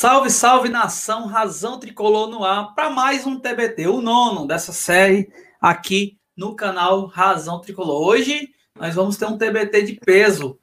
Salve, 0.00 0.30
salve 0.30 0.70
nação, 0.70 1.26
Razão 1.26 1.78
Tricolor 1.78 2.26
no 2.30 2.42
ar 2.42 2.74
para 2.74 2.88
mais 2.88 3.26
um 3.26 3.38
TBT, 3.38 3.86
o 3.86 4.00
nono 4.00 4.46
dessa 4.46 4.72
série 4.72 5.30
aqui 5.60 6.18
no 6.34 6.56
canal 6.56 7.04
Razão 7.04 7.60
Tricolor. 7.60 8.08
Hoje 8.08 8.48
nós 8.74 8.94
vamos 8.94 9.18
ter 9.18 9.26
um 9.26 9.36
TBT 9.36 9.82
de 9.82 10.00
peso, 10.02 10.58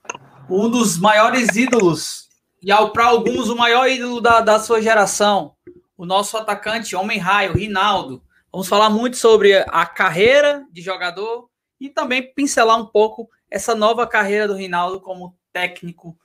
um 0.50 0.68
dos 0.68 0.98
maiores 0.98 1.56
ídolos, 1.56 2.30
e 2.64 2.74
para 2.92 3.06
alguns 3.06 3.48
o 3.50 3.56
maior 3.56 3.88
ídolo 3.88 4.20
da, 4.20 4.42
da 4.42 4.60
sua 4.60 4.82
geração, 4.82 5.54
o 5.96 6.04
nosso 6.04 6.36
atacante 6.36 6.96
Homem 6.96 7.20
Raio, 7.20 7.54
Rinaldo. 7.54 8.24
Vamos 8.52 8.68
falar 8.68 8.90
muito 8.90 9.18
sobre 9.18 9.54
a 9.68 9.86
carreira 9.86 10.66
de 10.72 10.82
jogador 10.82 11.48
e 11.80 11.92
também 11.92 12.34
pincelar 12.34 12.82
um 12.82 12.88
pouco 12.88 13.30
essa 13.52 13.76
nova 13.76 14.08
carreira 14.08 14.48
do 14.48 14.56
Rinaldo 14.56 15.00
como 15.00 15.38
técnico 15.54 16.18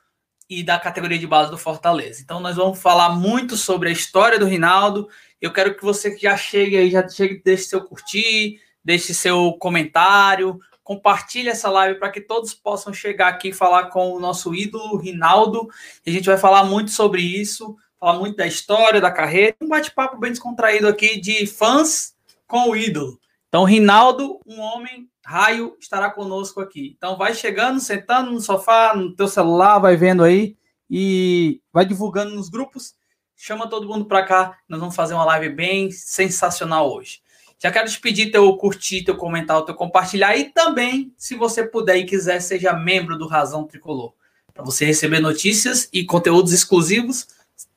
e 0.58 0.62
da 0.62 0.78
categoria 0.78 1.18
de 1.18 1.26
base 1.26 1.50
do 1.50 1.56
Fortaleza. 1.56 2.20
Então 2.20 2.38
nós 2.38 2.56
vamos 2.56 2.78
falar 2.78 3.08
muito 3.10 3.56
sobre 3.56 3.88
a 3.88 3.92
história 3.92 4.38
do 4.38 4.44
Rinaldo. 4.44 5.08
Eu 5.40 5.50
quero 5.50 5.74
que 5.74 5.82
você 5.82 6.16
já 6.18 6.36
chegue 6.36 6.76
aí, 6.76 6.90
já 6.90 7.08
chegue, 7.08 7.40
deixe 7.42 7.64
seu 7.64 7.82
curtir, 7.82 8.60
deixe 8.84 9.14
seu 9.14 9.54
comentário, 9.54 10.58
compartilhe 10.84 11.48
essa 11.48 11.70
live 11.70 11.98
para 11.98 12.10
que 12.10 12.20
todos 12.20 12.52
possam 12.52 12.92
chegar 12.92 13.28
aqui 13.28 13.48
e 13.48 13.54
falar 13.54 13.86
com 13.86 14.12
o 14.12 14.20
nosso 14.20 14.54
ídolo 14.54 14.98
Rinaldo. 14.98 15.68
E 16.04 16.10
a 16.10 16.12
gente 16.12 16.26
vai 16.26 16.36
falar 16.36 16.64
muito 16.64 16.90
sobre 16.90 17.22
isso, 17.22 17.74
falar 17.98 18.18
muito 18.18 18.36
da 18.36 18.46
história, 18.46 19.00
da 19.00 19.10
carreira, 19.10 19.56
um 19.62 19.68
bate-papo 19.68 20.18
bem 20.18 20.32
descontraído 20.32 20.86
aqui 20.86 21.18
de 21.18 21.46
fãs 21.46 22.14
com 22.46 22.68
o 22.68 22.76
ídolo. 22.76 23.18
Então, 23.48 23.64
Rinaldo, 23.64 24.38
um 24.46 24.60
homem 24.60 25.08
Raio 25.24 25.76
estará 25.80 26.10
conosco 26.10 26.60
aqui. 26.60 26.94
Então 26.96 27.16
vai 27.16 27.34
chegando, 27.34 27.80
sentando 27.80 28.32
no 28.32 28.40
sofá, 28.40 28.94
no 28.94 29.14
teu 29.14 29.28
celular, 29.28 29.78
vai 29.78 29.96
vendo 29.96 30.24
aí 30.24 30.56
e 30.90 31.60
vai 31.72 31.84
divulgando 31.84 32.34
nos 32.34 32.48
grupos. 32.48 32.94
Chama 33.36 33.68
todo 33.68 33.88
mundo 33.88 34.04
para 34.04 34.24
cá. 34.24 34.58
Nós 34.68 34.80
vamos 34.80 34.94
fazer 34.94 35.14
uma 35.14 35.24
live 35.24 35.50
bem 35.50 35.90
sensacional 35.90 36.92
hoje. 36.92 37.20
Já 37.58 37.70
quero 37.70 37.88
te 37.88 38.00
pedir 38.00 38.32
teu 38.32 38.56
curtir, 38.56 39.04
teu 39.04 39.16
comentar, 39.16 39.62
teu 39.62 39.74
compartilhar 39.74 40.36
e 40.36 40.50
também, 40.50 41.14
se 41.16 41.36
você 41.36 41.64
puder 41.64 41.96
e 41.96 42.04
quiser, 42.04 42.40
seja 42.40 42.72
membro 42.72 43.16
do 43.16 43.28
Razão 43.28 43.64
Tricolor. 43.64 44.14
Para 44.52 44.64
você 44.64 44.84
receber 44.84 45.20
notícias 45.20 45.88
e 45.92 46.04
conteúdos 46.04 46.52
exclusivos, 46.52 47.28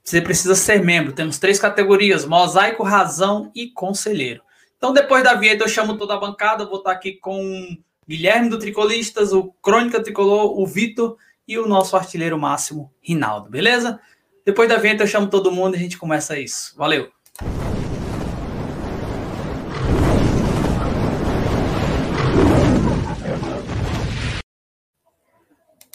você 0.03 0.21
precisa 0.21 0.55
ser 0.55 0.83
membro. 0.83 1.13
Temos 1.13 1.39
três 1.39 1.59
categorias: 1.59 2.25
mosaico, 2.25 2.83
razão 2.83 3.51
e 3.55 3.69
conselheiro. 3.69 4.43
Então, 4.85 4.93
depois 4.93 5.23
da 5.23 5.33
vinheta, 5.33 5.63
eu 5.63 5.67
chamo 5.67 5.97
toda 5.97 6.13
a 6.13 6.19
bancada. 6.19 6.63
Vou 6.63 6.77
estar 6.77 6.91
aqui 6.91 7.13
com 7.13 7.75
Guilherme 8.07 8.49
do 8.49 8.59
Tricolistas, 8.59 9.33
o 9.33 9.51
Crônica 9.59 9.99
Tricolor, 9.99 10.59
o 10.59 10.67
Vitor 10.67 11.17
e 11.47 11.57
o 11.57 11.67
nosso 11.67 11.97
artilheiro 11.97 12.37
máximo, 12.37 12.93
Rinaldo, 13.01 13.49
beleza? 13.49 13.99
Depois 14.45 14.69
da 14.69 14.77
vinheta, 14.77 15.01
eu 15.01 15.07
chamo 15.07 15.27
todo 15.27 15.51
mundo 15.51 15.73
e 15.73 15.77
a 15.77 15.79
gente 15.79 15.97
começa 15.97 16.37
isso. 16.37 16.77
Valeu! 16.77 17.11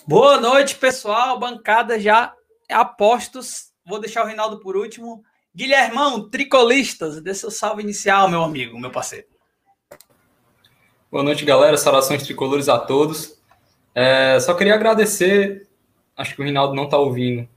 Boa 0.04 0.40
noite, 0.40 0.74
pessoal. 0.74 1.38
Bancada 1.38 1.96
já 2.00 2.34
apostos. 2.68 3.70
Vou 3.86 4.00
deixar 4.00 4.24
o 4.24 4.26
Rinaldo 4.26 4.58
por 4.58 4.76
último. 4.76 5.22
Guilhermão, 5.54 6.28
tricolistas, 6.28 7.20
dê 7.20 7.34
seu 7.34 7.50
salve 7.50 7.82
inicial, 7.82 8.28
meu 8.28 8.42
amigo, 8.42 8.78
meu 8.78 8.90
parceiro. 8.90 9.26
Boa 11.10 11.24
noite, 11.24 11.44
galera. 11.44 11.76
Saudações 11.76 12.22
tricolores 12.22 12.68
a 12.68 12.78
todos. 12.78 13.36
É, 13.92 14.38
só 14.38 14.54
queria 14.54 14.74
agradecer. 14.74 15.66
Acho 16.16 16.36
que 16.36 16.40
o 16.40 16.44
Rinaldo 16.44 16.74
não 16.74 16.84
está 16.84 16.96
ouvindo. 16.98 17.48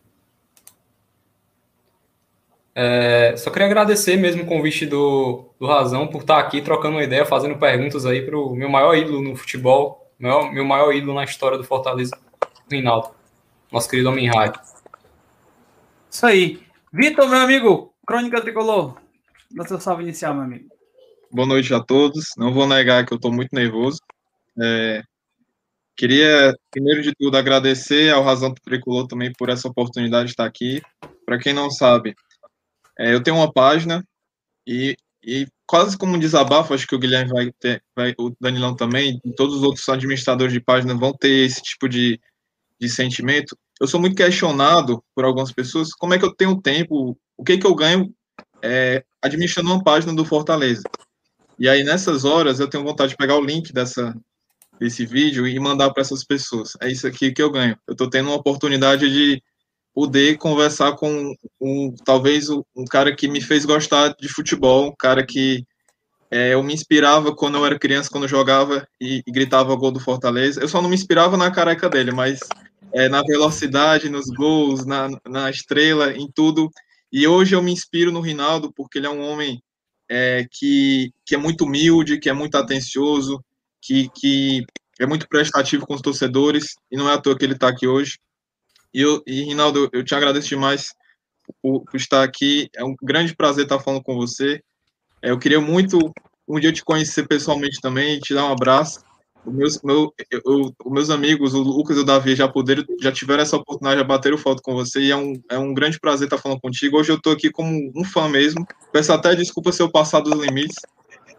É, 2.75 3.35
só 3.37 3.51
queria 3.51 3.67
agradecer 3.67 4.17
mesmo 4.17 4.41
o 4.41 4.47
convite 4.47 4.87
do, 4.87 5.45
do 5.59 5.67
Razão 5.67 6.07
por 6.07 6.21
estar 6.21 6.39
aqui 6.39 6.61
trocando 6.61 6.95
uma 6.95 7.03
ideia, 7.03 7.23
fazendo 7.23 7.55
perguntas 7.59 8.07
aí 8.07 8.25
para 8.25 8.35
o 8.35 8.55
meu 8.55 8.67
maior 8.67 8.97
ídolo 8.97 9.21
no 9.21 9.35
futebol, 9.35 10.11
meu, 10.17 10.51
meu 10.51 10.65
maior 10.65 10.91
ídolo 10.91 11.13
na 11.13 11.23
história 11.23 11.55
do 11.55 11.63
Fortaleza, 11.63 12.17
Rinaldo, 12.71 13.11
nosso 13.71 13.87
querido 13.87 14.09
homem 14.09 14.27
raio. 14.27 14.53
Isso 16.09 16.25
aí. 16.25 16.62
Vitor, 16.95 17.27
meu 17.27 17.39
amigo, 17.39 17.91
Crônica 18.05 18.39
Tricolor, 18.39 19.01
dá 19.49 19.65
seu 19.65 19.79
salve 19.79 20.03
inicial, 20.03 20.35
meu 20.35 20.43
amigo. 20.43 20.69
Boa 21.31 21.47
noite 21.47 21.73
a 21.73 21.79
todos. 21.79 22.35
Não 22.37 22.53
vou 22.53 22.67
negar 22.67 23.03
que 23.03 23.11
eu 23.11 23.15
estou 23.15 23.33
muito 23.33 23.49
nervoso. 23.51 23.97
É, 24.61 25.01
queria, 25.97 26.55
primeiro 26.69 27.01
de 27.01 27.11
tudo, 27.15 27.35
agradecer 27.35 28.13
ao 28.13 28.23
Razão 28.23 28.53
Tricolor 28.53 29.07
também 29.07 29.33
por 29.35 29.49
essa 29.49 29.67
oportunidade 29.67 30.25
de 30.25 30.31
estar 30.33 30.45
aqui. 30.45 30.83
Para 31.25 31.39
quem 31.39 31.51
não 31.51 31.71
sabe, 31.71 32.13
é, 32.99 33.11
eu 33.11 33.23
tenho 33.23 33.37
uma 33.37 33.51
página 33.51 34.05
e, 34.67 34.95
e, 35.23 35.47
quase 35.65 35.97
como 35.97 36.13
um 36.13 36.19
desabafo, 36.19 36.75
acho 36.75 36.85
que 36.85 36.93
o 36.93 36.99
Guilherme 36.99 37.31
vai 37.31 37.51
ter, 37.59 37.83
vai, 37.95 38.13
o 38.19 38.35
Danilão 38.39 38.75
também, 38.75 39.19
e 39.25 39.33
todos 39.33 39.55
os 39.55 39.63
outros 39.63 39.89
administradores 39.89 40.53
de 40.53 40.59
página 40.59 40.93
vão 40.93 41.11
ter 41.11 41.43
esse 41.43 41.59
tipo 41.59 41.89
de, 41.89 42.21
de 42.79 42.87
sentimento 42.87 43.57
eu 43.83 43.87
sou 43.87 43.99
muito 43.99 44.15
questionado 44.15 45.03
por 45.13 45.25
algumas 45.25 45.51
pessoas 45.51 45.93
como 45.93 46.13
é 46.13 46.17
que 46.17 46.23
eu 46.23 46.33
tenho 46.33 46.61
tempo, 46.61 47.17
o 47.35 47.43
que 47.43 47.57
que 47.57 47.67
eu 47.67 47.75
ganho 47.75 48.13
é, 48.61 49.03
administrando 49.21 49.73
uma 49.73 49.83
página 49.83 50.15
do 50.15 50.23
Fortaleza. 50.23 50.83
E 51.59 51.67
aí, 51.67 51.83
nessas 51.83 52.23
horas, 52.23 52.61
eu 52.61 52.69
tenho 52.69 52.85
vontade 52.85 53.09
de 53.11 53.17
pegar 53.17 53.35
o 53.35 53.43
link 53.43 53.73
dessa, 53.73 54.15
desse 54.79 55.05
vídeo 55.05 55.45
e 55.45 55.59
mandar 55.59 55.91
para 55.91 55.99
essas 55.99 56.23
pessoas. 56.23 56.77
É 56.81 56.89
isso 56.89 57.05
aqui 57.05 57.33
que 57.33 57.41
eu 57.41 57.51
ganho. 57.51 57.77
Eu 57.85 57.91
estou 57.91 58.09
tendo 58.09 58.29
uma 58.29 58.37
oportunidade 58.37 59.11
de 59.11 59.43
poder 59.93 60.37
conversar 60.37 60.93
com 60.93 61.33
um, 61.59 61.93
talvez 62.05 62.49
um 62.49 62.85
cara 62.89 63.13
que 63.13 63.27
me 63.27 63.41
fez 63.41 63.65
gostar 63.65 64.15
de 64.17 64.29
futebol, 64.29 64.87
um 64.87 64.95
cara 64.97 65.25
que 65.25 65.65
é, 66.31 66.53
eu 66.53 66.63
me 66.63 66.73
inspirava 66.73 67.35
quando 67.35 67.57
eu 67.57 67.65
era 67.65 67.77
criança, 67.77 68.09
quando 68.09 68.23
eu 68.23 68.29
jogava 68.29 68.87
e, 68.99 69.21
e, 69.27 69.31
gritava 69.31 69.75
gol 69.75 69.91
do 69.91 69.99
Fortaleza. 69.99 70.61
Eu 70.61 70.69
só 70.69 70.81
não 70.81 70.87
me 70.87 70.95
inspirava 70.95 71.35
na 71.35 71.51
careca 71.51 71.89
dele, 71.89 72.13
mas 72.13 72.39
é, 72.91 73.07
na 73.07 73.21
velocidade, 73.21 74.09
nos 74.09 74.25
gols, 74.25 74.85
na, 74.85 75.09
na 75.25 75.49
estrela, 75.49 76.11
em 76.11 76.29
tudo. 76.31 76.69
E 77.11 77.27
hoje 77.27 77.55
eu 77.55 77.61
me 77.61 77.71
inspiro 77.71 78.11
no 78.11 78.21
Rinaldo 78.21 78.71
porque 78.73 78.97
ele 78.97 79.07
é 79.07 79.09
um 79.09 79.21
homem 79.21 79.61
é, 80.09 80.45
que, 80.51 81.11
que 81.25 81.35
é 81.35 81.37
muito 81.37 81.65
humilde, 81.65 82.19
que 82.19 82.29
é 82.29 82.33
muito 82.33 82.55
atencioso, 82.55 83.43
que, 83.81 84.09
que 84.09 84.65
é 84.99 85.05
muito 85.05 85.27
prestativo 85.27 85.85
com 85.85 85.93
os 85.93 86.01
torcedores, 86.01 86.75
e 86.91 86.97
não 86.97 87.09
é 87.09 87.13
à 87.13 87.17
toa 87.17 87.37
que 87.37 87.43
ele 87.45 87.53
está 87.53 87.67
aqui 87.67 87.87
hoje. 87.87 88.17
E, 88.93 89.01
eu, 89.01 89.23
e 89.25 89.43
Rinaldo, 89.43 89.89
eu 89.91 90.03
te 90.03 90.13
agradeço 90.13 90.49
demais 90.49 90.93
por, 91.61 91.83
por, 91.83 91.97
estar 91.97 92.23
aqui. 92.23 92.69
É 92.75 92.83
um 92.83 92.95
grande 93.01 93.35
prazer 93.35 93.63
estar 93.63 93.79
falando 93.79 94.03
com 94.03 94.15
você. 94.15 94.61
É, 95.21 95.31
eu 95.31 95.39
queria 95.39 95.59
muito 95.59 95.97
um 96.47 96.59
dia 96.59 96.71
te 96.71 96.83
conhecer 96.83 97.27
pessoalmente 97.27 97.79
também, 97.81 98.19
te 98.19 98.33
dar 98.33 98.45
um 98.45 98.51
abraço 98.51 99.03
os 99.45 99.53
meus, 99.53 99.81
meu, 99.81 100.13
eu, 100.31 100.73
meus 100.85 101.09
amigos, 101.09 101.53
o 101.53 101.61
Lucas 101.61 101.97
e 101.97 101.99
o 101.99 102.05
Davi, 102.05 102.35
já 102.35 102.47
poderam, 102.47 102.83
já 103.01 103.11
tiveram 103.11 103.43
essa 103.43 103.57
oportunidade, 103.57 103.99
já 103.99 104.05
bateram 104.05 104.37
foto 104.37 104.61
com 104.61 104.73
você, 104.73 105.01
e 105.01 105.11
é 105.11 105.15
um, 105.15 105.33
é 105.49 105.57
um 105.57 105.73
grande 105.73 105.99
prazer 105.99 106.27
estar 106.27 106.37
falando 106.37 106.61
contigo. 106.61 106.97
Hoje 106.97 107.11
eu 107.11 107.17
estou 107.17 107.33
aqui 107.33 107.51
como 107.51 107.91
um 107.95 108.03
fã 108.05 108.29
mesmo. 108.29 108.65
Peço 108.91 109.11
até 109.11 109.35
desculpa 109.35 109.71
se 109.71 109.81
eu 109.81 109.91
passar 109.91 110.21
dos 110.21 110.39
limites, 110.39 110.77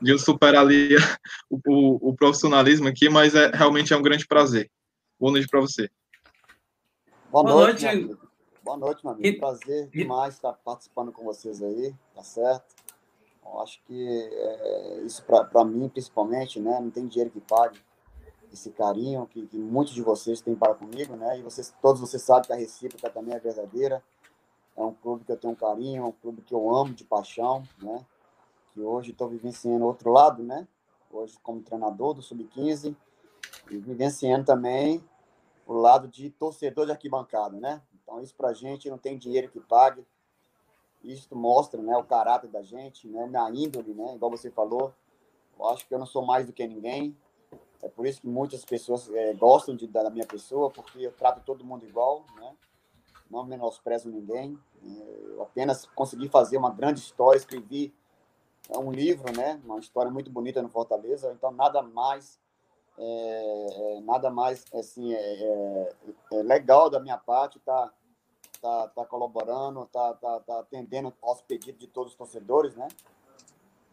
de 0.03 0.11
eu 0.11 0.19
superar 0.19 0.63
ali 0.63 0.91
o, 1.49 1.59
o, 1.67 2.11
o 2.11 2.15
profissionalismo 2.15 2.89
aqui, 2.89 3.09
mas 3.09 3.35
é 3.35 3.51
realmente 3.55 3.93
é 3.95 3.97
um 3.97 4.03
grande 4.03 4.27
prazer. 4.27 4.71
Boa 5.19 5.33
noite 5.33 5.49
para 5.49 5.61
você. 5.61 5.89
Boa, 7.31 7.43
Boa 7.45 7.67
noite. 7.67 7.85
noite. 7.85 8.19
Boa 8.63 8.77
noite, 8.77 9.05
meu 9.05 9.15
amigo. 9.15 9.39
Prazer 9.39 9.89
demais 9.89 10.35
estar 10.35 10.53
participando 10.53 11.11
com 11.11 11.25
vocês 11.25 11.63
aí, 11.63 11.95
tá 12.15 12.23
certo? 12.23 12.75
Eu 13.45 13.61
acho 13.61 13.81
que 13.87 14.09
é, 14.33 15.03
isso 15.05 15.23
para 15.25 15.65
mim, 15.65 15.89
principalmente, 15.89 16.61
né? 16.61 16.79
Não 16.81 16.91
tem 16.91 17.07
dinheiro 17.07 17.31
que 17.31 17.41
pague 17.41 17.79
esse 18.55 18.71
carinho 18.71 19.27
que, 19.27 19.47
que, 19.47 19.59
muitos 19.59 19.93
de 19.93 20.03
vocês 20.03 20.41
têm 20.41 20.55
para 20.55 20.75
comigo, 20.75 21.15
né? 21.17 21.39
E 21.39 21.43
vocês, 21.43 21.75
todos 21.83 22.01
vocês 22.01 22.23
sabem 22.23 22.47
que 22.47 22.53
a 22.53 22.57
recíproca 22.57 23.11
também 23.11 23.35
é 23.35 23.39
verdadeira. 23.39 24.03
É 24.77 24.83
um 24.83 24.95
clube 24.95 25.25
que 25.25 25.33
eu 25.33 25.37
tenho 25.37 25.53
um 25.53 25.57
carinho, 25.57 26.03
é 26.03 26.07
um 26.07 26.13
clube 26.13 26.41
que 26.43 26.55
eu 26.55 26.75
amo 26.75 26.95
de 26.95 27.05
paixão, 27.05 27.63
né? 27.83 28.05
Que 28.73 28.81
hoje 28.81 29.11
estou 29.11 29.29
vivenciando 29.29 29.85
outro 29.85 30.11
lado, 30.11 30.43
né? 30.43 30.67
Hoje 31.13 31.39
como 31.43 31.63
treinador 31.63 32.15
do 32.15 32.23
Sub-15 32.23 32.97
e 33.71 33.77
vivenciando 33.77 34.45
também 34.45 35.05
o 35.67 35.75
lado 35.75 36.09
de 36.09 36.31
torcedor 36.31 36.87
de 36.87 36.93
arquibancada, 36.93 37.59
né? 37.59 37.83
Então 37.95 38.21
isso 38.21 38.35
para 38.35 38.49
a 38.49 38.55
gente 38.55 38.89
não 38.89 38.99
tem 38.99 39.19
dinheiro 39.19 39.51
que 39.51 39.61
pague. 39.61 40.05
Isso 41.03 41.35
mostra, 41.37 41.83
né, 41.83 41.95
o 41.99 42.05
caráter 42.05 42.49
da 42.49 42.63
gente, 42.63 43.07
né, 43.07 43.27
minha 43.27 43.51
índole, 43.51 43.93
né? 43.93 44.15
Igual 44.15 44.31
você 44.31 44.51
falou, 44.51 44.95
eu 45.59 45.69
acho 45.69 45.87
que 45.87 45.95
eu 45.95 45.99
não 45.99 46.07
sou 46.07 46.25
mais 46.25 46.47
do 46.47 46.53
que 46.53 46.67
ninguém, 46.67 47.15
é 47.85 47.89
por 47.89 48.07
isso 48.07 48.23
que 48.23 48.27
muitas 48.27 48.65
pessoas 48.65 49.11
é, 49.13 49.35
gostam 49.35 49.77
de, 49.77 49.87
da 49.87 50.09
minha 50.09 50.27
pessoa, 50.27 50.71
porque 50.71 51.01
eu 51.01 51.13
trato 51.13 51.43
todo 51.45 51.65
mundo 51.65 51.85
igual, 51.85 52.25
né? 52.37 52.55
não 53.31 53.45
menosprezo 53.45 54.09
ninguém. 54.09 54.59
É, 54.83 55.35
eu 55.35 55.43
apenas 55.43 55.85
consegui 55.95 56.29
fazer 56.29 56.57
uma 56.57 56.71
grande 56.71 57.01
história, 57.01 57.37
escrevi 57.37 57.93
é, 58.71 58.79
um 58.79 58.91
livro, 58.91 59.31
né? 59.37 59.61
uma 59.65 59.79
história 59.79 60.11
muito 60.11 60.31
bonita 60.31 60.63
no 60.63 60.69
Fortaleza, 60.71 61.33
então 61.37 61.53
nada 61.53 61.83
mais 61.83 62.41
é, 62.97 63.97
é 63.97 64.01
nada 64.01 64.31
mais 64.31 64.65
assim 64.73 65.13
é, 65.13 65.89
é, 66.33 66.43
legal 66.43 66.89
da 66.89 67.01
minha 67.01 67.19
parte 67.19 67.59
tá, 67.59 67.93
tá, 68.63 68.89
tá 68.89 69.05
colaborando, 69.05 69.85
tá, 69.87 70.15
tá, 70.15 70.41
tá 70.41 70.61
atendendo 70.61 71.13
aos 71.21 71.43
pedidos 71.43 71.81
de 71.81 71.89
todos 71.89 72.13
os 72.13 72.17
torcedores, 72.17 72.75
né? 72.77 72.89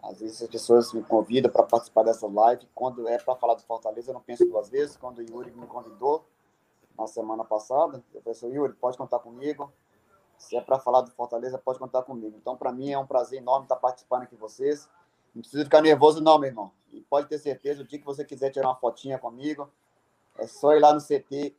Às 0.03 0.19
vezes 0.19 0.41
as 0.41 0.49
pessoas 0.49 0.91
me 0.93 1.03
convidam 1.03 1.51
para 1.51 1.63
participar 1.63 2.03
dessa 2.03 2.27
live. 2.27 2.67
Quando 2.73 3.07
é 3.07 3.17
para 3.17 3.35
falar 3.35 3.53
do 3.53 3.61
Fortaleza, 3.61 4.09
eu 4.09 4.13
não 4.13 4.21
penso 4.21 4.45
duas 4.45 4.69
vezes. 4.69 4.97
Quando 4.97 5.19
o 5.19 5.21
Yuri 5.21 5.51
me 5.51 5.67
convidou 5.67 6.25
na 6.97 7.07
semana 7.07 7.43
passada, 7.43 8.03
eu 8.13 8.21
falei 8.21 8.37
assim, 8.37 8.51
Yuri, 8.51 8.73
pode 8.73 8.97
contar 8.97 9.19
comigo. 9.19 9.71
Se 10.37 10.55
é 10.55 10.61
para 10.61 10.79
falar 10.79 11.01
do 11.01 11.11
Fortaleza, 11.11 11.57
pode 11.57 11.77
contar 11.77 12.01
comigo. 12.01 12.35
Então, 12.35 12.57
para 12.57 12.71
mim, 12.71 12.89
é 12.89 12.97
um 12.97 13.05
prazer 13.05 13.39
enorme 13.39 13.65
estar 13.65 13.75
participando 13.75 14.23
aqui 14.23 14.35
com 14.35 14.41
vocês. 14.41 14.89
Não 15.35 15.41
precisa 15.41 15.63
ficar 15.63 15.81
nervoso, 15.81 16.19
não, 16.19 16.39
meu 16.39 16.49
irmão. 16.49 16.71
E 16.91 17.01
pode 17.01 17.27
ter 17.27 17.37
certeza, 17.37 17.83
o 17.83 17.85
dia 17.85 17.99
que 17.99 18.05
você 18.05 18.25
quiser 18.25 18.49
tirar 18.49 18.69
uma 18.69 18.75
fotinha 18.75 19.19
comigo, 19.19 19.69
é 20.37 20.47
só 20.47 20.73
ir 20.73 20.79
lá 20.79 20.93
no 20.93 20.99
CT 20.99 21.55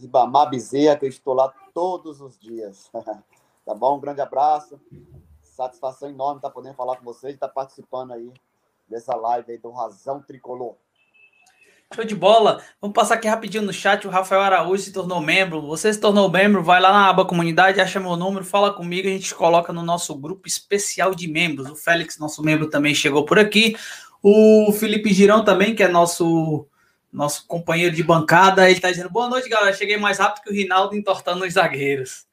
Ribamar 0.00 0.48
Bezerra, 0.48 0.96
que 0.96 1.04
eu 1.04 1.08
estou 1.08 1.34
lá 1.34 1.52
todos 1.74 2.20
os 2.20 2.38
dias. 2.38 2.90
tá 3.64 3.74
bom? 3.74 3.96
Um 3.96 4.00
grande 4.00 4.20
abraço. 4.20 4.80
Satisfação 5.58 6.08
enorme 6.08 6.38
estar 6.38 6.50
podendo 6.50 6.76
falar 6.76 6.94
com 6.94 7.04
vocês 7.04 7.34
estar 7.34 7.48
participando 7.48 8.12
aí 8.12 8.32
dessa 8.88 9.16
live 9.16 9.50
aí 9.50 9.58
do 9.58 9.72
Razão 9.72 10.22
Tricolor. 10.22 10.76
Show 11.92 12.04
de 12.04 12.14
bola. 12.14 12.62
Vamos 12.80 12.94
passar 12.94 13.14
aqui 13.14 13.26
rapidinho 13.26 13.64
no 13.64 13.72
chat. 13.72 14.06
O 14.06 14.10
Rafael 14.10 14.40
Araújo 14.40 14.84
se 14.84 14.92
tornou 14.92 15.20
membro. 15.20 15.60
Você 15.62 15.92
se 15.92 15.98
tornou 15.98 16.30
membro, 16.30 16.62
vai 16.62 16.80
lá 16.80 16.92
na 16.92 17.08
aba 17.08 17.24
comunidade, 17.24 17.80
acha 17.80 17.98
meu 17.98 18.14
número, 18.14 18.44
fala 18.44 18.72
comigo, 18.72 19.08
a 19.08 19.10
gente 19.10 19.34
coloca 19.34 19.72
no 19.72 19.82
nosso 19.82 20.14
grupo 20.14 20.46
especial 20.46 21.12
de 21.12 21.26
membros. 21.26 21.68
O 21.68 21.74
Félix, 21.74 22.20
nosso 22.20 22.40
membro, 22.40 22.70
também 22.70 22.94
chegou 22.94 23.24
por 23.24 23.36
aqui. 23.36 23.76
O 24.22 24.70
Felipe 24.70 25.12
Girão 25.12 25.44
também, 25.44 25.74
que 25.74 25.82
é 25.82 25.88
nosso 25.88 26.68
nosso 27.12 27.44
companheiro 27.48 27.96
de 27.96 28.04
bancada, 28.04 28.66
ele 28.66 28.78
está 28.78 28.92
dizendo: 28.92 29.10
boa 29.10 29.28
noite, 29.28 29.48
galera. 29.48 29.74
Cheguei 29.74 29.96
mais 29.96 30.20
rápido 30.20 30.44
que 30.44 30.50
o 30.50 30.54
Rinaldo 30.54 30.94
entortando 30.94 31.44
os 31.44 31.54
zagueiros. 31.54 32.27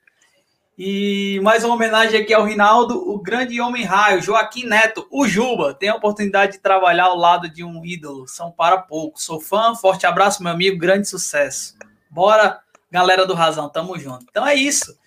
E 0.78 1.40
mais 1.42 1.64
uma 1.64 1.76
homenagem 1.76 2.20
aqui 2.20 2.34
ao 2.34 2.44
Rinaldo, 2.44 2.98
o 3.10 3.18
grande 3.18 3.62
homem 3.62 3.86
raio, 3.86 4.22
Joaquim 4.22 4.66
Neto, 4.66 5.08
o 5.10 5.26
Juba. 5.26 5.74
Tem 5.74 5.88
a 5.88 5.96
oportunidade 5.96 6.54
de 6.54 6.60
trabalhar 6.60 7.06
ao 7.06 7.16
lado 7.16 7.50
de 7.50 7.64
um 7.64 7.86
ídolo, 7.86 8.28
são 8.28 8.52
para 8.52 8.80
poucos. 8.80 9.24
Sou 9.24 9.40
fã, 9.40 9.74
forte 9.74 10.06
abraço, 10.06 10.44
meu 10.44 10.52
amigo, 10.52 10.78
grande 10.78 11.08
sucesso. 11.08 11.78
Bora, 12.10 12.60
galera 12.92 13.26
do 13.26 13.34
Razão, 13.34 13.70
tamo 13.70 13.98
junto. 13.98 14.26
Então 14.30 14.46
é 14.46 14.54
isso. 14.54 14.98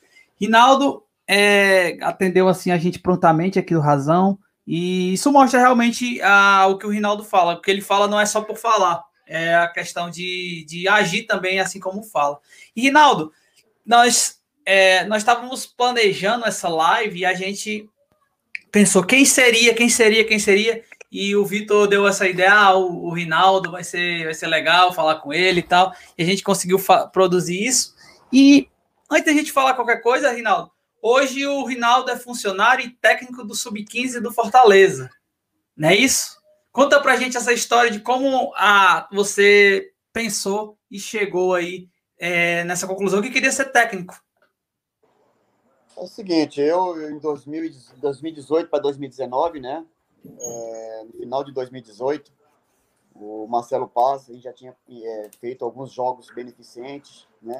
Rinaldo 0.40 1.04
é, 1.26 1.98
atendeu 2.00 2.48
assim 2.48 2.70
a 2.70 2.78
gente 2.78 2.98
prontamente 2.98 3.58
aqui 3.58 3.74
do 3.74 3.80
Razão. 3.80 4.38
E 4.66 5.12
isso 5.12 5.30
mostra 5.30 5.60
realmente 5.60 6.18
ah, 6.22 6.66
o 6.68 6.78
que 6.78 6.86
o 6.86 6.90
Rinaldo 6.90 7.24
fala. 7.24 7.54
O 7.54 7.60
que 7.60 7.70
ele 7.70 7.82
fala 7.82 8.08
não 8.08 8.18
é 8.18 8.24
só 8.24 8.40
por 8.40 8.56
falar, 8.56 9.02
é 9.26 9.54
a 9.54 9.68
questão 9.68 10.08
de, 10.08 10.64
de 10.66 10.88
agir 10.88 11.24
também, 11.24 11.60
assim 11.60 11.78
como 11.78 12.02
fala. 12.02 12.38
E, 12.74 12.80
Rinaldo, 12.80 13.32
nós, 13.84 14.37
é, 14.70 15.06
nós 15.06 15.22
estávamos 15.22 15.64
planejando 15.64 16.44
essa 16.44 16.68
live 16.68 17.20
e 17.20 17.24
a 17.24 17.32
gente 17.32 17.88
pensou 18.70 19.02
quem 19.02 19.24
seria, 19.24 19.72
quem 19.72 19.88
seria, 19.88 20.26
quem 20.26 20.38
seria. 20.38 20.84
E 21.10 21.34
o 21.34 21.46
Vitor 21.46 21.86
deu 21.86 22.06
essa 22.06 22.28
ideia, 22.28 22.52
ah, 22.52 22.76
o, 22.76 23.06
o 23.06 23.14
Rinaldo 23.14 23.70
vai 23.70 23.82
ser, 23.82 24.24
vai 24.24 24.34
ser 24.34 24.46
legal 24.46 24.92
falar 24.92 25.20
com 25.20 25.32
ele 25.32 25.60
e 25.60 25.62
tal. 25.62 25.94
E 26.18 26.22
a 26.22 26.26
gente 26.26 26.42
conseguiu 26.42 26.78
produzir 27.10 27.64
isso. 27.64 27.94
E 28.30 28.68
antes 29.10 29.24
da 29.24 29.32
gente 29.32 29.52
falar 29.52 29.72
qualquer 29.72 30.02
coisa, 30.02 30.30
Rinaldo, 30.30 30.70
hoje 31.00 31.46
o 31.46 31.64
Rinaldo 31.64 32.10
é 32.10 32.18
funcionário 32.18 32.84
e 32.84 32.90
técnico 32.90 33.44
do 33.44 33.54
Sub-15 33.54 34.20
do 34.20 34.34
Fortaleza. 34.34 35.08
Não 35.74 35.88
é 35.88 35.96
isso? 35.96 36.36
Conta 36.70 37.00
pra 37.00 37.16
gente 37.16 37.38
essa 37.38 37.54
história 37.54 37.90
de 37.90 38.00
como 38.00 38.52
a, 38.54 39.08
você 39.10 39.92
pensou 40.12 40.76
e 40.90 41.00
chegou 41.00 41.54
aí 41.54 41.88
é, 42.18 42.64
nessa 42.64 42.86
conclusão 42.86 43.22
que 43.22 43.30
queria 43.30 43.50
ser 43.50 43.72
técnico. 43.72 44.27
É 45.98 46.00
o 46.00 46.06
seguinte, 46.06 46.60
eu 46.60 47.10
em 47.10 47.18
2000, 47.18 47.72
2018 47.96 48.70
para 48.70 48.78
2019, 48.78 49.58
né? 49.58 49.84
É, 50.24 51.04
no 51.04 51.12
final 51.14 51.42
de 51.42 51.52
2018, 51.52 52.32
o 53.16 53.48
Marcelo 53.48 53.88
Paz 53.88 54.26
já 54.36 54.52
tinha 54.52 54.76
é, 54.88 55.30
feito 55.40 55.64
alguns 55.64 55.92
jogos 55.92 56.30
beneficentes, 56.30 57.26
né? 57.42 57.58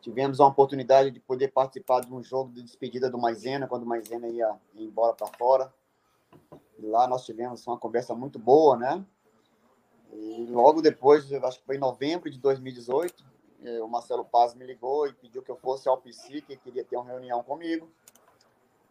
Tivemos 0.00 0.40
a 0.40 0.46
oportunidade 0.46 1.10
de 1.10 1.20
poder 1.20 1.48
participar 1.48 2.00
de 2.00 2.14
um 2.14 2.22
jogo 2.22 2.50
de 2.50 2.62
despedida 2.62 3.10
do 3.10 3.18
Maisena, 3.18 3.68
quando 3.68 3.82
o 3.82 3.86
Maisena 3.86 4.26
ia, 4.26 4.56
ia 4.74 4.86
embora 4.86 5.12
para 5.12 5.26
fora. 5.36 5.70
E 6.78 6.86
lá 6.86 7.06
nós 7.06 7.26
tivemos 7.26 7.66
uma 7.66 7.76
conversa 7.76 8.14
muito 8.14 8.38
boa, 8.38 8.78
né? 8.78 9.04
E 10.14 10.46
logo 10.48 10.80
depois, 10.80 11.30
acho 11.30 11.58
que 11.58 11.66
foi 11.66 11.76
em 11.76 11.80
novembro 11.80 12.30
de 12.30 12.38
2018, 12.38 13.22
o 13.82 13.88
Marcelo 13.88 14.24
Paz 14.24 14.54
me 14.54 14.64
ligou 14.64 15.06
e 15.06 15.12
pediu 15.12 15.42
que 15.42 15.50
eu 15.50 15.56
fosse 15.56 15.88
ao 15.88 15.98
PC, 15.98 16.40
que 16.42 16.56
queria 16.56 16.84
ter 16.84 16.96
uma 16.96 17.06
reunião 17.06 17.42
comigo, 17.42 17.88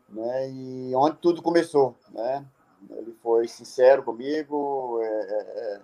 né? 0.10 0.50
E 0.50 0.95
onde 0.95 1.18
tudo 1.18 1.42
começou, 1.42 1.95
né? 2.10 2.45
Ele 2.89 3.13
foi 3.22 3.48
sincero 3.48 4.04
comigo, 4.04 5.00
é, 5.01 5.07
é, 5.07 5.81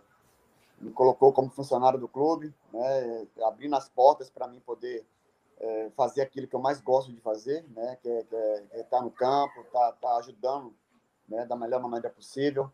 me 0.79 0.91
colocou 0.91 1.33
como 1.33 1.49
funcionário 1.49 1.99
do 1.99 2.07
clube, 2.07 2.53
né? 2.71 3.27
Abrindo 3.43 3.75
as 3.75 3.89
portas 3.89 4.29
para 4.29 4.47
mim 4.47 4.59
poder 4.59 5.05
é, 5.59 5.89
fazer 5.95 6.21
aquilo 6.21 6.47
que 6.47 6.55
eu 6.55 6.59
mais 6.59 6.81
gosto 6.81 7.11
de 7.11 7.21
fazer, 7.21 7.65
né? 7.69 7.97
Que 8.01 8.09
é, 8.09 8.25
é, 8.31 8.63
é 8.71 8.81
estar 8.81 9.01
no 9.01 9.11
campo, 9.11 9.63
tá, 9.71 9.91
tá 9.93 10.17
ajudando 10.17 10.73
né, 11.27 11.45
da 11.45 11.55
melhor 11.55 11.81
maneira 11.81 12.09
possível. 12.09 12.71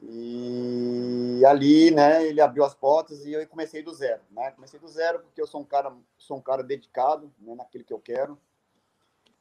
E 0.00 1.42
ali, 1.44 1.90
né, 1.90 2.24
ele 2.24 2.40
abriu 2.40 2.64
as 2.64 2.74
portas 2.74 3.24
e 3.24 3.32
eu 3.32 3.46
comecei 3.48 3.82
do 3.82 3.92
zero, 3.92 4.22
né? 4.30 4.50
Comecei 4.52 4.78
do 4.78 4.88
zero 4.88 5.20
porque 5.20 5.40
eu 5.40 5.46
sou 5.46 5.60
um 5.60 5.64
cara, 5.64 5.92
sou 6.16 6.36
um 6.36 6.40
cara 6.40 6.62
dedicado, 6.62 7.32
né, 7.38 7.54
naquilo 7.54 7.84
que 7.84 7.92
eu 7.92 7.98
quero. 7.98 8.38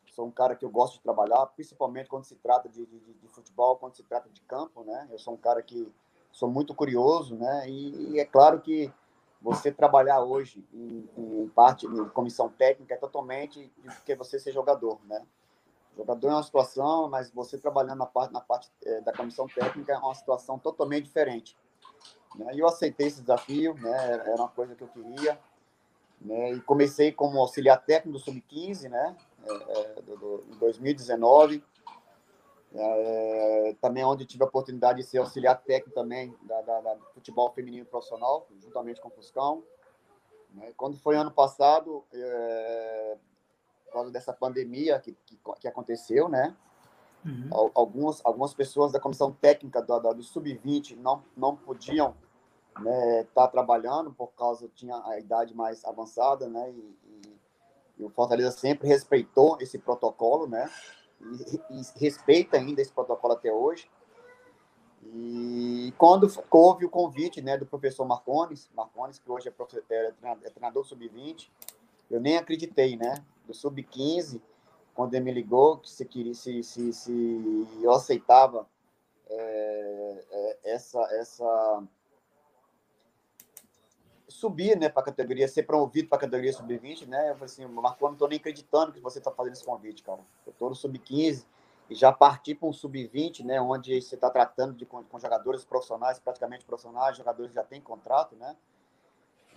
Sou 0.07 0.25
um 0.25 0.31
cara 0.31 0.55
que 0.55 0.65
eu 0.65 0.69
gosto 0.69 0.93
de 0.95 1.01
trabalhar, 1.01 1.45
principalmente 1.47 2.09
quando 2.09 2.23
se 2.23 2.35
trata 2.35 2.67
de, 2.67 2.85
de, 2.87 3.13
de 3.13 3.27
futebol, 3.27 3.77
quando 3.77 3.95
se 3.95 4.03
trata 4.03 4.27
de 4.29 4.41
campo, 4.41 4.83
né? 4.83 5.07
Eu 5.11 5.19
sou 5.19 5.35
um 5.35 5.37
cara 5.37 5.61
que 5.61 5.87
sou 6.31 6.49
muito 6.49 6.73
curioso, 6.73 7.35
né? 7.35 7.69
E, 7.69 8.13
e 8.13 8.19
é 8.19 8.25
claro 8.25 8.59
que 8.59 8.91
você 9.39 9.71
trabalhar 9.71 10.21
hoje 10.21 10.65
em, 10.73 11.07
em 11.15 11.47
parte 11.49 11.85
em 11.85 12.09
comissão 12.09 12.49
técnica 12.49 12.95
é 12.95 12.97
totalmente 12.97 13.71
porque 13.83 14.15
você 14.15 14.39
ser 14.39 14.51
jogador, 14.51 14.99
né? 15.05 15.23
Jogador 15.97 16.27
é 16.27 16.31
uma 16.31 16.43
situação, 16.43 17.09
mas 17.09 17.31
você 17.31 17.57
trabalhando 17.57 17.99
na 17.99 18.05
parte, 18.05 18.33
na 18.33 18.41
parte 18.41 18.71
é, 18.85 19.01
da 19.01 19.11
comissão 19.11 19.47
técnica 19.47 19.93
é 19.93 19.97
uma 19.97 20.15
situação 20.15 20.59
totalmente 20.59 21.05
diferente. 21.05 21.57
Né? 22.35 22.53
E 22.53 22.59
eu 22.59 22.67
aceitei 22.67 23.07
esse 23.07 23.21
desafio, 23.21 23.73
né? 23.75 24.23
era 24.25 24.35
uma 24.35 24.49
coisa 24.49 24.75
que 24.75 24.83
eu 24.83 24.87
queria. 24.87 25.39
Né? 26.21 26.53
E 26.53 26.61
comecei 26.61 27.11
como 27.11 27.39
auxiliar 27.39 27.83
técnico 27.83 28.17
do 28.17 28.23
Sub-15, 28.23 28.89
né? 28.89 29.15
É, 29.43 29.97
é, 29.97 30.01
do, 30.01 30.17
do, 30.17 30.45
em 30.51 30.57
2019. 30.57 31.63
É, 32.73 33.75
também 33.79 34.03
onde 34.03 34.25
tive 34.25 34.43
a 34.43 34.47
oportunidade 34.47 35.01
de 35.01 35.07
ser 35.07 35.19
auxiliar 35.19 35.61
técnico 35.61 35.95
também 35.95 36.35
da, 36.41 36.61
da, 36.61 36.81
da 36.81 36.97
futebol 37.13 37.51
feminino 37.51 37.85
profissional, 37.85 38.47
juntamente 38.59 38.99
com 38.99 39.07
o 39.07 39.11
Fuscão. 39.11 39.63
Né? 40.53 40.73
Quando 40.75 40.97
foi 40.97 41.15
ano 41.15 41.31
passado, 41.31 42.03
é, 42.13 43.17
por 43.87 43.93
causa 43.93 44.11
dessa 44.11 44.33
pandemia 44.33 44.99
que, 44.99 45.15
que, 45.25 45.39
que 45.59 45.67
aconteceu, 45.67 46.29
né? 46.29 46.55
Uhum. 47.25 47.71
Algumas, 47.73 48.21
algumas 48.23 48.53
pessoas 48.53 48.91
da 48.91 48.99
comissão 48.99 49.31
técnica 49.31 49.81
do, 49.81 50.13
do 50.13 50.23
Sub-20 50.23 50.95
não, 50.97 51.23
não 51.35 51.55
podiam 51.55 52.15
estar 52.77 52.83
né, 52.83 53.27
tá 53.33 53.47
trabalhando 53.47 54.13
por 54.13 54.27
causa 54.27 54.69
tinha 54.75 55.01
a 55.05 55.19
idade 55.19 55.55
mais 55.55 55.83
avançada, 55.83 56.47
né? 56.47 56.71
E, 56.71 56.97
e, 57.05 57.39
e 57.99 58.03
o 58.03 58.09
Fortaleza 58.09 58.51
sempre 58.51 58.87
respeitou 58.87 59.57
esse 59.59 59.79
protocolo, 59.79 60.47
né? 60.47 60.69
E, 61.19 61.59
e, 61.71 61.81
respeita 61.99 62.57
ainda 62.57 62.81
esse 62.81 62.91
protocolo 62.91 63.33
até 63.33 63.51
hoje. 63.51 63.89
E 65.03 65.93
quando 65.97 66.27
houve 66.51 66.85
o 66.85 66.89
convite 66.89 67.41
né, 67.41 67.57
do 67.57 67.65
professor 67.65 68.05
Marcones, 68.05 68.69
Marcones, 68.75 69.19
que 69.19 69.31
hoje 69.31 69.47
é, 69.47 69.51
professor, 69.51 69.83
é 69.89 70.11
treinador, 70.11 70.45
é 70.45 70.49
treinador 70.49 70.85
sub-20, 70.85 71.49
eu 72.09 72.19
nem 72.19 72.37
acreditei, 72.37 72.95
né? 72.95 73.23
Do 73.47 73.53
Sub-15, 73.53 74.41
quando 74.93 75.13
ele 75.13 75.25
me 75.25 75.31
ligou, 75.31 75.77
que 75.77 75.89
se, 75.89 76.05
queria, 76.05 76.33
se, 76.33 76.61
se, 76.63 76.91
se 76.91 77.67
eu 77.81 77.91
aceitava 77.91 78.67
é, 79.29 80.25
é, 80.31 80.59
essa, 80.73 80.99
essa 81.11 81.83
subir 84.27 84.77
né, 84.77 84.89
para 84.89 85.01
a 85.01 85.05
categoria, 85.05 85.47
ser 85.47 85.63
promovido 85.63 86.09
para 86.09 86.17
a 86.17 86.21
categoria 86.21 86.53
sub-20, 86.53 87.07
né? 87.07 87.29
Eu 87.29 87.33
falei 87.33 87.45
assim, 87.45 87.65
Marco, 87.65 88.05
não 88.05 88.13
estou 88.13 88.27
nem 88.27 88.37
acreditando 88.37 88.91
que 88.91 88.99
você 88.99 89.19
está 89.19 89.31
fazendo 89.31 89.53
esse 89.53 89.65
convite, 89.65 90.03
cara. 90.03 90.19
Eu 90.45 90.51
estou 90.51 90.69
no 90.69 90.75
sub-15 90.75 91.45
e 91.89 91.95
já 91.95 92.11
parti 92.11 92.53
para 92.53 92.67
um 92.67 92.73
sub-20, 92.73 93.43
né? 93.43 93.61
Onde 93.61 93.99
você 94.01 94.15
está 94.15 94.29
tratando 94.29 94.73
de, 94.73 94.85
com, 94.85 95.03
com, 95.03 95.19
jogadores 95.19 95.63
profissionais, 95.63 96.19
praticamente 96.19 96.65
profissionais, 96.65 97.17
jogadores 97.17 97.53
já 97.53 97.63
têm 97.63 97.81
contrato, 97.81 98.35
né? 98.35 98.55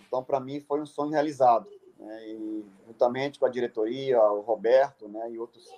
Então, 0.07 0.25
para 0.25 0.41
mim, 0.41 0.61
foi 0.61 0.81
um 0.81 0.87
sonho 0.87 1.11
realizado 1.11 1.69
né, 2.01 2.29
e 2.29 2.65
juntamente 2.87 3.39
com 3.39 3.47
a 3.47 3.51
diretoria, 3.51 4.21
o 4.21 4.41
Roberto, 4.41 5.07
né, 5.09 5.31
e, 5.31 5.39
outros, 5.39 5.69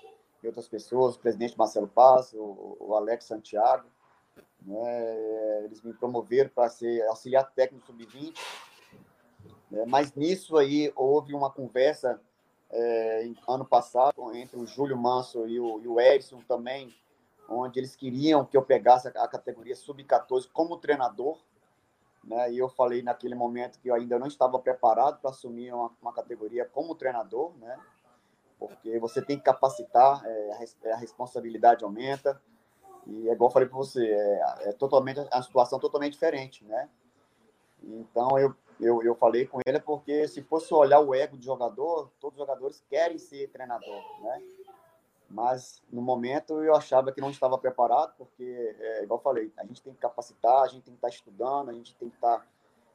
e 0.43 0.47
outras 0.47 0.69
pessoas, 0.69 1.17
o 1.17 1.19
presidente 1.19 1.59
Marcelo 1.59 1.88
Paz, 1.88 2.33
o, 2.33 2.76
o 2.81 2.95
Alex 2.95 3.25
Santiago, 3.25 3.88
né, 4.62 5.64
eles 5.64 5.83
me 5.83 5.93
promoveram 5.93 6.50
para 6.50 6.69
ser 6.69 7.02
auxiliar 7.09 7.50
técnico 7.52 7.87
sub-20, 7.87 8.35
né, 9.71 9.85
mas 9.87 10.14
nisso 10.14 10.57
aí 10.57 10.93
houve 10.95 11.35
uma 11.35 11.50
conversa 11.50 12.21
é, 12.71 13.31
ano 13.49 13.64
passado, 13.64 14.35
entre 14.35 14.59
o 14.59 14.67
Júlio 14.67 14.97
Manso 14.97 15.47
e 15.47 15.61
o, 15.61 15.81
e 15.81 15.88
o 15.88 16.00
Edson 16.00 16.41
também, 16.49 16.95
onde 17.49 17.79
eles 17.79 17.95
queriam 17.95 18.45
que 18.45 18.57
eu 18.57 18.62
pegasse 18.62 19.09
a, 19.09 19.11
a 19.11 19.29
categoria 19.29 19.75
sub-14 19.76 20.49
como 20.52 20.79
treinador, 20.79 21.38
né? 22.25 22.52
E 22.52 22.59
eu 22.59 22.69
falei 22.69 23.02
naquele 23.02 23.35
momento 23.35 23.79
que 23.81 23.88
eu 23.88 23.95
ainda 23.95 24.19
não 24.19 24.26
estava 24.26 24.59
preparado 24.59 25.21
para 25.21 25.31
assumir 25.31 25.73
uma, 25.73 25.91
uma, 26.00 26.12
categoria 26.12 26.64
como 26.64 26.95
treinador, 26.95 27.52
né? 27.59 27.79
Porque 28.59 28.99
você 28.99 29.21
tem 29.21 29.37
que 29.37 29.45
capacitar, 29.45 30.25
é, 30.25 30.52
a, 30.52 30.95
a, 30.95 30.97
responsabilidade 30.97 31.85
aumenta. 31.85 32.41
E 33.07 33.29
é 33.29 33.33
igual 33.33 33.49
eu 33.49 33.52
falei 33.52 33.69
para 33.69 33.76
você, 33.76 34.07
é, 34.07 34.69
é, 34.69 34.73
totalmente 34.73 35.21
a 35.31 35.43
situação 35.43 35.81
totalmente 35.81 36.12
diferente, 36.12 36.64
né? 36.64 36.88
Então 37.83 38.38
eu, 38.38 38.55
eu, 38.81 39.02
eu 39.02 39.14
falei 39.17 39.47
com 39.47 39.59
ele 39.67 39.81
porque 39.81 40.29
se 40.29 40.43
fosse 40.43 40.73
olhar 40.73 41.00
o 41.00 41.12
ego 41.12 41.37
do 41.37 41.43
jogador, 41.43 42.12
todos 42.21 42.38
os 42.38 42.47
jogadores 42.47 42.85
querem 42.88 43.19
ser 43.19 43.49
treinador, 43.49 44.23
né? 44.23 44.43
Mas 45.33 45.83
no 45.91 46.03
momento 46.03 46.62
eu 46.62 46.77
achava 46.77 47.11
que 47.11 47.21
não 47.21 47.31
estava 47.31 47.57
preparado, 47.57 48.12
porque, 48.19 48.77
é, 48.79 49.03
igual 49.03 49.19
eu 49.19 49.23
falei, 49.23 49.53
a 49.57 49.65
gente 49.65 49.83
tem 49.83 49.95
que 49.95 49.99
capacitar, 49.99 50.62
a 50.62 50.69
gente 50.69 50.83
tem 50.83 50.93
que 50.93 50.99
estar 50.99 51.09
estudando, 51.09 51.71
a 51.71 51.73
gente 51.73 51.95
tem 51.97 52.11
que 52.11 52.15
estar, 52.15 52.47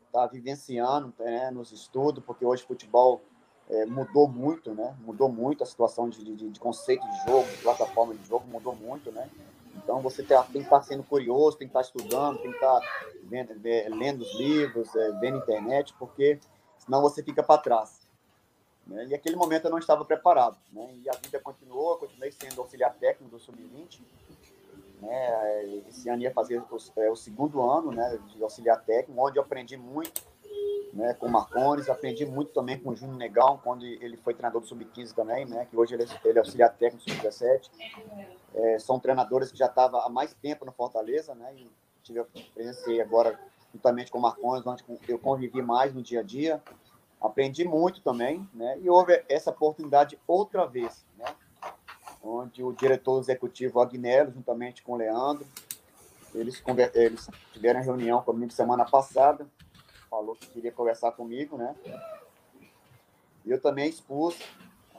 estar 0.06 0.27
vivenciando 0.27 1.12
né, 1.17 1.50
nos 1.50 1.72
estudos, 1.72 2.24
porque 2.24 2.46
hoje 2.46 2.63
o 2.63 2.67
futebol 2.67 3.22
é, 3.70 3.86
mudou 3.86 4.27
muito, 4.27 4.74
né? 4.74 4.96
Mudou 5.01 5.29
muito 5.29 5.63
a 5.63 5.65
situação 5.65 6.08
de, 6.10 6.24
de, 6.24 6.50
de, 6.51 6.60
conceito 6.60 7.06
de 7.06 7.25
jogo, 7.25 7.48
de 7.50 7.58
plataforma 7.58 8.13
de 8.13 8.24
jogo, 8.27 8.48
mudou 8.48 8.75
muito, 8.75 9.12
né? 9.12 9.29
Então 9.75 10.00
você 10.00 10.22
tem, 10.22 10.38
que 10.44 10.58
estar 10.60 10.82
sendo 10.84 11.03
curioso, 11.03 11.58
tem 11.58 11.67
que 11.67 11.77
estar 11.77 11.82
estudando, 11.82 12.38
tem 12.38 12.51
que 12.51 12.58
estar 12.58 12.79
vendo, 13.24 13.53
lendo 13.96 14.22
os 14.22 14.34
livros, 14.36 14.96
é, 14.96 15.12
vendo 15.20 15.39
internet, 15.39 15.94
porque 15.98 16.39
senão 16.77 17.01
você 17.01 17.24
fica 17.24 17.41
para 17.41 17.62
trás. 17.62 18.06
Né? 18.88 19.06
E 19.06 19.10
naquele 19.10 19.36
momento 19.36 19.65
eu 19.65 19.72
não 19.72 19.77
estava 19.77 20.03
preparado. 20.06 20.58
Né? 20.72 20.96
E 21.03 21.10
a 21.10 21.13
vida 21.13 21.39
continuou, 21.39 21.98
continuei 21.98 22.32
sendo 22.32 22.62
auxiliar 22.62 22.94
técnico 22.96 23.36
do 23.36 23.39
Sub-20. 23.39 24.01
Né? 25.01 25.84
Esse 25.89 26.10
ano 26.10 26.22
ia 26.22 26.32
fazer 26.32 26.60
o, 26.60 26.77
é, 26.98 27.12
o, 27.12 27.15
segundo 27.15 27.62
ano 27.62 27.91
né, 27.91 28.20
de 28.27 28.41
auxiliar 28.41 28.82
técnico, 28.84 29.22
onde 29.22 29.38
eu 29.38 29.44
aprendi 29.44 29.77
muito 29.77 30.22
né, 30.94 31.13
com 31.13 31.27
o 31.27 31.32
Marcones, 31.32 31.89
aprendi 31.89 32.25
muito 32.25 32.51
também 32.51 32.79
com 32.79 32.89
o 32.89 32.96
Júnior 32.96 33.17
Negão, 33.17 33.60
quando 33.63 33.86
ele 33.86 34.17
foi 34.17 34.34
treinador 34.34 34.62
do 34.62 34.67
Sub-15 34.67 35.13
também, 35.13 35.46
né, 35.46 35.67
que 35.70 35.77
hoje 35.77 35.94
ele, 35.94 36.03
é, 36.03 36.08
ele 36.27 36.39
é 36.39 36.41
auxiliar 36.41 36.74
técnico 36.75 37.06
do 37.06 37.12
Sub-17. 37.12 37.70
É, 38.56 38.79
são 38.79 39.00
treinadores 39.00 39.51
que 39.51 39.58
já 39.58 39.67
estavam 39.67 40.00
há 40.00 40.10
mais 40.10 40.34
tempo 40.34 40.65
no 40.65 40.72
Fortaleza, 40.72 41.36
né, 41.36 41.53
e 41.56 41.70
tive 42.01 42.24
presenciei 42.56 43.01
agora 43.01 43.39
juntamente 43.72 44.10
com 44.10 44.17
o 44.17 44.22
Marcones, 44.22 44.65
onde 44.65 44.84
eu 45.08 45.20
convivi 45.20 45.62
mais 45.62 45.94
no 45.94 46.01
dia 46.01 46.22
a 46.22 46.24
dia 46.24 46.63
aprendi 47.21 47.65
muito 47.65 48.01
também, 48.01 48.47
né? 48.53 48.77
E 48.81 48.89
houve 48.89 49.24
essa 49.27 49.50
oportunidade 49.50 50.19
outra 50.27 50.65
vez, 50.65 51.05
né? 51.17 51.25
Onde 52.24 52.63
o 52.63 52.74
diretor 52.74 53.19
executivo 53.19 53.79
Agnello, 53.79 54.31
juntamente 54.31 54.83
com 54.83 54.93
o 54.93 54.95
Leandro, 54.95 55.45
eles, 56.33 56.62
eles 56.93 57.29
tiveram 57.53 57.81
reunião 57.81 58.21
comigo 58.21 58.51
semana 58.51 58.86
passada, 58.86 59.47
falou 60.09 60.36
que 60.36 60.47
queria 60.47 60.71
conversar 60.71 61.12
comigo, 61.12 61.57
né? 61.57 61.75
E 63.45 63.51
eu 63.51 63.62
também 63.62 63.89
expus 63.89 64.38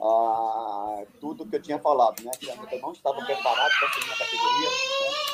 ah, 0.01 1.03
tudo 1.19 1.45
que 1.45 1.55
eu 1.55 1.61
tinha 1.61 1.79
falado, 1.79 2.23
né? 2.23 2.31
Que 2.39 2.49
eu 2.49 2.81
não 2.81 2.91
estava 2.91 3.23
preparado 3.23 3.71
para 3.79 3.87
assumir 3.89 4.11
a 4.11 4.17
categoria, 4.17 4.69
né? 4.69 5.29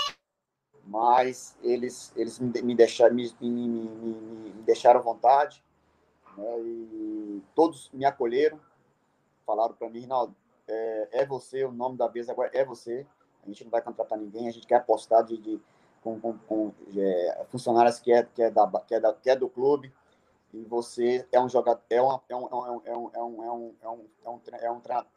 mas 0.88 1.56
eles, 1.63 2.13
eles 2.15 2.39
me, 2.39 2.75
deixaram, 2.75 3.15
me, 3.15 3.34
me, 3.42 3.50
me, 3.50 3.84
me 4.51 4.63
deixaram 4.63 5.01
vontade, 5.01 5.63
né? 6.38 6.60
E 6.62 7.44
todos 7.54 7.89
me 7.92 8.06
acolheram, 8.06 8.60
falaram 9.46 9.74
para 9.74 9.89
mim, 9.89 10.00
Rinaldo, 10.01 10.36
é, 10.68 11.10
é, 11.12 11.25
você, 11.25 11.63
o 11.63 11.72
nome 11.72 11.98
da 11.98 12.08
vez 12.08 12.30
agora 12.30 12.50
é 12.54 12.63
você. 12.65 13.06
A 13.44 13.48
gente 13.48 13.63
não 13.63 13.72
vai 13.72 13.82
contratar 13.82 14.18
ninguém, 14.18 14.48
a 14.48 14.51
gente 14.51 14.65
quer 14.65 14.75
apostar 14.75 15.24
de, 15.24 15.38
de 15.38 15.62
com, 16.01 16.20
com, 16.20 16.38
com 16.39 16.74
é, 16.96 17.46
funcionários 17.50 18.00
que 18.00 18.12
é, 18.12 18.24
que, 18.24 18.42
é 18.42 18.50
da, 18.50 18.68
que, 18.82 18.96
é 18.96 19.00
da, 19.00 19.13
que 19.13 19.30
é 19.30 19.36
do 19.36 19.50
clube. 19.50 19.94
E 20.54 20.63
você 20.63 21.27
é 21.32 21.39
um 21.42 21.50
jogador, 21.50 21.84
é 21.89 22.01
um 22.01 22.20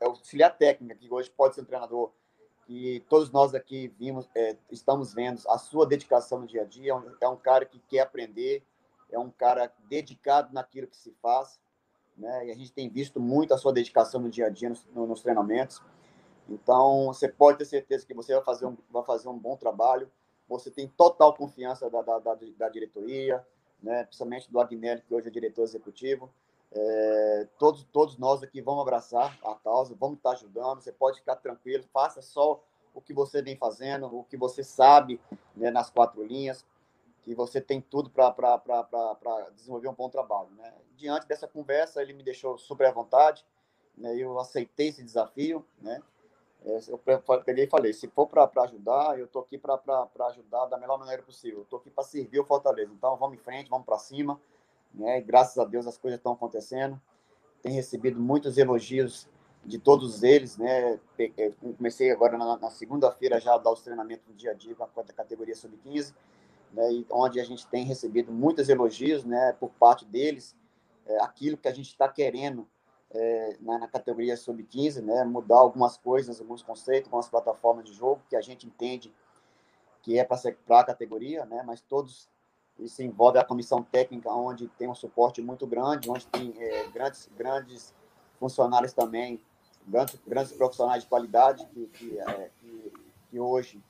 auxiliar 0.00 0.56
técnico, 0.56 1.00
que 1.00 1.12
hoje 1.12 1.30
pode 1.30 1.54
ser 1.54 1.60
um 1.60 1.64
treinador. 1.64 2.10
E 2.68 3.00
todos 3.08 3.30
nós 3.30 3.54
aqui 3.54 3.88
vimos, 3.98 4.28
é, 4.34 4.56
estamos 4.70 5.14
vendo 5.14 5.40
a 5.48 5.56
sua 5.56 5.86
dedicação 5.86 6.40
no 6.40 6.46
dia 6.46 6.62
a 6.62 6.64
dia. 6.64 6.92
É 6.92 6.94
um, 6.94 7.14
é 7.22 7.28
um 7.28 7.36
cara 7.36 7.64
que 7.64 7.78
quer 7.88 8.00
aprender, 8.00 8.62
é 9.10 9.18
um 9.18 9.30
cara 9.30 9.72
dedicado 9.88 10.52
naquilo 10.52 10.86
que 10.86 10.96
se 10.96 11.12
faz, 11.22 11.58
né? 12.16 12.46
E 12.46 12.50
a 12.50 12.54
gente 12.54 12.72
tem 12.72 12.88
visto 12.88 13.20
muito 13.20 13.54
a 13.54 13.58
sua 13.58 13.72
dedicação 13.72 14.20
no 14.20 14.28
dia 14.28 14.46
a 14.46 14.50
dia 14.50 14.68
nos, 14.68 14.84
nos 14.92 15.22
treinamentos. 15.22 15.80
Então, 16.48 17.06
você 17.06 17.28
pode 17.28 17.58
ter 17.58 17.64
certeza 17.64 18.06
que 18.06 18.14
você 18.14 18.34
vai 18.34 18.42
fazer 18.42 18.66
um, 18.66 18.76
vai 18.90 19.04
fazer 19.04 19.28
um 19.28 19.38
bom 19.38 19.56
trabalho. 19.56 20.10
Você 20.48 20.70
tem 20.70 20.88
total 20.88 21.34
confiança 21.34 21.90
da, 21.90 22.02
da, 22.02 22.18
da, 22.18 22.38
da 22.56 22.68
diretoria, 22.68 23.46
né? 23.82 24.04
principalmente 24.04 24.50
do 24.50 24.58
Agnelli, 24.58 25.02
que 25.02 25.14
hoje 25.14 25.28
é 25.28 25.30
diretor 25.30 25.62
executivo. 25.62 26.30
É, 26.70 27.48
todos, 27.58 27.84
todos 27.84 28.18
nós 28.18 28.42
aqui 28.42 28.60
vamos 28.60 28.82
abraçar 28.82 29.38
a 29.44 29.54
causa, 29.54 29.94
vamos 29.98 30.18
estar 30.18 30.32
ajudando. 30.32 30.80
Você 30.80 30.92
pode 30.92 31.20
ficar 31.20 31.36
tranquilo, 31.36 31.84
faça 31.92 32.20
só 32.22 32.62
o 32.94 33.00
que 33.00 33.12
você 33.12 33.40
vem 33.42 33.56
fazendo, 33.56 34.06
o 34.06 34.24
que 34.24 34.36
você 34.36 34.64
sabe 34.64 35.20
né, 35.54 35.70
nas 35.70 35.90
quatro 35.90 36.22
linhas 36.24 36.64
que 37.28 37.34
você 37.34 37.60
tem 37.60 37.78
tudo 37.78 38.08
para 38.08 39.50
desenvolver 39.54 39.88
um 39.88 39.94
bom 39.94 40.08
trabalho. 40.08 40.48
Né? 40.56 40.72
Diante 40.96 41.28
dessa 41.28 41.46
conversa, 41.46 42.00
ele 42.00 42.14
me 42.14 42.22
deixou 42.22 42.56
super 42.56 42.86
à 42.86 42.90
vontade, 42.90 43.44
né? 43.96 44.16
eu 44.16 44.38
aceitei 44.38 44.88
esse 44.88 45.02
desafio, 45.02 45.64
né? 45.80 46.00
É, 46.64 46.80
eu 46.88 46.98
peguei 47.44 47.64
e 47.64 47.68
falei, 47.68 47.92
se 47.92 48.08
for 48.08 48.26
para 48.26 48.50
ajudar, 48.64 49.16
eu 49.16 49.26
estou 49.26 49.42
aqui 49.42 49.56
para 49.56 49.80
ajudar 50.30 50.66
da 50.66 50.76
melhor 50.76 50.98
maneira 50.98 51.22
possível, 51.22 51.62
estou 51.62 51.78
aqui 51.78 51.88
para 51.88 52.02
servir 52.02 52.40
o 52.40 52.44
Fortaleza, 52.44 52.92
então 52.92 53.16
vamos 53.16 53.38
em 53.38 53.40
frente, 53.40 53.70
vamos 53.70 53.86
para 53.86 53.96
cima, 53.96 54.40
né? 54.92 55.20
graças 55.20 55.56
a 55.56 55.64
Deus 55.64 55.86
as 55.86 55.96
coisas 55.96 56.18
estão 56.18 56.32
acontecendo, 56.32 57.00
tenho 57.62 57.76
recebido 57.76 58.18
muitos 58.18 58.58
elogios 58.58 59.28
de 59.64 59.78
todos 59.78 60.22
eles, 60.22 60.56
né? 60.56 60.98
Comecei 61.76 62.10
agora 62.10 62.38
na, 62.38 62.56
na 62.56 62.70
segunda-feira 62.70 63.38
já 63.38 63.54
a 63.54 63.58
dar 63.58 63.70
os 63.70 63.82
treinamentos 63.82 64.26
no 64.26 64.34
dia 64.34 64.52
a 64.52 64.54
dia 64.54 64.74
com 64.74 64.82
a 64.82 65.04
categoria 65.04 65.54
sub-15, 65.54 66.14
né, 66.72 67.04
onde 67.10 67.40
a 67.40 67.44
gente 67.44 67.66
tem 67.66 67.84
recebido 67.84 68.32
muitos 68.32 68.68
elogios 68.68 69.24
né, 69.24 69.52
por 69.58 69.70
parte 69.70 70.04
deles, 70.04 70.56
é, 71.06 71.22
aquilo 71.22 71.56
que 71.56 71.68
a 71.68 71.74
gente 71.74 71.88
está 71.88 72.08
querendo 72.08 72.68
é, 73.10 73.56
na, 73.60 73.78
na, 73.78 73.88
categoria 73.88 74.36
sub-15, 74.36 75.02
né, 75.02 75.24
mudar 75.24 75.56
algumas 75.56 75.96
coisas, 75.96 76.40
alguns 76.40 76.62
conceitos, 76.62 77.06
algumas 77.06 77.28
plataformas 77.28 77.84
de 77.84 77.92
jogo 77.92 78.22
que 78.28 78.36
a 78.36 78.40
gente 78.40 78.66
entende 78.66 79.12
que 80.02 80.18
é 80.18 80.24
para 80.24 80.80
a 80.80 80.84
categoria, 80.84 81.44
né, 81.46 81.62
mas 81.66 81.80
todos 81.80 82.28
isso 82.78 83.02
envolve 83.02 83.38
a 83.38 83.44
comissão 83.44 83.82
técnica, 83.82 84.30
onde 84.30 84.68
tem 84.68 84.88
um 84.88 84.94
suporte 84.94 85.42
muito 85.42 85.66
grande, 85.66 86.08
onde 86.08 86.26
tem 86.28 86.54
é, 86.56 86.86
grandes, 86.88 87.28
grandes 87.36 87.94
funcionários 88.38 88.92
também, 88.92 89.40
grandes, 89.86 90.18
grandes 90.26 90.52
profissionais 90.52 91.02
de 91.02 91.08
qualidade 91.08 91.66
que, 91.66 91.86
que, 91.88 92.18
é, 92.18 92.50
que, 92.60 92.92
que 93.30 93.40
hoje 93.40 93.82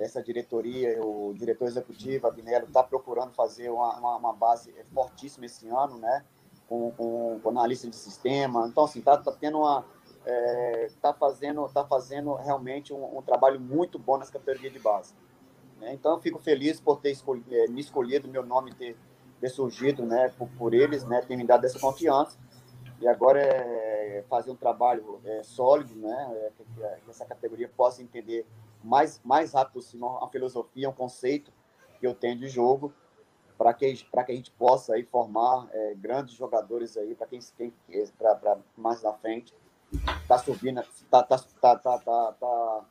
essa 0.00 0.22
diretoria, 0.22 0.98
o 1.04 1.34
diretor 1.36 1.66
executivo, 1.66 2.26
Agnello, 2.26 2.66
está 2.66 2.82
procurando 2.82 3.32
fazer 3.32 3.70
uma, 3.70 3.98
uma, 3.98 4.16
uma, 4.16 4.32
base 4.32 4.72
fortíssima 4.94 5.46
esse 5.46 5.68
ano, 5.68 5.98
né? 5.98 6.24
Com, 6.68 6.90
com, 6.92 7.40
com 7.42 7.50
analista 7.50 7.88
de 7.88 7.96
sistema. 7.96 8.66
Então, 8.66 8.84
assim, 8.84 9.00
está 9.00 9.16
tá 9.18 9.32
tendo 9.32 9.58
uma. 9.58 9.84
Está 10.86 11.10
é, 11.10 11.12
fazendo, 11.14 11.68
tá 11.68 11.84
fazendo 11.84 12.34
realmente 12.34 12.92
um, 12.92 13.18
um, 13.18 13.22
trabalho 13.22 13.58
muito 13.58 13.98
bom 13.98 14.18
nessa 14.18 14.32
categoria 14.32 14.70
de 14.70 14.78
base. 14.78 15.14
Né? 15.80 15.92
Então, 15.94 16.12
eu 16.12 16.20
fico 16.20 16.38
feliz 16.38 16.80
por 16.80 17.00
ter 17.00 17.16
é, 17.50 17.66
me 17.68 17.80
escolhido, 17.80 18.28
meu 18.28 18.44
nome 18.44 18.74
ter, 18.74 18.96
ter 19.40 19.48
surgido 19.48 20.04
né, 20.04 20.30
por, 20.38 20.48
por 20.50 20.74
eles, 20.74 21.04
né, 21.04 21.22
ter 21.22 21.36
me 21.36 21.44
dado 21.44 21.64
essa 21.64 21.78
confiança. 21.78 22.38
E 23.00 23.08
agora 23.08 23.40
é 23.40 24.22
fazer 24.28 24.50
um 24.50 24.56
trabalho 24.56 25.18
é, 25.24 25.42
sólido, 25.42 25.94
né, 25.96 26.30
é, 26.32 26.50
que, 26.56 26.64
que 27.04 27.10
essa 27.10 27.24
categoria 27.24 27.68
possa 27.68 28.02
entender 28.02 28.46
mais, 28.82 29.20
mais 29.24 29.52
rápido 29.52 29.74
possível 29.74 30.18
a 30.22 30.28
filosofia, 30.28 30.88
um 30.88 30.92
conceito 30.92 31.52
que 31.98 32.06
eu 32.06 32.14
tenho 32.14 32.38
de 32.38 32.48
jogo, 32.48 32.92
para 33.58 33.74
que, 33.74 33.94
que 33.94 34.32
a 34.32 34.34
gente 34.34 34.50
possa 34.52 34.94
aí 34.94 35.04
formar 35.04 35.68
é, 35.70 35.94
grandes 35.94 36.34
jogadores 36.34 36.96
aí, 36.96 37.14
para 37.14 37.26
quem, 37.26 37.40
quem 37.56 37.72
para 38.16 38.58
mais 38.76 39.02
na 39.02 39.12
frente. 39.12 39.54
Está 40.22 40.38
subindo, 40.38 40.80
está 40.80 41.22
tá, 41.22 41.38
tá, 41.38 41.76
tá, 41.76 41.98
tá, 41.98 42.32
tá 42.32 42.84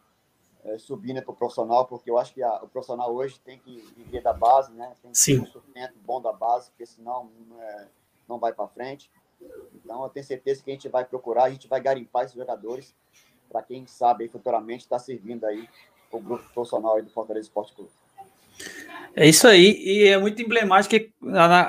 é, 0.65 0.77
subindo 0.77 1.21
para 1.23 1.31
o 1.31 1.35
profissional, 1.35 1.85
porque 1.85 2.11
eu 2.11 2.17
acho 2.17 2.33
que 2.33 2.43
a, 2.43 2.61
o 2.61 2.67
profissional 2.67 3.13
hoje 3.13 3.39
tem 3.39 3.57
que 3.57 3.81
viver 3.95 4.21
da 4.21 4.33
base, 4.33 4.71
né? 4.73 4.93
Tem 5.01 5.11
que 5.11 5.17
Sim. 5.17 5.35
ter 5.37 5.41
um 5.41 5.51
sustento 5.51 5.95
bom 6.05 6.21
da 6.21 6.33
base, 6.33 6.69
porque 6.69 6.85
senão 6.85 7.31
é, 7.59 7.87
não 8.27 8.37
vai 8.37 8.53
para 8.53 8.67
frente. 8.67 9.09
Então, 9.73 10.03
eu 10.03 10.09
tenho 10.09 10.25
certeza 10.25 10.61
que 10.61 10.69
a 10.69 10.73
gente 10.73 10.89
vai 10.89 11.05
procurar, 11.05 11.45
a 11.45 11.49
gente 11.49 11.67
vai 11.67 11.79
garimpar 11.81 12.25
esses 12.25 12.35
jogadores 12.35 12.93
para 13.49 13.61
quem 13.63 13.85
sabe 13.87 14.27
futuramente 14.27 14.83
está 14.83 14.99
servindo 14.99 15.45
aí 15.45 15.67
o 16.11 16.19
grupo 16.19 16.43
profissional 16.53 17.01
do 17.01 17.09
Fortaleza 17.09 17.47
Esporte 17.47 17.73
Clube. 17.73 17.91
É 19.15 19.27
isso 19.27 19.47
aí, 19.47 19.81
e 19.83 20.07
é 20.07 20.17
muito 20.17 20.41
emblemático 20.41 20.95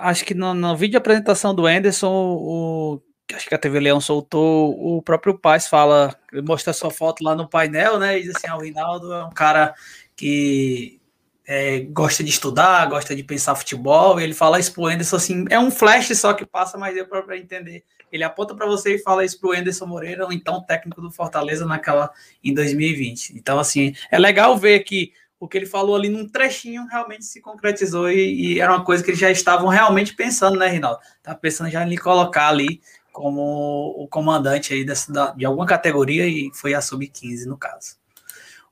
acho 0.03 0.25
que 0.25 0.35
no, 0.35 0.55
no 0.55 0.77
vídeo 0.77 0.93
de 0.93 0.97
apresentação 0.97 1.55
do 1.55 1.67
Anderson, 1.67 2.11
o, 2.11 3.01
acho 3.35 3.49
que 3.49 3.55
a 3.55 3.59
TV 3.59 3.81
Leão 3.81 4.01
soltou, 4.01 4.77
o 4.79 5.01
próprio 5.03 5.39
Paz 5.39 5.69
fala, 5.69 6.15
mostra 6.45 6.73
sua 6.73 6.91
foto 6.91 7.23
lá 7.23 7.35
no 7.35 7.49
painel, 7.49 7.99
né? 7.99 8.19
E 8.19 8.23
diz 8.23 8.35
assim: 8.37 8.49
ah, 8.49 8.57
o 8.57 8.61
Rinaldo 8.61 9.13
é 9.13 9.25
um 9.25 9.31
cara 9.31 9.75
que 10.17 11.01
é, 11.47 11.81
gosta 11.81 12.23
de 12.23 12.31
estudar, 12.31 12.89
gosta 12.89 13.15
de 13.15 13.23
pensar 13.23 13.55
futebol, 13.55 14.21
e 14.21 14.25
ele 14.25 14.35
fala 14.35 14.61
isso 14.61 14.73
pro 14.73 14.87
Anderson 14.87 15.17
assim, 15.17 15.45
é 15.51 15.59
um 15.59 15.71
flash 15.71 16.17
só 16.17 16.33
que 16.33 16.45
passa, 16.45 16.77
mas 16.77 16.95
deu 16.95 17.07
para 17.07 17.37
entender. 17.37 17.85
Ele 18.11 18.25
aponta 18.25 18.55
para 18.55 18.67
você 18.67 18.95
e 18.95 18.99
fala 18.99 19.25
isso 19.25 19.39
pro 19.39 19.53
Anderson 19.53 19.87
Moreira, 19.87 20.25
ou 20.25 20.33
então 20.33 20.63
técnico 20.63 21.01
do 21.01 21.11
Fortaleza 21.11 21.67
naquela 21.67 22.11
em 22.43 22.53
2020. 22.53 23.37
Então, 23.37 23.59
assim, 23.59 23.95
é 24.11 24.19
legal 24.19 24.57
ver 24.57 24.81
que 24.81 25.13
o 25.39 25.49
que 25.49 25.57
ele 25.57 25.67
falou 25.67 25.97
ali 25.97 26.11
num 26.11 26.29
trechinho 26.29 26.87
realmente 26.87 27.25
se 27.25 27.41
concretizou 27.41 28.11
e, 28.11 28.55
e 28.55 28.61
era 28.61 28.73
uma 28.73 28.85
coisa 28.85 29.03
que 29.03 29.11
eles 29.11 29.21
já 29.21 29.31
estavam 29.31 29.69
realmente 29.69 30.15
pensando, 30.15 30.59
né, 30.59 30.69
Rinaldo? 30.69 31.01
Tá 31.23 31.35
pensando 31.35 31.71
já 31.71 31.83
em 31.83 31.97
colocar 31.97 32.49
ali 32.49 32.81
como 33.11 33.95
o 33.97 34.07
comandante 34.07 34.75
aí 34.75 34.85
dessa, 34.85 35.33
de 35.37 35.45
alguma 35.45 35.67
categoria 35.67 36.27
e 36.27 36.51
foi 36.55 36.75
a 36.75 36.81
sub-15 36.81 37.47
no 37.47 37.57
caso. 37.57 38.00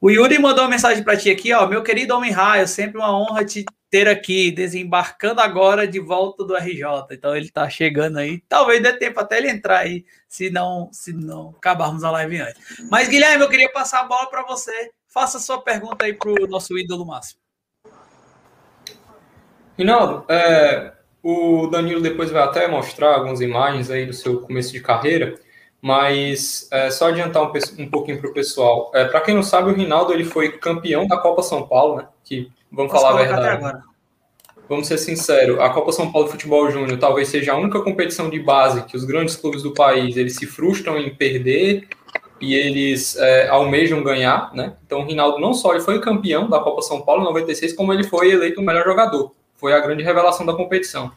O 0.00 0.10
Yuri 0.10 0.38
mandou 0.38 0.62
uma 0.62 0.70
mensagem 0.70 1.02
para 1.02 1.16
ti 1.16 1.28
aqui, 1.28 1.52
ó, 1.52 1.66
meu 1.66 1.82
querido 1.82 2.14
Homem 2.14 2.30
Raio, 2.30 2.68
sempre 2.68 2.98
uma 2.98 3.12
honra 3.12 3.44
te 3.44 3.64
ter 3.90 4.06
aqui, 4.08 4.50
desembarcando 4.52 5.40
agora 5.40 5.88
de 5.88 5.98
volta 5.98 6.44
do 6.44 6.54
RJ. 6.54 6.84
Então 7.10 7.34
ele 7.36 7.50
tá 7.50 7.68
chegando 7.68 8.18
aí. 8.18 8.40
Talvez 8.48 8.80
dê 8.80 8.92
tempo 8.92 9.18
até 9.18 9.38
ele 9.38 9.50
entrar 9.50 9.78
aí, 9.78 10.04
se 10.28 10.50
não, 10.50 10.88
se 10.92 11.12
não 11.12 11.54
acabarmos 11.56 12.04
a 12.04 12.10
live 12.12 12.40
antes. 12.40 12.62
Mas 12.90 13.08
Guilherme, 13.08 13.42
eu 13.42 13.48
queria 13.48 13.72
passar 13.72 14.00
a 14.00 14.04
bola 14.04 14.30
para 14.30 14.44
você. 14.44 14.90
Faça 15.08 15.40
sua 15.40 15.60
pergunta 15.62 16.04
aí 16.04 16.12
pro 16.12 16.46
nosso 16.46 16.78
ídolo 16.78 17.04
máximo. 17.04 17.40
Rinaldo, 19.76 20.24
é, 20.28 20.92
o 21.22 21.66
Danilo 21.66 22.00
depois 22.00 22.30
vai 22.30 22.42
até 22.42 22.68
mostrar 22.68 23.14
algumas 23.14 23.40
imagens 23.40 23.90
aí 23.90 24.06
do 24.06 24.12
seu 24.12 24.40
começo 24.40 24.72
de 24.72 24.80
carreira, 24.80 25.34
mas 25.80 26.68
é, 26.72 26.90
só 26.90 27.08
adiantar 27.08 27.42
um, 27.42 27.52
um 27.78 27.88
pouquinho 27.88 28.20
para 28.20 28.30
o 28.30 28.34
pessoal. 28.34 28.90
É, 28.94 29.04
para 29.04 29.20
quem 29.20 29.34
não 29.34 29.42
sabe, 29.42 29.70
o 29.70 29.74
Rinaldo 29.74 30.12
ele 30.12 30.24
foi 30.24 30.52
campeão 30.52 31.06
da 31.06 31.16
Copa 31.16 31.42
São 31.42 31.66
Paulo, 31.66 31.96
né? 31.96 32.08
Que 32.24 32.50
vamos 32.70 32.92
Posso 32.92 33.04
falar 33.04 33.20
a 33.20 33.24
verdade. 33.24 33.82
Vamos 34.68 34.86
ser 34.86 34.98
sinceros, 34.98 35.58
a 35.60 35.70
Copa 35.70 35.92
São 35.92 36.12
Paulo 36.12 36.26
de 36.26 36.32
Futebol 36.32 36.70
Júnior 36.70 36.98
talvez 36.98 37.28
seja 37.28 37.52
a 37.52 37.56
única 37.56 37.80
competição 37.80 38.28
de 38.28 38.38
base 38.38 38.84
que 38.84 38.98
os 38.98 39.04
grandes 39.04 39.34
clubes 39.34 39.62
do 39.62 39.72
país 39.72 40.14
eles 40.14 40.36
se 40.36 40.46
frustram 40.46 40.98
em 40.98 41.14
perder 41.14 41.88
e 42.38 42.54
eles 42.54 43.16
é, 43.16 43.48
almejam 43.48 44.02
ganhar, 44.02 44.54
né? 44.54 44.74
Então 44.84 45.00
o 45.00 45.04
Rinaldo 45.04 45.38
não 45.38 45.54
só 45.54 45.72
ele 45.72 45.80
foi 45.80 45.98
campeão 46.00 46.50
da 46.50 46.60
Copa 46.60 46.82
São 46.82 47.00
Paulo 47.00 47.22
em 47.22 47.24
96, 47.24 47.72
como 47.72 47.94
ele 47.94 48.04
foi 48.04 48.30
eleito 48.30 48.60
o 48.60 48.64
melhor 48.64 48.84
jogador. 48.84 49.32
Foi 49.56 49.72
a 49.72 49.80
grande 49.80 50.02
revelação 50.02 50.44
da 50.44 50.52
competição. 50.52 51.10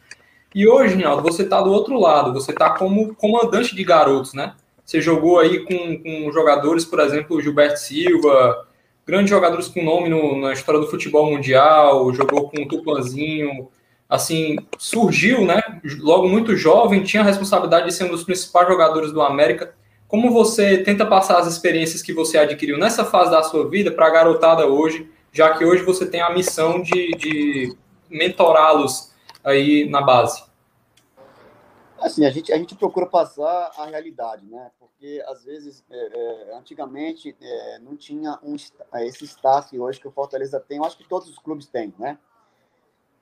E 0.53 0.67
hoje, 0.67 0.95
Rinaldo, 0.95 1.23
você 1.23 1.43
está 1.43 1.61
do 1.61 1.71
outro 1.71 1.97
lado, 1.97 2.33
você 2.33 2.51
está 2.51 2.71
como 2.71 3.15
comandante 3.15 3.73
de 3.73 3.83
garotos, 3.83 4.33
né? 4.33 4.53
Você 4.83 4.99
jogou 4.99 5.39
aí 5.39 5.63
com, 5.65 5.97
com 6.03 6.31
jogadores, 6.33 6.83
por 6.83 6.99
exemplo, 6.99 7.41
Gilberto 7.41 7.79
Silva, 7.79 8.67
grandes 9.05 9.29
jogadores 9.29 9.69
com 9.69 9.81
nome 9.81 10.09
no, 10.09 10.41
na 10.41 10.51
história 10.51 10.81
do 10.81 10.87
futebol 10.87 11.31
mundial, 11.31 12.13
jogou 12.13 12.49
com 12.49 12.63
o 12.63 12.67
Tupanzinho, 12.67 13.69
assim, 14.09 14.57
surgiu, 14.77 15.45
né? 15.45 15.61
Logo 15.99 16.27
muito 16.27 16.57
jovem, 16.57 17.03
tinha 17.03 17.23
a 17.23 17.25
responsabilidade 17.25 17.85
de 17.85 17.93
ser 17.93 18.03
um 18.03 18.11
dos 18.11 18.25
principais 18.25 18.67
jogadores 18.67 19.13
do 19.13 19.21
América. 19.21 19.73
Como 20.05 20.31
você 20.31 20.79
tenta 20.79 21.05
passar 21.05 21.39
as 21.39 21.47
experiências 21.47 22.01
que 22.01 22.11
você 22.11 22.37
adquiriu 22.37 22.77
nessa 22.77 23.05
fase 23.05 23.31
da 23.31 23.41
sua 23.43 23.69
vida 23.69 23.89
para 23.89 24.07
a 24.07 24.09
garotada 24.09 24.67
hoje, 24.67 25.09
já 25.31 25.53
que 25.57 25.63
hoje 25.63 25.83
você 25.83 26.05
tem 26.05 26.19
a 26.19 26.31
missão 26.31 26.81
de, 26.81 27.11
de 27.11 27.77
mentorá-los 28.09 29.10
aí 29.43 29.89
na 29.89 30.01
base? 30.01 30.51
Assim, 32.01 32.25
a 32.25 32.31
gente, 32.31 32.51
a 32.51 32.57
gente 32.57 32.75
procura 32.75 33.05
passar 33.05 33.71
a 33.77 33.85
realidade, 33.85 34.45
né? 34.47 34.71
Porque, 34.79 35.23
às 35.27 35.43
vezes, 35.43 35.83
é, 35.87 35.95
é, 35.95 36.57
antigamente 36.57 37.35
é, 37.39 37.79
não 37.79 37.95
tinha 37.95 38.39
um, 38.41 38.55
esse 38.55 39.25
staff 39.25 39.77
hoje 39.79 39.99
que 39.99 40.07
o 40.07 40.11
Fortaleza 40.11 40.59
tem. 40.59 40.79
Eu 40.79 40.85
acho 40.85 40.97
que 40.97 41.07
todos 41.07 41.29
os 41.29 41.37
clubes 41.37 41.67
têm, 41.67 41.93
né? 41.99 42.17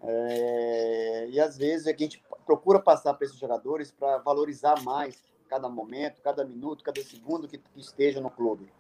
É, 0.01 1.27
e, 1.29 1.39
às 1.41 1.57
vezes, 1.57 1.87
a 1.87 1.91
gente 1.91 2.23
procura 2.45 2.79
passar 2.79 3.13
para 3.13 3.25
esses 3.25 3.37
jogadores 3.37 3.91
para 3.91 4.17
valorizar 4.19 4.81
mais 4.81 5.21
cada 5.49 5.67
momento, 5.67 6.21
cada 6.21 6.45
minuto, 6.45 6.81
cada 6.81 7.03
segundo 7.03 7.49
que, 7.49 7.57
que 7.57 7.79
esteja 7.81 8.21
no 8.21 8.29
clube. 8.29 8.71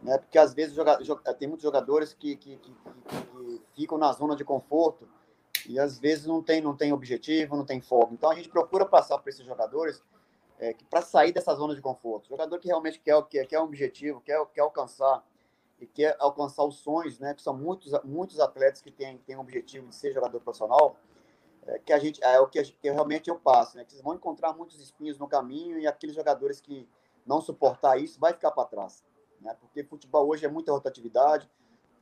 Né? 0.00 0.16
Porque, 0.16 0.38
às 0.38 0.54
vezes, 0.54 0.76
joga, 0.76 1.02
joga, 1.02 1.34
tem 1.34 1.48
muitos 1.48 1.64
jogadores 1.64 2.14
que, 2.14 2.36
que, 2.36 2.56
que, 2.56 2.72
que 2.72 3.62
ficam 3.74 3.98
na 3.98 4.12
zona 4.12 4.36
de 4.36 4.44
conforto 4.44 5.08
e 5.68 5.78
às 5.78 5.98
vezes 5.98 6.24
não 6.24 6.42
tem, 6.42 6.62
não 6.62 6.74
tem 6.74 6.92
objetivo, 6.94 7.54
não 7.54 7.64
tem 7.64 7.78
foco. 7.78 8.14
Então 8.14 8.30
a 8.30 8.34
gente 8.34 8.48
procura 8.48 8.86
passar 8.86 9.18
para 9.18 9.28
esses 9.28 9.44
jogadores 9.44 10.02
é, 10.58 10.74
para 10.88 11.02
sair 11.02 11.30
dessa 11.30 11.54
zona 11.54 11.74
de 11.74 11.82
conforto. 11.82 12.28
Jogador 12.28 12.58
que 12.58 12.66
realmente 12.66 12.98
quer, 12.98 13.22
quer, 13.26 13.46
quer 13.46 13.60
um 13.60 13.64
objetivo, 13.64 14.20
quer, 14.22 14.44
quer 14.46 14.62
alcançar 14.62 15.22
e 15.78 15.86
quer 15.86 16.16
alcançar 16.18 16.64
os 16.64 16.76
sonhos, 16.76 17.20
né? 17.20 17.34
Que 17.34 17.42
são 17.42 17.54
muitos, 17.54 17.92
muitos 18.02 18.40
atletas 18.40 18.80
que 18.80 18.90
têm, 18.90 19.18
têm 19.18 19.36
o 19.36 19.40
objetivo 19.40 19.86
de 19.88 19.94
ser 19.94 20.12
jogador 20.12 20.40
profissional. 20.40 20.96
É, 21.66 21.78
que 21.78 21.92
a 21.92 21.98
gente 21.98 22.24
é 22.24 22.40
o 22.40 22.48
que, 22.48 22.62
que 22.62 22.90
realmente 22.90 23.28
eu 23.28 23.38
passo, 23.38 23.76
né? 23.76 23.84
Que 23.84 23.92
vocês 23.92 24.02
vão 24.02 24.14
encontrar 24.14 24.54
muitos 24.54 24.80
espinhos 24.80 25.18
no 25.18 25.28
caminho 25.28 25.78
e 25.78 25.86
aqueles 25.86 26.16
jogadores 26.16 26.62
que 26.62 26.88
não 27.26 27.42
suportar 27.42 27.98
isso 27.98 28.18
vai 28.18 28.32
ficar 28.32 28.50
para 28.52 28.64
trás, 28.64 29.04
né? 29.38 29.54
Porque 29.60 29.84
futebol 29.84 30.26
hoje 30.26 30.46
é 30.46 30.48
muita 30.48 30.72
rotatividade, 30.72 31.48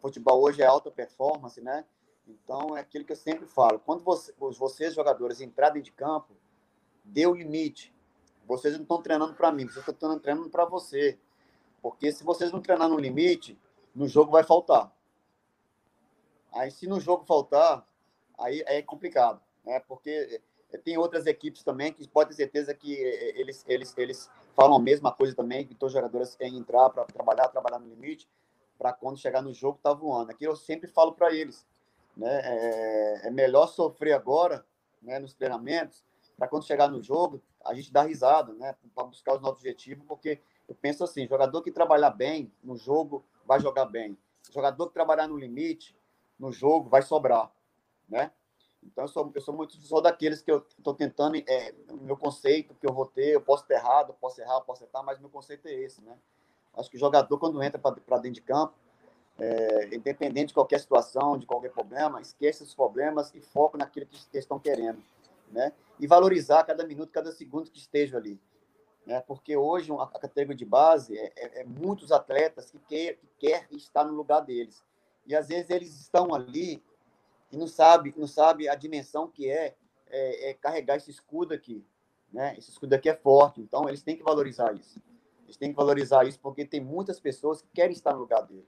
futebol 0.00 0.40
hoje 0.40 0.62
é 0.62 0.66
alta 0.66 0.88
performance, 0.88 1.60
né? 1.60 1.84
Então, 2.26 2.76
é 2.76 2.80
aquilo 2.80 3.04
que 3.04 3.12
eu 3.12 3.16
sempre 3.16 3.46
falo. 3.46 3.78
Quando 3.78 4.02
você, 4.02 4.32
vocês, 4.38 4.94
jogadores, 4.94 5.40
entrarem 5.40 5.82
de 5.82 5.92
campo, 5.92 6.34
dê 7.04 7.26
o 7.26 7.34
limite. 7.34 7.94
Vocês 8.46 8.74
não 8.74 8.82
estão 8.82 9.00
treinando 9.00 9.34
para 9.34 9.52
mim, 9.52 9.66
vocês 9.66 9.86
estão 9.86 10.18
treinando 10.18 10.50
para 10.50 10.64
você. 10.64 11.18
Porque 11.80 12.10
se 12.10 12.24
vocês 12.24 12.50
não 12.50 12.60
treinar 12.60 12.88
no 12.88 12.98
limite, 12.98 13.58
no 13.94 14.08
jogo 14.08 14.32
vai 14.32 14.42
faltar. 14.42 14.92
Aí, 16.52 16.70
se 16.70 16.86
no 16.86 17.00
jogo 17.00 17.24
faltar, 17.24 17.86
aí 18.38 18.62
é 18.66 18.82
complicado. 18.82 19.40
Né? 19.64 19.78
Porque 19.80 20.40
eh, 20.72 20.78
tem 20.78 20.96
outras 20.96 21.26
equipes 21.26 21.62
também 21.62 21.92
que 21.92 22.08
pode 22.08 22.30
ter 22.30 22.36
certeza 22.36 22.74
que 22.74 22.94
eh, 22.94 23.30
eh, 23.30 23.40
eles, 23.40 23.64
eles, 23.68 23.94
eles 23.96 24.30
falam 24.54 24.76
a 24.76 24.80
mesma 24.80 25.12
coisa 25.12 25.34
também, 25.34 25.66
que 25.66 25.74
todos 25.74 25.94
os 25.94 26.00
jogadores 26.00 26.34
querem 26.34 26.56
entrar 26.56 26.90
para 26.90 27.04
trabalhar, 27.04 27.48
trabalhar 27.48 27.78
no 27.78 27.88
limite, 27.88 28.28
para 28.78 28.92
quando 28.92 29.18
chegar 29.18 29.42
no 29.42 29.52
jogo 29.52 29.78
tá 29.82 29.92
voando. 29.92 30.30
Aqui 30.30 30.44
eu 30.44 30.56
sempre 30.56 30.88
falo 30.88 31.12
para 31.12 31.32
eles 31.32 31.66
né? 32.16 32.40
É, 32.42 33.28
é 33.28 33.30
melhor 33.30 33.66
sofrer 33.66 34.12
agora, 34.12 34.64
né, 35.02 35.18
nos 35.18 35.34
treinamentos, 35.34 36.04
para 36.36 36.48
quando 36.48 36.66
chegar 36.66 36.88
no 36.88 37.02
jogo, 37.02 37.42
a 37.64 37.74
gente 37.74 37.92
dar 37.92 38.02
risada, 38.02 38.52
né, 38.54 38.74
para 38.94 39.04
buscar 39.04 39.34
os 39.34 39.40
nossos 39.40 39.58
objetivos, 39.58 40.04
porque 40.06 40.40
eu 40.68 40.74
penso 40.74 41.04
assim, 41.04 41.26
jogador 41.26 41.62
que 41.62 41.70
trabalhar 41.70 42.10
bem 42.10 42.52
no 42.62 42.76
jogo 42.76 43.24
vai 43.44 43.60
jogar 43.60 43.86
bem. 43.86 44.18
Jogador 44.52 44.88
que 44.88 44.94
trabalhar 44.94 45.26
no 45.28 45.36
limite, 45.36 45.96
no 46.38 46.52
jogo, 46.52 46.88
vai 46.88 47.02
sobrar, 47.02 47.52
né? 48.08 48.30
Então, 48.82 49.04
eu 49.04 49.08
sou, 49.08 49.32
eu 49.34 49.40
sou 49.40 49.54
muito 49.54 49.76
só 49.78 50.00
daqueles 50.00 50.42
que 50.42 50.50
eu 50.50 50.64
estou 50.78 50.94
tentando, 50.94 51.36
é, 51.36 51.74
meu 52.00 52.16
conceito 52.16 52.74
que 52.74 52.86
eu 52.86 52.92
vou 52.92 53.06
ter, 53.06 53.34
eu 53.34 53.40
posso 53.40 53.66
ter 53.66 53.74
errado, 53.74 54.14
posso 54.20 54.40
errar, 54.40 54.60
posso 54.60 54.84
errar, 54.84 55.02
mas 55.02 55.18
meu 55.18 55.28
conceito 55.28 55.66
é 55.66 55.72
esse, 55.72 56.00
né? 56.02 56.16
Acho 56.74 56.90
que 56.90 56.96
o 56.96 57.00
jogador, 57.00 57.38
quando 57.38 57.62
entra 57.62 57.80
para 57.80 58.18
dentro 58.18 58.34
de 58.34 58.42
campo, 58.42 58.74
é, 59.38 59.94
independente 59.94 60.48
de 60.48 60.54
qualquer 60.54 60.80
situação, 60.80 61.36
de 61.36 61.46
qualquer 61.46 61.70
problema, 61.70 62.20
esqueça 62.20 62.64
os 62.64 62.74
problemas 62.74 63.34
e 63.34 63.40
foco 63.40 63.76
naquilo 63.76 64.06
que, 64.06 64.38
estão 64.38 64.58
querendo, 64.58 65.02
né? 65.50 65.72
E 66.00 66.06
valorizar 66.06 66.64
cada 66.64 66.86
minuto, 66.86 67.10
cada 67.12 67.30
segundo 67.32 67.70
que 67.70 67.78
esteja 67.78 68.16
ali, 68.16 68.40
né? 69.06 69.20
Porque 69.26 69.56
hoje 69.56 69.92
a, 69.92 70.06
categoria 70.06 70.56
de 70.56 70.64
base 70.64 71.18
é, 71.18 71.32
é, 71.36 71.60
é 71.60 71.64
muitos 71.64 72.12
atletas 72.12 72.70
que 72.70 72.78
quer, 72.78 73.16
que 73.16 73.28
quer 73.38 73.66
estar 73.70 74.04
no 74.04 74.14
lugar 74.14 74.40
deles 74.40 74.82
e 75.26 75.34
às 75.34 75.48
vezes 75.48 75.70
eles 75.70 76.00
estão 76.00 76.34
ali 76.34 76.82
e 77.52 77.56
não 77.56 77.66
sabe, 77.66 78.14
não 78.16 78.26
sabe 78.26 78.68
a 78.68 78.74
dimensão 78.74 79.28
que 79.28 79.50
é, 79.50 79.76
é, 80.08 80.50
é 80.50 80.54
carregar 80.54 80.96
esse 80.96 81.10
escudo 81.10 81.52
aqui, 81.52 81.84
né? 82.32 82.54
Esse 82.56 82.70
escudo 82.70 82.94
aqui 82.94 83.08
é 83.08 83.14
forte, 83.14 83.60
então 83.60 83.86
eles 83.86 84.02
têm 84.02 84.16
que 84.16 84.22
valorizar 84.22 84.72
isso. 84.74 85.00
Eles 85.44 85.56
têm 85.56 85.70
que 85.70 85.76
valorizar 85.76 86.26
isso 86.26 86.40
porque 86.40 86.64
tem 86.64 86.80
muitas 86.80 87.20
pessoas 87.20 87.60
que 87.60 87.68
querem 87.68 87.92
estar 87.92 88.14
no 88.14 88.20
lugar 88.20 88.40
dele 88.42 88.66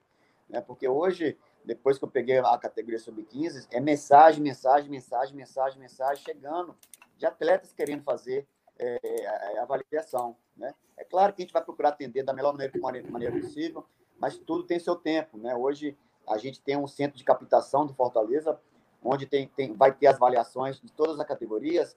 né? 0.48 0.60
Porque 0.60 0.88
hoje, 0.88 1.38
depois 1.64 1.98
que 1.98 2.04
eu 2.04 2.08
peguei 2.08 2.38
a 2.38 2.58
categoria 2.58 2.98
sub-15, 2.98 3.66
é 3.70 3.80
mensagem, 3.80 4.42
mensagem, 4.42 4.90
mensagem, 4.90 5.36
mensagem, 5.36 5.78
mensagem 5.78 6.24
chegando 6.24 6.76
de 7.16 7.26
atletas 7.26 7.72
querendo 7.72 8.02
fazer 8.02 8.46
é, 8.78 9.58
avaliação, 9.58 10.36
né? 10.56 10.74
É 10.96 11.04
claro 11.04 11.32
que 11.32 11.42
a 11.42 11.44
gente 11.44 11.52
vai 11.52 11.62
procurar 11.62 11.90
atender 11.90 12.22
da 12.22 12.32
melhor 12.32 12.52
maneira, 12.52 12.72
maneira 13.10 13.40
possível, 13.40 13.84
mas 14.18 14.38
tudo 14.38 14.64
tem 14.64 14.78
seu 14.78 14.96
tempo, 14.96 15.36
né? 15.36 15.54
Hoje 15.54 15.96
a 16.26 16.38
gente 16.38 16.60
tem 16.60 16.76
um 16.76 16.86
centro 16.86 17.16
de 17.16 17.24
captação 17.24 17.86
do 17.86 17.94
Fortaleza, 17.94 18.60
onde 19.02 19.26
tem, 19.26 19.48
tem, 19.48 19.74
vai 19.74 19.92
ter 19.92 20.08
as 20.08 20.16
avaliações 20.16 20.80
de 20.80 20.92
todas 20.92 21.18
as 21.18 21.26
categorias, 21.26 21.96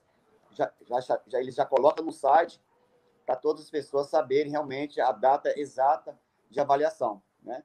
já, 0.52 0.72
já, 0.88 1.22
já 1.28 1.40
eles 1.40 1.56
já 1.56 1.66
colocam 1.66 2.06
no 2.06 2.12
site 2.12 2.62
para 3.26 3.36
todas 3.36 3.64
as 3.64 3.70
pessoas 3.70 4.08
saberem 4.08 4.52
realmente 4.52 5.00
a 5.00 5.12
data 5.12 5.58
exata 5.58 6.18
de 6.50 6.60
avaliação, 6.60 7.22
né? 7.42 7.64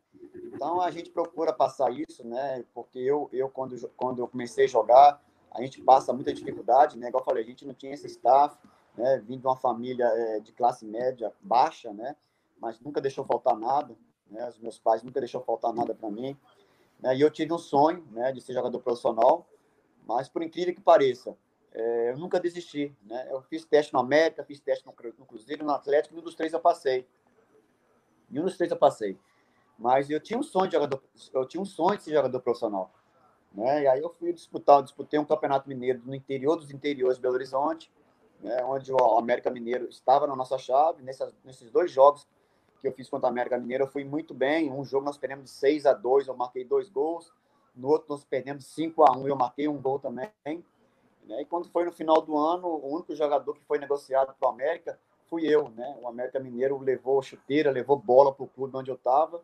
Então 0.52 0.80
a 0.80 0.90
gente 0.90 1.10
procura 1.10 1.52
passar 1.52 1.92
isso, 1.92 2.26
né? 2.26 2.64
Porque 2.74 2.98
eu, 2.98 3.28
eu 3.32 3.48
quando, 3.48 3.76
quando 3.90 4.20
eu 4.20 4.28
comecei 4.28 4.64
a 4.64 4.68
jogar, 4.68 5.22
a 5.50 5.60
gente 5.62 5.80
passa 5.82 6.12
muita 6.12 6.32
dificuldade, 6.32 6.98
né? 6.98 7.08
Igual 7.08 7.22
eu 7.22 7.24
falei, 7.24 7.44
a 7.44 7.46
gente 7.46 7.66
não 7.66 7.74
tinha 7.74 7.92
esse 7.92 8.06
staff, 8.06 8.56
né? 8.96 9.18
Vim 9.18 9.38
de 9.38 9.46
uma 9.46 9.56
família 9.56 10.06
é, 10.06 10.40
de 10.40 10.52
classe 10.52 10.84
média 10.84 11.32
baixa, 11.40 11.92
né? 11.92 12.16
Mas 12.60 12.80
nunca 12.80 13.00
deixou 13.00 13.24
faltar 13.24 13.56
nada, 13.56 13.94
né? 14.30 14.48
Os 14.48 14.58
meus 14.58 14.78
pais 14.78 15.02
nunca 15.02 15.20
deixou 15.20 15.40
faltar 15.42 15.72
nada 15.72 15.94
para 15.94 16.10
mim. 16.10 16.36
Né? 17.00 17.16
E 17.16 17.20
eu 17.20 17.30
tive 17.30 17.52
um 17.52 17.58
sonho, 17.58 18.06
né? 18.10 18.32
De 18.32 18.40
ser 18.40 18.54
jogador 18.54 18.80
profissional, 18.80 19.46
mas 20.06 20.28
por 20.28 20.42
incrível 20.42 20.74
que 20.74 20.80
pareça, 20.80 21.36
é, 21.72 22.10
eu 22.10 22.16
nunca 22.16 22.40
desisti, 22.40 22.96
né? 23.02 23.28
Eu 23.30 23.42
fiz 23.42 23.64
teste 23.64 23.92
no 23.92 24.00
América, 24.00 24.42
fiz 24.44 24.60
teste 24.60 24.86
no, 24.86 24.94
no 25.18 25.26
Cruzeiro, 25.26 25.64
no 25.64 25.72
Atlético, 25.72 26.14
e 26.14 26.18
um 26.18 26.22
dos 26.22 26.34
três 26.34 26.52
eu 26.52 26.60
passei. 26.60 27.06
E 28.30 28.40
um 28.40 28.44
dos 28.44 28.56
três 28.56 28.70
eu 28.70 28.78
passei. 28.78 29.18
Mas 29.78 30.08
eu 30.08 30.20
tinha 30.20 30.38
um 30.38 30.42
sonho 30.42 30.66
de 30.66 30.74
jogador, 30.74 31.02
eu 31.34 31.46
tinha 31.46 31.60
um 31.60 31.66
sonho 31.66 31.96
de 31.96 32.02
ser 32.04 32.12
jogador 32.12 32.40
profissional. 32.40 32.90
Né? 33.52 33.82
E 33.82 33.86
aí 33.88 34.00
eu 34.00 34.10
fui 34.10 34.32
disputar, 34.32 34.82
disputei 34.82 35.18
um 35.18 35.24
campeonato 35.24 35.68
mineiro 35.68 36.02
no 36.04 36.14
interior 36.14 36.56
dos 36.56 36.70
interiores 36.70 37.16
de 37.16 37.22
Belo 37.22 37.34
Horizonte, 37.34 37.90
né? 38.40 38.62
onde 38.64 38.92
o 38.92 39.18
América 39.18 39.50
Mineiro 39.50 39.88
estava 39.88 40.26
na 40.26 40.36
nossa 40.36 40.58
chave. 40.58 41.02
Nesses 41.02 41.70
dois 41.70 41.90
jogos 41.90 42.26
que 42.80 42.88
eu 42.88 42.92
fiz 42.92 43.08
contra 43.08 43.28
o 43.28 43.30
América 43.30 43.58
Mineiro, 43.58 43.84
eu 43.84 43.88
fui 43.88 44.04
muito 44.04 44.34
bem. 44.34 44.70
Um 44.70 44.84
jogo 44.84 45.04
nós 45.04 45.16
perdemos 45.16 45.44
de 45.44 45.50
6 45.50 45.86
a 45.86 45.92
2 45.92 46.28
eu 46.28 46.36
marquei 46.36 46.64
dois 46.64 46.88
gols. 46.88 47.32
No 47.74 47.88
outro 47.88 48.06
nós 48.08 48.24
perdemos 48.24 48.66
5 48.66 49.02
a 49.02 49.16
1 49.16 49.28
eu 49.28 49.36
marquei 49.36 49.68
um 49.68 49.80
gol 49.80 49.98
também. 49.98 50.30
Né? 50.44 50.62
E 51.40 51.44
quando 51.44 51.68
foi 51.68 51.84
no 51.84 51.92
final 51.92 52.20
do 52.20 52.36
ano, 52.36 52.66
o 52.66 52.94
único 52.94 53.14
jogador 53.14 53.54
que 53.54 53.64
foi 53.64 53.78
negociado 53.78 54.34
para 54.38 54.48
o 54.48 54.52
América 54.52 54.98
fui 55.28 55.46
eu. 55.46 55.68
Né? 55.70 55.96
O 56.00 56.08
América 56.08 56.38
Mineiro 56.38 56.78
levou 56.78 57.22
chuteira, 57.22 57.70
levou 57.70 57.96
bola 57.96 58.32
para 58.32 58.44
o 58.44 58.48
clube 58.48 58.76
onde 58.76 58.90
eu 58.90 58.96
estava. 58.96 59.42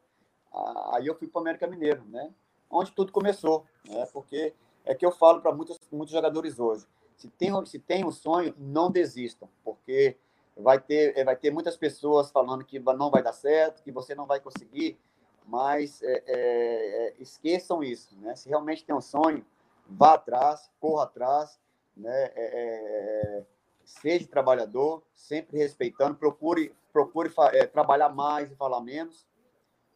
Aí 0.93 1.07
eu 1.07 1.15
fui 1.15 1.29
para 1.29 1.39
o 1.39 1.43
América 1.43 1.67
Mineiro, 1.67 2.05
né? 2.09 2.33
onde 2.71 2.93
tudo 2.93 3.13
começou. 3.13 3.67
Né? 3.89 4.07
Porque 4.13 4.55
é 4.85 4.95
que 4.95 5.05
eu 5.05 5.13
falo 5.13 5.41
para 5.41 5.53
muitos, 5.53 5.79
muitos 5.91 6.13
jogadores 6.13 6.59
hoje. 6.59 6.87
Se 7.17 7.29
tem, 7.29 7.67
se 7.67 7.79
tem 7.79 8.05
um 8.05 8.11
sonho, 8.11 8.55
não 8.59 8.91
desistam, 8.91 9.49
porque 9.63 10.17
vai 10.57 10.81
ter, 10.81 11.25
vai 11.25 11.37
ter 11.37 11.51
muitas 11.51 11.77
pessoas 11.77 12.31
falando 12.31 12.65
que 12.65 12.79
não 12.79 13.11
vai 13.11 13.23
dar 13.23 13.33
certo, 13.33 13.83
que 13.83 13.93
você 13.93 14.15
não 14.15 14.27
vai 14.27 14.41
conseguir, 14.41 14.99
mas 15.47 16.03
é, 16.03 16.23
é, 16.27 16.27
é 16.27 17.15
esqueçam 17.21 17.83
isso. 17.83 18.17
Né? 18.19 18.35
Se 18.35 18.49
realmente 18.49 18.85
tem 18.85 18.95
um 18.95 19.01
sonho, 19.01 19.45
vá 19.87 20.15
atrás, 20.15 20.71
corra 20.81 21.05
atrás, 21.05 21.61
né? 21.97 22.25
É, 22.25 22.33
é, 22.35 23.39
é, 23.39 23.45
seja 23.85 24.27
trabalhador, 24.27 25.03
sempre 25.15 25.59
respeitando, 25.59 26.15
procure, 26.15 26.75
procure 26.93 27.33
é, 27.53 27.67
trabalhar 27.67 28.09
mais 28.09 28.51
e 28.51 28.57
falar 28.57 28.81
menos, 28.81 29.27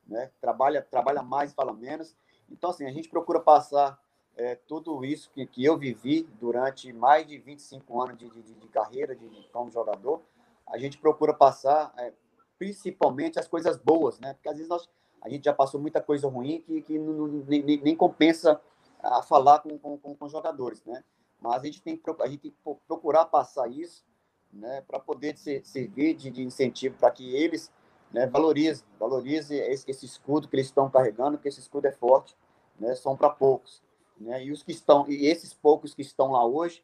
né? 0.07 0.31
Trabalha, 0.40 0.83
trabalha 0.83 1.23
mais 1.23 1.53
fala 1.53 1.73
menos. 1.73 2.16
Então, 2.51 2.71
assim, 2.71 2.87
a 2.87 2.92
gente 2.92 3.09
procura 3.09 3.40
passar 3.40 3.99
é, 4.37 4.55
tudo 4.55 5.05
isso 5.05 5.31
que, 5.31 5.47
que 5.47 5.64
eu 5.64 5.77
vivi 5.77 6.23
durante 6.38 6.92
mais 6.92 7.27
de 7.27 7.38
25 7.38 8.03
anos 8.03 8.19
de, 8.19 8.29
de, 8.29 8.55
de 8.55 8.69
carreira 8.69 9.16
de, 9.16 9.29
de, 9.29 9.49
como 9.49 9.71
jogador, 9.71 10.23
a 10.66 10.79
gente 10.79 10.99
procura 10.99 11.33
passar 11.33 11.92
é, 11.99 12.12
principalmente 12.59 13.38
as 13.38 13.49
coisas 13.49 13.77
boas, 13.77 14.19
né? 14.21 14.35
Porque 14.35 14.49
às 14.49 14.57
vezes 14.57 14.69
nós, 14.69 14.88
a 15.23 15.29
gente 15.29 15.45
já 15.45 15.53
passou 15.53 15.81
muita 15.81 16.01
coisa 16.01 16.29
ruim 16.29 16.61
que, 16.62 16.83
que 16.83 16.99
não, 16.99 17.27
nem, 17.27 17.62
nem 17.62 17.97
compensa 17.97 18.61
a 19.03 19.23
falar 19.23 19.61
com, 19.61 19.79
com, 19.79 19.99
com, 19.99 20.14
com 20.14 20.29
jogadores, 20.29 20.85
né? 20.85 21.03
Mas 21.40 21.62
a 21.62 21.66
gente 21.66 21.83
tem 21.83 21.97
que, 21.97 22.11
a 22.23 22.27
gente 22.27 22.40
tem 22.40 22.51
que 22.51 22.59
procurar 22.87 23.27
passar 23.27 23.69
isso 23.69 24.05
né, 24.53 24.83
para 24.87 24.99
poder 24.99 25.37
ser, 25.37 25.64
servir 25.64 26.14
de, 26.14 26.31
de 26.31 26.42
incentivo 26.42 26.97
para 26.99 27.11
que 27.11 27.35
eles 27.35 27.71
né, 28.17 28.27
valorizem, 28.27 28.83
valorizem 28.99 29.59
esse, 29.59 29.91
esse, 29.91 30.07
escudo 30.07 30.49
que 30.49 30.57
eles 30.57 30.69
estão 30.69 30.89
carregando, 30.89 31.37
que 31.37 31.49
esse 31.49 31.61
escudo 31.61 31.87
é 31.87 31.93
forte, 31.93 32.35
né, 32.81 32.95
são 32.95 33.15
para 33.15 33.29
poucos. 33.29 33.83
Né, 34.19 34.43
e 34.43 34.51
os 34.51 34.63
que 34.63 34.73
estão, 34.73 35.05
e 35.07 35.27
esses 35.27 35.53
poucos 35.53 35.93
que 35.93 36.01
estão 36.01 36.33
lá 36.33 36.43
hoje, 36.43 36.83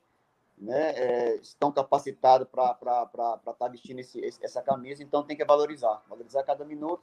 né, 0.58 0.90
é, 0.90 1.36
estão 1.36 1.72
capacitados 1.72 2.46
para 2.50 2.72
estar 2.72 3.54
tá 3.58 3.68
vestindo 3.68 4.00
esse, 4.00 4.22
essa 4.42 4.60
camisa, 4.60 5.02
então 5.02 5.22
tem 5.22 5.34
que 5.34 5.42
valorizar, 5.42 6.02
valorizar 6.06 6.42
cada 6.42 6.66
minuto, 6.66 7.02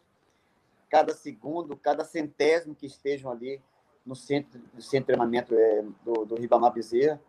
cada 0.88 1.12
segundo, 1.16 1.76
cada 1.76 2.06
centésimo 2.06 2.76
que 2.76 2.86
estejam 2.86 3.32
ali 3.32 3.60
no 4.06 4.16
centro, 4.16 4.62
no 4.76 4.82
centro 4.82 5.00
de 5.00 5.06
treinamento 5.08 5.56
é, 5.56 5.84
do, 6.06 6.24
do 6.26 6.36
Ribamar 6.36 6.72
Bezerra, 6.72 7.20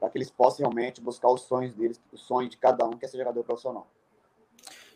para 0.00 0.08
que 0.08 0.16
eles 0.16 0.30
possam 0.30 0.60
realmente 0.60 0.98
buscar 0.98 1.28
os 1.28 1.42
sonhos 1.42 1.74
deles, 1.74 2.00
o 2.10 2.16
sonho 2.16 2.48
de 2.48 2.56
cada 2.56 2.86
um 2.86 2.96
que 2.96 3.04
é 3.04 3.08
ser 3.08 3.18
jogador 3.18 3.44
profissional. 3.44 3.86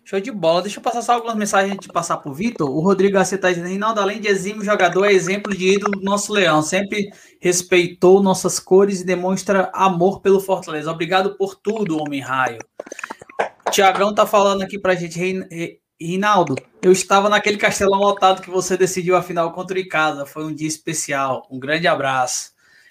Show 0.04 0.20
de 0.20 0.30
bola. 0.30 0.62
Deixa 0.62 0.78
eu 0.78 0.82
passar 0.82 1.02
só 1.02 1.12
algumas 1.12 1.36
mensagens 1.36 1.78
de 1.78 1.88
passar 1.88 2.16
para 2.16 2.30
o 2.30 2.34
Vitor. 2.34 2.68
O 2.68 2.80
Rodrigo 2.80 3.14
Garcia 3.14 3.36
está 3.36 3.48
dizendo: 3.48 3.68
Reinaldo, 3.68 4.00
além 4.00 4.20
de 4.20 4.28
exímio 4.28 4.64
jogador, 4.64 5.04
é 5.04 5.12
exemplo 5.12 5.54
de 5.54 5.74
ídolo 5.74 5.92
do 5.92 6.04
nosso 6.04 6.32
leão. 6.32 6.60
Sempre 6.60 7.10
respeitou 7.40 8.22
nossas 8.22 8.58
cores 8.58 9.00
e 9.00 9.06
demonstra 9.06 9.70
amor 9.72 10.20
pelo 10.20 10.40
Fortaleza. 10.40 10.90
Obrigado 10.90 11.36
por 11.36 11.54
tudo, 11.54 12.00
homem 12.00 12.20
raio. 12.20 12.58
Tiagão 13.70 14.14
tá 14.14 14.26
falando 14.26 14.62
aqui 14.62 14.78
para 14.78 14.92
a 14.92 14.96
gente, 14.96 15.18
Reinaldo, 16.00 16.56
eu 16.82 16.90
estava 16.90 17.28
naquele 17.28 17.56
castelão 17.56 18.00
lotado 18.00 18.42
que 18.42 18.50
você 18.50 18.76
decidiu 18.76 19.16
a 19.16 19.22
final 19.22 19.52
contra 19.52 19.76
o 19.76 19.80
Icasa. 19.80 20.26
Foi 20.26 20.44
um 20.44 20.54
dia 20.54 20.68
especial. 20.68 21.46
Um 21.50 21.60
grande 21.60 21.86
abraço. 21.86 22.50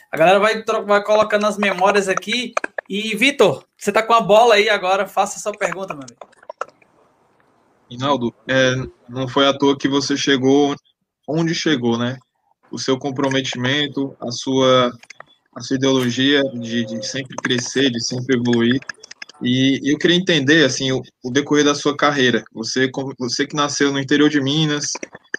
A 0.09 0.17
galera 0.17 0.39
vai, 0.39 0.63
vai 0.85 1.03
colocando 1.03 1.45
as 1.45 1.57
memórias 1.57 2.07
aqui. 2.07 2.53
E, 2.89 3.15
Vitor, 3.15 3.65
você 3.77 3.91
tá 3.91 4.01
com 4.01 4.13
a 4.13 4.21
bola 4.21 4.55
aí 4.55 4.69
agora, 4.69 5.05
faça 5.05 5.37
a 5.37 5.41
sua 5.41 5.51
pergunta, 5.51 5.93
meu 5.93 6.03
amigo. 6.03 6.40
Rinaldo, 7.91 8.33
é, 8.47 8.75
não 9.09 9.27
foi 9.27 9.45
à 9.45 9.53
toa 9.53 9.77
que 9.77 9.89
você 9.89 10.15
chegou 10.15 10.73
onde 11.27 11.53
chegou, 11.53 11.97
né? 11.97 12.17
O 12.71 12.79
seu 12.79 12.97
comprometimento, 12.97 14.15
a 14.21 14.31
sua, 14.31 14.91
a 15.53 15.59
sua 15.59 15.75
ideologia 15.75 16.41
de, 16.53 16.85
de 16.85 17.05
sempre 17.05 17.35
crescer, 17.35 17.91
de 17.91 18.01
sempre 18.01 18.37
evoluir. 18.37 18.79
E 19.41 19.81
eu 19.83 19.97
queria 19.97 20.15
entender, 20.15 20.63
assim, 20.63 20.93
o, 20.93 21.01
o, 21.21 21.31
decorrer 21.31 21.65
da 21.65 21.75
sua 21.75 21.97
carreira. 21.97 22.43
Você, 22.53 22.89
você 23.19 23.45
que 23.45 23.55
nasceu 23.55 23.91
no 23.91 23.99
interior 23.99 24.29
de 24.29 24.39
Minas, 24.39 24.91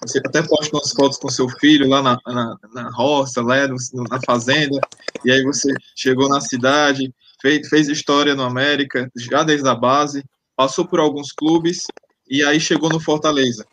você 0.02 0.18
até 0.18 0.42
posta 0.42 0.76
umas 0.76 0.90
fotos 0.90 1.16
com 1.16 1.30
seu 1.30 1.48
filho 1.48 1.88
lá 1.88 2.02
na, 2.02 2.18
na, 2.26 2.56
na 2.74 2.90
roça, 2.90 3.40
lá 3.40 3.66
no, 3.66 3.76
na 4.10 4.20
fazenda, 4.26 4.78
e 5.24 5.30
aí 5.30 5.42
você 5.42 5.72
chegou 5.96 6.28
na 6.28 6.40
cidade, 6.40 7.14
fez, 7.40 7.68
fez 7.68 7.88
história 7.88 8.34
no 8.34 8.42
América, 8.42 9.10
já 9.16 9.42
desde 9.42 9.68
a 9.68 9.74
base, 9.74 10.22
passou 10.56 10.86
por 10.86 10.98
alguns 11.00 11.32
clubes, 11.32 11.86
e 12.32 12.42
aí 12.42 12.58
chegou 12.58 12.88
no 12.88 12.98
Fortaleza. 12.98 13.66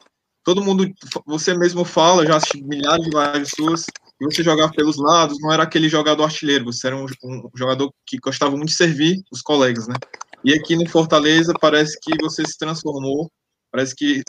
Todo 0.43 0.61
mundo, 0.61 0.85
você 1.25 1.53
mesmo 1.53 1.85
fala, 1.85 2.25
já 2.25 2.35
assisti 2.35 2.61
milhares 2.61 3.05
de 3.05 3.11
lives 3.15 3.51
suas, 3.55 3.85
e 4.19 4.25
você 4.25 4.43
jogava 4.43 4.73
pelos 4.73 4.97
lados, 4.97 5.37
não 5.39 5.51
era 5.51 5.63
aquele 5.63 5.87
jogador 5.87 6.25
artilheiro, 6.25 6.65
você 6.65 6.87
era 6.87 6.97
um, 6.97 7.05
um 7.23 7.49
jogador 7.55 7.89
que 8.05 8.17
gostava 8.17 8.51
muito 8.51 8.69
de 8.69 8.75
servir 8.75 9.23
os 9.31 9.41
colegas, 9.41 9.87
né? 9.87 9.95
E 10.43 10.53
aqui 10.53 10.75
no 10.75 10.89
Fortaleza 10.89 11.53
parece 11.59 11.97
que 12.01 12.11
você 12.21 12.45
se 12.45 12.57
transformou, 12.57 13.31
parece 13.71 13.95
que 13.95 14.21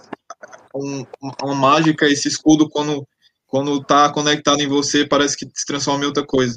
um, 0.72 1.04
uma 1.42 1.54
mágica, 1.54 2.06
esse 2.06 2.28
escudo, 2.28 2.68
quando 2.68 3.04
quando 3.50 3.78
está 3.78 4.08
conectado 4.12 4.62
em 4.62 4.68
você, 4.68 5.04
parece 5.04 5.36
que 5.36 5.44
se 5.52 5.66
transforma 5.66 6.04
em 6.04 6.06
outra 6.06 6.24
coisa. 6.24 6.56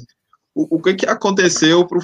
O, 0.54 0.76
o 0.76 0.80
que, 0.80 0.94
que 0.94 1.06
aconteceu 1.06 1.84
para 1.84 1.98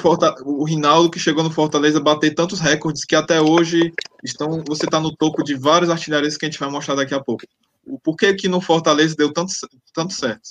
o 0.44 0.64
Rinaldo, 0.64 1.08
que 1.08 1.20
chegou 1.20 1.44
no 1.44 1.50
Fortaleza, 1.50 2.00
bater 2.00 2.34
tantos 2.34 2.58
recordes 2.58 3.04
que 3.04 3.14
até 3.14 3.40
hoje 3.40 3.92
estão, 4.22 4.62
você 4.66 4.84
está 4.84 5.00
no 5.00 5.14
topo 5.14 5.42
de 5.42 5.54
vários 5.54 5.90
artilharias 5.90 6.36
que 6.36 6.46
a 6.46 6.50
gente 6.50 6.60
vai 6.60 6.70
mostrar 6.70 6.94
daqui 6.94 7.14
a 7.14 7.22
pouco. 7.22 7.44
O 7.86 7.98
porquê 7.98 8.34
que 8.34 8.48
no 8.48 8.60
Fortaleza 8.60 9.16
deu 9.16 9.32
tanto, 9.32 9.52
tanto 9.92 10.12
certo? 10.12 10.50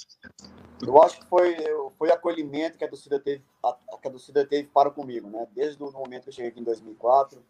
Eu 0.82 1.02
acho 1.04 1.20
que 1.20 1.26
foi, 1.28 1.56
foi 1.98 2.12
acolhimento 2.12 2.78
que 2.78 2.84
a 2.84 2.88
torcida 2.88 3.20
teve, 3.20 3.44
a, 3.64 3.74
que 4.02 4.08
a 4.08 4.12
torcida 4.12 4.46
teve 4.46 4.70
para 4.70 4.90
comigo, 4.90 5.30
né? 5.30 5.48
Desde 5.54 5.82
o 5.84 5.92
momento 5.92 6.24
que 6.24 6.30
eu 6.30 6.34
cheguei 6.34 6.50
aqui 6.50 6.60
em 6.60 6.64
2004, 6.64 7.42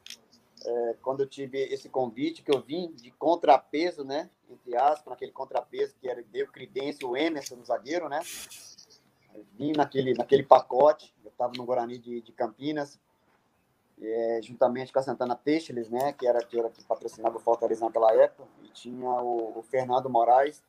é, 0.65 0.95
quando 1.01 1.21
eu 1.21 1.27
tive 1.27 1.60
esse 1.60 1.88
convite, 1.89 2.41
que 2.41 2.51
eu 2.51 2.62
vim 2.62 2.91
de 2.91 3.12
contrapeso, 3.12 4.03
né? 4.03 4.29
Entre 4.49 4.75
aspas, 4.75 5.05
naquele 5.05 5.32
contrapeso 5.32 5.95
que 6.01 6.10
era, 6.10 6.23
deu 6.23 6.47
credência 6.47 7.08
o 7.08 7.15
Emerson, 7.15 7.55
no 7.55 7.65
zagueiro, 7.65 8.10
né? 8.10 8.19
Eu 9.34 9.45
vim 9.58 9.71
naquele, 9.73 10.13
naquele 10.13 10.43
pacote, 10.43 11.13
eu 11.23 11.29
estava 11.29 11.53
no 11.55 11.65
Guarani 11.65 11.97
de, 11.97 12.21
de 12.21 12.32
Campinas, 12.32 12.99
é, 14.01 14.39
juntamente 14.41 14.91
com 14.93 14.99
a 14.99 15.03
Santana 15.03 15.35
Teixeles, 15.35 15.89
né? 15.89 16.13
Que 16.13 16.27
era, 16.27 16.39
que 16.39 16.57
era 16.57 16.69
que 16.69 16.83
patrocinava 16.83 17.38
o 17.38 17.41
Fortaleza 17.41 17.85
naquela 17.85 18.13
época, 18.13 18.47
e 18.63 18.67
tinha 18.69 19.09
o, 19.09 19.59
o 19.59 19.62
Fernando 19.63 20.09
Moraes, 20.09 20.63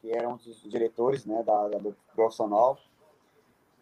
que 0.00 0.10
era 0.10 0.28
um 0.28 0.36
dos 0.36 0.62
diretores, 0.62 1.24
né? 1.24 1.42
Da, 1.42 1.68
da 1.68 1.78
do 1.78 1.96
profissional 2.14 2.78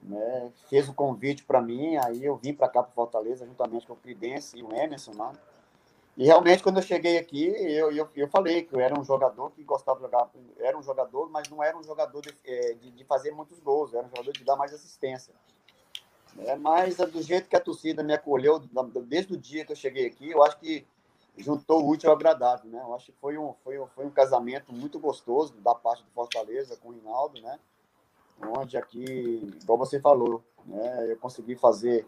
né, 0.02 0.52
fez 0.68 0.88
o 0.88 0.94
convite 0.94 1.44
para 1.44 1.60
mim, 1.60 1.96
aí 1.96 2.24
eu 2.24 2.36
vim 2.36 2.54
para 2.54 2.68
cá 2.68 2.82
para 2.82 2.92
Fortaleza, 2.92 3.46
juntamente 3.46 3.86
com 3.86 3.94
o 3.94 3.96
Cridence 3.96 4.56
e 4.56 4.62
o 4.62 4.72
Emerson, 4.72 5.12
né? 5.12 5.32
E 6.16 6.24
realmente, 6.24 6.64
quando 6.64 6.78
eu 6.78 6.82
cheguei 6.82 7.16
aqui, 7.16 7.46
eu, 7.46 7.92
eu, 7.92 8.08
eu 8.16 8.28
falei 8.28 8.64
que 8.64 8.74
eu 8.74 8.80
era 8.80 8.98
um 8.98 9.04
jogador 9.04 9.52
que 9.52 9.62
gostava 9.62 9.98
de 9.98 10.04
jogar, 10.04 10.28
era 10.58 10.76
um 10.76 10.82
jogador, 10.82 11.30
mas 11.30 11.48
não 11.48 11.62
era 11.62 11.78
um 11.78 11.82
jogador 11.82 12.20
de, 12.20 12.34
é, 12.44 12.74
de, 12.74 12.90
de 12.90 13.04
fazer 13.04 13.30
muitos 13.30 13.60
gols, 13.60 13.94
era 13.94 14.04
um 14.04 14.10
jogador 14.10 14.32
de 14.32 14.42
dar 14.42 14.56
mais 14.56 14.74
assistência. 14.74 15.32
É, 16.38 16.56
mas 16.56 16.96
do 16.96 17.22
jeito 17.22 17.48
que 17.48 17.56
a 17.56 17.60
torcida 17.60 18.02
me 18.02 18.12
acolheu, 18.12 18.60
desde 19.06 19.34
o 19.34 19.36
dia 19.36 19.64
que 19.64 19.72
eu 19.72 19.76
cheguei 19.76 20.06
aqui, 20.06 20.30
eu 20.30 20.42
acho 20.42 20.58
que 20.58 20.86
juntou 21.36 21.82
o 21.82 21.88
útil 21.88 22.10
ao 22.10 22.16
agradável, 22.16 22.70
né? 22.70 22.80
Eu 22.80 22.94
acho 22.94 23.06
que 23.06 23.18
foi 23.20 23.38
um, 23.38 23.54
foi 23.64 23.78
um, 23.78 23.86
foi 23.86 24.06
um 24.06 24.10
casamento 24.10 24.72
muito 24.72 24.98
gostoso 24.98 25.54
da 25.54 25.74
parte 25.74 26.02
do 26.02 26.10
Fortaleza 26.10 26.76
com 26.76 26.88
o 26.88 26.92
Rinaldo, 26.92 27.40
né? 27.40 27.58
onde 28.46 28.76
aqui, 28.76 29.04
igual 29.62 29.78
você 29.78 30.00
falou, 30.00 30.42
né, 30.64 31.10
eu 31.10 31.16
consegui 31.16 31.56
fazer 31.56 32.06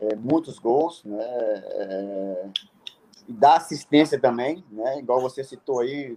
é, 0.00 0.14
muitos 0.14 0.58
gols, 0.58 1.04
né? 1.04 1.18
É, 1.20 2.50
e 3.26 3.32
dar 3.32 3.56
assistência 3.56 4.18
também, 4.18 4.64
né? 4.70 4.98
Igual 4.98 5.20
você 5.20 5.44
citou 5.44 5.80
aí, 5.80 6.16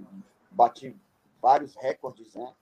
bati 0.50 0.96
vários 1.42 1.76
recordes, 1.76 2.34
né? 2.34 2.54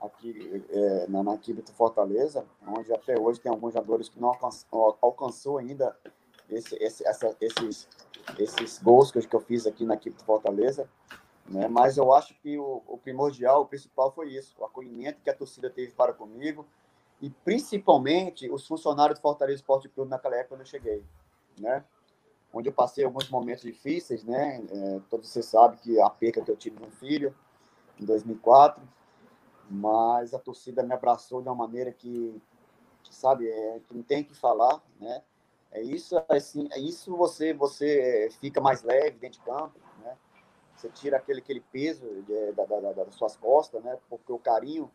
Aqui 0.00 0.64
é, 0.70 1.06
na, 1.08 1.22
na 1.22 1.34
equipe 1.34 1.60
do 1.60 1.72
Fortaleza, 1.72 2.46
onde 2.66 2.92
até 2.92 3.18
hoje 3.18 3.40
tem 3.40 3.52
alguns 3.52 3.74
jogadores 3.74 4.08
que 4.08 4.18
não 4.18 4.28
alcançou, 4.28 4.98
alcançou 5.02 5.58
ainda 5.58 5.94
esse, 6.48 6.74
esse, 6.76 7.06
essa, 7.06 7.36
esses, 7.40 7.88
esses 8.38 8.82
gols 8.82 9.10
que 9.10 9.34
eu, 9.34 9.40
fiz 9.40 9.66
aqui 9.66 9.84
na 9.84 9.94
equipe 9.94 10.16
do 10.16 10.24
Fortaleza. 10.24 10.88
Né? 11.46 11.68
Mas 11.68 11.96
eu 11.96 12.12
acho 12.14 12.34
que 12.40 12.58
o, 12.58 12.82
o 12.86 12.96
primordial, 12.98 13.62
o 13.62 13.66
principal 13.66 14.12
foi 14.12 14.30
isso, 14.30 14.54
o 14.58 14.64
acolhimento 14.64 15.20
que 15.22 15.30
a 15.30 15.34
torcida 15.34 15.68
teve 15.68 15.92
para 15.92 16.12
comigo 16.12 16.66
e 17.20 17.28
principalmente 17.28 18.50
os 18.50 18.66
funcionários 18.66 19.18
do 19.18 19.22
Fortaleza 19.22 19.56
Esporte 19.56 19.88
Clube 19.88 20.10
naquela 20.10 20.36
época 20.36 20.50
quando 20.50 20.60
eu 20.60 20.66
cheguei, 20.66 21.04
né? 21.58 21.84
Onde 22.52 22.68
eu 22.68 22.72
passei 22.72 23.04
alguns 23.04 23.28
momentos 23.28 23.62
difíceis, 23.62 24.24
né? 24.24 24.64
É, 24.70 25.00
todos 25.10 25.28
vocês 25.28 25.46
sabem 25.46 25.78
que 25.78 26.00
a 26.00 26.08
perca 26.08 26.40
que 26.40 26.50
eu 26.50 26.56
tive 26.56 26.82
um 26.82 26.90
filho 26.90 27.34
em 28.00 28.04
2004, 28.04 28.82
mas 29.70 30.34
a 30.34 30.38
torcida 30.38 30.82
me 30.82 30.92
abraçou 30.92 31.40
de 31.40 31.48
uma 31.48 31.54
maneira 31.54 31.92
que, 31.92 32.42
que 33.04 33.14
sabe, 33.14 33.48
é, 33.48 33.80
que 33.86 33.94
não 33.94 34.02
tem 34.02 34.24
que 34.24 34.34
falar, 34.34 34.82
né? 35.00 35.22
É 35.70 35.80
isso, 35.80 36.20
assim, 36.28 36.68
é 36.72 36.80
isso 36.80 37.16
você 37.16 37.54
você 37.54 38.28
fica 38.40 38.60
mais 38.60 38.82
leve 38.82 39.18
dentro 39.18 39.38
de 39.38 39.44
campo, 39.44 39.78
né? 40.00 40.16
Você 40.76 40.88
tira 40.88 41.18
aquele, 41.18 41.40
aquele 41.40 41.60
peso 41.60 42.04
de, 42.22 42.52
da, 42.52 42.64
da, 42.64 42.92
das 42.92 43.14
suas 43.14 43.36
costas, 43.36 43.82
né? 43.84 43.96
Porque 44.08 44.32
o 44.32 44.38
carinho 44.38 44.90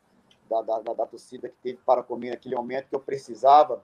da, 0.50 0.62
da, 0.62 0.80
da, 0.80 1.06
torcida 1.06 1.48
que 1.48 1.56
teve 1.64 1.80
para 1.86 2.04
comigo 2.04 2.34
naquele 2.34 2.56
momento 2.56 2.90
que 2.90 2.96
eu 2.96 3.00
precisava 3.00 3.82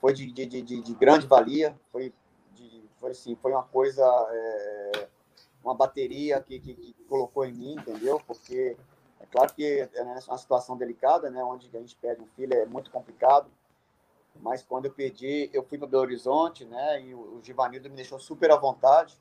foi 0.00 0.12
de, 0.12 0.30
de, 0.30 0.46
de, 0.46 0.62
de 0.62 0.94
grande 0.94 1.26
valia, 1.26 1.78
foi, 1.90 2.12
de, 2.52 2.84
foi, 2.98 3.12
assim, 3.12 3.34
foi 3.36 3.52
uma 3.52 3.62
coisa, 3.62 4.04
é, 4.30 5.08
uma 5.62 5.74
bateria 5.74 6.40
que, 6.40 6.58
que, 6.58 6.74
que, 6.74 7.04
colocou 7.04 7.44
em 7.44 7.52
mim, 7.52 7.74
entendeu? 7.74 8.20
Porque 8.26 8.76
é 9.22 9.26
claro 9.26 9.54
que 9.54 9.64
é 9.64 10.04
né, 10.04 10.18
uma 10.26 10.38
situação 10.38 10.76
delicada, 10.76 11.30
né? 11.30 11.42
Onde 11.44 11.70
a 11.74 11.80
gente 11.80 11.96
perde 11.96 12.20
um 12.22 12.26
filho 12.26 12.52
é 12.54 12.66
muito 12.66 12.90
complicado, 12.90 13.48
mas 14.40 14.62
quando 14.62 14.86
eu 14.86 14.92
perdi, 14.92 15.48
eu 15.52 15.62
fui 15.62 15.78
para 15.78 15.86
Belo 15.86 16.02
Horizonte, 16.02 16.64
né? 16.64 17.00
E 17.02 17.14
o, 17.14 17.40
Givanildo 17.42 17.88
me 17.88 17.96
deixou 17.96 18.18
super 18.18 18.50
à 18.50 18.56
vontade, 18.56 19.16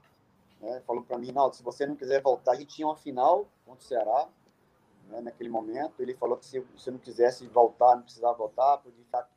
né? 0.59 0.81
Falou 0.87 1.03
para 1.03 1.17
mim, 1.17 1.31
não, 1.31 1.51
se 1.53 1.61
você 1.61 1.85
não 1.85 1.95
quiser 1.95 2.21
voltar, 2.21 2.53
a 2.53 2.55
gente 2.55 2.75
tinha 2.75 2.87
uma 2.87 2.95
final 2.95 3.47
contra 3.65 3.83
o 3.83 3.87
Ceará, 3.87 4.27
né? 5.07 5.21
naquele 5.21 5.49
momento. 5.49 6.01
Ele 6.01 6.15
falou 6.15 6.37
que 6.37 6.45
se 6.45 6.59
você 6.59 6.89
não 6.89 6.97
quisesse 6.97 7.45
voltar, 7.47 7.95
não 7.95 8.03
precisava 8.03 8.33
voltar, 8.35 8.77
podia 8.77 9.03
ficar, 9.03 9.29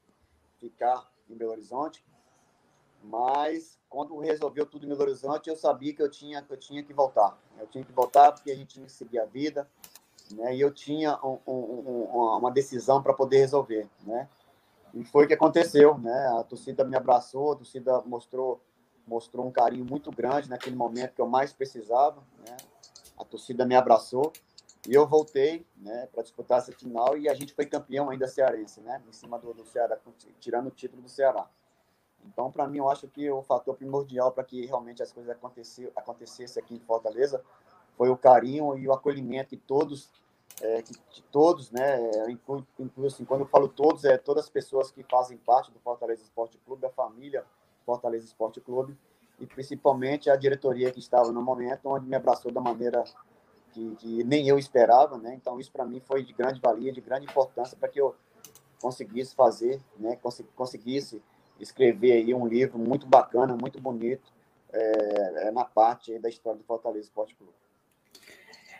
ficar 0.58 1.10
em 1.28 1.34
Belo 1.34 1.52
Horizonte. 1.52 2.04
Mas 3.02 3.78
quando 3.90 4.18
resolveu 4.18 4.64
tudo 4.64 4.86
em 4.86 4.88
Belo 4.88 5.02
Horizonte, 5.02 5.50
eu 5.50 5.56
sabia 5.56 5.94
que 5.94 6.02
eu 6.02 6.10
tinha 6.10 6.40
que 6.40 6.52
eu 6.52 6.56
tinha 6.56 6.82
que 6.82 6.94
voltar. 6.94 7.36
Eu 7.58 7.66
tinha 7.66 7.84
que 7.84 7.92
voltar 7.92 8.32
porque 8.32 8.50
a 8.50 8.56
gente 8.56 8.74
tinha 8.74 8.86
que 8.86 8.92
seguir 8.92 9.18
a 9.18 9.26
vida, 9.26 9.68
né? 10.32 10.54
E 10.54 10.60
eu 10.60 10.72
tinha 10.72 11.18
um, 11.22 11.38
um, 11.46 11.52
um, 11.52 12.38
uma 12.38 12.50
decisão 12.50 13.02
para 13.02 13.12
poder 13.12 13.38
resolver, 13.38 13.88
né? 14.02 14.28
E 14.92 15.04
foi 15.04 15.24
o 15.24 15.28
que 15.28 15.34
aconteceu, 15.34 15.98
né? 15.98 16.28
A 16.38 16.44
torcida 16.44 16.84
me 16.84 16.96
abraçou, 16.96 17.52
a 17.52 17.56
torcida 17.56 18.00
mostrou 18.02 18.60
mostrou 19.06 19.46
um 19.46 19.50
carinho 19.50 19.84
muito 19.84 20.10
grande 20.10 20.48
naquele 20.48 20.74
momento 20.74 21.14
que 21.14 21.20
eu 21.20 21.26
mais 21.26 21.52
precisava, 21.52 22.22
né? 22.46 22.56
A 23.18 23.24
torcida 23.24 23.66
me 23.66 23.76
abraçou 23.76 24.32
e 24.88 24.94
eu 24.94 25.06
voltei, 25.06 25.66
né, 25.76 26.08
para 26.12 26.22
disputar 26.22 26.58
essa 26.58 26.72
final 26.72 27.16
e 27.16 27.28
a 27.28 27.34
gente 27.34 27.54
foi 27.54 27.64
campeão 27.64 28.10
ainda 28.10 28.26
cearense, 28.26 28.80
né, 28.80 29.02
em 29.08 29.12
cima 29.12 29.38
do, 29.38 29.54
do 29.54 29.64
Ceará, 29.64 29.98
tirando 30.40 30.66
o 30.66 30.70
título 30.70 31.00
do 31.00 31.08
Ceará. 31.08 31.48
Então, 32.26 32.50
para 32.50 32.66
mim, 32.66 32.78
eu 32.78 32.90
acho 32.90 33.06
que 33.08 33.30
o 33.30 33.42
fator 33.42 33.76
primordial 33.76 34.32
para 34.32 34.44
que 34.44 34.64
realmente 34.66 35.02
as 35.02 35.12
coisas 35.12 35.36
acontecessem 35.94 36.62
aqui 36.62 36.74
em 36.74 36.80
Fortaleza 36.80 37.44
foi 37.96 38.08
o 38.10 38.16
carinho 38.16 38.76
e 38.76 38.86
o 38.88 38.92
acolhimento 38.92 39.50
que 39.50 39.56
todos 39.56 40.10
é, 40.62 40.84
todos, 41.32 41.70
né, 41.72 42.28
incluo, 42.28 42.64
incluo, 42.78 43.06
assim, 43.08 43.24
quando 43.24 43.40
eu 43.40 43.46
falo 43.46 43.68
todos, 43.68 44.04
é 44.04 44.16
todas 44.16 44.44
as 44.44 44.50
pessoas 44.50 44.90
que 44.90 45.02
fazem 45.02 45.36
parte 45.36 45.72
do 45.72 45.80
Fortaleza 45.80 46.22
Esporte 46.22 46.58
Clube, 46.64 46.82
da 46.82 46.90
família 46.90 47.44
Fortaleza 47.84 48.24
Esporte 48.24 48.60
Clube, 48.60 48.96
e 49.40 49.46
principalmente 49.46 50.30
a 50.30 50.36
diretoria 50.36 50.92
que 50.92 51.00
estava 51.00 51.32
no 51.32 51.42
momento, 51.42 51.88
onde 51.88 52.06
me 52.06 52.14
abraçou 52.14 52.52
da 52.52 52.60
maneira 52.60 53.02
que, 53.72 53.96
que 53.96 54.24
nem 54.24 54.48
eu 54.48 54.56
esperava, 54.56 55.18
né? 55.18 55.34
Então, 55.34 55.58
isso 55.58 55.72
para 55.72 55.84
mim 55.84 56.00
foi 56.00 56.22
de 56.22 56.32
grande 56.32 56.60
valia, 56.60 56.92
de 56.92 57.00
grande 57.00 57.26
importância 57.26 57.76
para 57.76 57.88
que 57.88 58.00
eu 58.00 58.14
conseguisse 58.80 59.34
fazer, 59.34 59.80
né? 59.98 60.18
conseguisse 60.54 61.20
escrever 61.58 62.12
aí 62.12 62.34
um 62.34 62.46
livro 62.46 62.78
muito 62.78 63.06
bacana, 63.06 63.56
muito 63.56 63.80
bonito, 63.80 64.32
é, 64.72 65.48
é 65.48 65.50
na 65.50 65.64
parte 65.64 66.18
da 66.18 66.28
história 66.28 66.58
do 66.58 66.64
Fortaleza 66.64 67.06
Esporte 67.06 67.34
Clube. 67.34 67.63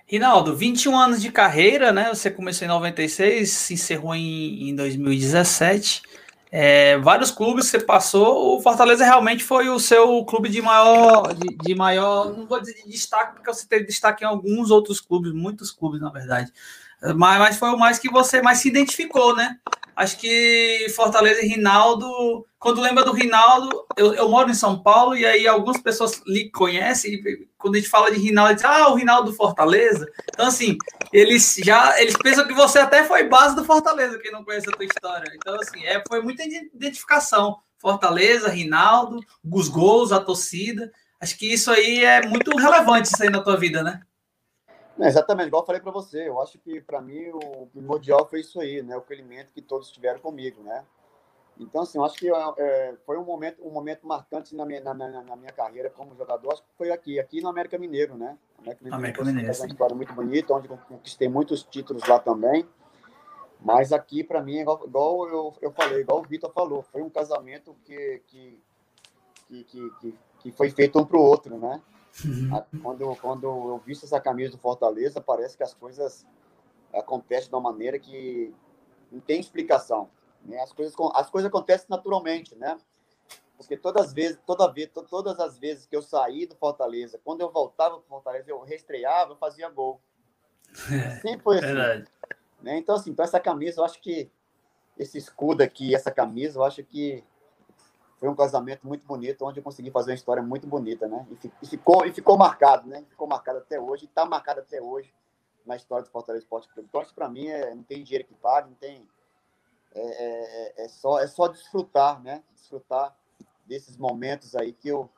Rinaldo, 0.06 0.54
21 0.54 0.98
anos 0.98 1.22
de 1.22 1.32
carreira, 1.32 1.92
né? 1.92 2.08
Você 2.10 2.30
começou 2.30 2.66
em 2.66 2.68
96, 2.68 3.50
se 3.50 3.74
encerrou 3.74 4.14
em, 4.14 4.68
em 4.68 4.76
2017. 4.76 6.02
É, 6.52 6.98
vários 6.98 7.32
clubes 7.32 7.66
você 7.66 7.80
passou, 7.80 8.56
o 8.56 8.62
Fortaleza 8.62 9.04
realmente 9.04 9.42
foi 9.42 9.68
o 9.68 9.80
seu 9.80 10.24
clube 10.24 10.48
de 10.48 10.62
maior, 10.62 11.34
de, 11.34 11.56
de, 11.56 11.74
maior, 11.74 12.32
não 12.32 12.46
vou 12.46 12.60
dizer 12.60 12.74
de 12.74 12.88
destaque, 12.88 13.34
porque 13.34 13.52
você 13.52 13.66
teve 13.66 13.86
destaque 13.86 14.22
em 14.22 14.26
alguns 14.28 14.70
outros 14.70 15.00
clubes, 15.00 15.32
muitos 15.32 15.72
clubes, 15.72 16.00
na 16.00 16.10
verdade. 16.10 16.52
Mas, 17.16 17.38
mas 17.38 17.56
foi 17.56 17.70
o 17.70 17.76
mais 17.76 17.98
que 17.98 18.08
você 18.08 18.40
mais 18.40 18.58
se 18.58 18.68
identificou, 18.68 19.34
né? 19.34 19.58
Acho 19.96 20.18
que 20.18 20.86
Fortaleza 20.94 21.40
e 21.42 21.48
Rinaldo. 21.48 22.44
Quando 22.58 22.80
lembra 22.80 23.04
do 23.04 23.12
Rinaldo, 23.12 23.86
eu, 23.96 24.14
eu 24.14 24.28
moro 24.28 24.50
em 24.50 24.54
São 24.54 24.82
Paulo 24.82 25.16
e 25.16 25.24
aí 25.24 25.46
algumas 25.46 25.80
pessoas 25.80 26.20
lhe 26.26 26.50
conhecem. 26.50 27.22
Quando 27.56 27.74
a 27.74 27.78
gente 27.78 27.90
fala 27.90 28.10
de 28.10 28.18
Rinaldo, 28.18 28.54
diz, 28.54 28.64
ah, 28.64 28.88
o 28.88 28.94
Rinaldo 28.94 29.30
do 29.30 29.36
Fortaleza. 29.36 30.10
Então, 30.28 30.46
assim, 30.46 30.76
eles 31.12 31.56
já 31.64 32.00
eles 32.00 32.16
pensam 32.16 32.46
que 32.46 32.54
você 32.54 32.78
até 32.78 33.04
foi 33.04 33.28
base 33.28 33.54
do 33.54 33.64
Fortaleza, 33.64 34.18
quem 34.18 34.32
não 34.32 34.44
conhece 34.44 34.68
a 34.68 34.72
tua 34.72 34.84
história. 34.84 35.30
Então, 35.34 35.54
assim, 35.56 35.84
é, 35.84 36.02
foi 36.08 36.20
muita 36.20 36.42
identificação. 36.42 37.58
Fortaleza, 37.78 38.48
Rinaldo, 38.48 39.20
os 39.44 39.68
gols, 39.68 40.10
a 40.10 40.18
torcida. 40.18 40.90
Acho 41.20 41.38
que 41.38 41.52
isso 41.52 41.70
aí 41.70 42.04
é 42.04 42.26
muito 42.26 42.56
relevante 42.56 43.08
isso 43.08 43.22
aí 43.22 43.30
na 43.30 43.42
tua 43.42 43.56
vida, 43.56 43.82
né? 43.82 44.00
É, 44.98 45.08
exatamente, 45.08 45.48
igual 45.48 45.62
eu 45.62 45.66
falei 45.66 45.80
para 45.80 45.90
você, 45.90 46.28
eu 46.28 46.40
acho 46.40 46.58
que 46.58 46.80
para 46.80 47.00
mim 47.00 47.28
o 47.30 47.66
primordial 47.66 48.28
foi 48.28 48.40
isso 48.40 48.60
aí, 48.60 48.82
né? 48.82 48.94
O 48.96 49.00
acolhimento 49.00 49.52
que 49.52 49.60
todos 49.60 49.90
tiveram 49.90 50.20
comigo, 50.20 50.62
né? 50.62 50.84
Então, 51.58 51.82
assim, 51.82 51.98
eu 51.98 52.04
acho 52.04 52.16
que 52.16 52.28
é, 52.28 52.96
foi 53.06 53.16
um 53.16 53.24
momento, 53.24 53.64
um 53.64 53.70
momento 53.70 54.06
marcante 54.06 54.54
na 54.56 54.66
minha, 54.66 54.80
na, 54.80 54.92
na, 54.92 55.22
na, 55.22 55.36
minha 55.36 55.52
carreira 55.52 55.88
como 55.88 56.14
jogador, 56.16 56.52
acho 56.52 56.62
que 56.62 56.68
foi 56.76 56.90
aqui, 56.90 57.20
aqui 57.20 57.40
no 57.40 57.48
América 57.48 57.78
Mineiro, 57.78 58.16
né? 58.16 58.36
América 58.58 58.84
Mineiro, 58.84 58.96
América 58.96 59.24
Mineiro 59.24 59.52
é 59.52 59.56
uma 59.56 59.66
história 59.66 59.96
muito 59.96 60.12
bonita, 60.12 60.54
onde 60.54 60.68
conquistei 60.68 61.28
muitos 61.28 61.62
títulos 61.62 62.06
lá 62.08 62.18
também. 62.18 62.66
Mas 63.60 63.92
aqui, 63.92 64.22
para 64.24 64.42
mim, 64.42 64.58
igual, 64.58 64.82
igual, 64.84 65.28
eu, 65.28 65.54
eu 65.62 65.72
falei, 65.72 66.00
igual 66.00 66.20
o 66.20 66.22
Vitor 66.22 66.52
falou, 66.52 66.82
foi 66.82 67.02
um 67.02 67.08
casamento 67.08 67.74
que, 67.84 68.20
que, 68.26 68.60
que, 69.46 69.64
que, 69.64 70.18
que 70.40 70.52
foi 70.52 70.70
feito 70.70 70.98
um 70.98 71.04
para 71.06 71.16
o 71.16 71.22
outro, 71.22 71.56
né? 71.56 71.80
Uhum. 72.22 72.80
Quando, 72.82 73.16
quando 73.16 73.44
eu 73.46 73.82
visto 73.84 74.04
essa 74.04 74.20
camisa 74.20 74.52
do 74.52 74.58
Fortaleza, 74.58 75.20
parece 75.20 75.56
que 75.56 75.62
as 75.62 75.74
coisas 75.74 76.26
acontecem 76.92 77.48
de 77.48 77.54
uma 77.54 77.72
maneira 77.72 77.98
que 77.98 78.54
não 79.10 79.20
tem 79.20 79.40
explicação. 79.40 80.08
Né? 80.44 80.60
As, 80.60 80.72
coisas, 80.72 80.94
as 81.14 81.30
coisas 81.30 81.48
acontecem 81.48 81.86
naturalmente, 81.88 82.54
né? 82.54 82.78
Porque 83.56 83.76
todas 83.76 84.06
as 84.06 84.12
vezes, 84.12 84.38
toda 84.44 84.70
vez, 84.70 84.90
todas 85.08 85.38
as 85.38 85.58
vezes 85.58 85.86
que 85.86 85.96
eu 85.96 86.02
saí 86.02 86.46
do 86.46 86.56
Fortaleza, 86.56 87.20
quando 87.24 87.40
eu 87.40 87.50
voltava 87.50 87.98
para 87.98 88.08
Fortaleza, 88.08 88.50
eu 88.50 88.60
restreava, 88.60 89.32
eu 89.32 89.36
fazia 89.36 89.68
gol. 89.70 90.00
É, 90.92 91.10
Sempre 91.20 91.42
foi 91.42 91.58
assim. 91.58 91.66
Verdade. 91.66 92.04
Né? 92.60 92.78
Então, 92.78 92.96
assim, 92.96 93.14
para 93.14 93.24
essa 93.24 93.40
camisa, 93.40 93.80
eu 93.80 93.84
acho 93.84 94.00
que 94.00 94.30
esse 94.98 95.18
escudo 95.18 95.62
aqui, 95.62 95.94
essa 95.94 96.10
camisa, 96.10 96.58
eu 96.58 96.64
acho 96.64 96.82
que 96.82 97.24
foi 98.24 98.30
um 98.30 98.34
casamento 98.34 98.86
muito 98.86 99.06
bonito, 99.06 99.44
onde 99.44 99.60
eu 99.60 99.62
consegui 99.62 99.90
fazer 99.90 100.12
uma 100.12 100.14
história 100.14 100.42
muito 100.42 100.66
bonita, 100.66 101.06
né? 101.06 101.26
E, 101.60 101.66
ficou, 101.66 102.06
e 102.06 102.12
ficou 102.12 102.38
marcado, 102.38 102.88
né? 102.88 103.04
Ficou 103.10 103.28
marcado 103.28 103.58
até 103.58 103.78
hoje, 103.78 104.06
está 104.06 104.24
marcado 104.24 104.60
até 104.60 104.80
hoje 104.80 105.12
na 105.66 105.76
história 105.76 106.06
do 106.06 106.10
Fortaleza 106.10 106.42
Esporte 106.42 106.66
Clube. 106.68 106.88
Então, 106.88 107.02
isso 107.02 107.14
para 107.14 107.28
mim 107.28 107.48
é, 107.48 107.74
não 107.74 107.82
tem 107.82 108.02
dinheiro 108.02 108.26
que 108.26 108.32
pague, 108.32 108.70
não 108.70 108.76
tem. 108.76 109.06
É, 109.94 110.00
é, 110.00 110.72
é, 110.78 110.84
é, 110.84 110.88
só, 110.88 111.20
é 111.20 111.26
só 111.26 111.48
desfrutar, 111.48 112.22
né? 112.22 112.42
Desfrutar 112.54 113.14
desses 113.66 113.98
momentos 113.98 114.56
aí 114.56 114.72
que 114.72 114.88
eu 114.88 115.10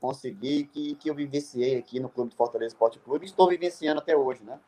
consegui, 0.00 0.64
que, 0.64 0.94
que 0.94 1.10
eu 1.10 1.14
vivenciei 1.14 1.76
aqui 1.76 2.00
no 2.00 2.08
Clube 2.08 2.30
do 2.30 2.36
Fortaleza 2.36 2.72
Esporte 2.72 2.98
Clube 2.98 3.26
e 3.26 3.28
estou 3.28 3.46
vivenciando 3.46 4.00
até 4.00 4.16
hoje, 4.16 4.42
né? 4.42 4.58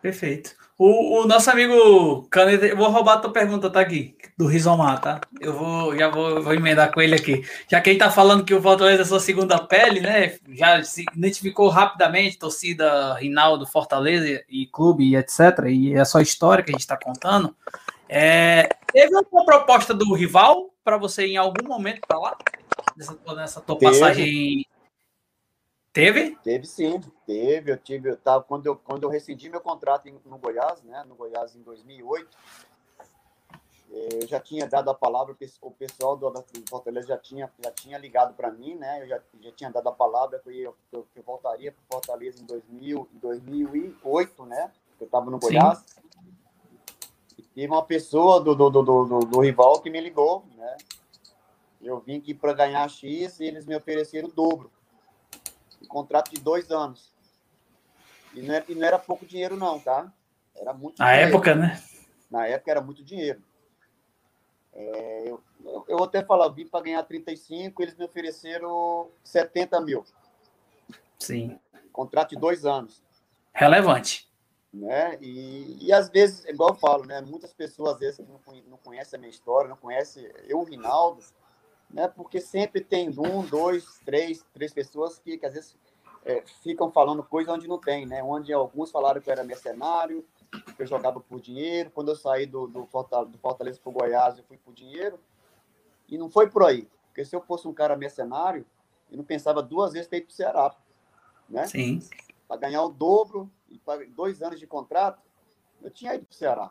Perfeito. 0.00 0.54
O, 0.78 1.22
o, 1.22 1.26
nosso 1.26 1.50
amigo 1.50 2.22
Caneta, 2.30 2.64
eu 2.64 2.76
vou 2.76 2.88
roubar 2.88 3.14
a 3.14 3.18
tua 3.18 3.32
pergunta, 3.32 3.68
tá 3.68 3.80
aqui, 3.80 4.14
do 4.36 4.46
Rizomar, 4.46 5.00
tá? 5.00 5.20
Eu 5.40 5.52
vou, 5.52 5.96
já 5.98 6.08
vou, 6.08 6.40
vou 6.40 6.54
emendar 6.54 6.92
com 6.92 7.02
ele 7.02 7.16
aqui. 7.16 7.44
Já 7.68 7.80
que 7.80 7.90
ele 7.90 7.98
tá 7.98 8.08
falando 8.08 8.44
que 8.44 8.54
o 8.54 8.62
Fortaleza 8.62 9.02
é 9.02 9.04
sua 9.04 9.18
segunda 9.18 9.58
pele, 9.58 10.00
né? 10.00 10.36
Já 10.50 10.80
se 10.84 11.04
identificou 11.16 11.68
rapidamente, 11.68 12.38
torcida 12.38 13.14
Rinaldo, 13.14 13.66
Fortaleza 13.66 14.40
e 14.48 14.66
clube 14.66 15.04
e 15.04 15.16
etc. 15.16 15.64
E 15.68 15.94
é 15.94 15.98
a 15.98 16.04
sua 16.04 16.22
história 16.22 16.62
que 16.62 16.70
a 16.70 16.74
gente 16.74 16.82
está 16.82 16.96
contando. 16.96 17.56
É, 18.08 18.68
teve 18.92 19.12
uma 19.16 19.44
proposta 19.44 19.92
do 19.92 20.14
rival 20.14 20.70
para 20.84 20.96
você 20.96 21.26
em 21.26 21.36
algum 21.36 21.66
momento 21.66 22.02
para 22.06 22.20
lá? 22.20 22.36
Nessa, 22.96 23.18
nessa 23.34 23.60
tua 23.60 23.76
Teve. 23.76 23.92
passagem. 23.92 24.66
Teve? 25.98 26.36
Teve 26.44 26.64
sim, 26.64 27.00
teve. 27.26 27.72
Eu 27.72 27.76
tive, 27.76 28.10
eu 28.10 28.16
tava, 28.16 28.44
quando, 28.44 28.66
eu, 28.66 28.76
quando 28.76 29.02
eu 29.02 29.08
rescindi 29.08 29.50
meu 29.50 29.60
contrato 29.60 30.08
no 30.24 30.38
Goiás, 30.38 30.80
né? 30.84 31.04
No 31.08 31.16
Goiás 31.16 31.56
em 31.56 31.62
2008, 31.62 32.38
eu 33.90 34.28
já 34.28 34.38
tinha 34.38 34.68
dado 34.68 34.90
a 34.90 34.94
palavra, 34.94 35.36
o 35.60 35.70
pessoal 35.72 36.16
do, 36.16 36.30
do 36.30 36.44
Fortaleza 36.68 37.08
já 37.08 37.18
tinha, 37.18 37.52
já 37.64 37.72
tinha 37.72 37.98
ligado 37.98 38.32
para 38.34 38.48
mim, 38.52 38.76
né? 38.76 39.02
Eu 39.02 39.08
já, 39.08 39.20
já 39.40 39.50
tinha 39.50 39.70
dado 39.72 39.88
a 39.88 39.92
palavra 39.92 40.38
que 40.38 40.48
eu, 40.60 40.72
eu, 40.92 41.04
eu 41.16 41.22
voltaria 41.24 41.72
para 41.72 41.82
Fortaleza 41.90 42.40
em 42.40 42.46
2000, 42.46 43.08
2008, 43.14 44.46
né? 44.46 44.70
Eu 45.00 45.06
estava 45.06 45.28
no 45.28 45.40
Goiás. 45.40 45.78
Sim. 45.78 46.00
E 47.38 47.42
teve 47.42 47.72
uma 47.72 47.84
pessoa 47.84 48.40
do, 48.40 48.54
do, 48.54 48.70
do, 48.70 48.82
do, 48.84 49.18
do 49.18 49.40
rival 49.40 49.80
que 49.80 49.90
me 49.90 50.00
ligou, 50.00 50.44
né? 50.54 50.76
Eu 51.82 51.98
vim 51.98 52.18
aqui 52.18 52.34
para 52.34 52.52
ganhar 52.52 52.88
X 52.88 53.40
e 53.40 53.44
eles 53.44 53.66
me 53.66 53.74
ofereceram 53.74 54.28
o 54.28 54.32
dobro. 54.32 54.70
Um 55.82 55.86
contrato 55.86 56.30
de 56.30 56.40
dois 56.40 56.70
anos. 56.70 57.12
E 58.34 58.42
não, 58.42 58.54
era, 58.54 58.64
e 58.68 58.74
não 58.74 58.86
era 58.86 58.98
pouco 58.98 59.26
dinheiro, 59.26 59.56
não, 59.56 59.78
tá? 59.80 60.12
Era 60.54 60.72
muito 60.72 60.98
Na 60.98 61.12
dinheiro. 61.12 61.30
época, 61.30 61.54
né? 61.54 61.82
Na 62.30 62.46
época 62.46 62.70
era 62.70 62.80
muito 62.80 63.02
dinheiro. 63.02 63.42
É, 64.72 65.24
eu, 65.28 65.42
eu 65.88 66.04
até 66.04 66.22
falar, 66.22 66.48
vim 66.48 66.66
para 66.66 66.84
ganhar 66.84 67.02
35, 67.02 67.82
eles 67.82 67.96
me 67.96 68.04
ofereceram 68.04 69.08
70 69.24 69.80
mil. 69.80 70.04
Sim. 71.18 71.58
Contrato 71.92 72.30
de 72.30 72.36
dois 72.36 72.64
anos. 72.64 73.02
Relevante. 73.52 74.28
Né? 74.72 75.18
E, 75.20 75.86
e 75.86 75.92
às 75.92 76.08
vezes, 76.10 76.44
igual 76.44 76.70
eu 76.70 76.76
falo, 76.76 77.04
né? 77.06 77.20
muitas 77.22 77.52
pessoas 77.52 77.94
às 77.94 77.98
vezes 77.98 78.20
não, 78.20 78.38
não 78.68 78.76
conhecem 78.76 79.16
a 79.16 79.20
minha 79.20 79.30
história, 79.30 79.68
não 79.68 79.76
conhecem 79.76 80.30
eu, 80.46 80.60
o 80.60 80.64
Rinaldo, 80.64 81.24
né? 81.90 82.08
porque 82.08 82.40
sempre 82.40 82.82
tem 82.82 83.08
um, 83.08 83.42
dois, 83.44 84.00
três, 84.04 84.44
três 84.52 84.72
pessoas 84.72 85.18
que, 85.18 85.38
que 85.38 85.46
às 85.46 85.54
vezes 85.54 85.76
é, 86.24 86.42
ficam 86.62 86.90
falando 86.90 87.22
coisa 87.22 87.52
onde 87.52 87.66
não 87.66 87.78
tem, 87.78 88.04
né? 88.04 88.22
Onde 88.22 88.52
alguns 88.52 88.90
falaram 88.90 89.20
que 89.20 89.30
eu 89.30 89.32
era 89.32 89.44
mercenário, 89.44 90.24
eu 90.78 90.86
jogava 90.86 91.20
por 91.20 91.40
dinheiro. 91.40 91.90
Quando 91.90 92.10
eu 92.10 92.16
saí 92.16 92.46
do, 92.46 92.66
do, 92.66 92.86
Fortaleza, 92.86 93.30
do 93.30 93.38
Fortaleza 93.38 93.80
para 93.80 93.90
o 93.90 93.92
Goiás, 93.92 94.38
eu 94.38 94.44
fui 94.44 94.58
por 94.58 94.74
dinheiro. 94.74 95.18
E 96.08 96.18
não 96.18 96.30
foi 96.30 96.50
por 96.50 96.64
aí. 96.64 96.88
Porque 97.06 97.24
se 97.24 97.34
eu 97.34 97.40
fosse 97.40 97.66
um 97.66 97.72
cara 97.72 97.96
mercenário, 97.96 98.66
eu 99.10 99.16
não 99.16 99.24
pensava 99.24 99.62
duas 99.62 99.92
vezes 99.92 100.08
ter 100.08 100.18
ido 100.18 100.26
para 100.26 100.32
o 100.32 100.36
Ceará. 100.36 100.76
Né? 101.48 101.66
Sim. 101.66 102.00
Para 102.46 102.58
ganhar 102.58 102.82
o 102.82 102.90
dobro, 102.90 103.50
e 103.68 103.78
para 103.78 104.06
dois 104.06 104.42
anos 104.42 104.58
de 104.58 104.66
contrato, 104.66 105.22
eu 105.82 105.90
tinha 105.90 106.14
ido 106.14 106.26
para 106.26 106.32
o 106.32 106.36
Ceará. 106.36 106.70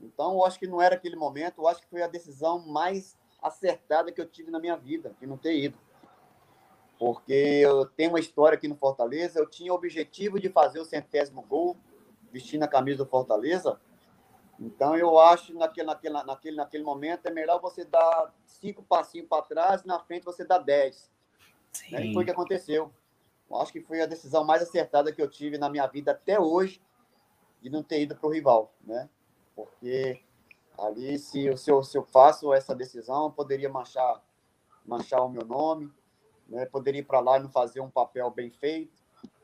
Então, 0.00 0.32
eu 0.32 0.44
acho 0.44 0.58
que 0.58 0.66
não 0.66 0.80
era 0.80 0.94
aquele 0.94 1.16
momento. 1.16 1.60
Eu 1.60 1.68
acho 1.68 1.82
que 1.82 1.88
foi 1.88 2.02
a 2.02 2.06
decisão 2.06 2.66
mais 2.66 3.18
acertada 3.42 4.12
que 4.12 4.20
eu 4.20 4.26
tive 4.26 4.50
na 4.50 4.58
minha 4.58 4.76
vida, 4.76 5.14
de 5.20 5.26
não 5.26 5.36
ter 5.36 5.56
ido. 5.56 5.78
Porque 6.98 7.32
eu 7.32 7.86
tenho 7.86 8.10
uma 8.10 8.20
história 8.20 8.56
aqui 8.56 8.68
no 8.68 8.76
Fortaleza, 8.76 9.38
eu 9.38 9.48
tinha 9.48 9.72
o 9.72 9.76
objetivo 9.76 10.38
de 10.38 10.50
fazer 10.50 10.80
o 10.80 10.84
centésimo 10.84 11.42
gol, 11.42 11.76
vestindo 12.30 12.62
a 12.62 12.68
camisa 12.68 12.98
do 12.98 13.10
Fortaleza. 13.10 13.80
Então, 14.58 14.94
eu 14.94 15.18
acho 15.18 15.54
naquele, 15.54 15.86
naquele, 15.86 16.22
naquele, 16.22 16.56
naquele 16.56 16.84
momento 16.84 17.26
é 17.26 17.30
melhor 17.30 17.60
você 17.60 17.84
dar 17.84 18.34
cinco 18.44 18.82
passinhos 18.82 19.26
para 19.26 19.42
trás 19.42 19.84
na 19.84 19.98
frente 19.98 20.24
você 20.24 20.44
dá 20.44 20.58
dez. 20.58 21.10
Né? 21.90 22.06
E 22.06 22.12
foi 22.12 22.22
o 22.22 22.26
que 22.26 22.32
aconteceu. 22.32 22.92
Eu 23.50 23.56
acho 23.56 23.72
que 23.72 23.80
foi 23.80 24.02
a 24.02 24.06
decisão 24.06 24.44
mais 24.44 24.62
acertada 24.62 25.12
que 25.12 25.22
eu 25.22 25.28
tive 25.28 25.56
na 25.56 25.70
minha 25.70 25.86
vida 25.86 26.12
até 26.12 26.38
hoje 26.38 26.80
de 27.62 27.70
não 27.70 27.82
ter 27.82 28.02
ido 28.02 28.14
para 28.14 28.28
o 28.28 28.32
rival, 28.32 28.72
né? 28.82 29.08
Porque 29.56 30.22
ali, 30.78 31.18
se, 31.18 31.56
se, 31.56 31.70
eu, 31.70 31.82
se 31.82 31.96
eu 31.96 32.02
faço 32.02 32.52
essa 32.52 32.74
decisão, 32.74 33.24
eu 33.24 33.30
poderia 33.30 33.68
manchar, 33.68 34.22
manchar 34.86 35.24
o 35.24 35.28
meu 35.28 35.44
nome, 35.44 35.92
né? 36.48 36.66
poderia 36.66 37.00
ir 37.00 37.04
para 37.04 37.20
lá 37.20 37.38
e 37.38 37.42
não 37.42 37.50
fazer 37.50 37.80
um 37.80 37.90
papel 37.90 38.30
bem 38.30 38.50
feito 38.50 39.00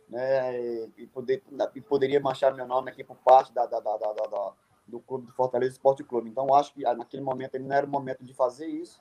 né? 0.09 0.87
E, 0.97 1.07
poder, 1.07 1.43
e 1.75 1.81
poderia 1.81 2.21
manchar 2.21 2.55
meu 2.55 2.67
nome 2.67 2.91
aqui 2.91 3.03
por 3.03 3.17
parte 3.17 3.53
da, 3.53 3.67
da, 3.67 3.81
da, 3.81 3.97
da, 3.97 4.53
do 4.87 5.01
clube 5.01 5.27
do 5.27 5.33
Fortaleza 5.33 5.73
Esporte 5.73 6.05
Clube. 6.05 6.31
Então, 6.31 6.55
acho 6.55 6.73
que 6.73 6.87
ah, 6.87 6.95
naquele 6.95 7.23
momento 7.23 7.55
ele 7.55 7.65
não 7.65 7.77
era 7.77 7.87
o 7.87 7.89
momento 7.89 8.25
de 8.25 8.33
fazer 8.33 8.67
isso, 8.67 9.01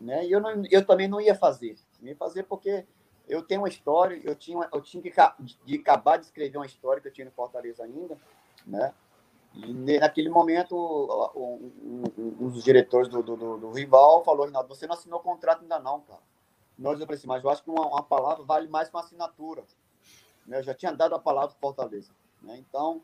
né? 0.00 0.24
E 0.24 0.30
eu, 0.30 0.40
não, 0.40 0.62
eu 0.70 0.84
também 0.86 1.08
não 1.08 1.20
ia 1.20 1.34
fazer. 1.34 1.76
Não 2.00 2.08
ia 2.08 2.16
fazer 2.16 2.44
porque 2.44 2.86
eu 3.28 3.42
tenho 3.42 3.62
uma 3.62 3.68
história, 3.68 4.20
eu 4.24 4.34
tinha, 4.34 4.68
eu 4.72 4.80
tinha 4.80 5.02
que 5.02 5.12
de 5.64 5.76
acabar 5.78 6.16
de 6.16 6.26
escrever 6.26 6.56
uma 6.58 6.66
história 6.66 7.02
que 7.02 7.08
eu 7.08 7.12
tinha 7.12 7.24
no 7.24 7.32
Fortaleza 7.32 7.84
ainda, 7.84 8.16
né? 8.66 8.94
E 9.54 9.98
naquele 9.98 10.28
momento, 10.28 10.76
um, 11.34 12.04
um, 12.16 12.46
um 12.46 12.48
dos 12.50 12.62
diretores 12.62 13.08
do, 13.08 13.22
do, 13.22 13.36
do, 13.58 13.70
rival 13.72 14.24
falou: 14.24 14.46
Rinaldo, 14.46 14.68
você 14.68 14.86
não 14.86 14.94
assinou 14.94 15.20
contrato 15.20 15.62
ainda 15.62 15.78
não, 15.78 16.00
cara. 16.00 16.20
Nós 16.78 16.98
eu 16.98 17.06
falei 17.06 17.18
assim, 17.18 17.26
mas 17.26 17.44
eu 17.44 17.50
acho 17.50 17.62
que 17.62 17.70
uma, 17.70 17.86
uma 17.86 18.02
palavra 18.02 18.42
vale 18.44 18.68
mais 18.68 18.88
que 18.88 18.94
uma 18.94 19.02
assinatura. 19.02 19.62
Né? 20.46 20.58
Eu 20.58 20.62
já 20.62 20.72
tinha 20.72 20.92
dado 20.92 21.14
a 21.14 21.18
palavra 21.18 21.50
para 21.50 21.60
Fortaleza. 21.60 22.10
Né? 22.40 22.56
Então, 22.58 23.02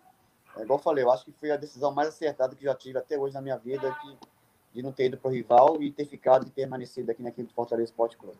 é, 0.56 0.62
igual 0.62 0.78
eu 0.78 0.82
falei, 0.82 1.04
eu 1.04 1.10
acho 1.10 1.24
que 1.24 1.32
foi 1.32 1.50
a 1.50 1.56
decisão 1.56 1.92
mais 1.92 2.08
acertada 2.08 2.56
que 2.56 2.64
já 2.64 2.74
tive 2.74 2.98
até 2.98 3.18
hoje 3.18 3.34
na 3.34 3.42
minha 3.42 3.58
vida 3.58 3.94
de, 4.02 4.16
de 4.74 4.82
não 4.82 4.92
ter 4.92 5.06
ido 5.06 5.18
para 5.18 5.28
o 5.30 5.34
rival 5.34 5.82
e 5.82 5.92
ter 5.92 6.06
ficado 6.06 6.46
e 6.46 6.50
permanecido 6.50 7.10
aqui 7.10 7.22
na 7.22 7.28
equipe 7.28 7.48
do 7.48 7.54
Fortaleza 7.54 7.90
Esporte 7.90 8.16
Clube. 8.16 8.38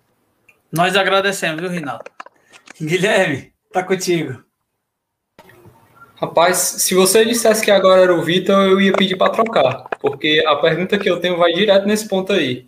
Nós 0.73 0.97
agradecemos, 0.97 1.61
viu, 1.61 1.71
Rinaldo? 1.71 2.05
Guilherme, 2.81 3.53
tá 3.71 3.83
contigo. 3.83 4.46
Rapaz, 6.17 6.57
se 6.57 6.95
você 6.95 7.25
dissesse 7.25 7.65
que 7.65 7.71
agora 7.71 8.03
era 8.03 8.15
o 8.15 8.23
Vitor, 8.23 8.65
eu 8.65 8.81
ia 8.81 8.93
pedir 8.93 9.17
para 9.17 9.31
trocar, 9.31 9.85
porque 10.01 10.43
a 10.47 10.57
pergunta 10.57 10.99
que 10.99 11.09
eu 11.09 11.21
tenho 11.21 11.37
vai 11.37 11.53
direto 11.53 11.87
nesse 11.87 12.09
ponto 12.09 12.33
aí. 12.33 12.67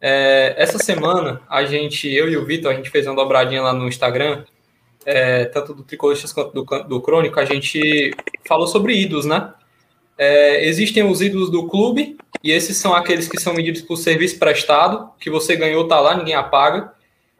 É, 0.00 0.54
essa 0.58 0.78
semana, 0.78 1.40
a 1.48 1.64
gente, 1.64 2.08
eu 2.08 2.30
e 2.30 2.36
o 2.36 2.44
Vitor, 2.44 2.70
a 2.70 2.74
gente 2.74 2.90
fez 2.90 3.06
uma 3.06 3.16
dobradinha 3.16 3.62
lá 3.62 3.72
no 3.72 3.88
Instagram 3.88 4.44
é, 5.04 5.46
tanto 5.46 5.74
do 5.74 5.82
Tricolistas 5.82 6.32
quanto 6.32 6.52
do, 6.52 6.64
do 6.84 7.00
Crônico, 7.00 7.38
a 7.38 7.44
gente 7.44 8.12
falou 8.46 8.66
sobre 8.66 8.96
ídolos, 9.00 9.24
né? 9.24 9.52
É, 10.16 10.66
existem 10.66 11.02
os 11.02 11.20
ídolos 11.20 11.50
do 11.50 11.66
clube, 11.68 12.16
e 12.42 12.50
esses 12.50 12.76
são 12.76 12.94
aqueles 12.94 13.28
que 13.28 13.40
são 13.40 13.54
medidos 13.54 13.82
por 13.82 13.96
serviço 13.96 14.38
prestado, 14.38 15.10
que 15.18 15.30
você 15.30 15.56
ganhou, 15.56 15.86
tá 15.88 16.00
lá, 16.00 16.16
ninguém 16.16 16.34
apaga. 16.34 16.92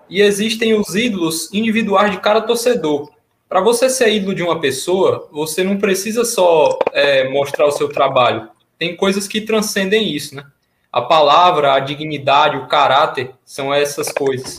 E 0.09 0.21
existem 0.21 0.75
os 0.75 0.95
ídolos 0.95 1.53
individuais 1.53 2.11
de 2.11 2.21
cada 2.21 2.41
torcedor. 2.41 3.11
Para 3.53 3.61
você 3.61 3.91
ser 3.91 4.09
ídolo 4.09 4.35
de 4.35 4.43
uma 4.43 4.59
pessoa, 4.59 5.29
você 5.31 5.63
não 5.63 5.77
precisa 5.77 6.25
só 6.25 6.79
é, 6.91 7.29
mostrar 7.29 7.67
o 7.67 7.71
seu 7.71 7.87
trabalho. 7.87 8.49
Tem 8.79 8.97
coisas 8.97 9.29
que 9.29 9.43
transcendem 9.43 10.11
isso, 10.11 10.35
né? 10.35 10.47
A 10.91 11.03
palavra, 11.03 11.75
a 11.75 11.79
dignidade, 11.79 12.57
o 12.57 12.67
caráter 12.67 13.33
são 13.45 13.73
essas 13.75 14.11
coisas. 14.11 14.59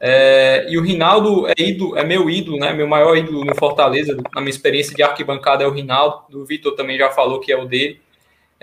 É, 0.00 0.64
e 0.70 0.78
o 0.78 0.82
Rinaldo 0.82 1.46
é, 1.48 1.52
ídolo, 1.58 1.98
é 1.98 2.02
meu 2.02 2.30
ídolo, 2.30 2.56
né? 2.58 2.72
Meu 2.72 2.88
maior 2.88 3.14
ídolo 3.14 3.44
no 3.44 3.54
Fortaleza, 3.54 4.16
na 4.34 4.40
minha 4.40 4.48
experiência 4.48 4.96
de 4.96 5.02
arquibancada 5.02 5.62
é 5.62 5.66
o 5.66 5.70
Rinaldo. 5.70 6.24
O 6.32 6.46
Vitor 6.46 6.74
também 6.74 6.96
já 6.96 7.10
falou 7.10 7.40
que 7.40 7.52
é 7.52 7.58
o 7.58 7.66
dele. 7.66 8.00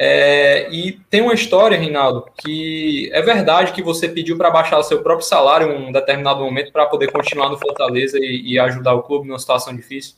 É, 0.03 0.67
e 0.71 0.93
tem 1.11 1.21
uma 1.21 1.33
história, 1.33 1.77
Rinaldo, 1.77 2.25
que 2.41 3.07
é 3.13 3.21
verdade 3.21 3.71
que 3.71 3.83
você 3.83 4.09
pediu 4.09 4.35
para 4.35 4.49
baixar 4.49 4.79
o 4.79 4.83
seu 4.83 5.03
próprio 5.03 5.27
salário 5.27 5.71
em 5.71 5.89
um 5.89 5.91
determinado 5.91 6.43
momento 6.43 6.71
para 6.71 6.87
poder 6.87 7.11
continuar 7.11 7.49
no 7.49 7.59
Fortaleza 7.59 8.17
e, 8.17 8.53
e, 8.53 8.57
ajudar 8.57 8.95
o 8.95 9.03
clube 9.03 9.27
numa 9.27 9.37
situação 9.37 9.75
difícil? 9.75 10.15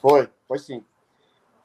Foi, 0.00 0.28
foi 0.48 0.58
sim. 0.58 0.84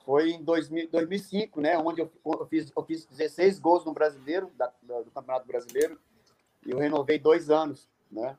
Foi 0.06 0.30
em 0.30 0.44
2000, 0.44 0.90
2005, 0.92 1.60
né? 1.60 1.80
Onde 1.80 2.02
eu, 2.02 2.12
eu, 2.24 2.46
fiz, 2.46 2.72
eu 2.78 2.84
fiz 2.84 3.06
16 3.08 3.58
gols 3.58 3.84
no 3.84 3.92
Brasileiro, 3.92 4.52
da, 4.56 4.72
do 4.84 5.10
Campeonato 5.12 5.48
Brasileiro, 5.48 6.00
e 6.63 6.70
eu 6.70 6.78
renovei 6.78 7.18
dois 7.18 7.50
anos 7.50 7.90
né? 8.12 8.38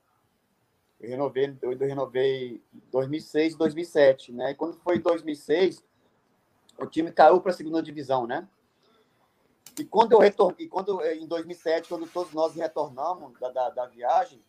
Eu 1.00 1.10
renovei, 1.10 1.56
eu 1.62 1.78
renovei 1.78 2.60
2006 2.90 3.56
2007, 3.56 4.32
né? 4.32 4.50
E 4.50 4.54
quando 4.54 4.76
foi 4.78 4.96
em 4.96 5.00
2006, 5.00 5.84
o 6.78 6.86
time 6.86 7.10
caiu 7.12 7.40
para 7.40 7.50
a 7.50 7.54
segunda 7.54 7.82
divisão, 7.82 8.26
né? 8.26 8.48
E 9.78 9.84
quando 9.84 10.12
eu 10.12 10.18
retornei, 10.18 10.68
quando 10.68 11.04
em 11.04 11.26
2007, 11.26 11.88
quando 11.88 12.06
todos 12.06 12.32
nós 12.32 12.54
retornamos 12.54 13.38
da, 13.38 13.50
da, 13.50 13.70
da 13.70 13.86
viagem, 13.86 14.42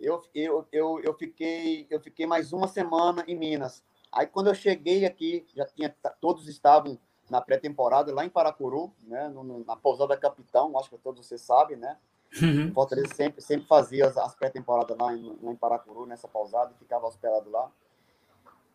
eu, 0.00 0.22
eu, 0.34 0.66
eu, 0.70 1.00
eu, 1.00 1.14
fiquei, 1.14 1.86
eu 1.90 2.00
fiquei 2.00 2.26
mais 2.26 2.52
uma 2.52 2.68
semana 2.68 3.24
em 3.26 3.36
Minas. 3.36 3.82
Aí 4.12 4.26
quando 4.26 4.48
eu 4.48 4.54
cheguei 4.54 5.04
aqui, 5.04 5.44
já 5.54 5.64
tinha 5.66 5.94
todos 6.20 6.48
estavam 6.48 6.98
na 7.28 7.40
pré-temporada 7.40 8.14
lá 8.14 8.24
em 8.24 8.30
Paracuru, 8.30 8.92
né, 9.02 9.28
no, 9.28 9.64
na 9.64 9.76
pousada 9.76 10.16
Capitão, 10.16 10.78
acho 10.78 10.88
que 10.88 10.98
todos 10.98 11.26
vocês 11.26 11.40
sabem, 11.40 11.76
né? 11.76 11.96
Uhum. 12.40 12.72
Fortaleza 12.72 13.14
sempre, 13.14 13.40
sempre 13.42 13.66
fazia 13.66 14.06
as, 14.06 14.16
as 14.16 14.34
pré-temporadas 14.34 14.96
lá 14.96 15.14
em, 15.14 15.36
lá 15.42 15.52
em 15.52 15.56
Paracuru, 15.56 16.06
nessa 16.06 16.28
pausada, 16.28 16.72
e 16.74 16.78
ficava 16.78 17.06
hospedado 17.06 17.50
lá. 17.50 17.70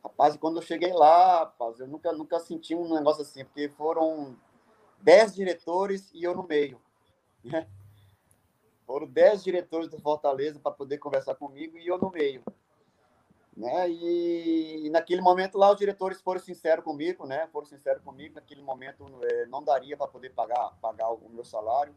Rapaz, 0.04 0.36
quando 0.38 0.58
eu 0.58 0.62
cheguei 0.62 0.92
lá, 0.92 1.40
rapaz, 1.40 1.80
eu 1.80 1.88
nunca, 1.88 2.12
nunca 2.12 2.40
senti 2.40 2.76
um 2.76 2.94
negócio 2.94 3.22
assim, 3.22 3.46
porque 3.46 3.70
foram 3.70 4.36
dez 5.02 5.34
diretores 5.34 6.12
e 6.14 6.24
eu 6.24 6.36
no 6.36 6.44
meio. 6.44 6.80
Né? 7.44 7.68
Foram 8.86 9.08
dez 9.08 9.44
diretores 9.44 9.88
do 9.88 10.00
Fortaleza 10.00 10.60
para 10.60 10.72
poder 10.72 10.98
conversar 10.98 11.36
comigo 11.36 11.78
e 11.78 11.88
eu 11.88 11.98
no 11.98 12.12
meio. 12.12 12.44
Né? 13.56 13.90
E, 13.90 14.88
e, 14.88 14.90
naquele 14.90 15.22
momento 15.22 15.58
lá 15.58 15.72
os 15.72 15.78
diretores 15.78 16.20
foram 16.20 16.40
sinceros 16.40 16.84
comigo, 16.84 17.26
né? 17.26 17.48
Foram 17.54 17.68
sinceros 17.68 18.02
comigo. 18.04 18.34
Naquele 18.36 18.64
momento 18.64 19.06
é, 19.22 19.46
não 19.46 19.64
daria 19.64 19.96
para 19.96 20.08
poder 20.08 20.32
pagar 20.32 20.76
pagar 20.82 21.12
o 21.12 21.30
meu 21.30 21.46
salário 21.46 21.94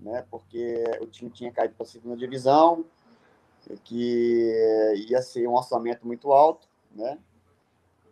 né? 0.00 0.24
Porque 0.30 0.84
o 1.00 1.06
time 1.06 1.30
tinha 1.30 1.52
caído 1.52 1.74
para 1.74 1.84
a 1.84 1.88
segunda 1.88 2.16
divisão, 2.16 2.84
que 3.84 4.94
ia 5.08 5.20
ser 5.22 5.48
um 5.48 5.54
orçamento 5.54 6.06
muito 6.06 6.32
alto, 6.32 6.65
né? 6.96 7.18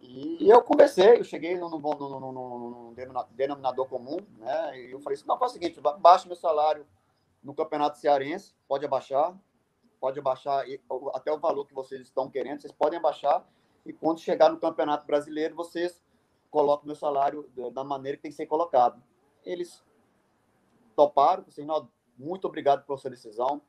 E 0.01 0.49
eu 0.49 0.63
conversei, 0.63 1.19
eu 1.19 1.25
cheguei 1.25 1.57
num, 1.57 1.71
num, 1.71 2.95
denominador 3.31 3.89
comum, 3.89 4.19
né? 4.39 4.79
E 4.79 4.93
eu 4.93 5.01
falei 5.01 5.17
assim, 5.17 5.27
não, 5.27 5.39
faz 5.39 5.53
o 5.53 5.55
seguinte, 5.55 5.81
baixa 5.99 6.27
meu 6.27 6.37
salário 6.37 6.87
no 7.43 7.55
Campeonato 7.55 7.99
Cearense, 7.99 8.55
pode 8.69 8.85
abaixar, 8.85 9.35
pode 9.99 10.19
abaixar 10.19 10.65
até 11.15 11.33
o 11.33 11.39
valor 11.39 11.67
que 11.67 11.75
vocês 11.75 12.03
estão 12.03 12.29
querendo, 12.29 12.61
vocês 12.61 12.73
podem 12.73 12.99
abaixar, 12.99 13.47
e 13.87 13.93
quando 13.93 14.21
chegar 14.21 14.51
no 14.51 14.59
Campeonato 14.59 15.07
Brasileiro, 15.07 15.55
vocês 15.55 16.03
colocam 16.51 16.87
meu 16.87 16.97
salário 16.97 17.51
da 17.73 17.83
maneira 17.83 18.17
que 18.17 18.23
tem 18.23 18.31
que 18.31 18.37
ser 18.37 18.47
colocado. 18.47 19.03
Eles 19.45 19.83
toparam, 20.95 21.45
assim, 21.49 21.67
muito 22.17 22.47
obrigado 22.47 22.85
pela 22.85 22.99
sua 22.99 23.11
decisão, 23.11 23.61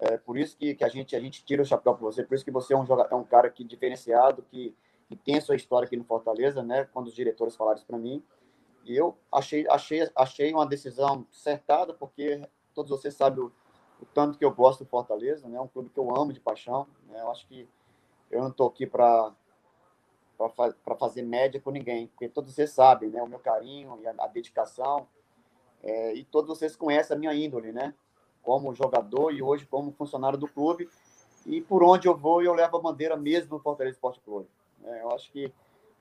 é 0.00 0.16
por 0.16 0.38
isso 0.38 0.56
que, 0.56 0.74
que 0.74 0.84
a, 0.84 0.88
gente, 0.88 1.14
a 1.14 1.20
gente 1.20 1.44
tira 1.44 1.62
o 1.62 1.64
chapéu 1.64 1.94
para 1.94 2.02
você, 2.02 2.24
por 2.24 2.34
isso 2.34 2.44
que 2.44 2.50
você 2.50 2.74
é 2.74 2.76
um, 2.76 2.86
jogador, 2.86 3.14
é 3.14 3.16
um 3.16 3.24
cara 3.24 3.50
que 3.50 3.62
diferenciado, 3.62 4.42
que 4.50 4.74
que 5.10 5.16
tem 5.16 5.38
a 5.38 5.40
sua 5.40 5.56
história 5.56 5.86
aqui 5.86 5.96
no 5.96 6.04
Fortaleza, 6.04 6.62
né? 6.62 6.84
Quando 6.92 7.08
os 7.08 7.14
diretores 7.14 7.56
falaram 7.56 7.76
isso 7.76 7.86
para 7.86 7.98
mim. 7.98 8.22
E 8.84 8.96
eu 8.96 9.18
achei, 9.32 9.66
achei, 9.68 10.08
achei 10.14 10.54
uma 10.54 10.64
decisão 10.64 11.26
acertada, 11.32 11.92
porque 11.92 12.48
todos 12.72 12.92
vocês 12.92 13.14
sabem 13.14 13.42
o, 13.42 13.52
o 14.00 14.06
tanto 14.14 14.38
que 14.38 14.44
eu 14.44 14.54
gosto 14.54 14.84
do 14.84 14.88
Fortaleza, 14.88 15.48
né? 15.48 15.58
É 15.58 15.60
um 15.60 15.66
clube 15.66 15.90
que 15.90 15.98
eu 15.98 16.16
amo 16.16 16.32
de 16.32 16.38
paixão. 16.38 16.86
Né? 17.08 17.20
Eu 17.20 17.28
acho 17.28 17.44
que 17.48 17.68
eu 18.30 18.40
não 18.40 18.50
estou 18.50 18.68
aqui 18.68 18.86
para 18.86 19.34
para 20.84 20.96
fazer 20.96 21.20
média 21.20 21.60
com 21.60 21.70
ninguém, 21.70 22.06
porque 22.06 22.26
todos 22.26 22.54
vocês 22.54 22.70
sabem, 22.70 23.10
né? 23.10 23.20
O 23.20 23.26
meu 23.26 23.40
carinho 23.40 23.98
e 24.00 24.06
a, 24.06 24.14
a 24.20 24.26
dedicação. 24.28 25.08
É, 25.82 26.14
e 26.14 26.24
todos 26.24 26.56
vocês 26.56 26.76
conhecem 26.76 27.14
a 27.16 27.18
minha 27.18 27.34
índole, 27.34 27.72
né? 27.72 27.94
Como 28.42 28.74
jogador 28.74 29.32
e 29.32 29.42
hoje 29.42 29.66
como 29.66 29.92
funcionário 29.92 30.38
do 30.38 30.48
clube. 30.48 30.88
E 31.46 31.60
por 31.60 31.82
onde 31.82 32.08
eu 32.08 32.16
vou, 32.16 32.42
eu 32.42 32.52
levo 32.52 32.76
a 32.76 32.80
bandeira 32.80 33.16
mesmo 33.16 33.56
no 33.56 33.62
Fortaleza 33.62 33.96
Esporte 33.96 34.20
Clube. 34.20 34.48
É, 34.84 35.02
eu 35.02 35.10
acho 35.12 35.30
que 35.30 35.52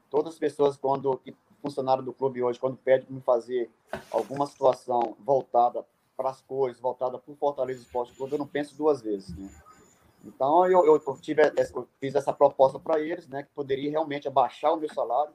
todas 0.10 0.34
as 0.34 0.40
pessoas, 0.40 0.78
quando 0.78 1.20
funcionário 1.62 2.04
do 2.04 2.14
clube 2.14 2.42
hoje, 2.42 2.60
quando 2.60 2.78
pede 2.78 3.06
para 3.06 3.16
me 3.16 3.22
fazer 3.22 3.70
alguma 4.12 4.46
situação 4.46 5.16
voltada 5.20 5.86
para 6.16 6.30
as 6.30 6.42
cores, 6.42 6.80
voltada 6.80 7.18
para 7.18 7.32
o 7.32 7.36
Fortaleza 7.36 7.82
Esporte 7.82 8.14
Clube, 8.14 8.34
eu 8.34 8.40
não 8.40 8.48
penso 8.48 8.76
duas 8.76 9.02
vezes. 9.02 9.36
Né? 9.38 9.50
Então, 10.26 10.66
eu, 10.66 10.86
eu, 10.86 11.18
tive, 11.22 11.42
eu 11.74 11.88
fiz 12.00 12.16
essa 12.16 12.34
proposta 12.34 12.78
para 12.78 13.00
eles, 13.00 13.28
né, 13.28 13.44
que 13.44 13.50
poderia 13.56 13.90
realmente 13.90 14.28
abaixar 14.28 14.74
o 14.74 14.78
meu 14.78 14.94
salário, 14.94 15.34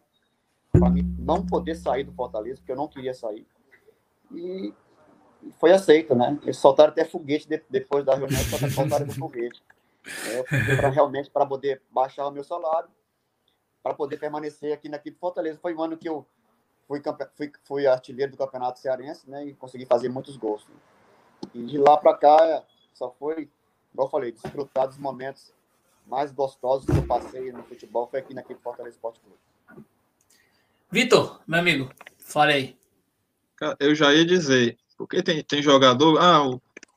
para 0.71 0.91
mim 0.91 1.03
não 1.19 1.45
poder 1.47 1.75
sair 1.75 2.05
do 2.05 2.13
Fortaleza, 2.13 2.59
porque 2.59 2.73
eu 2.73 2.77
não 2.77 2.89
queria 2.89 3.15
sair. 3.15 3.47
E 4.31 4.75
foi 5.59 5.73
aceito, 5.73 6.15
né? 6.15 6.39
Eles 6.43 6.57
soltaram 6.57 6.91
até 6.91 7.05
foguete 7.05 7.49
de, 7.49 7.63
depois 7.69 8.05
da 8.05 8.15
reunião, 8.15 8.41
soltaram 8.75 9.07
do 9.07 9.13
foguete. 9.13 9.63
É, 10.29 10.77
para 10.77 10.91
realmente 10.91 11.31
para 11.31 11.47
poder 11.47 11.81
baixar 11.91 12.27
o 12.27 12.31
meu 12.31 12.45
salário 12.45 12.91
para 13.85 13.93
poder 13.93 14.17
permanecer 14.17 14.73
aqui 14.73 14.89
na 14.89 14.97
equipe 14.97 15.19
Fortaleza. 15.19 15.59
Foi 15.61 15.75
um 15.75 15.83
ano 15.83 15.99
que 15.99 16.09
eu 16.09 16.27
fui, 16.89 17.03
fui, 17.37 17.53
fui 17.65 17.87
artilheiro 17.87 18.33
do 18.33 18.39
Campeonato 18.39 18.81
Cearense, 18.81 19.29
né? 19.29 19.45
E 19.45 19.55
consegui 19.55 19.85
fazer 19.85 20.09
muitos 20.09 20.39
gols. 20.39 20.67
Né? 20.67 20.75
E 21.55 21.67
de 21.67 21.77
lá 21.77 21.99
para 21.99 22.17
cá, 22.17 22.65
só 22.95 23.11
foi, 23.11 23.51
como 23.93 24.07
eu 24.07 24.11
falei, 24.11 24.33
desfrutar 24.33 24.89
dos 24.89 24.97
momentos 24.97 25.53
mais 26.07 26.33
gostosos 26.33 26.87
que 26.87 26.97
eu 26.97 27.07
passei 27.07 27.53
no 27.53 27.63
futebol 27.63 28.07
foi 28.07 28.21
aqui 28.21 28.33
na 28.33 28.41
equipe 28.41 28.63
Fortaleza 28.63 28.97
Esporte 28.97 29.21
Clube. 29.21 29.85
Vitor, 30.91 31.43
meu 31.47 31.61
amigo, 31.61 31.91
falei. 32.19 32.79
Eu 33.79 33.95
já 33.95 34.15
ia 34.15 34.25
dizer, 34.25 34.79
porque 34.97 35.23
tem, 35.23 35.43
tem 35.43 35.63
jogador, 35.63 36.19
ah, 36.19 36.45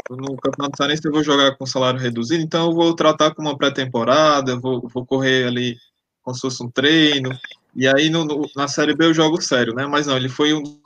no 0.10 0.38
Campeonato 0.38 0.78
Cearense 0.78 1.06
eu 1.06 1.12
vou 1.12 1.24
jogar 1.24 1.56
com 1.58 1.66
salário 1.66 2.00
reduzido, 2.00 2.44
então 2.44 2.70
eu 2.70 2.74
vou 2.74 2.96
tratar 2.96 3.34
com 3.34 3.42
uma 3.42 3.58
pré-temporada, 3.58 4.60
vou, 4.60 4.88
vou 4.88 5.06
correr 5.06 5.48
ali 5.48 5.78
como 6.22 6.36
se 6.36 6.42
fosse 6.42 6.64
um 6.64 6.70
treino. 6.70 7.30
E 7.76 7.88
aí 7.88 8.10
no, 8.10 8.26
no, 8.26 8.50
na 8.56 8.68
Série 8.68 8.96
B 8.96 9.06
eu 9.06 9.14
jogo 9.14 9.42
sério, 9.42 9.74
né? 9.74 9.86
Mas 9.86 10.08
não, 10.08 10.18
ele 10.18 10.30
foi 10.30 10.54
um. 10.54 10.82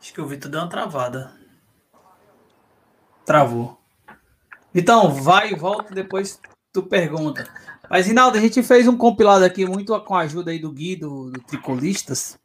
Acho 0.00 0.12
que 0.12 0.20
o 0.20 0.26
Vitor 0.26 0.50
deu 0.50 0.60
uma 0.60 0.68
travada. 0.68 1.32
Travou. 3.24 3.80
Então, 4.74 5.12
vai 5.12 5.52
e 5.52 5.56
volta, 5.56 5.94
depois 5.94 6.40
tu 6.72 6.82
pergunta. 6.82 7.46
Mas, 7.88 8.06
Rinaldo, 8.06 8.38
a 8.38 8.40
gente 8.40 8.62
fez 8.62 8.88
um 8.88 8.96
compilado 8.96 9.44
aqui 9.44 9.66
muito 9.66 9.98
com 10.00 10.14
a 10.14 10.20
ajuda 10.20 10.50
aí 10.50 10.58
do 10.58 10.72
Gui, 10.72 10.96
do, 10.96 11.30
do 11.30 11.40
Tricolistas. 11.40 12.38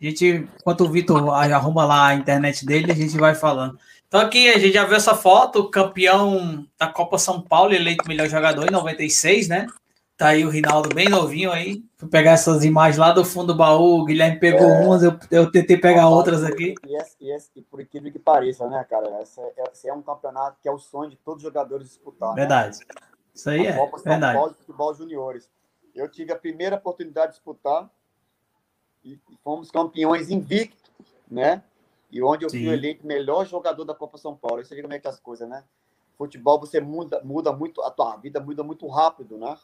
A 0.00 0.04
gente, 0.04 0.48
enquanto 0.60 0.82
o 0.82 0.90
Vitor 0.90 1.28
arruma 1.30 1.84
lá 1.84 2.08
a 2.08 2.14
internet 2.14 2.64
dele, 2.64 2.92
a 2.92 2.94
gente 2.94 3.16
vai 3.16 3.34
falando. 3.34 3.78
Então 4.06 4.20
aqui 4.20 4.48
a 4.48 4.58
gente 4.58 4.72
já 4.72 4.84
viu 4.84 4.96
essa 4.96 5.14
foto, 5.14 5.68
campeão 5.68 6.66
da 6.78 6.86
Copa 6.86 7.18
São 7.18 7.42
Paulo, 7.42 7.74
eleito 7.74 8.08
melhor 8.08 8.28
jogador 8.28 8.66
em 8.66 8.70
96, 8.70 9.48
né? 9.48 9.66
Tá 10.16 10.28
aí 10.28 10.44
o 10.44 10.50
Rinaldo 10.50 10.92
bem 10.94 11.08
novinho 11.08 11.52
aí. 11.52 11.84
Fui 11.96 12.08
pegar 12.08 12.32
essas 12.32 12.64
imagens 12.64 12.96
lá 12.96 13.12
do 13.12 13.24
fundo 13.24 13.52
do 13.52 13.56
baú, 13.56 14.00
o 14.00 14.04
Guilherme 14.04 14.40
pegou 14.40 14.68
é, 14.68 14.80
umas, 14.80 15.02
eu, 15.02 15.16
eu 15.30 15.50
tentei 15.50 15.76
pegar 15.76 16.08
outras 16.08 16.42
aqui. 16.42 16.74
E, 16.86 16.96
esse, 16.96 17.16
e, 17.20 17.30
esse, 17.30 17.50
e 17.54 17.62
por 17.62 17.80
incrível 17.80 18.10
que 18.10 18.18
pareça, 18.18 18.66
né, 18.68 18.84
cara? 18.88 19.22
Esse, 19.22 19.40
é, 19.40 19.52
esse 19.72 19.88
é 19.88 19.94
um 19.94 20.02
campeonato 20.02 20.56
que 20.60 20.68
é 20.68 20.72
o 20.72 20.78
sonho 20.78 21.10
de 21.10 21.16
todos 21.16 21.44
os 21.44 21.48
jogadores 21.48 21.88
disputar. 21.88 22.30
Né? 22.30 22.34
Verdade. 22.36 22.78
Né? 22.78 22.94
Isso 23.32 23.50
aí 23.50 23.68
a 23.68 23.70
é. 23.70 23.76
Copa 23.76 23.98
São 23.98 24.10
verdade. 24.10 24.38
Paulo 24.38 24.52
de 24.52 24.58
Futebol 24.58 24.94
Juniores. 24.94 25.50
Eu 25.94 26.08
tive 26.10 26.32
a 26.32 26.36
primeira 26.36 26.76
oportunidade 26.76 27.28
de 27.28 27.32
disputar 27.34 27.88
e 29.04 29.18
fomos 29.42 29.70
campeões 29.70 30.30
invictos, 30.30 30.90
né? 31.30 31.62
E 32.10 32.22
onde 32.22 32.44
eu 32.44 32.50
Sim. 32.50 32.64
fui 32.64 32.72
eleito 32.72 33.06
melhor 33.06 33.46
jogador 33.46 33.84
da 33.84 33.94
Copa 33.94 34.18
São 34.18 34.34
Paulo. 34.34 34.64
Você 34.64 34.74
vê 34.74 34.82
como 34.82 34.94
é 34.94 34.98
que 34.98 35.06
é 35.06 35.10
as 35.10 35.20
coisas, 35.20 35.48
né? 35.48 35.64
Futebol 36.16 36.58
você 36.58 36.80
muda, 36.80 37.20
muda 37.22 37.52
muito, 37.52 37.82
a 37.82 37.90
tua 37.90 38.16
vida 38.16 38.40
muda 38.40 38.62
muito 38.62 38.86
rápido, 38.88 39.38
né? 39.38 39.56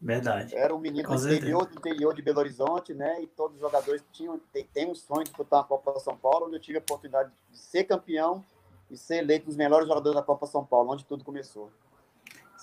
Verdade. 0.00 0.56
Era 0.56 0.74
um 0.74 0.78
menino 0.78 1.06
do 1.06 1.14
interior, 1.14 1.66
do 1.66 1.78
interior 1.78 2.14
de 2.14 2.22
Belo 2.22 2.38
Horizonte, 2.38 2.94
né? 2.94 3.22
E 3.22 3.26
todos 3.26 3.56
os 3.56 3.60
jogadores 3.60 4.02
tinham 4.12 4.40
tem, 4.52 4.64
tem 4.64 4.90
um 4.90 4.94
sonho 4.94 5.24
de 5.24 5.30
disputar 5.30 5.60
a 5.60 5.64
Copa 5.64 5.98
São 6.00 6.16
Paulo, 6.16 6.46
onde 6.46 6.56
eu 6.56 6.60
tive 6.60 6.78
a 6.78 6.80
oportunidade 6.80 7.30
de 7.50 7.58
ser 7.58 7.84
campeão 7.84 8.42
e 8.90 8.96
ser 8.96 9.16
eleito 9.16 9.44
um 9.44 9.48
dos 9.48 9.56
melhores 9.56 9.86
jogadores 9.86 10.16
da 10.16 10.22
Copa 10.22 10.46
São 10.46 10.64
Paulo, 10.64 10.92
onde 10.92 11.04
tudo 11.04 11.22
começou. 11.22 11.70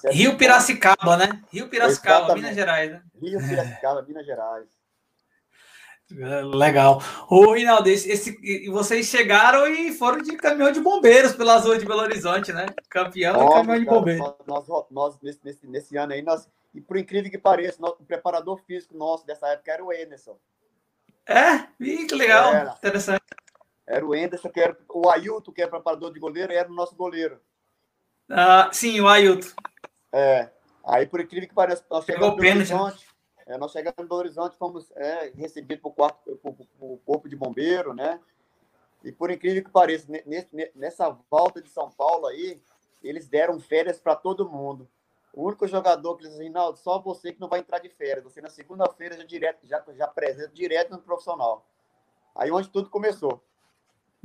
Rio 0.10 0.38
Piracicaba, 0.38 1.18
né? 1.18 1.44
Rio 1.52 1.70
Piracicaba, 1.70 2.18
Exatamente. 2.18 2.42
Minas 2.42 2.56
Gerais, 2.56 2.92
né? 2.92 3.04
Rio 3.22 3.40
Piracicaba, 3.40 4.02
Minas 4.02 4.26
Gerais. 4.26 4.77
Legal. 6.10 7.02
Ô, 7.30 7.52
Rinaldo, 7.52 7.90
esse, 7.90 8.10
esse, 8.10 8.70
vocês 8.70 9.08
chegaram 9.08 9.68
e 9.68 9.94
foram 9.94 10.22
de 10.22 10.38
caminhão 10.38 10.72
de 10.72 10.80
bombeiros 10.80 11.34
pelas 11.34 11.66
ruas 11.66 11.80
de 11.80 11.86
Belo 11.86 12.02
Horizonte, 12.02 12.54
né? 12.54 12.66
Campeão 12.90 13.36
Óbvio, 13.36 13.54
caminhão 13.54 13.80
de 13.80 13.86
bombeiros. 13.86 14.34
Nós, 14.46 14.66
nós, 14.90 15.20
nesse, 15.22 15.40
nesse, 15.44 15.68
nesse, 15.68 15.98
ano 15.98 16.14
aí, 16.14 16.22
nós, 16.22 16.50
e 16.74 16.80
por 16.80 16.96
incrível 16.98 17.30
que 17.30 17.38
pareça, 17.38 17.86
o 17.86 18.06
preparador 18.06 18.62
físico 18.66 18.98
nosso 18.98 19.26
dessa 19.26 19.48
época 19.48 19.72
era 19.72 19.84
o 19.84 19.92
Anderson. 19.92 20.38
É? 21.28 21.68
Ih, 21.80 22.06
que 22.06 22.16
legal. 22.16 22.54
Era. 22.54 22.72
Interessante. 22.72 23.24
Era 23.86 24.06
o 24.06 24.14
Anderson, 24.14 24.50
que 24.50 24.60
era 24.62 24.78
o 24.90 25.10
Ailton, 25.10 25.52
que 25.52 25.62
é 25.62 25.68
preparador 25.68 26.14
de 26.14 26.20
goleiro, 26.20 26.54
era 26.54 26.70
o 26.70 26.74
nosso 26.74 26.96
goleiro. 26.96 27.40
Ah, 28.30 28.70
sim, 28.72 29.00
o 29.02 29.08
Ailton. 29.10 29.50
É. 30.14 30.50
Aí, 30.86 31.06
por 31.06 31.20
incrível 31.20 31.50
que 31.50 31.56
pareça, 31.56 31.84
nós 31.90 32.06
chegamos 32.06 32.30
Pegou 32.30 32.40
pênalti. 32.40 32.74
Horizonte. 32.74 33.17
É, 33.48 33.58
nós 33.58 33.72
chegamos 33.72 33.98
em 33.98 34.06
Belo 34.06 34.20
Horizonte, 34.20 34.58
fomos 34.58 34.92
é, 34.96 35.32
recebidos 35.36 35.82
por, 35.82 35.96
o 36.82 36.98
Corpo 37.06 37.30
de 37.30 37.36
Bombeiro, 37.36 37.94
né? 37.94 38.20
E 39.04 39.12
por 39.12 39.32
incrível 39.32 39.64
que 39.64 39.72
pareça, 39.72 40.06
nesse, 40.26 40.72
nessa 40.76 41.10
volta 41.32 41.62
de 41.62 41.70
São 41.70 41.90
Paulo 41.90 42.28
aí, 42.28 42.60
eles 43.02 43.28
deram 43.30 43.60
férias 43.60 44.00
para 44.00 44.16
todo 44.16 44.50
mundo. 44.50 44.88
O 45.34 45.46
único 45.46 45.68
jogador 45.68 46.16
que 46.16 46.24
eles 46.24 46.32
disseram, 46.32 46.48
Rinaldo, 46.50 46.80
só 46.80 47.00
você 47.00 47.32
que 47.32 47.40
não 47.40 47.48
vai 47.48 47.60
entrar 47.60 47.80
de 47.80 47.90
férias. 47.90 48.24
Você 48.24 48.42
na 48.42 48.50
segunda-feira 48.50 49.16
já, 49.16 49.24
direto, 49.24 49.66
já, 49.66 49.82
já 49.96 50.06
apresenta 50.06 50.52
direto 50.52 50.92
no 50.92 51.00
profissional. 51.00 51.66
Aí 52.36 52.52
onde 52.52 52.70
tudo 52.70 52.90
começou. 52.90 53.42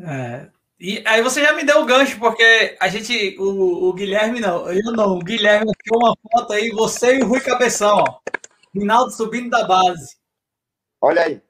É, 0.01 0.51
e 0.81 1.01
aí 1.07 1.23
você 1.23 1.45
já 1.45 1.53
me 1.53 1.65
deu 1.65 1.81
o 1.81 1.85
gancho, 1.85 2.19
porque 2.19 2.77
a 2.81 2.89
gente, 2.89 3.37
o, 3.39 3.89
o 3.89 3.93
Guilherme 3.93 4.41
não, 4.41 4.73
eu 4.73 4.91
não, 4.91 5.17
o 5.17 5.23
Guilherme 5.23 5.71
tirou 5.81 6.01
uma 6.01 6.17
foto 6.17 6.55
aí, 6.55 6.71
você 6.71 7.19
e 7.19 7.23
o 7.23 7.29
Rui 7.29 7.41
Cabeção, 7.41 7.99
ó. 7.99 8.22
Rinaldo 8.75 9.13
subindo 9.13 9.51
da 9.51 9.65
base. 9.65 10.17
Olha 11.01 11.23
aí. 11.23 11.43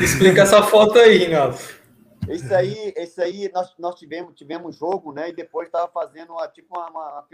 Explica 0.00 0.42
essa 0.42 0.62
foto 0.62 0.98
aí, 0.98 1.18
Rinaldo. 1.18 1.58
Esse 2.28 2.54
aí, 2.54 2.92
esse 2.96 3.20
aí 3.20 3.50
nós, 3.52 3.74
nós 3.78 3.94
tivemos, 3.96 4.34
tivemos 4.34 4.76
jogo, 4.76 5.12
né? 5.12 5.30
E 5.30 5.32
depois 5.32 5.66
estava 5.66 5.90
fazendo 5.90 6.32
uma, 6.32 6.46
tipo 6.46 6.76
uma, 6.76 6.88
uma 6.88 7.26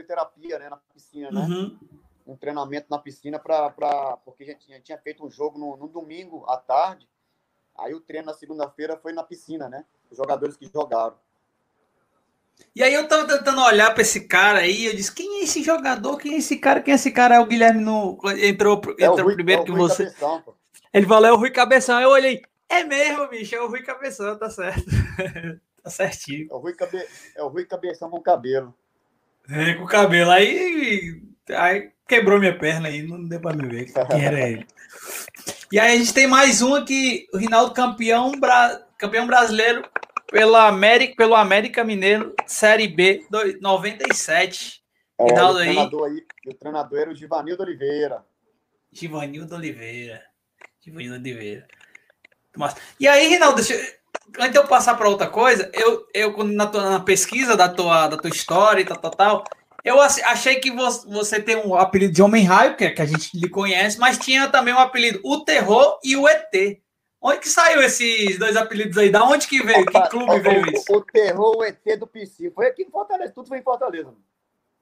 né, 0.58 0.68
na 0.70 0.76
piscina, 0.76 1.30
né? 1.30 1.40
Uhum. 1.40 1.78
Um 2.26 2.36
treinamento 2.36 2.86
na 2.90 2.98
piscina 2.98 3.38
para. 3.38 4.16
Porque 4.24 4.44
a 4.44 4.46
gente, 4.46 4.72
a 4.72 4.74
gente 4.74 4.84
tinha 4.84 4.98
feito 4.98 5.24
um 5.24 5.30
jogo 5.30 5.58
no, 5.58 5.76
no 5.76 5.88
domingo 5.88 6.44
à 6.48 6.56
tarde. 6.56 7.08
Aí 7.76 7.92
o 7.94 8.00
treino 8.00 8.26
na 8.26 8.34
segunda-feira 8.34 8.96
foi 8.96 9.12
na 9.12 9.22
piscina, 9.22 9.68
né? 9.68 9.84
Os 10.10 10.16
jogadores 10.16 10.56
que 10.56 10.66
jogaram. 10.72 11.16
E 12.76 12.82
aí 12.82 12.92
eu 12.92 13.08
tava 13.08 13.26
tentando 13.26 13.62
olhar 13.62 13.90
para 13.94 14.02
esse 14.02 14.20
cara 14.20 14.58
aí, 14.58 14.84
eu 14.84 14.94
disse, 14.94 15.10
quem 15.10 15.40
é 15.40 15.44
esse 15.44 15.62
jogador? 15.62 16.18
Quem 16.18 16.34
é 16.34 16.36
esse 16.36 16.58
cara? 16.58 16.82
Quem 16.82 16.92
é 16.92 16.94
esse 16.94 17.10
cara? 17.10 17.36
É 17.36 17.40
o 17.40 17.46
Guilherme 17.46 17.82
no... 17.82 18.18
entrou, 18.36 18.82
é 18.98 19.04
entrou 19.04 19.24
Rui, 19.24 19.34
primeiro 19.34 19.62
é 19.62 19.64
que 19.64 19.72
você. 19.72 20.04
Cabeção, 20.04 20.42
Ele 20.92 21.06
falou, 21.06 21.26
é 21.26 21.32
o 21.32 21.36
Rui 21.36 21.50
Cabeção. 21.50 21.98
Eu 21.98 22.10
olhei, 22.10 22.42
É 22.68 22.84
mesmo, 22.84 23.26
bicho, 23.28 23.54
é 23.54 23.60
o 23.62 23.68
Rui 23.68 23.82
Cabeção, 23.82 24.36
tá 24.36 24.50
certo. 24.50 24.84
tá 25.82 25.88
certinho. 25.88 26.48
É 26.50 26.54
o 26.54 26.58
Rui, 26.58 26.74
Cabe... 26.74 27.02
é 27.34 27.42
o 27.42 27.48
Rui 27.48 27.64
Cabeção 27.64 28.10
com 28.10 28.20
cabelo. 28.20 28.74
É, 29.48 29.72
com 29.72 29.86
cabelo. 29.86 30.30
Aí, 30.30 31.22
aí 31.48 31.90
quebrou 32.06 32.38
minha 32.38 32.58
perna 32.58 32.88
aí, 32.88 33.02
não 33.02 33.24
deu 33.24 33.40
pra 33.40 33.54
me 33.54 33.66
ver 33.66 33.86
quem 33.86 34.22
era 34.22 34.50
ele. 34.50 34.66
E 35.72 35.78
aí 35.78 35.94
a 35.94 35.98
gente 35.98 36.12
tem 36.12 36.26
mais 36.26 36.60
um 36.60 36.74
aqui, 36.74 37.26
o 37.32 37.38
Rinaldo 37.38 37.72
campeão, 37.72 38.32
bra... 38.32 38.82
campeão 38.98 39.26
brasileiro 39.26 39.82
pela 40.30 40.66
América, 40.66 41.14
pelo 41.16 41.34
América 41.34 41.84
Mineiro, 41.84 42.34
Série 42.46 42.88
B 42.88 43.26
97. 43.60 44.82
É, 45.18 45.24
Rinaldo 45.24 45.58
o 45.58 46.04
aí. 46.04 46.16
aí. 46.16 46.26
O 46.46 46.54
treinador 46.54 46.98
era 46.98 47.10
o 47.10 47.14
Givanildo 47.14 47.62
Oliveira. 47.62 48.24
Givanildo 48.92 49.54
Oliveira. 49.54 50.22
Givanildo 50.80 51.16
Oliveira. 51.16 51.66
Mas, 52.56 52.74
e 52.98 53.06
aí, 53.06 53.28
Rinaldo, 53.28 53.56
deixa, 53.56 53.74
antes 54.38 54.52
de 54.52 54.58
eu 54.58 54.66
passar 54.66 54.94
para 54.96 55.08
outra 55.08 55.26
coisa, 55.26 55.70
eu, 55.74 56.06
eu 56.12 56.44
na, 56.44 56.66
tua, 56.66 56.90
na 56.90 57.00
pesquisa 57.00 57.56
da 57.56 57.68
tua, 57.68 58.08
da 58.08 58.16
tua 58.16 58.30
história 58.30 58.80
e 58.80 58.84
tal, 58.84 58.96
tal, 58.96 59.10
tal, 59.10 59.44
eu 59.84 60.00
achei 60.00 60.56
que 60.56 60.70
você 60.70 61.40
tem 61.40 61.56
um 61.56 61.74
apelido 61.74 62.12
de 62.12 62.20
Homem-Raio, 62.22 62.76
que, 62.76 62.84
é, 62.84 62.90
que 62.90 63.00
a 63.00 63.06
gente 63.06 63.38
lhe 63.38 63.48
conhece, 63.48 63.98
mas 63.98 64.18
tinha 64.18 64.48
também 64.48 64.74
um 64.74 64.78
apelido, 64.80 65.20
o 65.22 65.44
Terror 65.44 66.00
e 66.02 66.16
o 66.16 66.28
ET. 66.28 66.80
Onde 67.28 67.40
que 67.40 67.48
saiu 67.48 67.82
esses 67.82 68.38
dois 68.38 68.56
apelidos 68.56 68.96
aí? 68.96 69.10
Da 69.10 69.24
onde 69.24 69.48
que 69.48 69.60
veio? 69.60 69.84
Que 69.84 70.08
clube 70.10 70.38
veio 70.38 70.64
isso? 70.72 70.92
O, 70.92 70.98
o 70.98 71.04
Terror, 71.04 71.56
o 71.56 71.64
ET 71.64 71.82
do 71.98 72.06
PC. 72.06 72.52
Foi 72.52 72.68
aqui 72.68 72.84
em 72.84 72.88
Fortaleza, 72.88 73.32
tudo 73.32 73.48
foi 73.48 73.58
em 73.58 73.64
Fortaleza. 73.64 74.14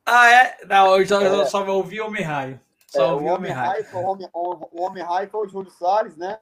Ah, 0.04 0.30
é? 0.30 0.58
Não, 0.66 0.94
eu, 0.98 1.06
só, 1.06 1.22
é. 1.22 1.26
eu 1.26 1.46
só 1.46 1.66
ouvi 1.66 2.02
Homem-Raio. 2.02 2.60
Só 2.86 3.02
é, 3.02 3.12
ouvi 3.14 3.30
Homem-Raio. 3.30 3.86
O 3.94 4.82
Homem-Raio 4.82 5.30
foi 5.30 5.46
o 5.46 5.48
Júlio 5.48 5.70
Salles, 5.70 6.18
né? 6.18 6.38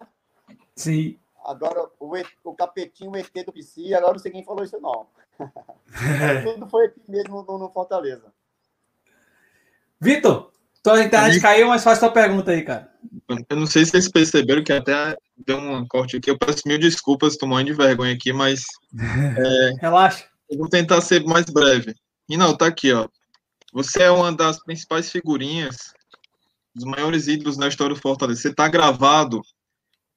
Sim. 0.74 1.16
Agora, 1.44 1.88
o, 2.00 2.16
et, 2.16 2.26
o 2.42 2.52
capetinho, 2.52 3.12
o 3.12 3.16
ET 3.16 3.30
do 3.46 3.52
PC, 3.52 3.94
agora 3.94 4.14
não 4.14 4.18
sei 4.18 4.32
quem 4.32 4.44
falou 4.44 4.64
isso, 4.64 4.80
não. 4.80 5.06
tudo 6.42 6.68
foi 6.68 6.86
aqui 6.86 7.00
mesmo 7.06 7.44
no, 7.44 7.58
no 7.58 7.70
Fortaleza. 7.70 8.32
Vitor, 10.00 10.50
tua 10.82 11.00
internet 11.00 11.40
caiu, 11.40 11.68
mas 11.68 11.84
faz 11.84 12.00
tua 12.00 12.10
pergunta 12.10 12.50
aí, 12.50 12.64
cara. 12.64 12.92
Eu 13.48 13.56
não 13.56 13.66
sei 13.66 13.84
se 13.84 13.92
vocês 13.92 14.08
perceberam 14.08 14.64
que 14.64 14.72
até 14.72 15.16
deu 15.46 15.58
um 15.58 15.86
corte 15.86 16.16
aqui. 16.16 16.30
Eu 16.30 16.38
peço 16.38 16.62
mil 16.66 16.78
desculpas, 16.78 17.36
tô 17.36 17.46
morrendo 17.46 17.72
de 17.72 17.76
vergonha 17.76 18.14
aqui, 18.14 18.32
mas. 18.32 18.62
É, 19.38 19.72
Relaxa. 19.80 20.26
Eu 20.50 20.58
vou 20.58 20.68
tentar 20.68 21.00
ser 21.00 21.24
mais 21.24 21.46
breve. 21.46 21.94
E 22.28 22.36
não, 22.36 22.56
tá 22.56 22.66
aqui, 22.66 22.92
ó. 22.92 23.08
Você 23.72 24.02
é 24.02 24.10
uma 24.10 24.30
das 24.30 24.62
principais 24.62 25.10
figurinhas, 25.10 25.76
dos 26.74 26.84
maiores 26.84 27.26
ídolos 27.26 27.56
na 27.56 27.68
história 27.68 27.94
do 27.94 28.00
Fortaleza. 28.00 28.40
Você 28.40 28.54
tá 28.54 28.68
gravado 28.68 29.40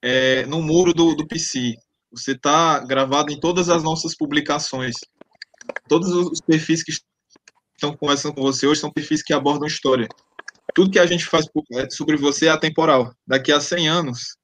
é, 0.02 0.46
no 0.46 0.62
muro 0.62 0.94
do, 0.94 1.16
do 1.16 1.26
PC. 1.26 1.76
Você 2.12 2.38
tá 2.38 2.80
gravado 2.80 3.32
em 3.32 3.40
todas 3.40 3.70
as 3.70 3.82
nossas 3.82 4.16
publicações. 4.16 4.96
Todos 5.88 6.10
os 6.12 6.42
perfis 6.42 6.84
que 6.84 6.92
estão 7.74 7.96
conversando 7.96 8.36
com 8.36 8.42
você 8.42 8.68
hoje 8.68 8.82
são 8.82 8.92
perfis 8.92 9.24
que 9.24 9.34
abordam 9.34 9.68
história. 9.68 10.08
Tudo 10.74 10.92
que 10.92 11.00
a 11.00 11.06
gente 11.06 11.26
faz 11.26 11.46
é, 11.74 11.90
sobre 11.90 12.18
você 12.18 12.48
é 12.48 12.50
atemporal. 12.50 13.14
Daqui 13.26 13.52
a 13.52 13.60
100 13.60 13.88
anos, 13.88 14.36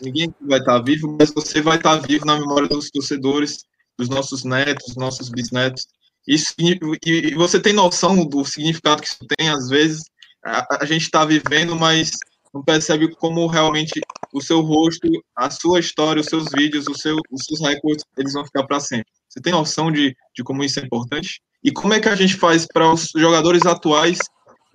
ninguém 0.00 0.34
vai 0.40 0.58
estar 0.58 0.78
vivo, 0.80 1.16
mas 1.18 1.32
você 1.32 1.60
vai 1.60 1.76
estar 1.76 1.96
vivo 1.96 2.24
na 2.24 2.38
memória 2.38 2.68
dos 2.68 2.90
torcedores, 2.90 3.64
dos 3.98 4.08
nossos 4.08 4.44
netos, 4.44 4.96
nossos 4.96 5.28
bisnetos. 5.28 5.86
Isso, 6.26 6.54
e, 6.58 7.34
você 7.34 7.60
tem 7.60 7.72
noção 7.72 8.24
do 8.24 8.44
significado 8.44 9.02
que 9.02 9.08
isso 9.08 9.26
tem, 9.36 9.48
às 9.48 9.68
vezes, 9.68 10.04
a, 10.44 10.82
a 10.82 10.84
gente 10.84 11.02
está 11.02 11.24
vivendo, 11.24 11.76
mas 11.76 12.12
não 12.54 12.62
percebe 12.62 13.14
como 13.16 13.46
realmente 13.46 14.00
o 14.32 14.40
seu 14.40 14.60
rosto, 14.60 15.08
a 15.36 15.50
sua 15.50 15.80
história, 15.80 16.20
os 16.20 16.26
seus 16.26 16.46
vídeos, 16.52 16.86
o 16.86 16.94
seu, 16.94 17.16
os 17.30 17.44
seus 17.44 17.60
recordes, 17.60 18.04
eles 18.16 18.32
vão 18.32 18.44
ficar 18.44 18.64
para 18.64 18.80
sempre. 18.80 19.06
Você 19.28 19.40
tem 19.40 19.52
noção 19.52 19.90
de, 19.90 20.14
de 20.34 20.42
como 20.42 20.62
isso 20.62 20.78
é 20.78 20.84
importante? 20.84 21.40
E 21.64 21.72
como 21.72 21.94
é 21.94 22.00
que 22.00 22.08
a 22.08 22.14
gente 22.14 22.36
faz 22.36 22.66
para 22.66 22.92
os 22.92 23.10
jogadores 23.16 23.64
atuais 23.64 24.18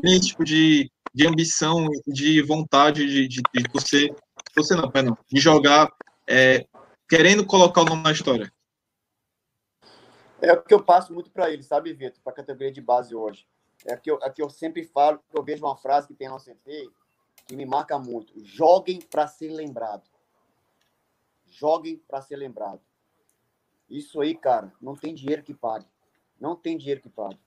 terem 0.01 0.19
tipo 0.19 0.43
de, 0.43 0.89
de 1.13 1.27
ambição, 1.27 1.87
de 2.07 2.41
vontade 2.41 3.05
de, 3.05 3.27
de, 3.27 3.41
de 3.53 3.63
você, 3.73 4.09
você 4.57 4.75
não, 4.75 4.91
não, 5.03 5.17
de 5.27 5.39
jogar 5.39 5.91
é, 6.27 6.67
querendo 7.07 7.45
colocar 7.45 7.81
o 7.81 7.85
nome 7.85 8.03
na 8.03 8.11
história? 8.11 8.51
É 10.41 10.53
o 10.53 10.61
que 10.61 10.73
eu 10.73 10.83
passo 10.83 11.13
muito 11.13 11.31
para 11.31 11.51
eles, 11.51 11.65
sabe, 11.65 11.93
Vitor, 11.93 12.21
para 12.23 12.33
a 12.33 12.35
categoria 12.35 12.71
de 12.71 12.81
base 12.81 13.15
hoje. 13.15 13.47
É 13.85 13.95
que 13.95 14.09
eu, 14.09 14.19
é 14.21 14.29
que 14.29 14.41
eu 14.41 14.49
sempre 14.49 14.83
falo, 14.83 15.19
eu 15.33 15.43
vejo 15.43 15.63
uma 15.65 15.77
frase 15.77 16.07
que 16.07 16.13
tem 16.13 16.29
no 16.29 16.37
CT 16.37 16.89
que 17.47 17.55
me 17.55 17.65
marca 17.65 17.97
muito. 17.97 18.33
Joguem 18.43 18.99
para 18.99 19.27
ser 19.27 19.49
lembrado. 19.49 20.03
Joguem 21.45 21.97
para 22.07 22.21
ser 22.21 22.35
lembrado. 22.35 22.81
Isso 23.89 24.19
aí, 24.19 24.35
cara, 24.35 24.73
não 24.81 24.95
tem 24.95 25.13
dinheiro 25.13 25.43
que 25.43 25.53
pague. 25.53 25.87
Não 26.39 26.55
tem 26.55 26.77
dinheiro 26.77 27.01
que 27.01 27.09
pague. 27.09 27.39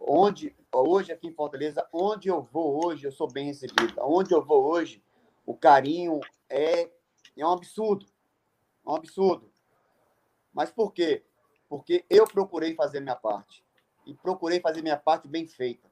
Onde, 0.00 0.56
hoje 0.72 1.12
aqui 1.12 1.28
em 1.28 1.34
Fortaleza, 1.34 1.86
onde 1.92 2.28
eu 2.28 2.40
vou 2.40 2.84
hoje, 2.84 3.04
eu 3.04 3.12
sou 3.12 3.30
bem 3.30 3.46
recebido. 3.46 3.94
Onde 3.98 4.32
eu 4.32 4.42
vou 4.42 4.64
hoje, 4.64 5.02
o 5.48 5.56
carinho 5.56 6.20
é, 6.46 6.90
é 7.34 7.46
um 7.46 7.52
absurdo. 7.52 8.04
É 8.86 8.90
um 8.90 8.96
absurdo. 8.96 9.50
Mas 10.52 10.70
por 10.70 10.92
quê? 10.92 11.24
Porque 11.70 12.04
eu 12.10 12.26
procurei 12.26 12.74
fazer 12.74 13.00
minha 13.00 13.16
parte. 13.16 13.64
E 14.04 14.12
procurei 14.12 14.60
fazer 14.60 14.82
minha 14.82 14.98
parte 14.98 15.26
bem 15.26 15.46
feita. 15.46 15.88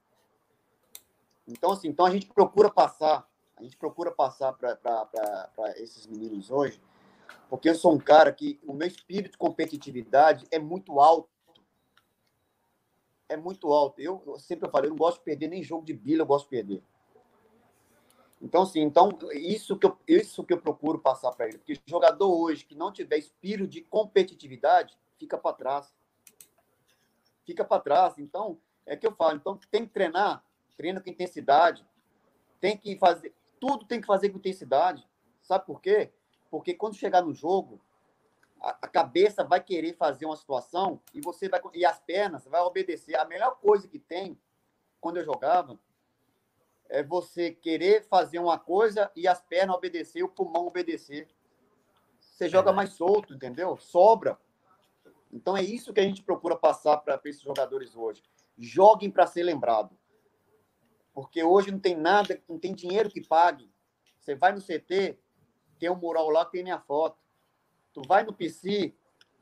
Então, 1.49 1.73
assim, 1.73 1.89
então 1.89 2.05
a 2.05 2.11
gente 2.11 2.27
procura 2.27 2.71
passar, 2.71 3.27
a 3.57 3.63
gente 3.63 3.79
procura 3.79 4.11
passar 4.11 4.53
para 4.53 5.73
esses 5.77 6.07
meninos 6.07 6.51
hoje, 6.51 6.79
porque 7.49 7.71
eu 7.71 7.75
sou 7.75 7.95
um 7.95 7.99
cara 7.99 8.31
que 8.33 8.61
o 8.63 8.75
meu 8.75 8.87
espírito 8.87 9.33
de 9.33 9.39
competitividade 9.39 10.47
é 10.51 10.59
muito 10.59 11.01
alto 11.01 11.31
é 13.29 13.37
muito 13.37 13.73
alto. 13.73 14.01
Eu, 14.01 14.23
eu 14.27 14.39
sempre 14.39 14.71
falei, 14.71 14.89
eu 14.89 14.93
não 14.93 14.99
gosto 14.99 15.19
de 15.19 15.25
perder 15.25 15.49
nem 15.49 15.63
jogo 15.63 15.85
de 15.85 15.93
bila, 15.93 16.23
eu 16.23 16.27
gosto 16.27 16.45
de 16.45 16.51
perder. 16.51 16.83
Então, 18.47 18.63
assim, 18.63 18.81
então, 18.81 19.11
isso 19.33 19.77
que 19.77 19.87
eu, 19.87 19.99
isso 20.07 20.45
que 20.45 20.53
eu 20.53 20.61
procuro 20.61 21.01
passar 21.01 21.33
para 21.33 21.49
ele. 21.49 21.59
Porque 21.59 21.81
jogador 21.85 22.33
hoje 22.33 22.65
que 22.65 22.77
não 22.77 22.93
tiver 22.93 23.19
espírito 23.19 23.69
de 23.69 23.81
competitividade, 23.81 24.97
fica 25.19 25.37
para 25.37 25.53
trás. 25.53 25.93
Fica 27.45 27.65
para 27.65 27.83
trás. 27.83 28.21
Então, 28.21 28.57
é 28.87 28.97
que 28.97 29.05
eu 29.05 29.11
falo. 29.11 29.35
Então, 29.35 29.59
tem 29.69 29.85
que 29.85 29.93
treinar, 29.93 30.45
treina 30.77 31.01
com 31.01 31.11
intensidade. 31.11 31.85
Tem 32.61 32.77
que 32.77 32.97
fazer, 32.97 33.35
tudo 33.61 33.85
tem 33.85 34.01
que 34.01 34.07
fazer 34.07 34.31
com 34.31 34.39
intensidade. 34.39 35.05
Sabe 35.43 35.67
por 35.67 35.81
quê? 35.81 36.13
Porque 36.49 36.73
quando 36.73 36.95
chegar 36.95 37.23
no 37.23 37.35
jogo, 37.35 37.81
a, 38.61 38.87
cabeça 38.87 39.43
vai 39.43 39.61
querer 39.61 39.97
fazer 39.97 40.25
uma 40.25 40.37
situação 40.37 41.01
e 41.13 41.21
você 41.21 41.49
vai 41.49 41.61
e 41.75 41.85
as 41.85 41.99
pernas 41.99 42.45
vai 42.45 42.61
obedecer. 42.61 43.17
A 43.17 43.25
melhor 43.25 43.57
coisa 43.57 43.89
que 43.89 43.99
tem 43.99 44.39
quando 45.01 45.17
eu 45.17 45.25
jogava 45.25 45.77
é 46.89 47.03
você 47.03 47.51
querer 47.51 48.05
fazer 48.05 48.39
uma 48.39 48.59
coisa 48.59 49.11
e 49.15 49.27
as 49.27 49.41
pernas 49.41 49.77
obedecer, 49.77 50.23
o 50.23 50.29
pulmão 50.29 50.67
obedecer. 50.67 51.29
Você 52.21 52.49
joga 52.49 52.73
mais 52.73 52.91
solto, 52.91 53.35
entendeu? 53.35 53.77
Sobra. 53.77 54.39
Então 55.33 55.57
é 55.57 55.63
isso 55.63 55.93
que 55.93 56.01
a 56.01 56.05
gente 56.05 56.23
procura 56.23 56.57
passar 56.57 56.99
para 56.99 57.21
esses 57.25 57.43
jogadores 57.43 57.97
hoje. 57.97 58.23
Joguem 58.59 59.11
para 59.11 59.27
ser 59.27 59.43
lembrado. 59.43 59.97
Porque 61.13 61.43
hoje 61.43 61.71
não 61.71 61.79
tem 61.79 61.97
nada, 61.97 62.43
não 62.49 62.59
tem 62.59 62.75
dinheiro 62.75 63.09
que 63.09 63.27
pague. 63.27 63.71
Você 64.19 64.35
vai 64.35 64.53
no 64.53 64.61
CT, 64.61 65.19
tem 65.79 65.91
um 65.91 65.97
mural 65.97 66.29
lá 66.31 66.45
que 66.45 66.53
tem 66.53 66.63
minha 66.63 66.81
foto. 66.81 67.19
Tu 67.93 68.03
vai 68.07 68.23
no 68.23 68.33
PC, 68.33 68.95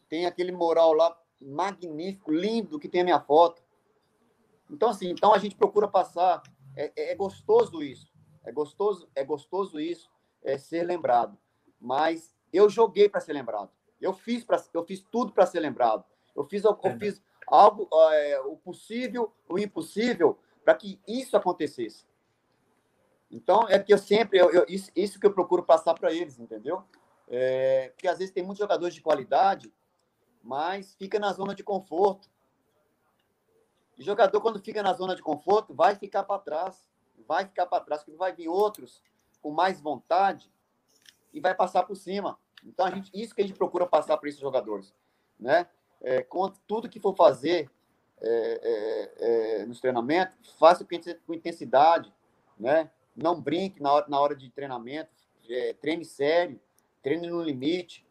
tem 0.09 0.27
aquele 0.27 0.53
mural 0.53 0.93
lá 0.93 1.19
magnífico, 1.41 2.33
lindo, 2.33 2.79
que 2.79 2.89
tem 2.89 3.01
a 3.01 3.05
minha 3.05 3.21
foto. 3.21 3.63
Então, 4.71 4.91
assim, 4.91 5.11
então 5.11 5.35
a 5.35 5.39
gente 5.39 5.57
procura 5.57 5.89
passar. 5.89 6.43
É, 6.77 6.93
é, 6.97 7.13
é 7.13 7.15
gostoso 7.15 7.83
isso. 7.83 8.13
É 8.45 8.53
gostoso, 8.53 9.09
é 9.15 9.25
gostoso 9.25 9.81
isso, 9.81 10.11
é 10.43 10.59
ser 10.59 10.85
lembrado. 10.85 11.39
Mas 11.81 12.35
eu 12.53 12.69
joguei 12.69 13.09
para 13.09 13.21
ser 13.21 13.33
lembrado. 13.33 13.71
Eu 14.01 14.13
fiz, 14.13 14.45
pra, 14.45 14.63
eu 14.73 14.85
fiz 14.85 15.03
tudo 15.11 15.33
para 15.33 15.47
ser 15.47 15.61
lembrado. 15.61 16.05
Eu 16.37 16.45
fiz, 16.45 16.65
eu, 16.65 16.79
eu 16.83 16.99
fiz 16.99 17.23
algo, 17.47 17.89
é, 18.13 18.41
o 18.41 18.57
possível, 18.57 19.33
o 19.49 19.59
impossível, 19.59 20.39
para 20.65 20.75
que 20.75 21.01
isso 21.07 21.37
acontecesse. 21.37 22.07
Então, 23.31 23.67
é 23.69 23.79
que 23.79 23.93
eu 23.93 23.99
sempre, 23.99 24.39
eu, 24.39 24.51
eu, 24.51 24.65
isso, 24.69 24.91
isso 24.95 25.19
que 25.19 25.27
eu 25.27 25.33
procuro 25.33 25.63
passar 25.63 25.95
para 25.95 26.13
eles, 26.13 26.39
entendeu? 26.39 26.85
É, 27.29 27.89
porque 27.91 28.07
às 28.07 28.19
vezes 28.19 28.33
tem 28.33 28.43
muitos 28.43 28.61
jogadores 28.61 28.95
de 28.95 29.01
qualidade, 29.01 29.73
mas 30.43 30.95
fica 30.95 31.19
na 31.19 31.33
zona 31.33 31.55
de 31.55 31.65
conforto. 31.65 32.29
O 33.99 34.03
jogador, 34.03 34.41
quando 34.41 34.59
fica 34.61 34.83
na 34.83 34.93
zona 34.93 35.15
de 35.15 35.23
conforto, 35.23 35.75
vai 35.75 35.95
ficar 35.95 36.25
para 36.25 36.41
trás. 36.41 36.89
Vai 37.27 37.47
ficar 37.47 37.67
para 37.67 37.85
trás, 37.85 38.03
porque 38.03 38.19
vai 38.19 38.33
vir 38.33 38.49
outros 38.49 39.03
com 39.41 39.51
mais 39.51 39.81
vontade 39.81 40.51
e 41.33 41.41
vai 41.41 41.55
passar 41.55 41.85
por 41.85 41.97
cima. 41.97 42.39
Então, 42.65 42.87
a 42.87 42.91
gente, 42.91 43.11
isso 43.15 43.35
que 43.35 43.43
a 43.43 43.47
gente 43.47 43.57
procura 43.57 43.87
passar 43.87 44.17
para 44.17 44.29
esses 44.29 44.41
jogadores. 44.41 44.95
Né? 45.39 45.67
É, 46.01 46.23
com 46.23 46.49
tudo 46.67 46.89
que 46.89 47.01
for 47.01 47.15
fazer 47.15 47.71
é, 48.21 49.11
é, 49.21 49.61
é 49.63 49.67
nos 49.67 49.81
treinamentos, 49.81 50.37
faça 50.59 50.87
com 51.27 51.35
intensidade. 51.35 52.13
Né? 52.59 52.91
Não 53.15 53.41
brinque 53.41 53.83
na 53.83 53.93
hora, 53.93 54.07
na 54.09 54.21
hora 54.21 54.37
de 54.37 54.51
treinamento, 54.51 55.11
é, 55.49 55.75
treine 55.75 56.05
sério 56.05 56.61
treine 57.05 57.29
no 57.29 57.43
limite, 57.43 58.05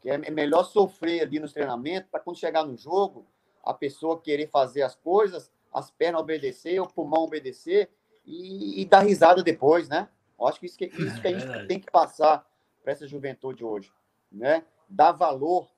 que 0.00 0.10
é, 0.10 0.14
é 0.14 0.30
melhor 0.30 0.64
sofrer 0.64 1.22
ali 1.22 1.38
nos 1.38 1.52
treinamentos 1.52 2.10
para 2.10 2.20
quando 2.20 2.38
chegar 2.38 2.64
no 2.64 2.76
jogo, 2.76 3.24
a 3.62 3.74
pessoa 3.74 4.20
querer 4.20 4.48
fazer 4.48 4.82
as 4.82 4.94
coisas, 4.94 5.50
as 5.72 5.90
pernas 5.90 6.20
obedecer, 6.20 6.80
o 6.80 6.86
pulmão 6.86 7.22
obedecer 7.22 7.90
e, 8.24 8.80
e 8.80 8.84
dar 8.84 9.00
risada 9.00 9.42
depois, 9.42 9.88
né? 9.88 10.08
Eu 10.38 10.46
acho 10.46 10.58
que 10.58 10.66
isso 10.66 10.78
que, 10.78 10.86
isso 10.86 11.20
que 11.20 11.28
a 11.28 11.38
gente 11.38 11.66
tem 11.66 11.78
que 11.78 11.90
passar 11.90 12.46
para 12.82 12.92
essa 12.92 13.06
juventude 13.06 13.64
hoje, 13.64 13.92
né? 14.32 14.64
Dar 14.88 15.12
valor, 15.12 15.70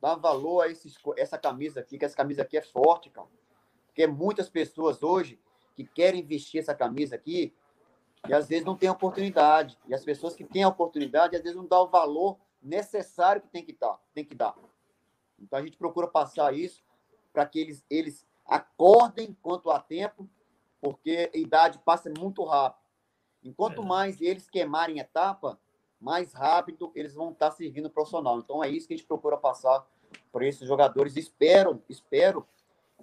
dar 0.00 0.14
valor 0.16 0.62
a 0.62 0.68
esse, 0.68 0.94
essa 1.16 1.38
camisa 1.38 1.80
aqui, 1.80 1.98
que 1.98 2.04
essa 2.04 2.16
camisa 2.16 2.42
aqui 2.42 2.56
é 2.56 2.62
forte, 2.62 3.10
cara. 3.10 3.28
Porque 3.86 4.06
muitas 4.06 4.48
pessoas 4.48 5.02
hoje 5.02 5.40
que 5.74 5.84
querem 5.84 6.22
vestir 6.22 6.58
essa 6.58 6.74
camisa 6.74 7.16
aqui 7.16 7.54
e 8.28 8.34
às 8.34 8.48
vezes 8.48 8.64
não 8.64 8.76
tem 8.76 8.88
oportunidade. 8.90 9.78
E 9.88 9.94
as 9.94 10.04
pessoas 10.04 10.36
que 10.36 10.44
têm 10.44 10.62
a 10.62 10.68
oportunidade, 10.68 11.34
às 11.34 11.42
vezes 11.42 11.56
não 11.56 11.66
dão 11.66 11.84
o 11.84 11.88
valor 11.88 12.38
necessário 12.62 13.40
que 13.40 13.48
tem 13.48 13.64
que 13.64 13.72
dar, 13.72 13.98
tem 14.12 14.24
que 14.24 14.34
dar. 14.34 14.54
Então 15.38 15.58
a 15.58 15.62
gente 15.62 15.78
procura 15.78 16.06
passar 16.06 16.54
isso 16.54 16.82
para 17.32 17.46
que 17.46 17.58
eles, 17.58 17.84
eles 17.88 18.26
acordem 18.46 19.30
enquanto 19.30 19.70
há 19.70 19.80
tempo, 19.80 20.28
porque 20.80 21.30
a 21.32 21.38
idade 21.38 21.78
passa 21.84 22.12
muito 22.18 22.44
rápido. 22.44 22.80
Enquanto 23.42 23.82
é. 23.82 23.84
mais 23.84 24.20
eles 24.20 24.48
queimarem 24.48 24.98
etapa, 24.98 25.58
mais 26.00 26.32
rápido 26.32 26.90
eles 26.94 27.14
vão 27.14 27.32
estar 27.32 27.50
servindo 27.50 27.86
o 27.86 27.90
profissional. 27.90 28.38
Então 28.38 28.62
é 28.62 28.68
isso 28.68 28.88
que 28.88 28.94
a 28.94 28.96
gente 28.96 29.06
procura 29.06 29.36
passar 29.36 29.86
para 30.32 30.46
esses 30.46 30.66
jogadores. 30.66 31.16
Espero, 31.16 31.82
espero 31.88 32.46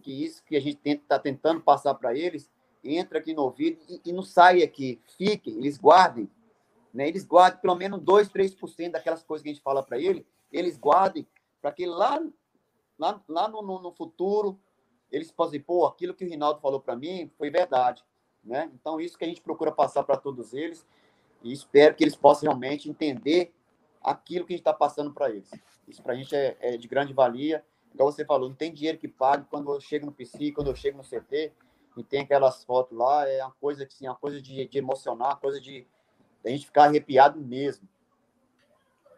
que 0.01 0.11
isso 0.11 0.43
que 0.43 0.55
a 0.55 0.61
gente 0.61 0.79
está 0.87 1.19
tentando 1.19 1.61
passar 1.61 1.93
para 1.95 2.15
eles 2.15 2.49
entre 2.83 3.17
aqui 3.17 3.33
no 3.33 3.43
ouvido 3.43 3.79
e, 3.87 4.01
e 4.05 4.13
não 4.13 4.23
saia 4.23 4.63
aqui. 4.63 5.01
Fiquem, 5.17 5.55
eles 5.57 5.77
guardem. 5.77 6.29
Né? 6.93 7.07
Eles 7.07 7.25
guardem 7.25 7.59
pelo 7.59 7.75
menos 7.75 8.01
2, 8.01 8.29
3% 8.29 8.91
daquelas 8.91 9.23
coisas 9.23 9.43
que 9.43 9.49
a 9.49 9.53
gente 9.53 9.63
fala 9.63 9.83
para 9.83 9.99
ele, 9.99 10.25
eles 10.51 10.77
guardem 10.77 11.27
para 11.61 11.71
que 11.71 11.85
lá, 11.85 12.21
lá, 12.97 13.21
lá 13.27 13.47
no, 13.47 13.61
no, 13.61 13.81
no 13.81 13.91
futuro 13.91 14.59
eles 15.11 15.31
possam 15.31 15.51
dizer, 15.51 15.63
pô, 15.63 15.85
aquilo 15.85 16.13
que 16.13 16.25
o 16.25 16.29
Rinaldo 16.29 16.59
falou 16.59 16.79
para 16.79 16.95
mim 16.95 17.31
foi 17.37 17.49
verdade. 17.49 18.03
Né? 18.43 18.69
Então, 18.73 18.99
isso 18.99 19.17
que 19.17 19.25
a 19.25 19.27
gente 19.27 19.41
procura 19.41 19.71
passar 19.71 20.03
para 20.03 20.17
todos 20.17 20.53
eles 20.53 20.85
e 21.43 21.51
espero 21.51 21.95
que 21.95 22.03
eles 22.03 22.15
possam 22.15 22.49
realmente 22.49 22.89
entender 22.89 23.53
aquilo 24.01 24.45
que 24.45 24.53
a 24.53 24.55
gente 24.55 24.61
está 24.61 24.73
passando 24.73 25.13
para 25.13 25.29
eles. 25.29 25.49
Isso 25.87 26.01
para 26.01 26.13
a 26.13 26.15
gente 26.15 26.35
é, 26.35 26.57
é, 26.59 26.77
de 26.77 26.87
grande 26.87 27.13
valia. 27.13 27.63
Igual 27.93 28.11
você 28.11 28.25
falou, 28.25 28.49
não 28.49 28.55
tem 28.55 28.73
dinheiro 28.73 28.97
que 28.97 29.07
pague 29.07 29.45
quando 29.49 29.73
eu 29.73 29.79
chego 29.79 30.05
no 30.05 30.11
PC, 30.11 30.51
quando 30.51 30.67
eu 30.67 30.75
chego 30.75 30.97
no 30.97 31.03
CT, 31.03 31.51
e 31.95 32.03
tem 32.03 32.21
aquelas 32.21 32.63
fotos 32.63 32.95
lá, 32.95 33.27
é 33.27 33.43
uma 33.43 33.53
coisa 33.53 33.85
que 33.85 33.93
sim, 33.93 34.07
uma 34.07 34.15
coisa 34.15 34.39
de, 34.39 34.67
de 34.67 34.77
emocionar, 34.77 35.29
uma 35.29 35.37
coisa 35.37 35.59
de, 35.59 35.81
de 35.81 35.87
a 36.45 36.49
gente 36.49 36.65
ficar 36.65 36.85
arrepiado 36.85 37.39
mesmo. 37.39 37.87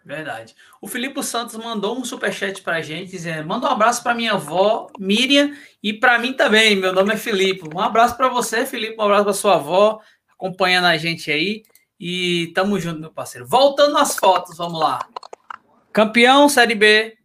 Verdade. 0.09 0.55
O 0.81 0.87
Filipe 0.87 1.21
Santos 1.23 1.55
mandou 1.55 1.95
um 1.95 2.03
superchat 2.03 2.63
para 2.63 2.77
a 2.77 2.81
gente, 2.81 3.11
dizendo: 3.11 3.47
manda 3.47 3.67
um 3.67 3.71
abraço 3.71 4.01
para 4.01 4.15
minha 4.15 4.33
avó, 4.33 4.87
Miriam, 4.97 5.55
e 5.83 5.93
para 5.93 6.17
mim 6.17 6.33
também. 6.33 6.75
Meu 6.75 6.91
nome 6.91 7.13
é 7.13 7.15
Filipe. 7.17 7.69
Um 7.71 7.79
abraço 7.79 8.17
para 8.17 8.27
você, 8.27 8.65
Filipe. 8.65 8.95
Um 8.97 9.03
abraço 9.03 9.23
para 9.25 9.33
sua 9.33 9.55
avó, 9.57 10.01
acompanhando 10.33 10.85
a 10.85 10.97
gente 10.97 11.31
aí. 11.31 11.61
E 11.99 12.51
tamo 12.55 12.79
junto, 12.79 12.99
meu 12.99 13.11
parceiro. 13.11 13.45
Voltando 13.45 13.99
às 13.99 14.15
fotos, 14.15 14.57
vamos 14.57 14.79
lá. 14.79 14.97
Campeão 15.93 16.49
Série 16.49 16.73
B 16.73 17.15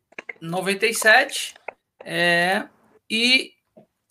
97. 0.43 1.55
É, 2.05 2.64
e 3.09 3.53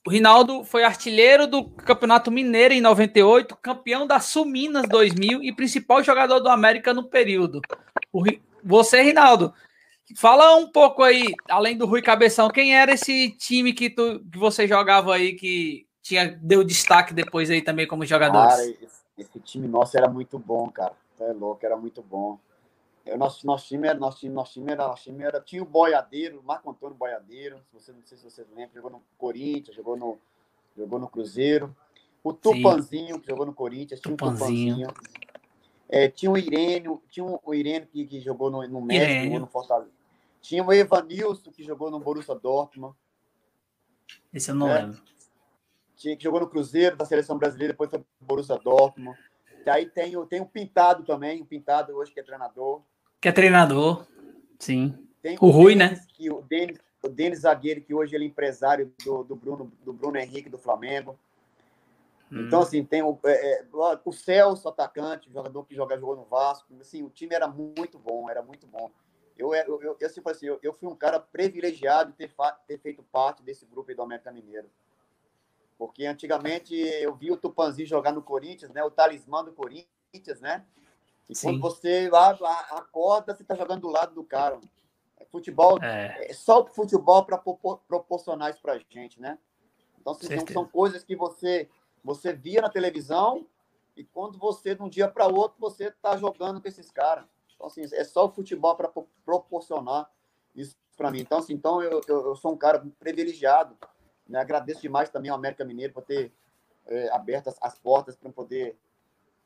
o 0.04 0.10
Rinaldo 0.10 0.64
foi 0.64 0.84
artilheiro 0.84 1.46
do 1.46 1.70
Campeonato 1.70 2.32
Mineiro 2.32 2.74
em 2.74 2.82
98, 2.82 3.56
campeão 3.56 4.08
da 4.08 4.20
Suminas 4.20 4.90
2000 4.90 5.44
e 5.44 5.54
principal 5.54 6.04
jogador 6.04 6.40
do 6.40 6.50
América 6.50 6.92
no 6.92 7.04
período. 7.04 7.62
O, 8.12 8.24
você, 8.64 9.02
Rinaldo, 9.02 9.54
fala 10.18 10.56
um 10.56 10.72
pouco 10.72 11.04
aí, 11.04 11.34
além 11.50 11.78
do 11.78 11.86
Rui 11.86 12.02
Cabeção, 12.02 12.50
quem 12.50 12.76
era 12.76 12.94
esse 12.94 13.32
time 13.32 13.74
que, 13.74 13.90
tu, 13.90 14.24
que 14.32 14.38
você 14.38 14.68
jogava 14.68 15.16
aí 15.16 15.34
que 15.34 15.88
tinha 16.02 16.38
deu 16.42 16.64
destaque 16.64 17.14
depois 17.14 17.50
aí 17.50 17.62
também 17.62 17.88
como 17.88 18.06
jogador? 18.06 18.48
Cara, 18.48 18.66
esse, 18.66 18.88
esse, 19.18 19.40
time 19.40 19.68
nosso 19.68 19.98
era 19.98 20.10
muito 20.10 20.38
bom, 20.38 20.70
cara. 20.70 20.94
É 21.20 21.32
louco, 21.32 21.66
era 21.66 21.78
muito 21.78 22.02
bom. 22.02 22.38
Eu, 23.06 23.18
nosso, 23.18 23.46
nosso 23.46 23.68
time 23.68 23.88
era, 23.88 23.98
nosso 23.98 24.20
time, 24.20 24.34
nosso 24.34 24.54
time 24.54 24.72
era, 24.72 24.88
nosso 24.88 25.04
time 25.04 25.24
era, 25.24 25.42
tinha 25.42 25.62
o 25.62 25.66
Boiadeiro, 25.66 26.42
Marco 26.44 26.70
Antônio 26.70 26.96
Boiadeiro, 26.96 27.60
você, 27.74 27.92
não 27.92 28.02
sei 28.06 28.18
se 28.18 28.24
vocês 28.24 28.48
lembram, 28.50 28.74
jogou 28.76 28.92
no 28.92 29.04
Corinthians, 29.18 29.76
jogou 29.76 29.98
no, 29.98 30.18
jogou 30.78 31.00
no 31.00 31.08
Cruzeiro. 31.08 31.76
O 32.24 32.32
Tupanzinho, 32.32 33.16
Sim. 33.16 33.20
que 33.20 33.28
jogou 33.28 33.46
no 33.46 33.54
Corinthians, 33.54 34.00
tinha 34.00 34.16
Tupanzinho. 34.16 34.88
um 34.88 34.88
Tupanzinho. 34.88 35.33
É, 35.90 36.08
tinha 36.08 36.32
o 36.32 36.38
Irênio, 36.38 37.02
tinha 37.10 37.26
o 37.26 37.54
Irênio 37.54 37.88
que, 37.88 38.06
que 38.06 38.20
jogou 38.20 38.50
no, 38.50 38.68
no 38.68 38.82
México, 38.82 39.40
no 39.40 39.48
Fortaleza. 39.48 39.92
Tinha 40.42 40.64
o 40.64 40.74
Evanilson, 40.74 41.52
que 41.52 41.64
jogou 41.64 41.92
no 41.92 42.00
Borussia 42.00 42.36
Dortmund. 42.36 42.96
Esse 44.34 44.52
eu 44.52 44.56
não 44.56 44.70
é. 44.70 44.82
lembro. 44.82 45.02
Tinha, 45.96 46.18
que 46.18 46.24
jogou 46.24 46.40
no 46.40 46.50
Cruzeiro, 46.50 46.98
da 46.98 47.06
Seleção 47.06 47.38
Brasileira, 47.38 47.74
depois 47.74 47.90
foi 47.90 48.00
pro 48.00 48.08
Borussia 48.20 48.58
Dortmund. 48.58 49.18
E 49.66 49.70
aí 49.70 49.86
tem, 49.86 50.14
tem 50.26 50.42
o 50.42 50.46
Pintado 50.46 51.04
também, 51.04 51.42
o 51.42 51.46
Pintado 51.46 51.96
hoje 51.96 52.12
que 52.12 52.20
é 52.20 52.24
treinador 52.24 52.82
que 53.24 53.30
é 53.30 53.32
treinador, 53.32 54.06
sim. 54.60 54.94
Tem 55.22 55.38
o, 55.40 55.46
o 55.46 55.50
Rui, 55.50 55.76
né? 55.76 55.98
Que, 56.14 56.30
o 56.30 56.42
Denis, 56.42 56.78
o 57.02 57.08
Denis 57.08 57.40
Zagueiro, 57.40 57.80
que 57.80 57.94
hoje 57.94 58.14
ele 58.14 58.26
é 58.26 58.28
empresário 58.28 58.92
do, 59.06 59.24
do, 59.24 59.34
Bruno, 59.34 59.72
do 59.82 59.94
Bruno 59.94 60.18
Henrique 60.18 60.50
do 60.50 60.58
Flamengo. 60.58 61.18
Hum. 62.34 62.42
Então, 62.42 62.62
assim, 62.62 62.84
tem 62.84 63.04
o, 63.04 63.18
é, 63.26 63.62
é, 63.62 63.66
o 64.04 64.12
Celso, 64.12 64.68
atacante, 64.68 65.32
jogador 65.32 65.64
que 65.66 65.76
joga, 65.76 65.98
jogou 66.00 66.16
no 66.16 66.26
Vasco. 66.26 66.74
Assim, 66.82 67.04
o 67.04 67.10
time 67.10 67.36
era 67.36 67.48
muito 67.48 68.00
bom, 68.00 68.30
era 68.30 68.42
muito 68.42 68.66
bom. 68.66 68.92
Eu, 69.38 69.54
eu, 69.54 69.82
eu, 69.82 69.98
eu, 70.00 70.08
assim, 70.08 70.48
eu, 70.48 70.60
eu 70.62 70.74
fui 70.74 70.90
um 70.90 70.96
cara 70.96 71.20
privilegiado 71.20 72.12
de 72.12 72.18
ter, 72.18 72.34
ter 72.68 72.80
feito 72.80 73.04
parte 73.04 73.44
desse 73.44 73.66
grupo 73.66 73.94
do 73.94 74.02
América 74.02 74.32
Mineiro. 74.32 74.70
Porque 75.78 76.06
antigamente 76.06 76.76
eu 76.76 77.14
vi 77.16 77.32
o 77.32 77.38
Tupanzi 77.38 77.86
jogar 77.86 78.12
no 78.12 78.22
Corinthians, 78.22 78.72
né? 78.72 78.84
O 78.84 78.92
talismã 78.92 79.44
do 79.44 79.52
Corinthians, 79.52 80.40
né? 80.40 80.66
E 81.30 81.36
Sim. 81.36 81.60
quando 81.60 81.62
você 81.62 82.10
acorda, 82.72 83.36
você 83.36 83.42
está 83.42 83.56
jogando 83.56 83.82
do 83.82 83.90
lado 83.90 84.14
do 84.14 84.24
cara. 84.24 84.60
É 85.18 85.26
futebol, 85.26 85.82
é, 85.82 86.30
é 86.30 86.34
só 86.34 86.62
o 86.62 86.68
futebol 86.68 87.26
para 87.26 87.38
proporcionar 87.38 88.52
isso 88.52 88.62
para 88.62 88.74
a 88.74 88.80
gente, 88.90 89.20
né? 89.20 89.38
Então, 90.00 90.14
assim, 90.14 90.28
são, 90.28 90.48
são 90.48 90.68
coisas 90.68 91.04
que 91.04 91.16
você, 91.16 91.70
você 92.04 92.34
via 92.34 92.62
na 92.62 92.70
televisão 92.70 93.48
e 93.96 94.04
quando 94.04 94.38
você, 94.38 94.76
de 94.76 94.82
um 94.82 94.90
dia 94.90 95.08
para 95.08 95.28
outro, 95.28 95.60
você 95.60 95.86
está 95.86 96.18
jogando 96.18 96.62
com 96.62 96.68
esses 96.68 96.92
caras. 96.92 97.26
Então, 97.56 97.68
assim, 97.68 97.84
é 97.94 98.04
só 98.04 98.26
o 98.26 98.32
futebol 98.32 98.76
para 98.76 98.92
proporcionar 99.24 100.12
isso 100.56 100.76
para 100.98 101.12
mim. 101.12 101.22
Então, 101.22 101.38
assim, 101.38 101.54
então 101.54 101.82
eu, 101.82 102.02
eu, 102.08 102.28
eu, 102.28 102.36
sou 102.36 102.52
um 102.52 102.58
cara 102.58 102.84
privilegiado. 103.00 103.78
Né? 104.28 104.40
Agradeço 104.40 104.82
demais 104.82 105.10
também 105.10 105.32
ao 105.32 105.38
América 105.38 105.64
Mineiro 105.64 105.94
por 105.94 106.04
ter 106.04 106.32
é, 106.86 107.10
aberto 107.10 107.48
as, 107.48 107.58
as 107.62 107.78
portas 107.78 108.16
para 108.16 108.32
poder 108.32 108.78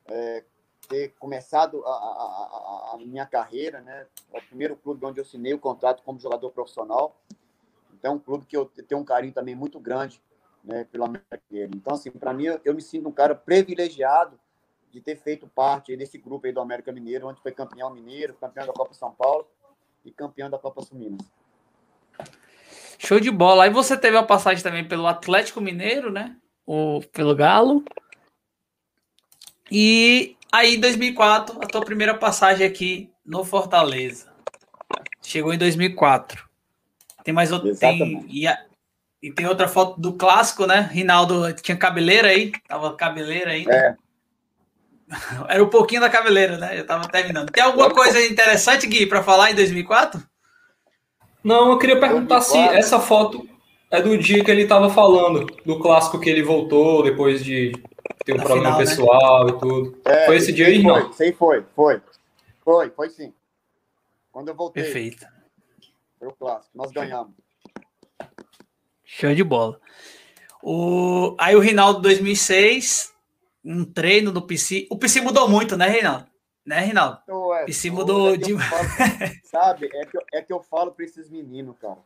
é, 0.06 0.44
ter 0.88 1.14
começado 1.20 1.86
a, 1.86 1.90
a, 1.90 2.92
a, 2.94 2.98
minha 3.00 3.26
carreira, 3.26 3.82
né? 3.82 4.08
É 4.34 4.40
o 4.40 4.44
primeiro 4.44 4.76
clube 4.76 5.06
onde 5.06 5.20
eu 5.20 5.24
assinei 5.24 5.54
o 5.54 5.60
contrato 5.60 6.04
como 6.04 6.20
jogador 6.20 6.50
profissional. 6.52 7.20
Então, 7.94 8.14
é 8.14 8.16
um 8.16 8.20
clube 8.20 8.46
que 8.46 8.56
eu 8.56 8.66
tenho 8.66 9.02
um 9.02 9.06
carinho 9.06 9.34
também 9.34 9.56
muito 9.56 9.80
grande, 9.80 10.22
né, 10.68 10.86
pela 10.92 11.10
Então, 11.76 11.94
assim, 11.94 12.12
para 12.12 12.34
mim, 12.34 12.46
eu, 12.46 12.62
eu, 12.66 12.74
me 12.74 12.82
sinto 12.82 13.08
um 13.08 13.12
cara 13.12 13.34
privilegiado 13.34 14.40
de 14.92 15.02
ter 15.02 15.16
feito 15.16 15.48
parte 15.48 15.96
desse 15.96 16.18
grupo 16.18 16.46
aí 16.46 16.54
do 16.54 16.60
América 16.60 16.92
Mineiro, 16.92 17.28
onde 17.28 17.42
foi 17.42 17.52
campeão 17.52 17.94
mineiro, 17.94 18.34
campeão 18.36 18.68
da 18.68 18.74
Copa 18.74 18.94
São 18.94 19.12
Paulo 19.12 19.48
e 20.04 20.12
campeão 20.12 20.50
da 20.50 20.58
Copa 20.58 20.82
Suminas. 20.82 21.26
Show 22.98 23.20
de 23.20 23.30
bola. 23.30 23.64
Aí 23.64 23.70
você 23.70 23.96
teve 23.98 24.18
a 24.18 24.24
passagem 24.24 24.64
também 24.64 24.88
pelo 24.88 25.08
Atlético 25.08 25.62
Mineiro, 25.62 26.12
né? 26.12 26.36
Ou 26.66 27.02
pelo 27.02 27.36
Galo. 27.36 27.84
E 29.70 30.38
Aí, 30.52 30.76
em 30.76 30.80
2004, 30.80 31.60
a 31.62 31.68
tua 31.68 31.84
primeira 31.84 32.16
passagem 32.16 32.66
aqui 32.66 33.12
no 33.26 33.44
Fortaleza. 33.44 34.32
Chegou 35.22 35.54
em 35.54 35.58
2004. 35.58 36.48
Tem 37.24 37.34
mais 37.34 37.52
outra. 37.52 37.76
Tem, 37.76 38.26
e, 38.30 38.48
e, 39.28 39.32
tem 39.32 39.48
outra 39.48 39.68
foto 39.68 40.00
do 40.00 40.14
clássico, 40.14 40.66
né? 40.66 40.90
Rinaldo 40.92 41.54
tinha 41.54 41.78
cabeleira 41.78 42.30
aí. 42.30 42.52
Tava 42.68 42.96
cabeleira 42.96 43.52
ainda. 43.52 43.74
É. 43.74 43.96
Era 45.48 45.64
um 45.64 45.70
pouquinho 45.70 46.02
da 46.02 46.10
cabeleira, 46.10 46.58
né? 46.58 46.80
Eu 46.80 46.86
tava 46.86 47.08
terminando. 47.08 47.50
Tem 47.52 47.64
alguma 47.64 47.90
coisa 47.90 48.24
interessante, 48.26 48.88
Gui, 48.88 49.06
para 49.06 49.24
falar 49.24 49.52
em 49.52 49.56
2004? 49.56 50.22
Não, 51.44 51.72
eu 51.72 51.78
queria 51.78 52.00
perguntar 52.00 52.40
2004. 52.40 52.74
se 52.74 52.78
essa 52.78 53.00
foto 53.00 53.48
é 53.90 54.02
do 54.02 54.18
dia 54.18 54.44
que 54.44 54.52
ele 54.52 54.64
estava 54.64 54.90
falando, 54.90 55.46
do 55.66 55.80
clássico 55.80 56.20
que 56.20 56.30
ele 56.30 56.44
voltou 56.44 57.04
depois 57.04 57.44
de 57.44 57.72
tem 58.26 58.36
um 58.36 58.40
problema 58.40 58.78
final, 58.78 58.80
né? 58.80 58.86
pessoal 58.86 59.46
né? 59.46 59.52
e 59.52 59.60
tudo. 59.60 60.02
É, 60.06 60.26
foi 60.26 60.36
esse 60.36 60.52
dia 60.52 60.68
aí, 60.68 60.84
não? 60.84 61.14
Sim, 61.14 61.32
foi, 61.34 61.64
foi. 61.74 62.02
Foi, 62.64 62.90
foi 62.90 63.10
sim. 63.10 63.34
Quando 64.32 64.50
eu 64.50 64.56
voltei. 64.56 64.84
Perfeito. 64.84 65.26
Foi 66.20 66.28
o 66.28 66.34
clássico, 66.34 66.78
nós 66.78 66.92
ganhamos. 66.92 67.34
Show 69.10 69.34
de 69.34 69.44
bola. 69.44 69.80
O... 70.62 71.34
Aí 71.40 71.56
o 71.56 71.62
Reinaldo 71.62 72.02
2006, 72.02 73.14
um 73.64 73.86
treino 73.86 74.34
no 74.34 74.42
PC. 74.42 74.86
O 74.92 74.98
PC 74.98 75.22
mudou 75.22 75.48
muito, 75.48 75.78
né, 75.78 75.88
Reinaldo? 75.88 76.28
Né, 76.66 76.82
Rinaldo? 76.82 77.22
Ué, 77.30 77.66
em 77.66 77.72
cima 77.72 78.04
do. 78.04 78.36
É 78.36 78.38
falo, 78.38 78.90
sabe, 79.46 79.90
é 79.94 80.06
que, 80.06 80.18
eu, 80.18 80.22
é 80.34 80.42
que 80.42 80.52
eu 80.52 80.62
falo 80.62 80.92
para 80.92 81.06
esses 81.06 81.30
meninos, 81.30 81.78
cara. 81.80 82.00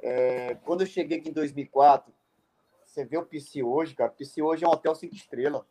É, 0.00 0.54
quando 0.64 0.80
eu 0.80 0.86
cheguei 0.86 1.18
aqui 1.18 1.28
em 1.28 1.32
2004, 1.32 2.10
você 2.82 3.04
vê 3.04 3.18
o 3.18 3.26
PC 3.26 3.62
hoje, 3.62 3.94
cara. 3.94 4.10
O 4.10 4.14
PC 4.14 4.40
hoje 4.40 4.64
é 4.64 4.66
um 4.66 4.70
hotel 4.70 4.94
cinco 4.94 5.14
estrelas. 5.14 5.62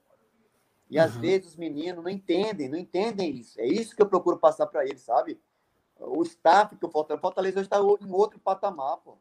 E 0.88 1.00
uhum. 1.00 1.04
às 1.04 1.18
vezes 1.18 1.48
os 1.48 1.56
meninos 1.56 2.04
não 2.04 2.12
entendem, 2.12 2.70
não 2.70 2.78
entendem 2.78 3.36
isso. 3.36 3.60
É 3.60 3.66
isso 3.66 3.96
que 3.96 4.02
eu 4.04 4.08
procuro 4.08 4.38
passar 4.38 4.68
para 4.68 4.86
eles, 4.86 5.02
sabe? 5.02 5.42
O 6.00 6.22
staff 6.22 6.76
que 6.76 6.86
o 6.86 6.90
Fortaleza, 6.92 7.22
Fortaleza 7.22 7.60
hoje 7.60 7.66
está 7.66 7.80
em 7.80 8.12
outro 8.12 8.40
patamar, 8.40 8.98
pô. 8.98 9.18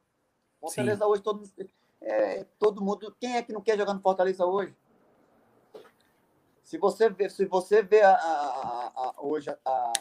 Fortaleza 0.61 1.05
Sim. 1.05 1.11
hoje 1.11 1.23
todo, 1.23 1.51
é, 2.01 2.45
todo 2.59 2.83
mundo. 2.83 3.15
Quem 3.19 3.37
é 3.37 3.43
que 3.43 3.53
não 3.53 3.61
quer 3.61 3.79
jogar 3.79 3.95
no 3.95 4.01
Fortaleza 4.01 4.45
hoje? 4.45 4.75
Se 6.63 6.79
você 6.79 7.09
vê, 7.09 7.29
se 7.29 7.45
você 7.47 7.83
vê 7.83 8.03
a, 8.03 8.13
a, 8.13 8.93
a, 8.95 9.15
hoje 9.19 9.51
a, 9.65 9.93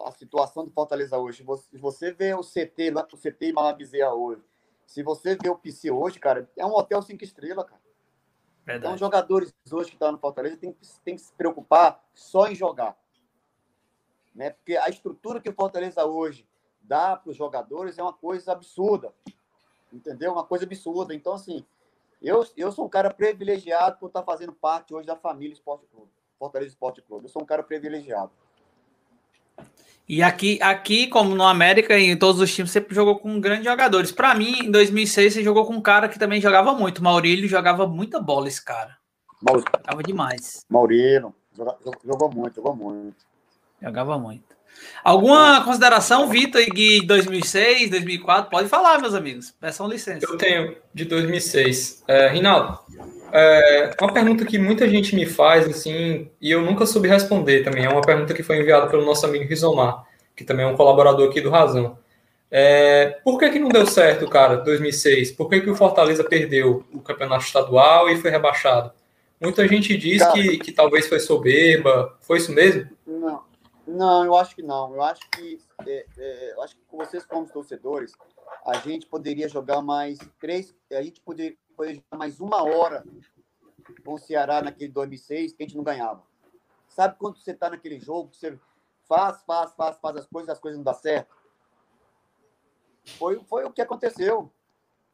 a 0.00 0.12
situação 0.12 0.64
do 0.64 0.70
Fortaleza 0.70 1.18
hoje, 1.18 1.44
se 1.70 1.78
você 1.78 2.12
vê 2.12 2.32
o 2.34 2.40
CT, 2.40 2.92
o 3.12 3.16
CT 3.16 3.52
Malabizea 3.52 4.10
hoje, 4.10 4.42
se 4.86 5.02
você 5.02 5.36
vê 5.36 5.48
o 5.48 5.58
PC 5.58 5.90
hoje, 5.90 6.18
cara, 6.18 6.48
é 6.56 6.64
um 6.64 6.74
hotel 6.74 7.02
cinco 7.02 7.24
estrelas, 7.24 7.66
cara. 7.66 7.82
Verdade. 8.64 8.94
Então, 8.94 8.98
jogadores 8.98 9.54
hoje 9.70 9.90
que 9.90 9.96
estão 9.96 10.12
no 10.12 10.18
Fortaleza 10.18 10.56
tem, 10.56 10.74
tem 11.04 11.16
que 11.16 11.22
se 11.22 11.32
preocupar 11.34 12.02
só 12.14 12.46
em 12.46 12.54
jogar. 12.54 12.96
Né? 14.34 14.50
Porque 14.50 14.76
a 14.76 14.88
estrutura 14.88 15.40
que 15.40 15.50
o 15.50 15.54
Fortaleza 15.54 16.04
hoje 16.04 16.48
dá 16.80 17.16
para 17.16 17.30
os 17.30 17.36
jogadores 17.36 17.98
é 17.98 18.02
uma 18.02 18.12
coisa 18.12 18.52
absurda. 18.52 19.14
Entendeu? 19.94 20.32
Uma 20.32 20.44
coisa 20.44 20.64
absurda. 20.64 21.14
Então, 21.14 21.34
assim, 21.34 21.64
eu, 22.20 22.44
eu 22.56 22.72
sou 22.72 22.86
um 22.86 22.88
cara 22.88 23.12
privilegiado 23.12 23.98
por 23.98 24.08
estar 24.08 24.22
fazendo 24.22 24.52
parte 24.52 24.94
hoje 24.94 25.06
da 25.06 25.16
família 25.16 25.52
Esporte 25.52 25.86
Clube, 25.92 26.10
Fortaleza 26.38 26.70
Esporte 26.70 27.02
Clube. 27.02 27.26
Eu 27.26 27.28
sou 27.28 27.42
um 27.42 27.46
cara 27.46 27.62
privilegiado. 27.62 28.32
E 30.06 30.22
aqui, 30.22 30.58
aqui, 30.60 31.06
como 31.06 31.34
no 31.34 31.44
América 31.44 31.98
e 31.98 32.10
em 32.10 32.18
todos 32.18 32.40
os 32.40 32.54
times, 32.54 32.70
sempre 32.70 32.94
jogou 32.94 33.18
com 33.18 33.40
grandes 33.40 33.64
jogadores. 33.64 34.12
Para 34.12 34.34
mim, 34.34 34.64
em 34.64 34.70
2006, 34.70 35.32
você 35.32 35.42
jogou 35.42 35.64
com 35.64 35.74
um 35.74 35.80
cara 35.80 36.08
que 36.08 36.18
também 36.18 36.40
jogava 36.40 36.74
muito. 36.74 37.02
Maurílio 37.02 37.48
jogava 37.48 37.86
muita 37.86 38.20
bola, 38.20 38.48
esse 38.48 38.62
cara. 38.62 38.98
Maurílio. 39.40 39.70
Jogava 39.74 40.02
demais. 40.02 40.64
Maurílio, 40.68 41.34
jogou 42.04 42.30
muito, 42.30 42.56
jogou 42.56 42.76
muito. 42.76 43.24
Jogava 43.80 44.18
muito. 44.18 44.53
Alguma 45.02 45.62
consideração, 45.62 46.28
Vitor, 46.28 46.62
de 46.62 47.04
2006, 47.06 47.90
2004? 47.90 48.50
Pode 48.50 48.68
falar, 48.68 48.98
meus 49.00 49.14
amigos. 49.14 49.54
Peçam 49.60 49.86
licença. 49.86 50.24
Eu 50.26 50.38
tenho 50.38 50.76
de 50.94 51.04
2006. 51.04 52.02
É, 52.08 52.28
Rinaldo, 52.28 52.78
é 53.30 53.90
uma 54.00 54.12
pergunta 54.12 54.44
que 54.46 54.58
muita 54.58 54.88
gente 54.88 55.14
me 55.14 55.26
faz, 55.26 55.68
assim, 55.68 56.30
e 56.40 56.50
eu 56.50 56.62
nunca 56.62 56.86
soube 56.86 57.08
responder 57.08 57.62
também. 57.62 57.84
É 57.84 57.88
uma 57.88 58.00
pergunta 58.00 58.32
que 58.32 58.42
foi 58.42 58.58
enviada 58.58 58.86
pelo 58.86 59.04
nosso 59.04 59.26
amigo 59.26 59.44
Rizomar, 59.44 60.04
que 60.34 60.44
também 60.44 60.64
é 60.64 60.68
um 60.68 60.76
colaborador 60.76 61.28
aqui 61.28 61.40
do 61.40 61.50
Razão. 61.50 61.98
É, 62.50 63.18
por 63.24 63.38
que, 63.38 63.50
que 63.50 63.58
não 63.58 63.68
deu 63.68 63.84
certo, 63.86 64.28
cara, 64.28 64.56
2006? 64.56 65.32
Por 65.32 65.50
que, 65.50 65.60
que 65.60 65.70
o 65.70 65.74
Fortaleza 65.74 66.22
perdeu 66.22 66.84
o 66.92 67.00
campeonato 67.00 67.44
estadual 67.44 68.08
e 68.08 68.16
foi 68.16 68.30
rebaixado? 68.30 68.92
Muita 69.40 69.66
gente 69.66 69.96
diz 69.96 70.22
cara, 70.22 70.32
que, 70.32 70.58
que 70.58 70.72
talvez 70.72 71.08
foi 71.08 71.18
soberba. 71.18 72.16
Foi 72.20 72.38
isso 72.38 72.52
mesmo? 72.52 72.86
Não. 73.06 73.42
Não, 73.86 74.24
eu 74.24 74.34
acho 74.34 74.54
que 74.54 74.62
não. 74.62 74.94
Eu 74.94 75.02
acho 75.02 75.28
que, 75.30 75.60
é, 75.86 76.06
é, 76.16 76.52
eu 76.52 76.62
acho 76.62 76.76
que 76.76 76.82
com 76.86 76.96
vocês 76.96 77.24
como 77.24 77.48
torcedores, 77.48 78.12
a 78.64 78.78
gente 78.78 79.06
poderia 79.06 79.48
jogar 79.48 79.82
mais 79.82 80.18
três, 80.40 80.74
a 80.90 81.02
gente 81.02 81.20
poderia, 81.20 81.56
poderia 81.76 81.96
jogar 81.96 82.18
mais 82.18 82.40
uma 82.40 82.62
hora 82.62 83.04
com 84.04 84.14
o 84.14 84.18
Ceará 84.18 84.62
naquele 84.62 84.90
2006 84.90 85.52
que 85.52 85.62
a 85.62 85.66
gente 85.66 85.76
não 85.76 85.84
ganhava. 85.84 86.22
Sabe 86.88 87.16
quando 87.18 87.38
você 87.38 87.50
está 87.50 87.68
naquele 87.68 88.00
jogo, 88.00 88.32
você 88.32 88.58
faz, 89.06 89.42
faz, 89.42 89.72
faz, 89.74 89.98
faz 89.98 90.16
as 90.16 90.26
coisas, 90.26 90.48
as 90.50 90.58
coisas 90.58 90.78
não 90.78 90.84
dão 90.84 90.94
certo? 90.94 91.34
Foi, 93.18 93.42
foi 93.44 93.64
o 93.64 93.72
que 93.72 93.82
aconteceu. 93.82 94.50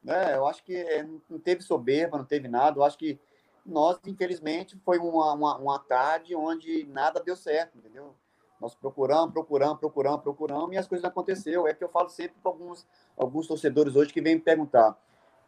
Né? 0.02 0.36
Eu 0.36 0.46
acho 0.46 0.62
que 0.62 0.76
é, 0.76 1.02
não 1.28 1.38
teve 1.40 1.62
soberba, 1.62 2.18
não 2.18 2.24
teve 2.24 2.46
nada. 2.46 2.78
Eu 2.78 2.84
acho 2.84 2.96
que 2.96 3.18
nós, 3.66 3.98
infelizmente, 4.06 4.78
foi 4.84 4.98
uma, 4.98 5.32
uma, 5.32 5.58
uma 5.58 5.78
tarde 5.78 6.34
onde 6.36 6.86
nada 6.86 7.20
deu 7.20 7.36
certo, 7.36 7.76
entendeu? 7.76 8.14
Nós 8.61 8.74
procuramos, 8.74 9.32
procuramos, 9.32 9.78
procuramos, 9.78 10.22
procuramos 10.22 10.72
e 10.72 10.76
as 10.76 10.86
coisas 10.86 11.02
não 11.02 11.11
aconteceram. 11.11 11.66
É 11.66 11.74
que 11.74 11.82
eu 11.82 11.88
falo 11.88 12.08
sempre 12.08 12.36
para 12.42 12.52
alguns, 12.52 12.86
alguns 13.16 13.46
torcedores 13.46 13.96
hoje 13.96 14.12
que 14.12 14.20
vêm 14.20 14.34
me 14.34 14.40
perguntar. 14.40 14.96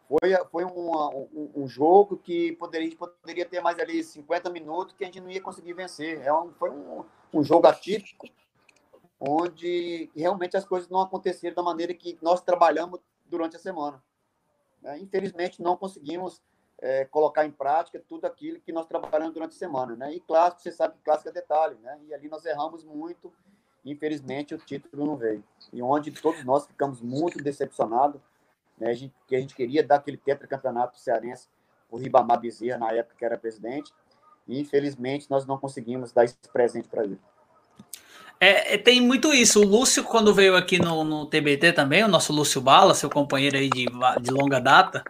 Foi, 0.07 0.35
foi 0.51 0.65
um, 0.65 1.27
um, 1.55 1.67
jogo 1.67 2.17
que 2.17 2.51
poderia, 2.53 2.95
poderia 2.95 3.45
ter 3.45 3.61
mais 3.61 3.79
ali 3.79 4.03
50 4.03 4.49
minutos 4.49 4.93
que 4.93 5.03
a 5.03 5.07
gente 5.07 5.21
não 5.21 5.29
ia 5.29 5.41
conseguir 5.41 5.73
vencer. 5.73 6.21
É 6.21 6.33
um, 6.33 6.51
foi 6.53 6.69
um, 6.69 7.05
um 7.33 7.43
jogo 7.43 7.67
atípico, 7.67 8.27
onde 9.19 10.09
realmente 10.15 10.57
as 10.57 10.65
coisas 10.65 10.89
não 10.89 11.01
aconteceram 11.01 11.55
da 11.55 11.63
maneira 11.63 11.93
que 11.93 12.17
nós 12.21 12.41
trabalhamos 12.41 12.99
durante 13.25 13.55
a 13.55 13.59
semana. 13.59 14.03
É, 14.83 14.97
infelizmente, 14.97 15.61
não 15.61 15.77
conseguimos 15.77 16.41
é, 16.83 17.05
colocar 17.05 17.45
em 17.45 17.51
prática 17.51 18.03
tudo 18.09 18.25
aquilo 18.25 18.59
que 18.59 18.73
nós 18.73 18.85
trabalhamos 18.85 19.33
durante 19.33 19.51
a 19.51 19.57
semana, 19.57 19.95
né? 19.95 20.13
E 20.13 20.19
clássico, 20.19 20.61
você 20.61 20.71
sabe 20.71 20.95
que 20.95 21.03
clássico 21.05 21.29
é 21.29 21.31
detalhe, 21.31 21.77
né? 21.81 21.97
E 22.09 22.13
ali 22.13 22.27
nós 22.27 22.43
erramos 22.45 22.83
muito, 22.83 23.31
infelizmente 23.85 24.53
o 24.53 24.57
título 24.57 25.05
não 25.05 25.15
veio. 25.15 25.41
E 25.71 25.81
onde 25.81 26.11
todos 26.11 26.43
nós 26.43 26.67
ficamos 26.67 26.99
muito 26.99 27.41
decepcionados, 27.41 28.19
né? 28.77 28.89
A 28.89 28.93
gente, 28.93 29.13
que 29.25 29.33
a 29.33 29.39
gente 29.39 29.55
queria 29.55 29.81
dar 29.81 29.95
aquele 29.95 30.17
tetracampeonato 30.17 30.99
cearense, 30.99 31.47
o 31.89 31.95
Ribamar 31.95 32.41
Bezerra, 32.41 32.79
na 32.79 32.91
época 32.91 33.15
que 33.17 33.23
era 33.23 33.37
presidente, 33.37 33.93
e 34.45 34.59
infelizmente 34.59 35.27
nós 35.29 35.45
não 35.45 35.57
conseguimos 35.57 36.11
dar 36.11 36.25
esse 36.25 36.35
presente 36.51 36.89
para 36.89 37.05
ele. 37.05 37.17
É, 38.41 38.73
é, 38.73 38.77
tem 38.77 38.99
muito 38.99 39.33
isso. 39.33 39.61
O 39.61 39.65
Lúcio, 39.65 40.03
quando 40.03 40.33
veio 40.33 40.57
aqui 40.57 40.79
no, 40.79 41.05
no 41.05 41.25
TBT 41.27 41.71
também, 41.71 42.03
o 42.03 42.09
nosso 42.09 42.33
Lúcio 42.33 42.59
Bala, 42.59 42.93
seu 42.93 43.09
companheiro 43.09 43.55
aí 43.55 43.69
de, 43.69 43.85
de 44.21 44.31
longa 44.31 44.59
data, 44.59 45.01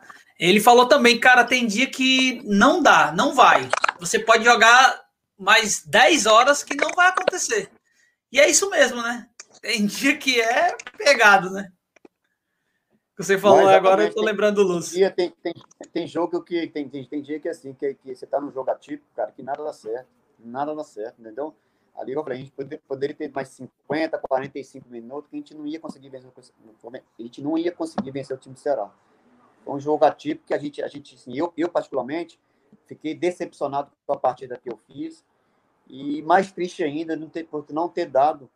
ele 0.49 0.59
falou 0.59 0.85
também, 0.85 1.17
cara, 1.17 1.45
tem 1.45 1.65
dia 1.65 1.89
que 1.89 2.41
não 2.43 2.83
dá, 2.83 3.13
não 3.13 3.33
vai. 3.33 3.69
Você 3.99 4.19
pode 4.19 4.43
jogar 4.43 5.01
mais 5.37 5.85
10 5.85 6.25
horas 6.25 6.63
que 6.63 6.75
não 6.75 6.89
vai 6.89 7.07
acontecer. 7.07 7.71
E 8.29 8.39
é 8.39 8.49
isso 8.49 8.69
mesmo, 8.69 9.01
né? 9.01 9.29
Tem 9.61 9.85
dia 9.85 10.17
que 10.17 10.41
é 10.41 10.75
pegado, 10.97 11.49
né? 11.49 11.71
Você 13.17 13.37
falou 13.37 13.69
agora, 13.69 14.03
eu 14.03 14.13
tô 14.13 14.21
lembrando 14.21 14.55
do 14.55 14.63
Lúcio. 14.63 14.99
Tem, 15.13 15.29
tem, 15.41 15.53
tem 15.93 16.07
jogo 16.07 16.41
que 16.43 16.67
tem, 16.67 16.89
tem, 16.89 17.05
tem 17.05 17.21
dia 17.21 17.39
que 17.39 17.47
é 17.47 17.51
assim, 17.51 17.73
que, 17.73 17.93
que 17.93 18.13
você 18.13 18.25
tá 18.25 18.41
no 18.41 18.51
jogo 18.51 18.69
ativo, 18.69 19.01
cara, 19.15 19.31
que 19.31 19.41
nada 19.41 19.63
dá 19.63 19.71
certo. 19.71 20.07
Nada 20.39 20.75
dá 20.75 20.83
certo, 20.83 21.21
entendeu? 21.21 21.55
Ali 21.95 22.11
eu 22.11 22.21
falei, 22.21 22.39
a 22.39 22.41
gente 22.41 22.51
poder, 22.51 22.81
poderia 22.85 23.15
ter 23.15 23.31
mais 23.31 23.47
50, 23.47 24.17
45 24.17 24.89
minutos 24.89 25.29
que 25.29 25.37
a 25.37 25.39
gente 25.39 25.55
não 25.55 25.65
ia 25.65 25.79
conseguir 25.79 26.09
vencer. 26.09 26.31
A 27.17 27.21
gente 27.21 27.41
não 27.41 27.57
ia 27.57 27.71
conseguir 27.71 28.11
vencer 28.11 28.35
o 28.35 28.39
time 28.39 28.55
do 28.55 28.59
Ceará. 28.59 28.91
Um 29.65 29.79
jogo 29.79 30.05
atípico 30.05 30.47
que 30.47 30.53
a 30.53 30.57
gente, 30.57 30.83
a 30.83 30.87
gente 30.87 31.15
assim, 31.15 31.37
eu, 31.37 31.53
eu 31.55 31.69
particularmente, 31.69 32.39
fiquei 32.85 33.15
decepcionado 33.15 33.91
com 34.05 34.13
a 34.13 34.17
partida 34.17 34.57
que 34.57 34.69
eu 34.69 34.77
fiz 34.77 35.23
e 35.87 36.21
mais 36.21 36.51
triste 36.51 36.83
ainda 36.83 37.15
não 37.15 37.29
ter, 37.29 37.45
por 37.45 37.65
não 37.71 37.87
ter 37.87 38.05
dado 38.05 38.49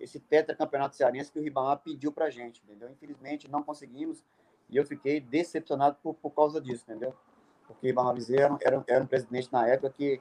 esse 0.00 0.20
tetracampeonato 0.20 0.96
cearense 0.96 1.30
que 1.30 1.38
o 1.38 1.42
Ribamar 1.42 1.78
pediu 1.78 2.12
para 2.12 2.30
gente, 2.30 2.62
entendeu? 2.64 2.90
Infelizmente 2.90 3.50
não 3.50 3.62
conseguimos 3.62 4.24
e 4.68 4.76
eu 4.76 4.84
fiquei 4.84 5.20
decepcionado 5.20 5.96
por, 6.02 6.14
por 6.14 6.30
causa 6.30 6.60
disso, 6.60 6.84
entendeu? 6.88 7.14
Porque 7.66 7.86
o 7.86 7.88
Ribamar 7.88 8.14
Vizera 8.14 8.56
era, 8.60 8.84
era 8.86 9.04
um 9.04 9.06
presidente 9.06 9.48
na 9.52 9.66
época 9.66 9.90
que, 9.90 10.20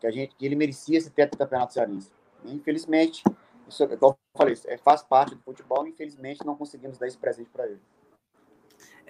que, 0.00 0.06
a 0.06 0.10
gente, 0.10 0.34
que 0.36 0.46
ele 0.46 0.56
merecia 0.56 0.98
esse 0.98 1.10
tetracampeonato 1.10 1.72
cearense. 1.72 2.12
E, 2.44 2.54
infelizmente, 2.54 3.22
isso, 3.68 3.86
como 3.98 4.12
eu 4.12 4.38
falei, 4.38 4.56
é, 4.66 4.78
faz 4.78 5.02
parte 5.02 5.34
do 5.34 5.42
futebol 5.42 5.86
infelizmente 5.86 6.44
não 6.44 6.56
conseguimos 6.56 6.98
dar 6.98 7.06
esse 7.06 7.18
presente 7.18 7.50
para 7.50 7.66
ele. 7.66 7.80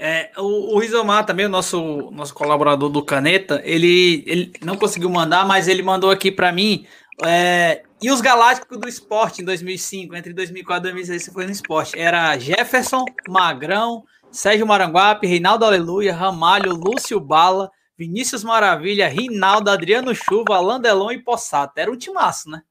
É, 0.01 0.31
o, 0.37 0.77
o 0.77 0.79
Rizomar 0.79 1.27
também, 1.27 1.47
o 1.47 1.49
nosso, 1.49 2.11
nosso 2.13 2.33
colaborador 2.33 2.89
do 2.89 3.05
Caneta, 3.05 3.61
ele, 3.65 4.23
ele 4.27 4.53
não 4.63 4.77
conseguiu 4.77 5.11
mandar, 5.11 5.45
mas 5.45 5.67
ele 5.67 5.83
mandou 5.83 6.11
aqui 6.11 6.31
para 6.31 6.53
mim. 6.53 6.87
É, 7.25 7.83
e 8.01 8.11
os 8.13 8.21
Galácticos 8.21 8.79
do 8.79 8.89
Esporte 8.89 9.43
em 9.43 9.45
2005, 9.45 10.15
entre 10.15 10.33
2004 10.33 10.89
e 10.89 10.93
2006, 10.93 11.25
você 11.25 11.33
foi 11.33 11.47
no 11.47 11.51
esporte. 11.51 11.99
Era 11.99 12.39
Jefferson, 12.39 13.05
Magrão, 13.29 14.05
Sérgio 14.31 14.67
Maranguape, 14.67 15.27
Reinaldo 15.27 15.65
Aleluia, 15.65 16.15
Ramalho, 16.15 16.75
Lúcio 16.75 17.19
Bala, 17.19 17.69
Vinícius 17.99 18.45
Maravilha, 18.45 19.09
Rinaldo, 19.09 19.69
Adriano 19.69 20.15
Chuva, 20.15 20.55
Alain 20.55 20.81
Delon 20.81 21.11
e 21.11 21.19
Possato. 21.21 21.73
Era 21.77 21.91
um 21.91 21.97
timaço, 21.97 22.49
né? 22.49 22.63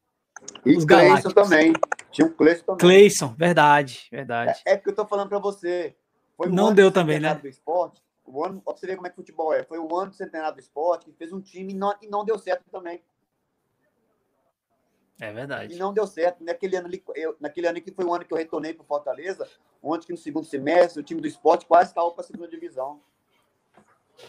E 0.66 0.78
os 0.78 0.86
Cleison 0.86 1.32
também. 1.32 1.74
Tinha 2.10 2.28
o 2.28 2.32
Cleison 2.32 2.64
também. 2.64 2.78
Cleison, 2.78 3.36
verdade, 3.38 4.08
verdade. 4.10 4.62
É, 4.66 4.74
é 4.74 4.78
que 4.78 4.90
eu 4.90 4.96
tô 4.96 5.06
falando 5.06 5.28
para 5.28 5.40
você. 5.40 5.94
Foi 6.38 6.48
não 6.50 6.74
deu 6.74 6.92
também, 6.92 7.20
né? 7.20 7.34
Do 7.34 7.48
esporte, 7.48 8.02
o 8.24 8.46
ano, 8.46 8.62
pra 8.62 8.74
você 8.74 8.86
ver 8.86 8.96
como 8.96 9.08
é 9.08 9.10
que 9.10 9.16
futebol 9.16 9.52
é. 9.52 9.64
Foi 9.64 9.80
o 9.80 9.98
ano 9.98 10.12
do 10.12 10.16
centenário 10.16 10.56
do 10.56 10.60
esporte 10.60 11.06
que 11.06 11.14
fez 11.14 11.34
um 11.34 11.42
time 11.42 11.74
e 11.74 11.76
não, 11.76 11.96
e 12.00 12.08
não 12.08 12.24
deu 12.24 12.38
certo 12.38 12.64
também. 12.70 13.02
É 15.20 15.34
verdade. 15.34 15.74
E 15.74 15.78
não 15.78 15.92
deu 15.92 16.06
certo. 16.06 16.44
Naquele 16.44 16.76
ano, 16.76 16.88
ali, 16.88 17.04
eu, 17.16 17.36
naquele 17.40 17.68
ano 17.68 17.82
que 17.82 17.92
foi 17.92 18.06
o 18.06 18.14
ano 18.14 18.24
que 18.24 18.32
eu 18.32 18.38
retornei 18.38 18.74
para 18.74 18.86
Fortaleza, 18.86 19.50
onde 19.82 20.06
que 20.06 20.12
no 20.12 20.18
segundo 20.18 20.46
semestre 20.46 21.02
o 21.02 21.04
time 21.04 21.20
do 21.20 21.28
esporte 21.28 21.66
quase 21.66 21.92
caiu 21.92 22.12
para 22.12 22.24
a 22.24 22.28
segunda 22.28 22.48
divisão. 22.48 23.02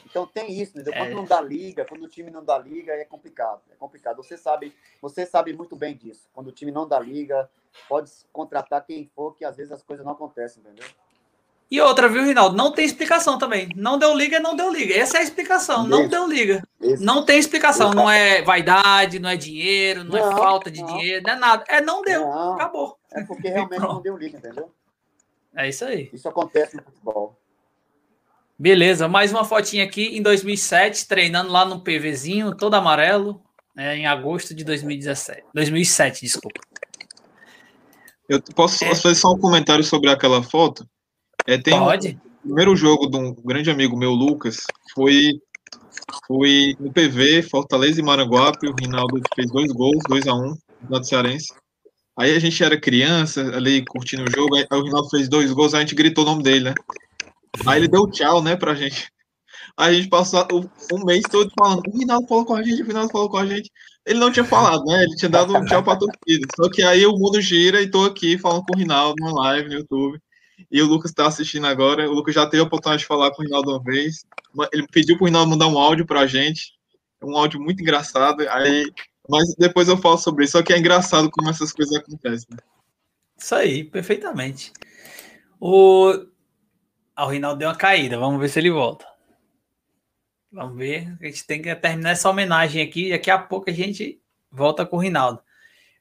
Então 0.06 0.26
tem 0.26 0.50
isso, 0.52 0.72
entendeu? 0.72 0.94
Quando 0.94 1.10
é. 1.10 1.14
não 1.14 1.24
dá 1.24 1.40
liga, 1.40 1.84
quando 1.84 2.04
o 2.04 2.08
time 2.08 2.30
não 2.30 2.44
dá 2.44 2.58
liga, 2.58 2.92
é 2.92 3.04
complicado. 3.04 3.62
É 3.70 3.74
complicado. 3.74 4.16
Você 4.16 4.36
sabe, 4.36 4.74
você 5.00 5.26
sabe 5.26 5.52
muito 5.52 5.76
bem 5.76 5.94
disso. 5.94 6.28
Quando 6.32 6.48
o 6.48 6.52
time 6.52 6.70
não 6.70 6.88
dá 6.88 6.98
liga, 6.98 7.50
pode 7.88 8.10
contratar 8.32 8.84
quem 8.84 9.10
for, 9.14 9.34
que 9.34 9.44
às 9.44 9.56
vezes 9.56 9.72
as 9.72 9.82
coisas 9.82 10.04
não 10.04 10.12
acontecem, 10.12 10.62
entendeu? 10.62 10.86
E 11.70 11.80
outra, 11.80 12.08
viu, 12.08 12.24
Rinaldo? 12.24 12.56
Não 12.56 12.72
tem 12.72 12.84
explicação 12.84 13.38
também. 13.38 13.68
Não 13.76 13.98
deu 13.98 14.14
liga, 14.14 14.40
não 14.40 14.56
deu 14.56 14.72
liga. 14.72 14.94
Essa 14.94 15.18
é 15.18 15.20
a 15.20 15.22
explicação. 15.22 15.82
Isso. 15.82 15.90
Não 15.90 16.08
deu 16.08 16.26
liga. 16.26 16.62
Isso. 16.80 17.04
Não 17.04 17.24
tem 17.24 17.38
explicação. 17.38 17.92
Não 17.92 18.10
é 18.10 18.40
vaidade, 18.40 19.18
não 19.18 19.28
é 19.28 19.36
dinheiro, 19.36 20.02
não, 20.02 20.16
é 20.16 20.20
não 20.20 20.32
é 20.32 20.36
falta 20.36 20.70
de 20.70 20.80
não. 20.80 20.86
dinheiro, 20.86 21.22
não 21.26 21.32
é 21.32 21.36
nada. 21.36 21.64
É 21.68 21.80
não 21.82 22.02
deu. 22.02 22.22
Não. 22.22 22.54
Acabou. 22.54 22.98
É 23.12 23.22
porque 23.22 23.48
realmente 23.48 23.80
não 23.80 24.00
deu 24.00 24.16
liga, 24.16 24.38
entendeu? 24.38 24.72
É 25.54 25.68
isso 25.68 25.84
aí. 25.84 26.08
Isso 26.12 26.28
acontece 26.28 26.76
no 26.76 26.82
futebol. 26.82 27.38
Beleza, 28.58 29.06
mais 29.06 29.30
uma 29.30 29.44
fotinha 29.44 29.84
aqui 29.84 30.16
em 30.16 30.22
2007, 30.22 31.06
treinando 31.06 31.52
lá 31.52 31.64
no 31.64 31.80
PVzinho, 31.80 32.56
todo 32.56 32.74
amarelo, 32.74 33.40
né, 33.74 33.96
em 33.96 34.06
agosto 34.06 34.52
de 34.52 34.64
2017. 34.64 35.44
2007, 35.54 36.22
desculpa. 36.22 36.60
Eu 38.28 38.42
posso, 38.56 38.84
é. 38.84 38.94
fazer 38.94 39.14
só 39.14 39.32
um 39.32 39.38
comentário 39.38 39.84
sobre 39.84 40.10
aquela 40.10 40.42
foto? 40.42 40.88
É, 41.48 41.56
tem 41.56 41.78
Pode. 41.78 42.08
Um, 42.08 42.10
o 42.10 42.42
primeiro 42.42 42.76
jogo 42.76 43.06
de 43.06 43.16
um 43.16 43.34
grande 43.34 43.70
amigo 43.70 43.96
meu, 43.96 44.12
Lucas, 44.12 44.58
foi, 44.94 45.40
foi 46.26 46.76
no 46.78 46.92
PV, 46.92 47.42
Fortaleza 47.42 47.98
e 47.98 48.04
Maranguape, 48.04 48.68
o 48.68 48.74
Rinaldo 48.78 49.18
fez 49.34 49.50
dois 49.50 49.72
gols, 49.72 50.02
2 50.10 50.26
a 50.26 50.34
1 50.34 50.36
um, 50.36 50.54
no 50.90 51.02
Cearense. 51.02 51.54
Aí 52.18 52.36
a 52.36 52.38
gente 52.38 52.62
era 52.62 52.78
criança, 52.78 53.40
ali 53.56 53.82
curtindo 53.82 54.24
o 54.24 54.30
jogo, 54.30 54.56
aí 54.56 54.66
o 54.70 54.82
Rinaldo 54.82 55.08
fez 55.08 55.26
dois 55.26 55.50
gols, 55.50 55.72
a 55.72 55.80
gente 55.80 55.94
gritou 55.94 56.22
o 56.22 56.26
nome 56.26 56.42
dele, 56.42 56.64
né? 56.64 56.74
Aí 57.66 57.80
ele 57.80 57.88
deu 57.88 58.06
tchau, 58.10 58.42
né, 58.42 58.54
pra 58.54 58.74
gente. 58.74 59.10
Aí 59.74 59.94
a 59.94 59.98
gente 59.98 60.10
passou 60.10 60.46
um 60.92 61.04
mês 61.06 61.22
todo 61.30 61.50
falando, 61.58 61.80
o 61.88 61.98
Rinaldo 61.98 62.28
falou 62.28 62.44
com 62.44 62.56
a 62.56 62.62
gente, 62.62 62.82
o 62.82 62.86
Rinaldo 62.86 63.10
falou 63.10 63.30
com 63.30 63.38
a 63.38 63.46
gente. 63.46 63.70
Ele 64.04 64.18
não 64.18 64.30
tinha 64.30 64.44
falado, 64.44 64.84
né? 64.84 65.02
Ele 65.02 65.16
tinha 65.16 65.30
dado 65.30 65.56
um 65.56 65.64
tchau 65.64 65.82
pra 65.82 65.96
torcida. 65.96 66.46
Só 66.56 66.68
que 66.70 66.82
aí 66.82 67.06
o 67.06 67.12
mundo 67.12 67.40
gira 67.40 67.80
e 67.80 67.90
tô 67.90 68.04
aqui 68.04 68.36
falando 68.36 68.64
com 68.64 68.76
o 68.76 68.78
Rinaldo 68.78 69.14
no 69.18 69.34
live 69.34 69.68
no 69.68 69.74
YouTube. 69.74 70.18
E 70.70 70.82
o 70.82 70.86
Lucas 70.86 71.12
tá 71.12 71.26
assistindo 71.26 71.66
agora. 71.66 72.08
O 72.08 72.14
Lucas 72.14 72.34
já 72.34 72.46
teve 72.46 72.62
a 72.62 72.66
oportunidade 72.66 73.02
de 73.02 73.06
falar 73.06 73.30
com 73.30 73.42
o 73.42 73.44
Rinaldo 73.44 73.70
uma 73.70 73.82
vez. 73.82 74.24
Ele 74.72 74.86
pediu 74.90 75.16
pro 75.16 75.26
Rinaldo 75.26 75.50
mandar 75.50 75.68
um 75.68 75.78
áudio 75.78 76.06
pra 76.06 76.26
gente. 76.26 76.72
Um 77.22 77.36
áudio 77.36 77.60
muito 77.60 77.80
engraçado. 77.80 78.48
Aí, 78.48 78.90
mas 79.28 79.54
depois 79.58 79.88
eu 79.88 79.96
falo 79.96 80.18
sobre 80.18 80.44
isso. 80.44 80.52
Só 80.52 80.62
que 80.62 80.72
é 80.72 80.78
engraçado 80.78 81.30
como 81.30 81.50
essas 81.50 81.72
coisas 81.72 81.96
acontecem. 81.96 82.48
Isso 83.36 83.54
aí, 83.54 83.84
perfeitamente. 83.84 84.72
O 85.60 86.26
ah, 87.18 87.26
o 87.26 87.30
Rinaldo 87.30 87.58
deu 87.58 87.68
uma 87.68 87.74
caída. 87.74 88.16
Vamos 88.16 88.38
ver 88.40 88.48
se 88.48 88.60
ele 88.60 88.70
volta. 88.70 89.04
Vamos 90.52 90.78
ver. 90.78 91.16
A 91.20 91.26
gente 91.26 91.44
tem 91.44 91.60
que 91.60 91.74
terminar 91.74 92.10
essa 92.10 92.30
homenagem 92.30 92.80
aqui. 92.80 93.10
Daqui 93.10 93.28
a 93.28 93.36
pouco 93.36 93.68
a 93.68 93.72
gente 93.72 94.20
volta 94.52 94.86
com 94.86 94.98
o 94.98 95.00
Rinaldo. 95.00 95.42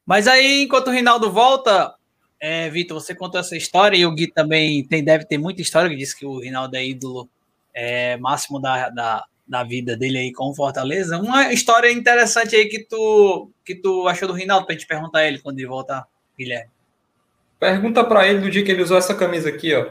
Mas 0.06 0.28
aí, 0.28 0.62
enquanto 0.62 0.90
o 0.90 0.92
Rinaldo 0.92 1.32
volta, 1.32 1.97
é, 2.40 2.70
Vitor, 2.70 3.00
você 3.00 3.16
contou 3.16 3.40
essa 3.40 3.56
história 3.56 3.98
e 3.98 4.06
o 4.06 4.12
Gui 4.12 4.28
também 4.28 4.84
tem, 4.86 5.04
deve 5.04 5.26
ter 5.26 5.38
muita 5.38 5.62
história 5.62 5.90
que 5.90 5.96
diz 5.96 6.14
que 6.14 6.26
o 6.26 6.40
Rinaldo 6.40 6.76
é 6.76 6.86
ídolo 6.86 7.30
é, 7.74 8.18
máximo 8.18 8.60
da, 8.60 8.90
da, 8.90 9.26
da 9.48 9.64
vida 9.64 9.98
dele 9.98 10.18
aí 10.18 10.32
com 10.32 10.50
o 10.50 10.56
Fortaleza. 10.56 11.18
Uma 11.18 11.52
história 11.52 11.92
interessante 11.92 12.56
aí 12.56 12.68
que 12.68 12.84
tu, 12.84 13.50
que 13.66 13.76
tu 13.76 14.08
achou 14.08 14.28
do 14.28 14.34
Rinaldo, 14.34 14.66
pra 14.66 14.74
gente 14.74 14.88
perguntar 14.88 15.20
a 15.20 15.28
ele 15.28 15.40
quando 15.40 15.58
ele 15.60 15.68
voltar, 15.68 16.06
Guilherme. 16.38 16.70
Pergunta 17.60 18.04
para 18.04 18.28
ele 18.28 18.40
do 18.40 18.52
dia 18.52 18.64
que 18.64 18.72
ele 18.72 18.84
usou 18.84 18.98
essa 18.98 19.16
camisa 19.16 19.50
aqui, 19.50 19.74
ó. 19.74 19.88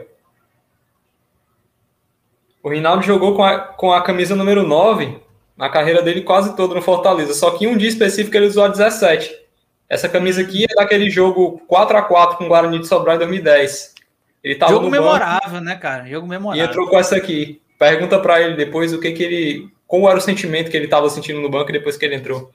O 2.63 2.69
Rinaldo 2.69 3.03
jogou 3.03 3.35
com 3.35 3.45
a, 3.45 3.59
com 3.59 3.93
a 3.93 4.03
camisa 4.03 4.35
número 4.35 4.65
9 4.65 5.21
na 5.57 5.69
carreira 5.69 6.03
dele 6.03 6.23
quase 6.23 6.55
todo 6.55 6.75
no 6.75 6.83
Fortaleza, 6.83 7.33
só 7.33 7.53
que 7.53 7.65
em 7.65 7.69
um 7.69 7.77
dia 7.77 7.89
específico 7.89 8.37
ele 8.37 8.47
usou 8.47 8.65
a 8.65 8.69
17. 8.69 9.46
Essa 9.89 10.09
camisa 10.09 10.41
aqui 10.41 10.65
é 10.65 10.75
daquele 10.75 11.09
jogo 11.11 11.61
4 11.67 11.97
a 11.97 12.03
4 12.03 12.39
com 12.39 12.45
o 12.45 12.49
Guarani 12.49 12.79
de 12.79 12.89
Sobral 12.89 13.17
em 13.17 13.19
2010. 13.21 13.95
Ele 14.43 14.55
tava 14.57 14.73
Jogo 14.73 14.91
memorável, 14.91 15.51
banco, 15.51 15.65
né, 15.65 15.77
cara? 15.77 16.09
Jogo 16.09 16.27
memorável. 16.27 16.65
E 16.65 16.69
entrou 16.69 16.89
com 16.89 16.99
essa 16.99 17.17
aqui. 17.17 17.61
Pergunta 17.79 18.19
para 18.19 18.41
ele 18.41 18.57
depois 18.57 18.93
o 18.93 19.01
que 19.01 19.13
que 19.13 19.23
ele, 19.23 19.69
como 19.87 20.09
era 20.09 20.19
o 20.19 20.23
sentimento 20.23 20.71
que 20.71 20.77
ele 20.77 20.87
estava 20.87 21.09
sentindo 21.11 21.41
no 21.41 21.51
banco 21.51 21.73
depois 21.73 21.97
que 21.97 22.05
ele 22.05 22.17
entrou. 22.17 22.51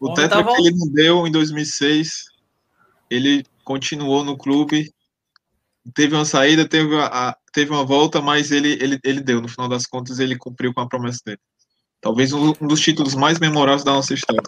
O 0.00 0.12
tetra 0.14 0.42
tava... 0.42 0.54
que 0.54 0.60
ele 0.60 0.76
não 0.76 0.88
deu 0.92 1.26
em 1.26 1.30
2006, 1.30 2.24
ele 3.10 3.44
continuou 3.64 4.24
no 4.24 4.36
clube 4.36 4.92
teve 5.92 6.14
uma 6.14 6.24
saída, 6.24 6.66
teve, 6.66 6.96
a, 6.96 7.36
teve 7.52 7.70
uma 7.70 7.84
volta, 7.84 8.22
mas 8.22 8.50
ele, 8.50 8.78
ele, 8.80 8.98
ele 9.04 9.20
deu. 9.20 9.40
No 9.40 9.48
final 9.48 9.68
das 9.68 9.86
contas, 9.86 10.18
ele 10.18 10.38
cumpriu 10.38 10.72
com 10.72 10.80
a 10.80 10.88
promessa 10.88 11.20
dele. 11.26 11.40
Talvez 12.00 12.32
um, 12.32 12.54
um 12.60 12.66
dos 12.66 12.80
títulos 12.80 13.14
mais 13.14 13.38
memoráveis 13.38 13.84
da 13.84 13.92
nossa 13.92 14.14
história. 14.14 14.42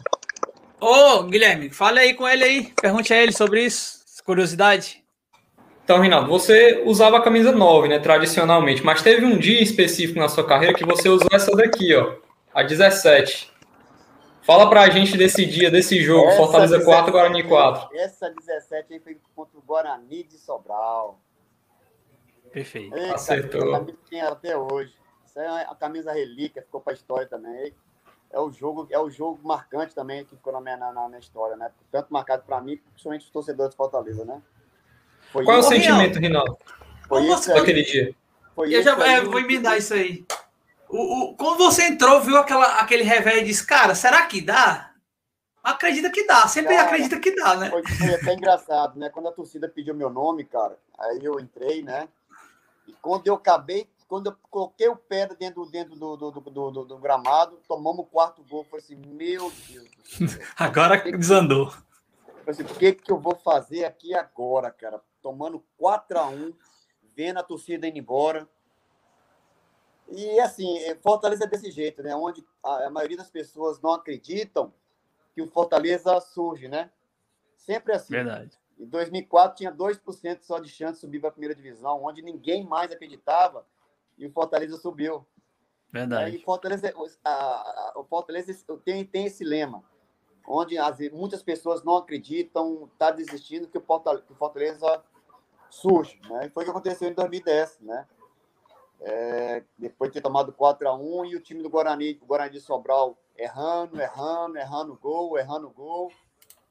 Ô, 0.80 1.22
Guilherme, 1.24 1.70
fale 1.70 2.00
aí 2.00 2.14
com 2.14 2.28
ele 2.28 2.44
aí. 2.44 2.72
Pergunte 2.80 3.12
a 3.12 3.22
ele 3.22 3.32
sobre 3.32 3.64
isso. 3.64 3.96
Curiosidade. 4.24 5.04
Então, 5.84 6.00
Rinaldo, 6.00 6.28
você 6.28 6.82
usava 6.84 7.18
a 7.18 7.22
camisa 7.22 7.52
9, 7.52 7.86
né, 7.86 8.00
tradicionalmente, 8.00 8.84
mas 8.84 9.02
teve 9.02 9.24
um 9.24 9.38
dia 9.38 9.62
específico 9.62 10.18
na 10.18 10.28
sua 10.28 10.44
carreira 10.44 10.74
que 10.74 10.84
você 10.84 11.08
usou 11.08 11.28
essa 11.30 11.52
daqui, 11.52 11.94
ó, 11.94 12.16
a 12.52 12.64
17. 12.64 13.52
Fala 14.42 14.68
pra 14.68 14.90
gente 14.90 15.16
desse 15.16 15.46
dia, 15.46 15.70
desse 15.70 16.02
jogo, 16.02 16.26
essa 16.26 16.36
Fortaleza 16.38 16.78
17, 16.78 16.84
4, 16.84 17.12
Guarani 17.12 17.42
4. 17.44 17.96
Essa 17.96 18.30
17 18.30 18.94
aí 18.94 19.00
foi 19.00 19.16
contra 19.36 19.56
o 19.56 19.62
Guarani 19.62 20.24
de 20.24 20.36
Sobral. 20.38 21.20
Perfeito. 22.52 22.96
Eita, 22.96 23.14
Acertou. 23.14 23.74
A 23.74 23.78
camisa 23.78 23.98
tinha 24.08 24.28
até 24.28 24.56
hoje. 24.56 24.92
Isso 25.24 25.38
é 25.38 25.66
a 25.68 25.74
camisa 25.76 26.12
relíquia, 26.12 26.62
ficou 26.62 26.80
para 26.80 26.94
a 26.94 26.96
história 26.96 27.28
também. 27.28 27.72
É 28.36 28.38
o 28.38 28.52
jogo, 28.52 28.86
é 28.90 28.98
o 28.98 29.08
jogo 29.08 29.40
marcante 29.42 29.94
também 29.94 30.22
que 30.22 30.36
ficou 30.36 30.52
na 30.52 30.60
minha, 30.60 30.76
na, 30.76 30.92
na 30.92 31.08
minha 31.08 31.18
história, 31.18 31.56
né? 31.56 31.70
Tanto 31.90 32.12
marcado 32.12 32.42
para 32.42 32.60
mim, 32.60 32.76
principalmente 32.76 33.24
os 33.24 33.30
torcedores 33.30 33.70
de 33.70 33.78
Fortaleza, 33.78 34.26
né? 34.26 34.42
Foi 35.32 35.42
Qual 35.42 35.56
é 35.56 35.60
o 35.60 35.62
sentimento, 35.62 36.18
Rinaldo? 36.18 36.58
Foi 37.08 37.22
isso 37.22 37.48
daquele 37.48 37.82
dia. 37.82 38.14
Foi 38.54 38.76
eu 38.76 38.82
já 38.82 38.92
é, 39.06 39.22
vou 39.22 39.40
emendar 39.40 39.78
isso 39.78 39.94
aí. 39.94 40.26
O, 40.86 41.30
o, 41.30 41.36
quando 41.36 41.56
você 41.56 41.84
entrou, 41.84 42.20
viu 42.20 42.36
aquela, 42.36 42.78
aquele 42.78 43.04
revés 43.04 43.38
e 43.38 43.44
disse, 43.44 43.66
cara, 43.66 43.94
será 43.94 44.26
que 44.26 44.42
dá? 44.42 44.92
Acredita 45.64 46.10
que 46.10 46.26
dá, 46.26 46.46
sempre 46.46 46.76
cara, 46.76 46.88
acredita 46.88 47.18
que 47.18 47.34
dá, 47.34 47.56
né? 47.56 47.70
Foi, 47.70 47.82
foi 47.86 48.14
até 48.16 48.34
engraçado, 48.34 48.98
né? 48.98 49.08
Quando 49.08 49.30
a 49.30 49.32
torcida 49.32 49.66
pediu 49.66 49.94
meu 49.94 50.10
nome, 50.10 50.44
cara, 50.44 50.78
aí 50.98 51.24
eu 51.24 51.40
entrei, 51.40 51.82
né? 51.82 52.06
E 52.86 52.92
quando 53.00 53.26
eu 53.28 53.34
acabei, 53.34 53.88
quando 54.08 54.28
eu 54.28 54.36
coloquei 54.50 54.88
o 54.88 54.96
pé 54.96 55.26
dentro, 55.34 55.66
dentro 55.66 55.96
do, 55.96 56.16
do, 56.16 56.30
do, 56.30 56.70
do, 56.70 56.84
do 56.84 56.98
gramado, 56.98 57.60
tomamos 57.66 58.00
o 58.00 58.08
quarto 58.08 58.42
gol. 58.44 58.64
Falei 58.64 58.84
assim, 58.84 58.96
meu 58.96 59.52
Deus. 59.68 59.88
agora 60.56 61.00
que, 61.00 61.16
desandou. 61.16 61.70
Falei 61.70 61.82
assim, 62.48 62.62
o 62.62 62.74
que, 62.74 62.92
que 62.92 63.10
eu 63.10 63.18
vou 63.18 63.34
fazer 63.34 63.84
aqui 63.84 64.14
agora, 64.14 64.70
cara? 64.70 65.02
Tomando 65.20 65.64
4 65.76 66.18
a 66.18 66.28
1 66.28 66.52
vendo 67.16 67.38
a 67.38 67.42
torcida 67.42 67.88
indo 67.88 67.98
embora. 67.98 68.48
E 70.08 70.38
assim, 70.38 70.78
é, 70.78 70.94
Fortaleza 70.94 71.44
é 71.44 71.48
desse 71.48 71.70
jeito, 71.70 72.02
né? 72.02 72.14
Onde 72.14 72.46
a, 72.62 72.86
a 72.86 72.90
maioria 72.90 73.16
das 73.16 73.30
pessoas 73.30 73.80
não 73.80 73.92
acreditam 73.92 74.72
que 75.34 75.42
o 75.42 75.50
Fortaleza 75.50 76.20
surge, 76.20 76.68
né? 76.68 76.90
Sempre 77.56 77.92
assim. 77.92 78.12
Verdade. 78.12 78.56
Em 78.78 78.86
2004 78.86 79.56
tinha 79.56 79.72
2% 79.72 80.42
só 80.42 80.60
de 80.60 80.68
chance 80.68 80.94
de 80.94 81.00
subir 81.00 81.18
para 81.18 81.30
a 81.30 81.32
primeira 81.32 81.54
divisão, 81.54 82.04
onde 82.04 82.22
ninguém 82.22 82.64
mais 82.64 82.92
acreditava 82.92 83.66
e 84.18 84.26
o 84.26 84.32
Fortaleza 84.32 84.76
subiu. 84.76 85.26
Verdade. 85.92 86.36
E 86.36 86.42
Fortaleza, 86.42 86.92
a, 87.24 87.30
a, 87.30 87.92
o 87.96 88.04
Fortaleza 88.04 88.52
tem, 88.84 89.04
tem 89.04 89.26
esse 89.26 89.44
lema, 89.44 89.82
onde 90.46 90.76
as, 90.78 90.98
muitas 91.10 91.42
pessoas 91.42 91.82
não 91.82 91.96
acreditam, 91.96 92.90
tá 92.98 93.10
desistindo 93.10 93.68
que 93.68 93.78
o 93.78 93.80
Fortaleza, 93.80 94.24
que 94.24 94.32
o 94.32 94.36
Fortaleza 94.36 95.02
surge. 95.70 96.20
Né? 96.28 96.50
Foi 96.52 96.62
o 96.62 96.66
que 96.66 96.70
aconteceu 96.70 97.08
em 97.08 97.14
2010, 97.14 97.80
né? 97.80 98.06
É, 99.00 99.62
depois 99.78 100.10
de 100.10 100.14
ter 100.14 100.22
tomado 100.22 100.52
4 100.52 100.88
a 100.88 100.94
1 100.94 101.26
e 101.26 101.36
o 101.36 101.40
time 101.40 101.62
do 101.62 101.68
Guarani, 101.68 102.18
o 102.22 102.26
Guarani 102.26 102.52
de 102.52 102.60
Sobral 102.60 103.16
errando, 103.36 104.00
errando, 104.00 104.56
errando 104.56 104.96
gol, 104.96 105.38
errando 105.38 105.70
gol. 105.70 106.10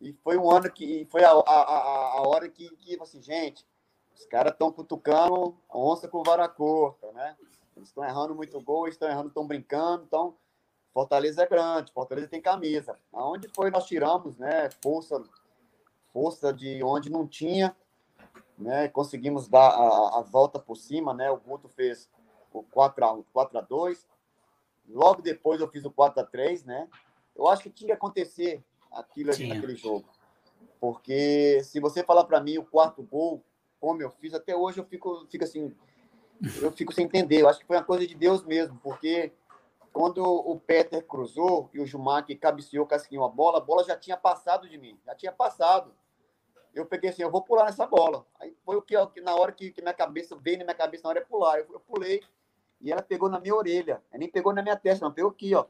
E 0.01 0.11
foi 0.23 0.37
um 0.37 0.49
ano 0.51 0.71
que 0.71 1.07
foi 1.11 1.23
a, 1.23 1.31
a, 1.31 1.35
a, 1.35 2.17
a 2.17 2.27
hora 2.27 2.49
que, 2.49 2.69
que 2.77 2.99
assim, 3.01 3.21
gente, 3.21 3.65
os 4.15 4.25
caras 4.25 4.53
estão 4.53 4.71
cutucando 4.71 5.55
onça 5.69 6.07
com 6.07 6.23
vara 6.23 6.47
curta, 6.47 7.11
né? 7.11 7.35
Eles 7.75 7.89
estão 7.89 8.03
errando 8.03 8.33
muito 8.33 8.59
gol, 8.61 8.87
estão 8.87 9.09
errando, 9.09 9.27
estão 9.27 9.45
brincando, 9.45 10.05
então 10.05 10.35
Fortaleza 10.93 11.43
é 11.43 11.47
grande, 11.47 11.91
Fortaleza 11.91 12.29
tem 12.29 12.41
camisa. 12.41 12.97
Aonde 13.11 13.49
foi 13.49 13.69
nós 13.69 13.85
tiramos, 13.85 14.37
né? 14.37 14.69
Força, 14.81 15.21
força 16.13 16.53
de 16.53 16.81
onde 16.81 17.11
não 17.11 17.27
tinha, 17.27 17.75
né? 18.57 18.87
Conseguimos 18.87 19.49
dar 19.49 19.67
a, 19.67 20.19
a 20.19 20.21
volta 20.21 20.57
por 20.57 20.77
cima, 20.77 21.13
né? 21.13 21.29
O 21.29 21.37
Guto 21.37 21.67
fez 21.67 22.09
o 22.53 22.63
4 22.63 23.05
a 23.05 23.23
4 23.33 23.57
a 23.57 23.61
2. 23.61 24.07
Logo 24.87 25.21
depois 25.21 25.59
eu 25.59 25.67
fiz 25.67 25.83
o 25.83 25.91
4 25.91 26.21
a 26.21 26.25
3, 26.25 26.63
né? 26.63 26.87
Eu 27.35 27.49
acho 27.49 27.63
que 27.63 27.69
tinha 27.69 27.87
que 27.87 27.93
acontecer 27.93 28.63
aquilo 28.89 29.31
ali 29.31 29.47
naquele 29.47 29.75
jogo. 29.75 30.07
Porque 30.79 31.61
se 31.63 31.81
você 31.81 32.03
falar 32.03 32.23
para 32.23 32.39
mim 32.39 32.57
o 32.57 32.65
quarto 32.65 33.03
gol, 33.03 33.43
como 33.79 34.01
eu 34.01 34.09
fiz, 34.09 34.33
até 34.33 34.55
hoje 34.55 34.79
eu 34.79 34.85
fico, 34.85 35.25
fico 35.29 35.43
assim, 35.43 35.75
eu 36.61 36.71
fico 36.71 36.93
sem 36.93 37.05
entender. 37.05 37.41
Eu 37.41 37.49
acho 37.49 37.59
que 37.59 37.65
foi 37.65 37.77
uma 37.77 37.83
coisa 37.83 38.05
de 38.05 38.15
Deus 38.15 38.43
mesmo, 38.43 38.79
porque 38.83 39.31
quando 39.91 40.23
o 40.23 40.59
Peter 40.59 41.01
cruzou 41.05 41.69
e 41.73 41.79
o 41.79 41.87
Schumacher 41.87 42.37
cabeceou, 42.37 42.85
casquinhou 42.85 43.25
a 43.25 43.29
bola, 43.29 43.59
a 43.59 43.61
bola 43.61 43.83
já 43.83 43.95
tinha 43.95 44.17
passado 44.17 44.67
de 44.67 44.77
mim, 44.77 44.99
já 45.05 45.15
tinha 45.15 45.31
passado. 45.31 45.93
Eu 46.73 46.85
peguei 46.85 47.09
assim, 47.09 47.21
eu 47.21 47.31
vou 47.31 47.41
pular 47.41 47.65
nessa 47.65 47.87
bola. 47.87 48.25
Aí 48.37 48.53
foi 48.65 48.75
o 48.75 48.81
que, 48.81 48.95
na 49.21 49.33
hora 49.33 49.53
que, 49.53 49.71
que 49.71 49.81
minha 49.81 49.93
cabeça 49.93 50.35
veio 50.35 50.57
na 50.57 50.65
minha 50.65 50.75
cabeça, 50.75 51.03
na 51.03 51.11
hora 51.11 51.21
de 51.21 51.25
pular. 51.25 51.59
Eu, 51.59 51.67
eu 51.71 51.79
pulei 51.79 52.21
e 52.81 52.91
ela 52.91 53.01
pegou 53.01 53.29
na 53.29 53.39
minha 53.39 53.55
orelha. 53.55 54.01
Ela 54.11 54.19
nem 54.19 54.29
pegou 54.29 54.53
na 54.53 54.61
minha 54.61 54.75
testa, 54.75 55.05
não, 55.05 55.13
pegou 55.13 55.31
aqui, 55.31 55.55
ó. 55.55 55.65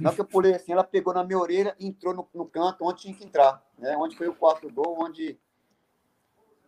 Na 0.00 0.08
hora 0.08 0.16
que 0.16 0.20
eu 0.20 0.26
pulei 0.26 0.54
assim, 0.54 0.72
ela 0.72 0.82
pegou 0.82 1.14
na 1.14 1.22
minha 1.22 1.38
orelha 1.38 1.76
e 1.78 1.86
entrou 1.86 2.12
no, 2.12 2.28
no 2.34 2.44
canto 2.44 2.84
onde 2.84 3.02
tinha 3.02 3.14
que 3.14 3.24
entrar, 3.24 3.64
né? 3.78 3.96
Onde 3.96 4.16
foi 4.16 4.26
o 4.26 4.34
quarto 4.34 4.68
gol, 4.72 4.96
onde 5.00 5.38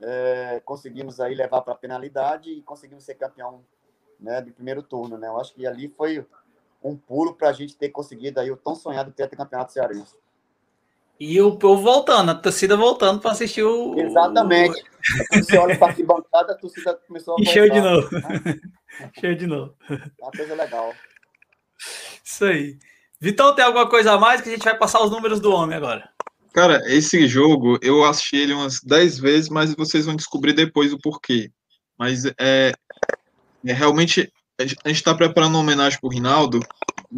é, 0.03 0.61
conseguimos 0.65 1.21
aí 1.21 1.35
levar 1.35 1.63
para 1.63 1.75
a 1.75 1.77
penalidade 1.77 2.51
e 2.51 2.63
conseguimos 2.63 3.05
ser 3.05 3.15
campeão 3.15 3.65
né, 4.19 4.41
do 4.41 4.53
primeiro 4.53 4.83
turno, 4.83 5.17
né? 5.17 5.29
Eu 5.29 5.41
acho 5.41 5.55
que 5.55 5.67
ali 5.67 5.89
foi 5.89 6.25
um 6.83 6.97
pulo 6.97 7.35
para 7.35 7.49
a 7.49 7.53
gente 7.53 7.77
ter 7.77 7.91
conseguido 7.91 8.41
aí 8.41 8.51
o 8.51 8.57
tão 8.57 8.75
sonhado 8.75 9.15
campeonato 9.37 9.73
cearense. 9.73 10.17
E 11.21 11.41
o 11.41 11.57
povo 11.57 11.83
voltando, 11.83 12.31
a 12.31 12.35
torcida 12.35 12.77
voltando 12.77 13.21
para 13.21 13.31
assistir 13.31 13.63
o. 13.63 13.97
Exatamente. 13.97 14.85
Quando 15.29 15.45
você 15.45 15.57
olha 15.57 15.79
para 15.79 15.93
a 15.93 16.05
bancada, 16.05 16.53
a 16.53 16.57
torcida 16.57 16.95
começou 17.07 17.35
a 17.35 17.37
voltar. 17.37 17.53
Cheio 17.53 17.71
de 17.71 17.81
novo. 17.81 18.09
Né? 18.13 18.61
Cheio 19.21 19.37
de 19.37 19.47
novo. 19.47 19.75
É 19.89 19.95
uma 20.21 20.33
coisa 20.33 20.55
legal. 20.55 20.93
Isso 22.25 22.45
aí. 22.45 22.79
Vitão, 23.21 23.55
tem 23.55 23.65
alguma 23.65 23.89
coisa 23.89 24.13
a 24.13 24.19
mais 24.19 24.41
que 24.41 24.49
a 24.49 24.53
gente 24.53 24.65
vai 24.65 24.77
passar 24.77 25.01
os 25.01 25.13
números 25.13 25.39
do 25.39 25.53
homem 25.53 25.77
agora? 25.77 26.11
Cara, 26.53 26.83
esse 26.87 27.27
jogo 27.27 27.79
eu 27.81 28.05
assisti 28.05 28.37
ele 28.37 28.53
umas 28.53 28.81
10 28.81 29.19
vezes, 29.19 29.49
mas 29.49 29.75
vocês 29.75 30.05
vão 30.05 30.15
descobrir 30.15 30.53
depois 30.53 30.93
o 30.93 30.99
porquê. 30.99 31.51
Mas 31.99 32.27
é, 32.39 32.73
é 33.65 33.73
realmente 33.73 34.31
a 34.61 34.67
gente 34.67 34.77
está 34.91 35.15
preparando 35.15 35.55
uma 35.55 35.61
homenagem 35.61 35.99
para 35.99 36.09
o 36.09 36.13
Rinaldo 36.13 36.61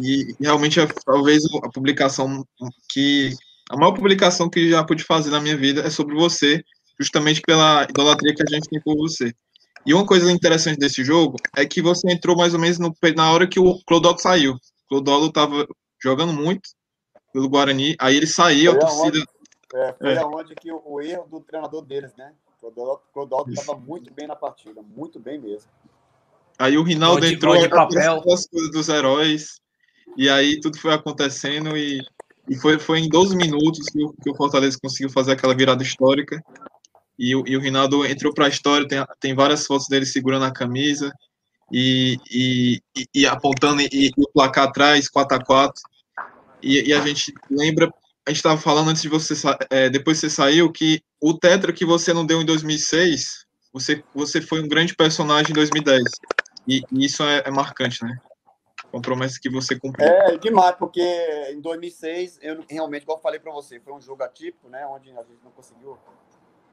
e 0.01 0.33
realmente 0.39 0.79
é 0.79 0.87
talvez 1.05 1.43
a 1.63 1.69
publicação 1.69 2.45
que 2.89 3.31
a 3.69 3.75
maior 3.75 3.91
publicação 3.91 4.49
que 4.49 4.69
já 4.69 4.83
pude 4.83 5.03
fazer 5.03 5.31
na 5.31 5.41
minha 5.41 5.57
vida 5.57 5.81
é 5.81 5.89
sobre 5.89 6.15
você, 6.15 6.63
justamente 6.99 7.41
pela 7.41 7.83
idolatria 7.83 8.33
que 8.33 8.43
a 8.43 8.55
gente 8.55 8.69
tem 8.69 8.81
por 8.81 8.95
você. 8.95 9.33
E 9.85 9.93
uma 9.93 10.05
coisa 10.05 10.31
interessante 10.31 10.79
desse 10.79 11.03
jogo 11.03 11.35
é 11.55 11.65
que 11.65 11.81
você 11.81 12.11
entrou 12.11 12.37
mais 12.37 12.53
ou 12.53 12.59
menos 12.59 12.79
no, 12.79 12.95
na 13.15 13.31
hora 13.31 13.47
que 13.47 13.59
o 13.59 13.79
Clodolo 13.85 14.17
saiu. 14.17 14.53
O 14.53 14.59
Clodolo 14.87 15.27
estava 15.27 15.67
jogando 16.01 16.33
muito 16.33 16.69
pelo 17.35 17.49
Guarani, 17.49 17.97
aí 17.99 18.15
ele 18.15 18.27
saiu, 18.27 18.71
foi 18.71 18.81
a 18.81 18.87
torcida. 18.87 19.17
Aonde, 19.17 19.25
é, 19.73 19.93
foi 19.99 20.13
é. 20.13 20.17
aonde 20.19 20.55
que 20.55 20.71
o, 20.71 20.81
o, 20.85 21.01
erro 21.01 21.27
do 21.29 21.41
treinador 21.41 21.81
deles, 21.81 22.15
né? 22.15 22.31
O 22.61 22.97
Clodolo 23.13 23.51
estava 23.51 23.77
muito 23.77 24.13
bem 24.13 24.25
na 24.25 24.37
partida, 24.37 24.81
muito 24.81 25.19
bem 25.19 25.37
mesmo. 25.37 25.69
Aí 26.57 26.77
o 26.77 26.83
Rinaldo 26.83 27.25
entrou 27.25 27.57
de 27.57 27.67
papel. 27.67 28.23
as 28.31 28.47
coisas 28.47 28.71
dos 28.71 28.87
heróis, 28.87 29.59
e 30.15 30.29
aí 30.29 30.61
tudo 30.61 30.79
foi 30.79 30.93
acontecendo 30.93 31.75
e, 31.75 31.99
e 32.47 32.55
foi, 32.55 32.79
foi 32.79 32.99
em 32.99 33.09
12 33.09 33.35
minutos 33.35 33.85
que 33.87 34.01
o, 34.01 34.13
que 34.13 34.31
o 34.31 34.35
Fortaleza 34.35 34.79
conseguiu 34.81 35.09
fazer 35.09 35.33
aquela 35.33 35.53
virada 35.53 35.83
histórica. 35.83 36.41
E, 37.19 37.31
e 37.31 37.57
o 37.57 37.59
Rinaldo 37.59 38.05
entrou 38.05 38.33
para 38.33 38.45
a 38.45 38.49
história, 38.49 38.87
tem, 38.87 39.05
tem 39.19 39.35
várias 39.35 39.65
fotos 39.65 39.89
dele 39.89 40.05
segurando 40.05 40.45
a 40.45 40.53
camisa 40.53 41.11
e, 41.69 42.17
e, 42.31 42.81
e 43.13 43.27
apontando 43.27 43.81
e, 43.81 43.89
e, 43.91 44.11
o 44.17 44.31
placar 44.31 44.69
atrás, 44.69 45.09
4 45.09 45.37
a 45.37 45.43
4 45.43 45.94
e, 46.65 46.89
e 46.89 46.93
a 46.93 46.99
gente 47.01 47.31
lembra, 47.49 47.93
a 48.25 48.31
gente 48.31 48.37
estava 48.37 48.59
falando 48.59 48.89
antes 48.89 49.03
de 49.03 49.07
você, 49.07 49.35
é, 49.69 49.87
depois 49.87 50.17
você 50.17 50.31
saiu, 50.31 50.71
que 50.71 50.99
o 51.21 51.37
Tetra 51.37 51.71
que 51.71 51.85
você 51.85 52.11
não 52.11 52.25
deu 52.25 52.41
em 52.41 52.45
2006, 52.45 53.45
você, 53.71 54.03
você 54.15 54.41
foi 54.41 54.63
um 54.63 54.67
grande 54.67 54.95
personagem 54.95 55.51
em 55.51 55.53
2010. 55.53 56.03
E, 56.67 56.81
e 56.91 57.05
isso 57.05 57.21
é, 57.21 57.43
é, 57.45 57.51
marcante, 57.51 58.03
né? 58.03 58.17
Uma 58.91 59.01
promessa 59.01 59.39
que 59.39 59.47
você 59.47 59.79
cumpriu. 59.79 60.07
É, 60.07 60.37
demais, 60.37 60.75
porque 60.75 61.01
em 61.51 61.61
2006, 61.61 62.39
eu 62.41 62.65
realmente, 62.67 63.03
igual 63.03 63.19
eu 63.19 63.21
falei 63.21 63.39
para 63.39 63.51
você, 63.51 63.79
foi 63.79 63.93
um 63.93 64.01
jogo 64.01 64.23
atípico, 64.23 64.67
né? 64.67 64.87
Onde 64.87 65.11
a 65.11 65.21
gente 65.21 65.43
não 65.43 65.51
conseguiu 65.51 65.99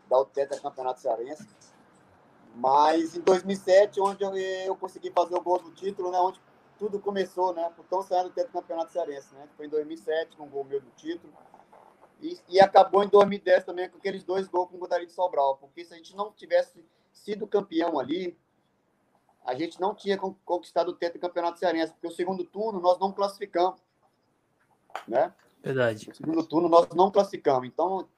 dar 0.08 0.20
o 0.20 0.24
teto 0.24 0.60
campeonato 0.62 1.02
cearense. 1.02 1.46
Mas 2.54 3.14
em 3.14 3.20
2007, 3.20 4.00
onde 4.00 4.24
eu, 4.24 4.34
eu 4.34 4.76
consegui 4.76 5.10
fazer 5.10 5.34
o 5.34 5.42
gol 5.42 5.58
do 5.58 5.70
título, 5.70 6.10
né? 6.10 6.18
Onde 6.18 6.40
tudo 6.82 6.98
começou, 6.98 7.54
né? 7.54 7.70
Por 7.76 7.84
tão 7.84 8.02
saindo 8.02 8.30
do 8.30 8.34
teto 8.34 8.50
campeonato 8.50 8.90
cearense, 8.90 9.32
né? 9.36 9.48
Foi 9.56 9.66
em 9.66 9.68
2007, 9.68 10.36
com 10.36 10.42
o 10.42 10.48
gol 10.48 10.64
meu 10.64 10.80
do 10.80 10.90
título. 10.96 11.32
E, 12.20 12.36
e, 12.48 12.60
acabou 12.60 13.04
em 13.04 13.08
2010 13.08 13.64
também 13.64 13.88
com 13.88 13.98
aqueles 13.98 14.24
dois 14.24 14.48
gols 14.48 14.68
com 14.68 14.78
o 14.78 14.80
Godari 14.80 15.06
de 15.06 15.12
Sobral. 15.12 15.58
Porque 15.58 15.84
se 15.84 15.94
a 15.94 15.96
gente 15.96 16.16
não 16.16 16.32
tivesse 16.32 16.84
sido 17.12 17.46
campeão 17.46 18.00
ali, 18.00 18.36
a 19.46 19.54
gente 19.54 19.80
não 19.80 19.94
tinha 19.94 20.18
conquistado 20.18 20.88
o 20.88 20.92
teto 20.92 21.12
do 21.14 21.20
campeonato 21.20 21.60
cearense. 21.60 21.92
Porque 21.92 22.08
o 22.08 22.10
segundo 22.10 22.42
turno 22.42 22.80
nós 22.80 22.98
não 22.98 23.12
classificamos. 23.12 23.80
Né? 25.06 25.32
Verdade. 25.62 26.08
No 26.08 26.14
segundo 26.16 26.44
turno 26.44 26.68
nós 26.68 26.88
não 26.88 27.12
classificamos. 27.12 27.68
Então, 27.68 28.08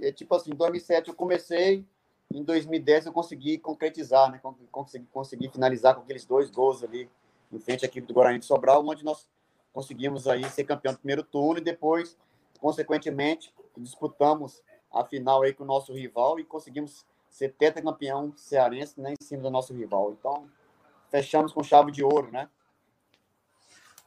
é 0.00 0.10
tipo 0.10 0.34
assim, 0.34 0.52
em 0.52 0.56
2007 0.56 1.10
eu 1.10 1.14
comecei, 1.14 1.84
em 2.32 2.42
2010 2.42 3.06
eu 3.06 3.12
consegui 3.12 3.58
concretizar, 3.58 4.32
né? 4.32 4.40
Consegui, 4.70 5.06
consegui 5.12 5.48
finalizar 5.50 5.94
com 5.94 6.00
aqueles 6.00 6.24
dois 6.24 6.50
gols 6.50 6.82
ali 6.82 7.10
em 7.52 7.58
frente 7.58 7.84
à 7.84 7.88
equipe 7.88 8.06
do 8.06 8.14
Guarani 8.14 8.38
de 8.38 8.46
Sobral, 8.46 8.86
onde 8.86 9.04
nós 9.04 9.28
conseguimos 9.72 10.26
aí 10.26 10.44
ser 10.50 10.64
campeão 10.64 10.94
do 10.94 10.98
primeiro 10.98 11.22
turno 11.22 11.58
e 11.58 11.64
depois, 11.64 12.16
consequentemente, 12.58 13.52
disputamos 13.76 14.62
a 14.92 15.04
final 15.04 15.42
aí 15.42 15.52
com 15.52 15.64
o 15.64 15.66
nosso 15.66 15.92
rival 15.92 16.40
e 16.40 16.44
conseguimos 16.44 17.04
ser 17.28 17.52
tetracampeão 17.52 18.32
cearense 18.36 19.00
né, 19.00 19.12
em 19.12 19.24
cima 19.24 19.42
do 19.42 19.50
nosso 19.50 19.74
rival. 19.74 20.16
Então, 20.18 20.48
fechamos 21.10 21.52
com 21.52 21.62
chave 21.62 21.92
de 21.92 22.02
ouro, 22.02 22.30
né? 22.32 22.48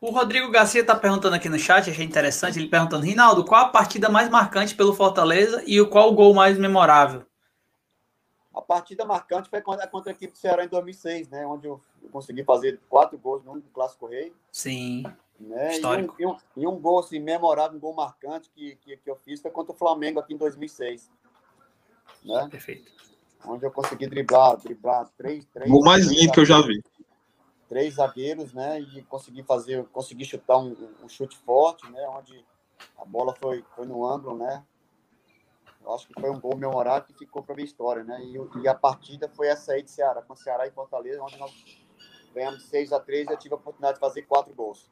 O 0.01 0.11
Rodrigo 0.11 0.49
Garcia 0.49 0.79
está 0.81 0.95
perguntando 0.95 1.35
aqui 1.35 1.49
no 1.49 1.59
chat, 1.59 1.89
achei 1.89 2.05
interessante, 2.05 2.57
ele 2.57 2.69
perguntando, 2.69 3.05
Rinaldo, 3.05 3.43
qual 3.43 3.65
a 3.65 3.69
partida 3.69 4.07
mais 4.07 4.29
marcante 4.29 4.73
pelo 4.73 4.93
Fortaleza 4.93 5.61
e 5.67 5.85
qual 5.85 6.09
o 6.09 6.15
gol 6.15 6.33
mais 6.33 6.57
memorável? 6.57 7.25
A 8.59 8.61
partida 8.61 9.05
marcante 9.05 9.49
foi 9.49 9.61
contra, 9.61 9.87
contra 9.87 10.11
a 10.11 10.13
equipe 10.13 10.33
do 10.33 10.37
Ceará 10.37 10.65
em 10.65 10.67
2006, 10.67 11.29
né? 11.29 11.47
Onde 11.47 11.67
eu 11.67 11.81
consegui 12.11 12.43
fazer 12.43 12.79
quatro 12.89 13.17
gols 13.17 13.43
no 13.43 13.61
Clássico 13.73 14.05
Rei. 14.05 14.33
Sim, 14.51 15.05
né? 15.39 15.75
histórico. 15.75 16.13
E 16.19 16.25
um, 16.25 16.29
e, 16.29 16.33
um, 16.33 16.37
e 16.57 16.67
um, 16.67 16.77
gol 16.77 16.99
assim, 16.99 17.19
memorável, 17.19 17.77
um 17.77 17.79
gol 17.79 17.93
marcante 17.93 18.49
que, 18.49 18.75
que, 18.75 18.97
que 18.97 19.09
eu 19.09 19.15
fiz 19.15 19.41
foi 19.41 19.49
contra 19.49 19.73
o 19.73 19.77
Flamengo 19.77 20.19
aqui 20.19 20.33
em 20.33 20.37
2006. 20.37 21.09
Né? 22.25 22.47
Perfeito. 22.51 22.91
Onde 23.45 23.65
eu 23.65 23.71
consegui 23.71 24.07
driblar, 24.07 24.57
driblar 24.57 25.09
três... 25.17 25.45
três 25.45 25.71
o 25.71 25.79
mais 25.79 26.07
lindo 26.07 26.33
que 26.33 26.41
eu 26.41 26.45
já 26.45 26.61
vi 26.61 26.83
três 27.69 27.93
zagueiros, 27.93 28.51
né? 28.51 28.81
E 28.81 29.03
consegui 29.03 29.43
fazer, 29.43 29.85
consegui 29.93 30.25
chutar 30.25 30.57
um, 30.57 30.75
um, 31.03 31.07
chute 31.07 31.37
forte, 31.37 31.89
né? 31.91 32.01
Onde 32.09 32.43
a 32.97 33.05
bola 33.05 33.33
foi, 33.35 33.63
foi 33.75 33.85
no 33.85 34.03
ângulo, 34.05 34.37
né? 34.37 34.65
Eu 35.83 35.95
acho 35.95 36.07
que 36.07 36.19
foi 36.19 36.29
um 36.29 36.39
gol 36.39 36.57
memorável 36.57 37.03
que 37.07 37.13
ficou 37.13 37.41
para 37.41 37.53
a 37.53 37.55
minha 37.55 37.65
história, 37.65 38.03
né? 38.03 38.19
E, 38.21 38.61
e, 38.61 38.67
a 38.67 38.75
partida 38.75 39.29
foi 39.29 39.47
essa 39.47 39.73
aí 39.73 39.81
de 39.81 39.89
Ceará, 39.89 40.21
com 40.21 40.35
Ceará 40.35 40.67
e 40.67 40.71
Fortaleza, 40.71 41.21
onde 41.23 41.37
nós 41.37 41.51
ganhamos 42.33 42.63
6 42.65 42.93
a 42.93 42.99
3 42.99 43.27
e 43.27 43.33
eu 43.33 43.37
tive 43.37 43.53
a 43.53 43.57
oportunidade 43.57 43.95
de 43.95 43.99
fazer 43.99 44.23
quatro 44.23 44.53
gols. 44.53 44.89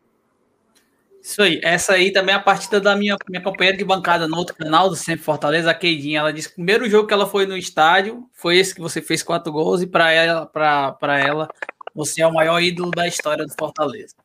Isso 1.22 1.42
aí, 1.42 1.60
essa 1.64 1.94
aí 1.94 2.12
também 2.12 2.34
é 2.34 2.38
a 2.38 2.42
partida 2.42 2.80
da 2.80 2.96
minha, 2.96 3.18
minha 3.30 3.44
companheira 3.44 3.78
de 3.78 3.84
bancada 3.84 4.28
no 4.28 4.38
outro 4.38 4.56
canal 4.56 4.90
do 4.90 4.96
Sempre 4.96 5.26
Fortaleza, 5.26 5.70
a 5.70 5.74
Keidinha. 5.74 6.20
Ela 6.20 6.32
disse 6.32 6.48
que 6.48 6.54
o 6.54 6.58
primeiro 6.58 6.90
jogo 6.90 7.08
que 7.08 7.14
ela 7.14 7.28
foi 7.28 7.46
no 7.46 7.58
estádio 7.58 8.30
foi 8.32 8.58
esse 8.58 8.74
que 8.74 8.82
você 8.82 9.02
fez 9.02 9.22
quatro 9.24 9.52
gols, 9.52 9.82
e 9.82 9.88
para 9.88 10.12
ela, 10.12 10.46
para 10.46 11.20
ela 11.20 11.50
você 11.94 12.22
é 12.22 12.28
o 12.28 12.34
maior 12.34 12.62
ídolo 12.62 12.92
da 12.92 13.08
história 13.08 13.46
do 13.46 13.54
Fortaleza. 13.60 14.16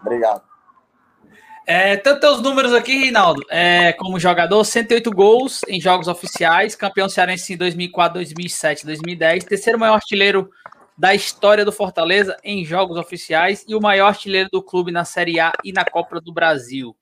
Obrigado. 0.00 0.42
É, 1.70 1.98
tanto 1.98 2.20
teus 2.20 2.40
números 2.40 2.72
aqui, 2.72 2.96
Rinaldo, 2.96 3.44
é, 3.50 3.92
como 3.92 4.18
jogador, 4.18 4.64
108 4.64 5.10
gols 5.10 5.60
em 5.68 5.78
jogos 5.78 6.08
oficiais, 6.08 6.74
campeão 6.74 7.10
cearense 7.10 7.52
em 7.52 7.58
2004, 7.58 8.14
2007, 8.14 8.86
2010, 8.86 9.44
terceiro 9.44 9.78
maior 9.78 9.96
artilheiro 9.96 10.48
da 10.96 11.14
história 11.14 11.66
do 11.66 11.70
Fortaleza 11.70 12.38
em 12.42 12.64
jogos 12.64 12.96
oficiais 12.96 13.66
e 13.68 13.74
o 13.74 13.82
maior 13.82 14.06
artilheiro 14.06 14.48
do 14.50 14.62
clube 14.62 14.90
na 14.90 15.04
Série 15.04 15.38
A 15.38 15.52
e 15.62 15.70
na 15.70 15.84
Copa 15.84 16.18
do 16.22 16.32
Brasil. 16.32 16.96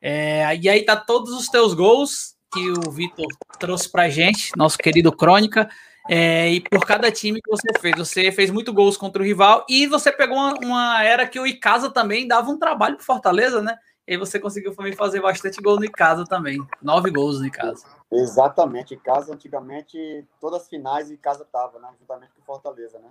É, 0.00 0.56
e 0.62 0.68
aí 0.68 0.84
tá 0.84 0.94
todos 0.94 1.32
os 1.32 1.48
teus 1.48 1.74
gols 1.74 2.36
que 2.52 2.70
o 2.70 2.92
Vitor 2.92 3.26
trouxe 3.58 3.90
pra 3.90 4.08
gente, 4.08 4.52
nosso 4.56 4.78
querido 4.78 5.10
Crônica. 5.10 5.68
É, 6.08 6.52
e 6.52 6.60
por 6.60 6.86
cada 6.86 7.10
time 7.10 7.42
que 7.42 7.50
você 7.50 7.66
fez, 7.80 7.96
você 7.96 8.30
fez 8.30 8.48
muito 8.48 8.72
gols 8.72 8.96
contra 8.96 9.20
o 9.20 9.26
rival 9.26 9.66
e 9.68 9.88
você 9.88 10.12
pegou 10.12 10.36
uma, 10.36 10.54
uma 10.62 11.02
era 11.02 11.26
que 11.26 11.40
o 11.40 11.44
Icasa 11.44 11.90
também 11.90 12.28
dava 12.28 12.48
um 12.48 12.58
trabalho 12.60 12.94
para 12.94 13.04
Fortaleza, 13.04 13.60
né? 13.60 13.76
E 14.06 14.16
você 14.16 14.38
conseguiu 14.38 14.74
também 14.74 14.92
fazer 14.92 15.20
bastante 15.20 15.60
gol 15.62 15.76
no 15.76 15.84
Icasa 15.84 16.24
também. 16.24 16.58
Nove 16.82 17.10
gols 17.10 17.40
no 17.40 17.46
Icasa. 17.46 17.86
Exatamente. 18.12 18.94
Icasa, 18.94 19.32
antigamente, 19.32 20.26
todas 20.40 20.62
as 20.62 20.68
finais 20.68 21.10
Icasa 21.10 21.46
tava, 21.50 21.78
né? 21.78 21.88
Juntamente 21.98 22.32
com 22.36 22.42
Fortaleza, 22.42 22.98
né? 22.98 23.08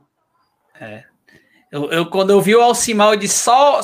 É. 0.80 1.04
Eu, 1.72 1.91
eu, 1.91 2.10
quando 2.10 2.30
eu 2.30 2.39
vi 2.39 2.56
o 2.56 2.62
Alcimar, 2.62 3.14
eu 3.14 3.18
disse 3.18 3.39
só 3.39 3.82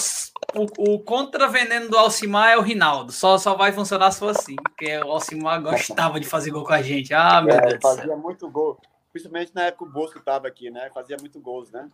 o, 0.55 0.93
o 0.93 0.99
contra-veneno 0.99 1.89
do 1.89 1.97
Alcimar 1.97 2.49
é 2.49 2.57
o 2.57 2.61
Rinaldo. 2.61 3.11
Só, 3.11 3.39
só 3.39 3.55
vai 3.55 3.71
funcionar 3.71 4.11
se 4.11 4.19
for 4.19 4.29
assim. 4.29 4.55
Porque 4.55 4.95
o 4.99 5.11
Alcimar 5.11 5.61
gostava 5.61 6.19
de 6.19 6.27
fazer 6.27 6.51
gol 6.51 6.63
com 6.63 6.73
a 6.73 6.81
gente. 6.81 7.13
Ah, 7.13 7.41
meu 7.41 7.55
é, 7.55 7.61
Deus. 7.61 7.79
Fazia 7.81 8.15
muito 8.15 8.47
gol 8.49 8.77
principalmente 9.11 9.53
na 9.53 9.63
época 9.63 9.85
o 9.85 9.89
Bosco 9.89 10.19
estava 10.19 10.47
aqui, 10.47 10.69
né? 10.69 10.89
Fazia 10.93 11.17
muito 11.19 11.39
gols, 11.39 11.71
né? 11.71 11.89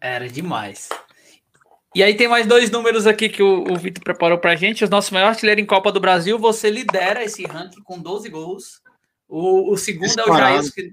Era 0.00 0.28
demais. 0.28 0.88
E 1.94 2.02
aí 2.02 2.14
tem 2.14 2.26
mais 2.26 2.46
dois 2.46 2.70
números 2.70 3.06
aqui 3.06 3.28
que 3.28 3.42
o, 3.42 3.64
o 3.70 3.76
Vitor 3.76 4.02
preparou 4.02 4.38
pra 4.38 4.56
gente. 4.56 4.82
Os 4.82 4.88
nossos 4.88 5.10
maiores 5.10 5.36
artilheiros 5.36 5.62
em 5.62 5.66
Copa 5.66 5.92
do 5.92 6.00
Brasil, 6.00 6.38
você 6.38 6.70
lidera 6.70 7.22
esse 7.22 7.44
ranking 7.44 7.82
com 7.82 8.00
12 8.00 8.28
gols. 8.30 8.80
O, 9.28 9.72
o 9.72 9.76
segundo 9.76 10.18
é 10.18 10.30
o 10.30 10.34
Jair, 10.34 10.72
que 10.72 10.92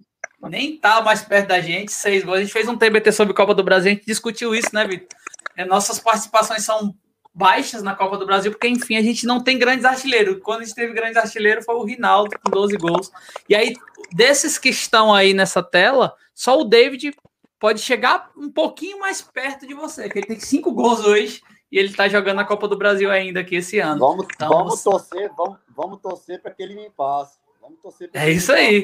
nem 0.50 0.78
tá 0.78 1.02
mais 1.02 1.22
perto 1.22 1.48
da 1.48 1.62
gente, 1.62 1.92
seis 1.92 2.24
gols. 2.24 2.38
A 2.38 2.42
gente 2.42 2.54
fez 2.54 2.68
um 2.68 2.78
TBT 2.78 3.12
sobre 3.12 3.34
Copa 3.34 3.54
do 3.54 3.64
Brasil, 3.64 3.92
a 3.92 3.94
gente 3.96 4.06
discutiu 4.06 4.54
isso, 4.54 4.70
né, 4.74 4.86
Vitor? 4.86 5.08
É, 5.56 5.66
nossas 5.66 6.00
participações 6.00 6.64
são 6.64 6.94
baixas 7.34 7.82
na 7.82 7.96
Copa 7.96 8.18
do 8.18 8.26
Brasil, 8.26 8.52
porque, 8.52 8.68
enfim, 8.68 8.98
a 8.98 9.02
gente 9.02 9.26
não 9.26 9.42
tem 9.42 9.58
grandes 9.58 9.86
artilheiros. 9.86 10.40
Quando 10.42 10.62
a 10.62 10.64
gente 10.66 10.76
teve 10.76 10.94
grandes 10.94 11.18
artilheiros 11.18 11.66
foi 11.66 11.76
o 11.76 11.84
Rinaldo, 11.84 12.38
com 12.44 12.50
12 12.50 12.78
gols. 12.78 13.12
E 13.48 13.56
aí, 13.56 13.74
desses 14.14 14.58
que 14.58 14.70
estão 14.70 15.14
aí 15.14 15.34
nessa 15.34 15.64
tela, 15.64 16.14
só 16.34 16.60
o 16.60 16.66
David 16.66 17.14
pode 17.60 17.82
chegar 17.82 18.32
um 18.38 18.50
pouquinho 18.50 19.00
mais 19.00 19.22
perto 19.22 19.68
de 19.68 19.74
você, 19.74 20.10
que 20.10 20.20
ele 20.20 20.28
tem 20.28 20.40
cinco 20.40 20.72
gols 20.72 21.02
hoje 21.02 21.44
e 21.72 21.78
ele 21.78 21.90
está 21.90 22.08
jogando 22.08 22.38
na 22.38 22.46
Copa 22.46 22.68
do 22.68 22.78
Brasil 22.78 23.12
ainda 23.12 23.42
aqui 23.42 23.58
esse 23.58 23.80
ano. 23.80 24.00
Vamos, 24.00 24.26
então, 24.34 24.50
vamos 24.50 24.82
torcer, 24.82 25.32
vamos, 25.36 25.58
vamos 25.76 26.00
torcer 26.02 26.42
para 26.42 26.52
que 26.52 26.64
ele 26.64 26.76
me 26.76 26.90
passe. 26.90 27.38
Vamos 27.62 27.80
torcer 27.80 28.10
é 28.14 28.32
isso 28.32 28.52
aí. 28.52 28.84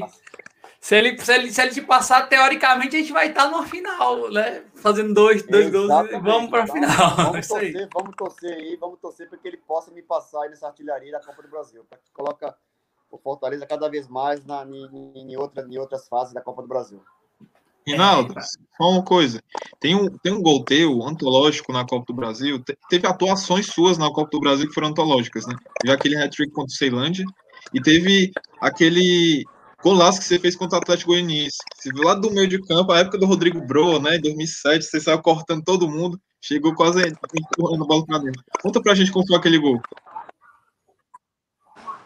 Se 0.79 0.95
ele, 0.95 1.17
se, 1.17 1.33
ele, 1.33 1.51
se 1.51 1.59
ele 1.59 1.71
te 1.71 1.81
passar, 1.81 2.29
teoricamente, 2.29 2.95
a 2.95 2.99
gente 2.99 3.11
vai 3.11 3.29
estar 3.29 3.49
no 3.49 3.63
final, 3.63 4.29
né? 4.29 4.63
Fazendo 4.75 5.15
dois, 5.15 5.41
dois 5.41 5.71
gols 5.71 5.89
e 6.11 6.19
vamos 6.19 6.51
para 6.51 6.65
a 6.65 6.67
final. 6.67 7.15
Vamos 7.17 7.47
torcer, 7.47 7.75
aí. 7.75 7.89
vamos 7.91 8.15
torcer 8.15 8.53
aí, 8.53 8.75
vamos 8.75 8.99
torcer 8.99 9.27
para 9.27 9.37
que 9.39 9.47
ele 9.47 9.57
possa 9.57 9.89
me 9.89 10.03
passar 10.03 10.43
aí 10.43 10.49
nessa 10.49 10.67
artilharia 10.67 11.11
da 11.11 11.19
Copa 11.19 11.41
do 11.41 11.47
Brasil. 11.47 11.83
Para 11.89 11.97
que 11.97 12.11
coloca 12.11 12.55
o 13.09 13.17
Fortaleza 13.17 13.65
cada 13.65 13.89
vez 13.89 14.07
mais 14.07 14.45
na, 14.45 14.63
em, 14.63 15.31
em, 15.31 15.35
outra, 15.35 15.65
em 15.67 15.75
outras 15.79 16.07
fases 16.07 16.35
da 16.35 16.41
Copa 16.41 16.61
do 16.61 16.67
Brasil. 16.67 17.01
Rinaldo, 17.87 18.33
só 18.77 18.89
uma 18.89 19.03
coisa. 19.03 19.41
Tem 19.79 19.95
um, 19.95 20.09
tem 20.09 20.33
um 20.33 20.41
gol 20.41 20.63
teu 20.63 21.03
antológico 21.03 21.71
na 21.71 21.85
Copa 21.85 22.05
do 22.07 22.15
Brasil. 22.15 22.61
teve 22.89 23.05
atuações 23.05 23.67
suas 23.67 23.97
na 23.97 24.09
Copa 24.11 24.29
do 24.31 24.39
Brasil 24.39 24.67
que 24.67 24.73
foram 24.73 24.89
antológicas, 24.89 25.45
né? 25.45 25.55
Teve 25.81 25.93
aquele 25.93 26.17
hat-trick 26.17 26.51
contra 26.51 26.73
o 26.73 26.77
Ceilândia 26.77 27.25
e 27.73 27.81
teve 27.81 28.31
aquele 28.59 29.45
golaço 29.83 30.19
que 30.19 30.25
você 30.25 30.39
fez 30.39 30.55
contra 30.55 30.79
o 30.79 30.81
Atlético 30.81 31.11
Goianiense. 31.11 31.57
Você 31.75 31.93
viu 31.93 32.03
lá 32.03 32.15
do 32.15 32.31
meio 32.31 32.47
de 32.47 32.59
campo, 32.59 32.91
a 32.91 32.99
época 32.99 33.19
do 33.19 33.27
Rodrigo 33.27 33.61
Bro, 33.61 33.99
né? 33.99 34.15
Em 34.15 34.21
2007, 34.21 34.83
você 34.83 34.99
saiu 34.99 35.21
cortando 35.21 35.63
todo 35.63 35.87
mundo, 35.87 36.19
chegou 36.41 36.73
quase 36.73 37.01
empurrando 37.01 37.83
a 37.83 37.87
bola 37.87 38.05
pra 38.05 38.17
dentro. 38.17 38.43
Conta 38.63 38.81
pra 38.81 38.95
gente 38.95 39.11
como 39.11 39.27
foi 39.27 39.37
aquele 39.37 39.59
gol. 39.59 39.79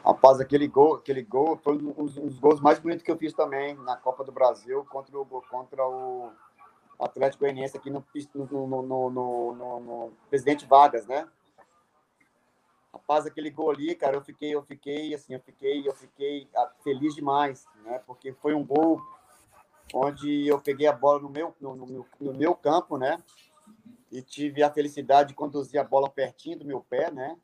Rapaz, 0.10 0.40
aquele 0.40 0.68
gol, 0.68 0.96
aquele 0.96 1.22
gol 1.22 1.56
foi 1.58 1.76
um 1.76 1.78
dos, 1.78 2.18
um 2.18 2.26
dos 2.26 2.40
gols 2.40 2.60
mais 2.60 2.80
bonitos 2.80 3.04
que 3.04 3.12
eu 3.12 3.18
fiz 3.18 3.32
também 3.32 3.76
na 3.76 3.96
Copa 3.96 4.24
do 4.24 4.32
Brasil 4.32 4.84
contra 4.86 5.16
o, 5.16 5.24
contra 5.24 5.88
o 5.88 6.32
Atlético 7.00 7.42
Goianiense 7.44 7.78
aqui 7.78 7.92
no, 7.92 8.04
no, 8.34 8.82
no, 8.82 9.12
no, 9.54 10.12
Presidente 10.28 10.66
Vargas, 10.66 11.06
né? 11.06 11.28
Rapaz, 12.92 13.28
aquele 13.28 13.52
gol 13.52 13.70
ali, 13.70 13.94
cara, 13.94 14.16
eu 14.18 14.22
fiquei, 14.24 14.56
eu 14.56 14.64
fiquei, 14.64 15.14
assim, 15.14 15.36
eu 15.36 15.40
fiquei, 15.42 15.88
eu 15.88 15.94
fiquei 15.94 16.50
ah, 16.56 16.72
feliz 16.84 17.14
demais, 17.14 17.68
né? 17.84 18.02
Porque 18.08 18.34
foi 18.34 18.56
um 18.56 18.66
gol 18.66 19.00
onde 19.94 20.48
eu 20.48 20.60
peguei 20.60 20.88
a 20.88 20.92
bola 20.92 21.22
no 21.22 21.30
meu, 21.30 21.56
no, 21.62 21.76
no, 21.76 22.06
no 22.20 22.34
meu 22.34 22.56
campo, 22.56 22.98
né? 22.98 23.22
E 24.12 24.24
tive 24.24 24.64
a 24.64 24.72
felicidade 24.72 25.30
de 25.30 25.36
conduzir 25.36 25.80
a 25.80 25.84
bola 25.84 26.10
pertinho 26.10 26.58
do 26.58 26.66
meu 26.66 26.82
pé, 26.82 27.12
né? 27.12 27.38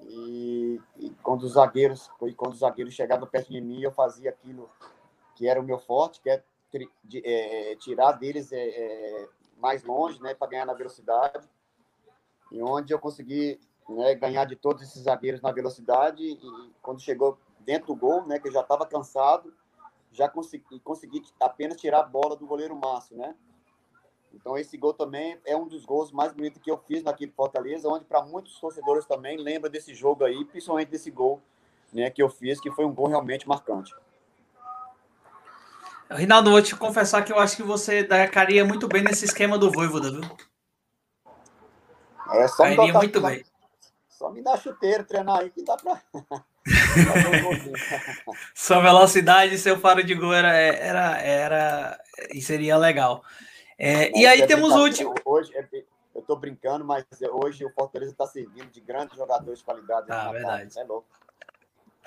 E, 0.00 0.80
e, 0.96 1.10
quando 1.22 1.42
os 1.42 1.52
zagueiros 1.52 2.08
quando 2.36 2.52
os 2.52 2.60
zagueiros 2.60 2.94
chegavam 2.94 3.26
perto 3.26 3.50
de 3.50 3.60
mim 3.60 3.82
eu 3.82 3.90
fazia 3.90 4.30
aquilo 4.30 4.70
que 5.34 5.48
era 5.48 5.60
o 5.60 5.64
meu 5.64 5.78
forte 5.78 6.20
que 6.20 6.30
é, 6.30 6.42
de, 7.02 7.22
é 7.24 7.76
tirar 7.76 8.12
deles 8.12 8.52
é, 8.52 8.60
é, 8.60 9.28
mais 9.56 9.82
longe 9.82 10.22
né 10.22 10.34
para 10.34 10.48
ganhar 10.48 10.66
na 10.66 10.74
velocidade. 10.74 11.48
E 12.50 12.62
onde 12.62 12.94
eu 12.94 12.98
consegui 12.98 13.60
né, 13.88 14.14
ganhar 14.14 14.44
de 14.44 14.56
todos 14.56 14.82
esses 14.82 15.02
zagueiros 15.02 15.42
na 15.42 15.52
velocidade. 15.52 16.22
E 16.24 16.72
quando 16.80 17.00
chegou 17.00 17.38
dentro 17.60 17.88
do 17.88 17.96
gol 17.96 18.26
né 18.26 18.38
que 18.38 18.48
eu 18.48 18.52
já 18.52 18.60
estava 18.60 18.86
cansado 18.86 19.52
já 20.10 20.28
consegui 20.28 20.80
consegui 20.80 21.22
apenas 21.40 21.80
tirar 21.80 22.00
a 22.00 22.02
bola 22.04 22.34
do 22.36 22.46
goleiro 22.46 22.74
Márcio 22.76 23.16
né 23.16 23.34
então, 24.34 24.56
esse 24.56 24.76
gol 24.76 24.92
também 24.92 25.38
é 25.44 25.56
um 25.56 25.66
dos 25.66 25.84
gols 25.84 26.12
mais 26.12 26.32
bonitos 26.32 26.60
que 26.62 26.70
eu 26.70 26.78
fiz 26.78 27.02
na 27.02 27.10
equipe 27.10 27.32
Fortaleza, 27.34 27.88
onde 27.88 28.04
para 28.04 28.22
muitos 28.22 28.58
torcedores 28.60 29.06
também 29.06 29.36
lembra 29.36 29.70
desse 29.70 29.94
jogo 29.94 30.24
aí, 30.24 30.44
principalmente 30.44 30.88
desse 30.88 31.10
gol 31.10 31.40
né, 31.92 32.10
que 32.10 32.22
eu 32.22 32.28
fiz, 32.28 32.60
que 32.60 32.70
foi 32.70 32.84
um 32.84 32.94
gol 32.94 33.08
realmente 33.08 33.48
marcante. 33.48 33.94
Rinaldo, 36.10 36.50
vou 36.50 36.62
te 36.62 36.74
confessar 36.74 37.22
que 37.24 37.32
eu 37.32 37.38
acho 37.38 37.56
que 37.56 37.62
você 37.62 38.02
daria 38.02 38.64
muito 38.64 38.88
bem 38.88 39.02
nesse 39.02 39.26
esquema 39.26 39.58
do 39.58 39.70
Voivoda, 39.70 40.10
viu? 40.10 40.22
É, 42.32 42.48
só 42.48 42.62
Cairia 42.62 42.92
muito 42.94 43.20
bem. 43.20 43.44
Só 44.08 44.30
me 44.30 44.42
dá 44.42 44.56
chuteiro, 44.56 45.04
treinar 45.04 45.40
aí 45.40 45.50
que 45.50 45.62
dá 45.62 45.76
para. 45.76 46.02
Sua 48.54 48.80
velocidade 48.80 49.54
e 49.54 49.58
seu 49.58 49.78
faro 49.78 50.02
de 50.02 50.14
gol 50.14 50.34
era, 50.34 50.52
era, 50.54 51.18
era 51.18 52.00
e 52.32 52.42
seria 52.42 52.76
legal. 52.76 53.24
É, 53.78 54.10
e 54.18 54.26
aí 54.26 54.42
é 54.42 54.46
temos 54.46 54.72
o 54.72 54.82
último. 54.82 55.14
Hoje, 55.24 55.54
é, 55.54 55.64
eu 56.14 56.20
estou 56.20 56.36
brincando, 56.36 56.84
mas 56.84 57.04
hoje 57.30 57.64
o 57.64 57.70
Fortaleza 57.70 58.10
está 58.10 58.26
servindo 58.26 58.70
de 58.70 58.80
grandes 58.80 59.16
jogadores 59.16 59.60
de 59.60 59.64
qualidade. 59.64 60.06
Ah, 60.10 60.32
verdade. 60.32 60.78
É 60.78 60.84
louco. 60.84 61.06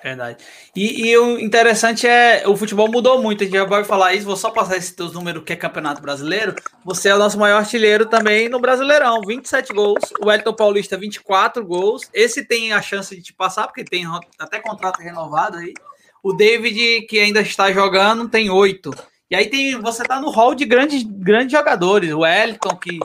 Verdade. 0.02 0.44
E, 0.74 1.10
e, 1.10 1.16
o 1.16 1.38
interessante 1.38 2.08
é, 2.08 2.42
o 2.48 2.56
futebol 2.56 2.90
mudou 2.90 3.22
muito, 3.22 3.42
a 3.42 3.44
gente 3.44 3.56
já 3.56 3.64
vai 3.64 3.84
falar 3.84 4.12
isso, 4.12 4.26
vou 4.26 4.36
só 4.36 4.50
passar 4.50 4.76
esses 4.76 4.90
teus 4.90 5.12
números 5.12 5.44
que 5.44 5.52
é 5.52 5.56
Campeonato 5.56 6.02
Brasileiro. 6.02 6.56
Você 6.84 7.08
é 7.08 7.14
o 7.14 7.18
nosso 7.18 7.38
maior 7.38 7.58
artilheiro 7.58 8.06
também 8.06 8.48
no 8.48 8.58
Brasileirão, 8.58 9.20
27 9.24 9.72
gols. 9.72 10.02
O 10.20 10.30
Elton 10.30 10.54
Paulista, 10.54 10.96
24 10.96 11.64
gols. 11.64 12.10
Esse 12.12 12.44
tem 12.44 12.72
a 12.72 12.82
chance 12.82 13.14
de 13.14 13.22
te 13.22 13.32
passar, 13.32 13.68
porque 13.68 13.84
tem 13.84 14.04
até 14.40 14.58
contrato 14.60 14.98
renovado 14.98 15.58
aí. 15.58 15.72
O 16.20 16.32
David, 16.32 17.06
que 17.06 17.20
ainda 17.20 17.40
está 17.40 17.70
jogando, 17.70 18.28
tem 18.28 18.50
8. 18.50 18.90
E 19.32 19.34
aí 19.34 19.48
tem, 19.48 19.80
você 19.80 20.02
tá 20.02 20.20
no 20.20 20.28
hall 20.28 20.54
de 20.54 20.66
grandes, 20.66 21.02
grandes 21.02 21.52
jogadores. 21.52 22.12
O 22.12 22.26
Elton, 22.26 22.76
que, 22.76 22.98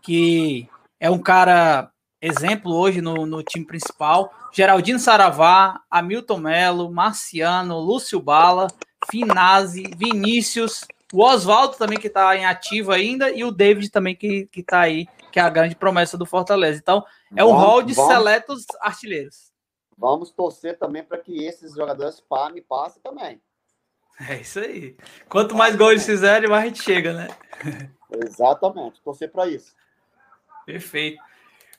que 0.00 0.66
é 0.98 1.10
um 1.10 1.18
cara 1.18 1.90
exemplo 2.22 2.74
hoje 2.74 3.02
no, 3.02 3.26
no 3.26 3.42
time 3.42 3.66
principal. 3.66 4.32
Geraldino 4.50 4.98
Saravá, 4.98 5.82
Hamilton 5.90 6.38
Melo, 6.38 6.90
Marciano, 6.90 7.78
Lúcio 7.80 8.18
Bala, 8.18 8.68
Finazzi, 9.10 9.82
Vinícius, 9.94 10.86
o 11.12 11.22
Oswaldo 11.22 11.76
também 11.76 11.98
que 11.98 12.06
está 12.06 12.34
em 12.34 12.46
ativo 12.46 12.90
ainda 12.90 13.30
e 13.30 13.44
o 13.44 13.52
David 13.52 13.90
também 13.90 14.16
que, 14.16 14.46
que 14.46 14.62
tá 14.62 14.80
aí, 14.80 15.06
que 15.30 15.38
é 15.38 15.42
a 15.42 15.50
grande 15.50 15.76
promessa 15.76 16.16
do 16.16 16.24
Fortaleza. 16.24 16.78
Então, 16.78 17.04
é 17.36 17.44
um 17.44 17.48
vamos, 17.48 17.62
hall 17.62 17.82
de 17.82 17.92
vamos, 17.92 18.10
seletos 18.10 18.64
artilheiros. 18.80 19.52
Vamos 19.98 20.30
torcer 20.30 20.78
também 20.78 21.04
para 21.04 21.18
que 21.18 21.44
esses 21.44 21.74
jogadores 21.74 22.24
me 22.54 22.62
passem 22.62 23.02
também. 23.02 23.38
É 24.28 24.40
isso 24.40 24.60
aí. 24.60 24.96
Quanto 25.28 25.56
mais 25.56 25.74
gols 25.74 26.06
fizerem, 26.06 26.48
mais 26.48 26.62
a 26.62 26.66
gente 26.66 26.82
chega, 26.82 27.12
né? 27.12 27.28
Exatamente. 28.24 29.00
Torcer 29.02 29.30
para 29.30 29.48
isso. 29.48 29.74
Perfeito. 30.64 31.20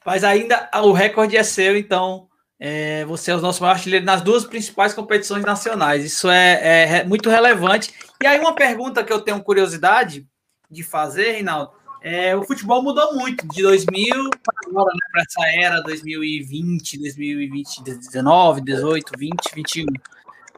Mas 0.06 0.24
ainda 0.24 0.70
o 0.84 0.92
recorde 0.92 1.36
é 1.38 1.44
seu, 1.44 1.78
então 1.78 2.28
é, 2.60 3.04
você 3.06 3.32
é 3.32 3.36
o 3.36 3.42
nosso 3.42 3.62
maior 3.62 3.74
artilheiro 3.74 4.06
nas 4.06 4.22
duas 4.22 4.46
principais 4.46 4.94
competições 4.94 5.44
nacionais. 5.44 6.06
Isso 6.06 6.30
é, 6.30 6.54
é, 6.62 6.98
é, 6.98 7.04
muito 7.04 7.30
relevante. 7.30 7.94
E 8.22 8.28
aí, 8.28 8.40
uma 8.40 8.54
pergunta 8.54 9.04
que 9.04 9.12
eu 9.12 9.22
tenho 9.22 9.44
curiosidade 9.44 10.28
de 10.70 10.84
fazer, 10.84 11.34
Reinaldo. 11.34 11.72
É, 12.02 12.36
o 12.36 12.44
futebol 12.44 12.84
mudou 12.84 13.16
muito 13.16 13.48
de 13.48 13.64
2000 13.64 14.30
para 14.44 14.70
agora, 14.70 14.94
né, 14.94 15.08
para 15.12 15.24
essa 15.24 15.60
era 15.60 15.82
2020, 15.82 17.00
2020, 17.00 17.84
19, 17.84 18.62
18, 18.62 19.12
20, 19.18 19.56
21. 19.56 19.86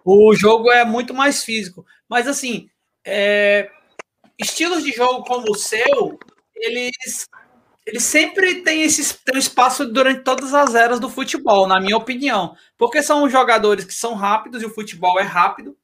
O 0.10 0.34
jogo 0.34 0.72
é 0.72 0.86
muito 0.86 1.14
mais 1.14 1.44
físico. 1.44 1.86
Mas, 2.08 2.30
assim, 2.30 2.70
é, 3.06 3.70
estilos 4.40 4.82
de 4.82 4.94
jogo 4.94 5.26
como 5.26 5.52
o 5.52 5.56
seu, 5.56 6.18
eles, 6.56 7.28
eles 7.86 8.04
sempre 8.04 8.62
têm, 8.62 8.84
esse, 8.84 9.18
têm 9.26 9.38
espaço 9.38 9.86
durante 9.86 10.24
todas 10.24 10.54
as 10.54 10.76
eras 10.76 11.02
do 11.02 11.10
futebol, 11.10 11.68
na 11.68 11.82
minha 11.82 11.98
opinião. 11.98 12.56
Porque 12.78 13.04
são 13.04 13.30
jogadores 13.30 13.84
que 13.84 13.94
são 13.94 14.14
rápidos 14.14 14.62
e 14.62 14.66
o 14.66 14.74
futebol 14.74 15.20
é 15.20 15.24
rápido 15.24 15.76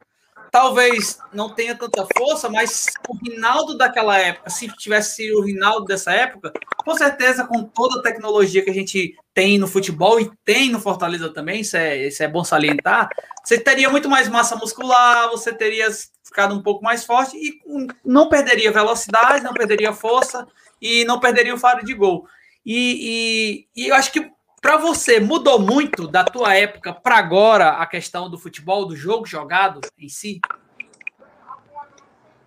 talvez 0.54 1.18
não 1.34 1.50
tenha 1.50 1.74
tanta 1.74 2.06
força, 2.16 2.48
mas 2.48 2.86
o 3.10 3.18
Rinaldo 3.18 3.76
daquela 3.76 4.20
época, 4.20 4.52
se 4.52 4.68
tivesse 4.68 5.16
sido 5.16 5.40
o 5.40 5.44
Rinaldo 5.44 5.86
dessa 5.86 6.14
época, 6.14 6.54
com 6.78 6.96
certeza, 6.96 7.48
com 7.48 7.64
toda 7.64 8.00
a 8.00 8.04
tecnologia 8.04 8.64
que 8.64 8.70
a 8.70 8.74
gente 8.74 9.18
tem 9.34 9.58
no 9.58 9.68
futebol 9.68 10.22
e 10.22 10.30
tem 10.46 10.70
no 10.70 10.80
Fortaleza 10.80 11.34
também, 11.34 11.62
isso 11.62 11.76
é, 11.76 12.06
isso 12.06 12.22
é 12.22 12.28
bom 12.28 12.44
salientar, 12.44 13.10
você 13.44 13.60
teria 13.60 13.90
muito 13.90 14.08
mais 14.08 14.30
massa 14.30 14.56
muscular, 14.56 15.28
você 15.32 15.52
teria 15.52 15.88
ficado 16.24 16.54
um 16.54 16.62
pouco 16.62 16.84
mais 16.84 17.04
forte 17.04 17.36
e 17.36 17.60
não 18.06 18.30
perderia 18.30 18.72
velocidade, 18.72 19.44
não 19.44 19.56
perderia 19.56 19.92
força 19.92 20.48
e 20.80 21.04
não 21.06 21.20
perderia 21.20 21.56
o 21.56 21.60
faro 21.60 21.84
de 21.84 21.96
gol. 21.96 22.28
E, 22.64 23.66
e, 23.76 23.84
e 23.86 23.88
eu 23.88 23.96
acho 23.96 24.12
que 24.12 24.32
para 24.64 24.78
você, 24.78 25.20
mudou 25.20 25.60
muito 25.60 26.08
da 26.08 26.24
tua 26.24 26.56
época 26.56 26.94
para 26.94 27.18
agora 27.18 27.72
a 27.72 27.86
questão 27.86 28.30
do 28.30 28.38
futebol, 28.38 28.86
do 28.86 28.96
jogo 28.96 29.26
jogado 29.26 29.82
em 30.00 30.08
si? 30.08 30.40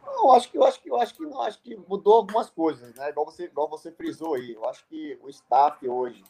Não, 0.02 0.32
acho 0.32 0.50
que 0.50 0.56
eu 0.56 0.64
acho 0.64 0.80
que 0.80 0.90
eu 0.90 0.98
acho 0.98 1.14
que 1.14 1.22
não, 1.26 1.42
acho 1.42 1.60
que 1.60 1.76
mudou 1.86 2.14
algumas 2.14 2.48
coisas, 2.48 2.94
né? 2.94 3.10
Igual 3.10 3.26
você, 3.26 3.44
igual 3.44 3.68
você 3.68 3.92
frisou 3.92 4.34
aí. 4.34 4.54
Eu 4.54 4.66
acho 4.66 4.86
que 4.86 5.18
o 5.22 5.28
staff 5.28 5.86
hoje, 5.86 6.24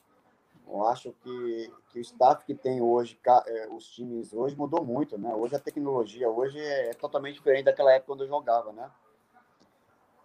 eu 0.67 0.85
acho 0.89 1.15
que, 1.23 1.73
que 1.91 2.01
o 2.01 2.03
staff 2.03 2.45
que 2.45 2.55
tem 2.57 2.83
hoje, 2.83 3.17
é, 3.47 3.69
os 3.69 3.87
times 3.87 4.33
hoje 4.33 4.57
mudou 4.57 4.85
muito, 4.85 5.17
né? 5.17 5.33
Hoje 5.37 5.55
a 5.55 5.61
tecnologia 5.61 6.29
hoje 6.29 6.59
é 6.59 6.95
totalmente 6.95 7.37
diferente 7.37 7.67
daquela 7.67 7.93
época 7.93 8.09
quando 8.09 8.25
eu 8.25 8.29
jogava, 8.29 8.73
né? 8.73 8.91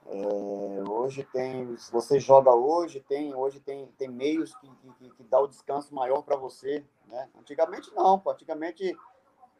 É, 0.07 0.83
hoje 0.89 1.23
tem, 1.31 1.77
se 1.77 1.91
você 1.91 2.19
joga 2.19 2.51
hoje, 2.51 2.99
tem 2.99 3.33
hoje 3.35 3.59
tem, 3.59 3.87
tem 3.97 4.09
meios 4.09 4.53
que, 4.55 4.69
que, 4.97 5.09
que 5.11 5.23
dá 5.23 5.39
o 5.39 5.47
descanso 5.47 5.93
maior 5.93 6.23
para 6.23 6.35
você, 6.35 6.83
né? 7.07 7.29
Antigamente 7.39 7.93
não, 7.93 8.19
pô. 8.19 8.31
antigamente 8.31 8.95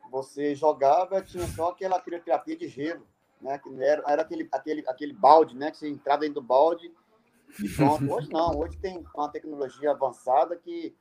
você 0.09 0.55
jogava 0.55 1.21
tinha 1.21 1.47
só 1.47 1.69
aquela 1.69 2.01
crioterapia 2.01 2.57
de 2.57 2.67
gelo, 2.67 3.05
né? 3.39 3.57
Que 3.59 3.69
era, 3.81 4.03
era 4.07 4.21
aquele, 4.23 4.49
aquele, 4.51 4.83
aquele 4.87 5.13
balde, 5.13 5.55
né? 5.55 5.71
Que 5.71 5.77
você 5.77 5.89
entrava 5.89 6.21
dentro 6.21 6.35
do 6.35 6.41
balde 6.41 6.91
e 7.59 7.69
pronto. 7.69 8.11
Hoje 8.11 8.29
não, 8.31 8.57
hoje 8.59 8.77
tem 8.77 9.05
uma 9.15 9.29
tecnologia 9.29 9.91
avançada 9.91 10.55
que, 10.57 10.95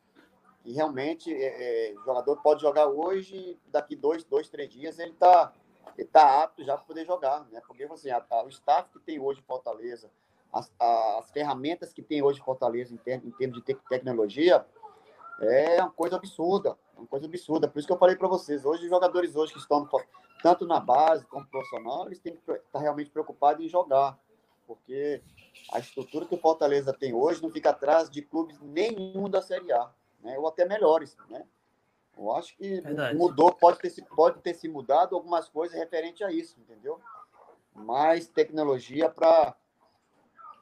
que 0.62 0.72
realmente 0.72 1.32
é, 1.32 1.90
é, 1.90 1.94
o 1.94 2.04
jogador 2.04 2.36
pode 2.42 2.60
jogar 2.60 2.86
hoje, 2.86 3.58
daqui 3.68 3.96
dois, 3.96 4.22
dois, 4.22 4.48
três 4.48 4.68
dias 4.70 4.98
ele 4.98 5.12
está 5.12 5.52
ele 5.96 6.08
tá 6.08 6.42
apto 6.42 6.64
já 6.64 6.76
para 6.76 6.86
poder 6.86 7.04
jogar, 7.04 7.44
né? 7.50 7.60
Porque 7.66 7.84
assim, 7.84 8.10
a, 8.10 8.24
a, 8.30 8.44
o 8.44 8.48
staff 8.48 8.90
que 8.90 8.98
tem 9.00 9.20
hoje 9.20 9.40
em 9.40 9.44
Fortaleza, 9.44 10.10
as, 10.52 10.72
as 10.78 11.30
ferramentas 11.30 11.92
que 11.92 12.02
tem 12.02 12.22
hoje 12.22 12.40
em 12.40 12.44
Fortaleza 12.44 12.94
em, 12.94 12.96
ter, 12.96 13.24
em 13.24 13.30
termos 13.30 13.58
de 13.58 13.64
te 13.64 13.74
tecnologia, 13.88 14.66
é 15.40 15.80
uma 15.80 15.90
coisa 15.90 16.16
absurda, 16.16 16.76
uma 16.96 17.06
coisa 17.06 17.26
absurda. 17.26 17.68
Por 17.68 17.78
isso 17.78 17.86
que 17.86 17.92
eu 17.92 17.98
falei 17.98 18.16
para 18.16 18.28
vocês, 18.28 18.64
hoje 18.64 18.84
os 18.84 18.90
jogadores 18.90 19.36
hoje 19.36 19.52
que 19.52 19.58
estão 19.58 19.88
tanto 20.42 20.66
na 20.66 20.80
base 20.80 21.26
como 21.26 21.46
profissional, 21.46 22.06
eles 22.06 22.18
têm 22.18 22.34
que 22.34 22.40
estar 22.40 22.58
tá 22.72 22.78
realmente 22.78 23.10
preocupados 23.10 23.64
em 23.64 23.68
jogar, 23.68 24.18
porque 24.66 25.22
a 25.72 25.78
estrutura 25.78 26.26
que 26.26 26.34
o 26.34 26.40
Fortaleza 26.40 26.92
tem 26.92 27.12
hoje 27.14 27.42
não 27.42 27.50
fica 27.50 27.70
atrás 27.70 28.08
de 28.10 28.22
clubes 28.22 28.58
nenhum 28.60 29.28
da 29.28 29.42
Série 29.42 29.72
A, 29.72 29.90
né? 30.20 30.38
ou 30.38 30.46
até 30.46 30.64
melhores, 30.64 31.16
né? 31.28 31.44
Eu 32.16 32.32
acho 32.32 32.56
que 32.56 32.80
Verdade. 32.80 33.16
mudou, 33.16 33.52
pode 33.52 33.78
ter, 33.78 33.90
se, 33.90 34.02
pode 34.02 34.40
ter 34.40 34.54
se 34.54 34.68
mudado 34.68 35.14
algumas 35.14 35.48
coisas 35.48 35.76
referente 35.76 36.22
a 36.22 36.30
isso, 36.30 36.58
entendeu? 36.60 37.00
Mais 37.74 38.28
tecnologia 38.28 39.08
para 39.08 39.54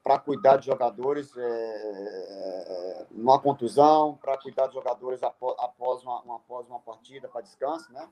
para 0.02 0.18
cuidar 0.18 0.56
de 0.56 0.64
jogadores 0.64 1.36
é, 1.36 1.42
é 1.42 3.06
numa 3.10 3.38
contusão, 3.38 4.16
para 4.16 4.38
cuidar 4.38 4.68
de 4.68 4.74
jogadores 4.74 5.22
após, 5.22 5.54
após, 5.58 6.02
uma, 6.02 6.22
uma, 6.22 6.36
após 6.36 6.66
uma 6.66 6.78
partida 6.78 7.28
para 7.28 7.42
descanso, 7.42 7.92
né? 7.92 8.08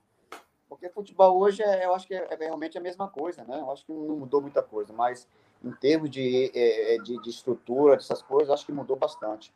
Porque 0.68 0.88
futebol 0.88 1.38
hoje, 1.38 1.62
é, 1.62 1.86
eu 1.86 1.94
acho 1.94 2.06
que 2.06 2.14
é, 2.14 2.26
é, 2.28 2.36
realmente 2.36 2.76
a 2.76 2.80
mesma 2.80 3.08
coisa, 3.08 3.44
né? 3.44 3.60
Eu 3.60 3.70
acho 3.70 3.86
que 3.86 3.92
não 3.92 4.16
mudou 4.16 4.40
muita 4.40 4.62
coisa, 4.62 4.92
mas 4.92 5.28
em 5.64 5.72
termos 5.72 6.10
de, 6.10 6.50
é, 6.54 6.98
de, 6.98 7.20
de 7.22 7.30
estrutura, 7.30 7.96
dessas 7.96 8.20
coisas, 8.20 8.50
acho 8.50 8.66
que 8.66 8.72
mudou 8.72 8.96
bastante. 8.96 9.54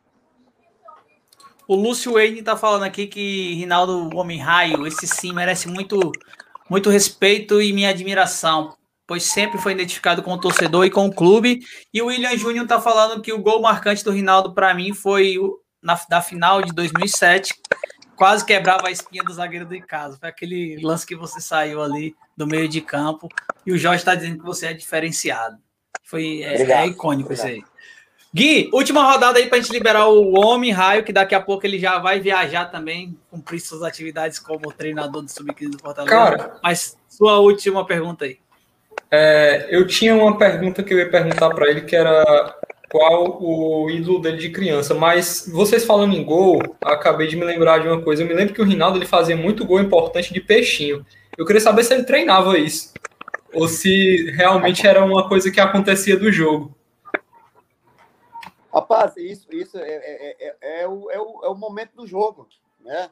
O 1.71 1.75
Lúcio 1.75 2.15
Wayne 2.15 2.39
está 2.39 2.57
falando 2.57 2.83
aqui 2.83 3.07
que 3.07 3.53
Rinaldo 3.53 4.09
Homem 4.17 4.37
Raio, 4.37 4.85
esse 4.85 5.07
sim 5.07 5.31
merece 5.31 5.69
muito, 5.69 6.11
muito 6.69 6.89
respeito 6.89 7.61
e 7.61 7.71
minha 7.71 7.91
admiração, 7.91 8.75
pois 9.07 9.23
sempre 9.23 9.57
foi 9.57 9.71
identificado 9.71 10.21
com 10.21 10.33
o 10.33 10.37
torcedor 10.37 10.85
e 10.85 10.89
com 10.89 11.05
o 11.05 11.15
clube. 11.15 11.61
E 11.93 12.01
o 12.01 12.07
William 12.07 12.37
Júnior 12.37 12.65
está 12.65 12.81
falando 12.81 13.21
que 13.21 13.31
o 13.31 13.41
gol 13.41 13.61
marcante 13.61 14.03
do 14.03 14.11
Rinaldo 14.11 14.53
para 14.53 14.73
mim 14.73 14.93
foi 14.93 15.37
na 15.81 15.97
da 16.09 16.21
final 16.21 16.61
de 16.61 16.73
2007, 16.73 17.53
quase 18.17 18.43
quebrava 18.43 18.89
a 18.89 18.91
espinha 18.91 19.23
do 19.23 19.31
zagueiro 19.31 19.65
do 19.65 19.79
casa. 19.87 20.17
Foi 20.19 20.27
aquele 20.27 20.77
lance 20.83 21.07
que 21.07 21.15
você 21.15 21.39
saiu 21.39 21.81
ali 21.81 22.13
do 22.35 22.45
meio 22.45 22.67
de 22.67 22.81
campo 22.81 23.29
e 23.65 23.71
o 23.71 23.77
Jorge 23.77 24.01
está 24.01 24.13
dizendo 24.13 24.39
que 24.39 24.43
você 24.43 24.65
é 24.65 24.73
diferenciado. 24.73 25.55
Foi 26.03 26.41
é, 26.43 26.69
é 26.69 26.87
icônico 26.87 27.31
isso 27.31 27.45
aí. 27.45 27.63
Gui, 28.33 28.69
última 28.71 29.03
rodada 29.03 29.39
aí 29.39 29.47
para 29.47 29.57
a 29.57 29.61
gente 29.61 29.73
liberar 29.73 30.07
o 30.07 30.39
Homem 30.39 30.71
Raio, 30.71 31.03
que 31.03 31.11
daqui 31.11 31.35
a 31.35 31.41
pouco 31.41 31.65
ele 31.65 31.77
já 31.77 31.99
vai 31.99 32.19
viajar 32.19 32.65
também, 32.65 33.17
cumprir 33.29 33.59
suas 33.59 33.83
atividades 33.83 34.39
como 34.39 34.71
treinador 34.71 35.21
do 35.21 35.29
Sub-15 35.29 35.69
do 35.69 35.79
Fortaleza. 35.79 36.15
Cara, 36.15 36.57
mas 36.63 36.97
sua 37.09 37.39
última 37.39 37.85
pergunta 37.85 38.23
aí. 38.23 38.37
É, 39.11 39.67
eu 39.69 39.85
tinha 39.85 40.15
uma 40.15 40.37
pergunta 40.37 40.81
que 40.81 40.93
eu 40.93 40.97
ia 40.97 41.09
perguntar 41.09 41.49
para 41.49 41.69
ele, 41.69 41.81
que 41.81 41.93
era 41.93 42.55
qual 42.89 43.41
o 43.41 43.89
ídolo 43.89 44.19
dele 44.19 44.37
de 44.37 44.49
criança, 44.49 44.93
mas 44.93 45.49
vocês 45.51 45.83
falando 45.83 46.15
em 46.15 46.23
gol, 46.23 46.61
acabei 46.81 47.27
de 47.27 47.35
me 47.35 47.43
lembrar 47.43 47.79
de 47.79 47.87
uma 47.89 48.01
coisa. 48.01 48.23
Eu 48.23 48.27
me 48.27 48.33
lembro 48.33 48.53
que 48.53 48.61
o 48.61 48.65
Rinaldo 48.65 48.97
ele 48.97 49.05
fazia 49.05 49.35
muito 49.35 49.65
gol 49.65 49.81
importante 49.81 50.33
de 50.33 50.39
peixinho. 50.39 51.05
Eu 51.37 51.45
queria 51.45 51.61
saber 51.61 51.83
se 51.83 51.93
ele 51.93 52.03
treinava 52.03 52.57
isso, 52.57 52.93
ou 53.53 53.67
se 53.67 54.31
realmente 54.31 54.87
era 54.87 55.03
uma 55.03 55.27
coisa 55.27 55.51
que 55.51 55.59
acontecia 55.59 56.15
do 56.15 56.31
jogo. 56.31 56.73
Rapaz, 58.73 59.17
isso, 59.17 59.53
isso 59.53 59.77
é, 59.77 59.89
é, 59.89 60.37
é, 60.39 60.81
é, 60.81 60.87
o, 60.87 61.11
é, 61.11 61.19
o, 61.19 61.43
é 61.43 61.49
o 61.49 61.55
momento 61.55 61.93
do 61.93 62.07
jogo, 62.07 62.47
né? 62.79 63.11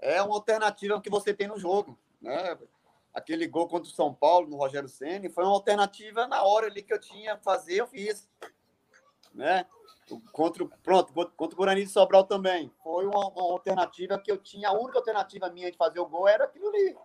É 0.00 0.20
uma 0.22 0.34
alternativa 0.34 1.00
que 1.00 1.08
você 1.08 1.32
tem 1.32 1.46
no 1.46 1.58
jogo, 1.58 1.96
né? 2.20 2.58
Aquele 3.14 3.46
gol 3.46 3.68
contra 3.68 3.88
o 3.88 3.94
São 3.94 4.12
Paulo, 4.12 4.48
no 4.48 4.56
Rogério 4.56 4.88
Senna, 4.88 5.30
foi 5.30 5.44
uma 5.44 5.52
alternativa 5.52 6.26
na 6.26 6.42
hora 6.42 6.66
ali 6.66 6.82
que 6.82 6.92
eu 6.92 7.00
tinha 7.00 7.36
fazer, 7.38 7.76
eu 7.76 7.86
fiz, 7.86 8.28
né? 9.32 9.66
Contra, 10.32 10.66
pronto, 10.82 11.12
contra 11.12 11.54
o 11.54 11.58
Guarani 11.58 11.84
de 11.84 11.90
Sobral 11.90 12.24
também. 12.24 12.72
Foi 12.82 13.06
uma, 13.06 13.28
uma, 13.28 13.52
alternativa 13.52 14.18
que 14.18 14.32
eu 14.32 14.38
tinha, 14.38 14.68
a 14.68 14.72
única 14.72 14.98
alternativa 14.98 15.50
minha 15.50 15.70
de 15.70 15.76
fazer 15.76 16.00
o 16.00 16.06
gol 16.06 16.26
era 16.26 16.44
aquilo 16.44 16.68
ali. 16.68 16.96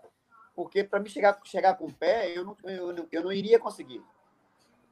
Porque 0.56 0.84
para 0.84 1.00
mim 1.00 1.10
chegar, 1.10 1.40
chegar 1.44 1.76
com 1.76 1.86
o 1.86 1.94
pé, 1.94 2.36
eu 2.36 2.46
não, 2.46 2.58
eu, 2.64 3.08
eu 3.12 3.24
não 3.24 3.32
iria 3.32 3.60
conseguir 3.60 4.02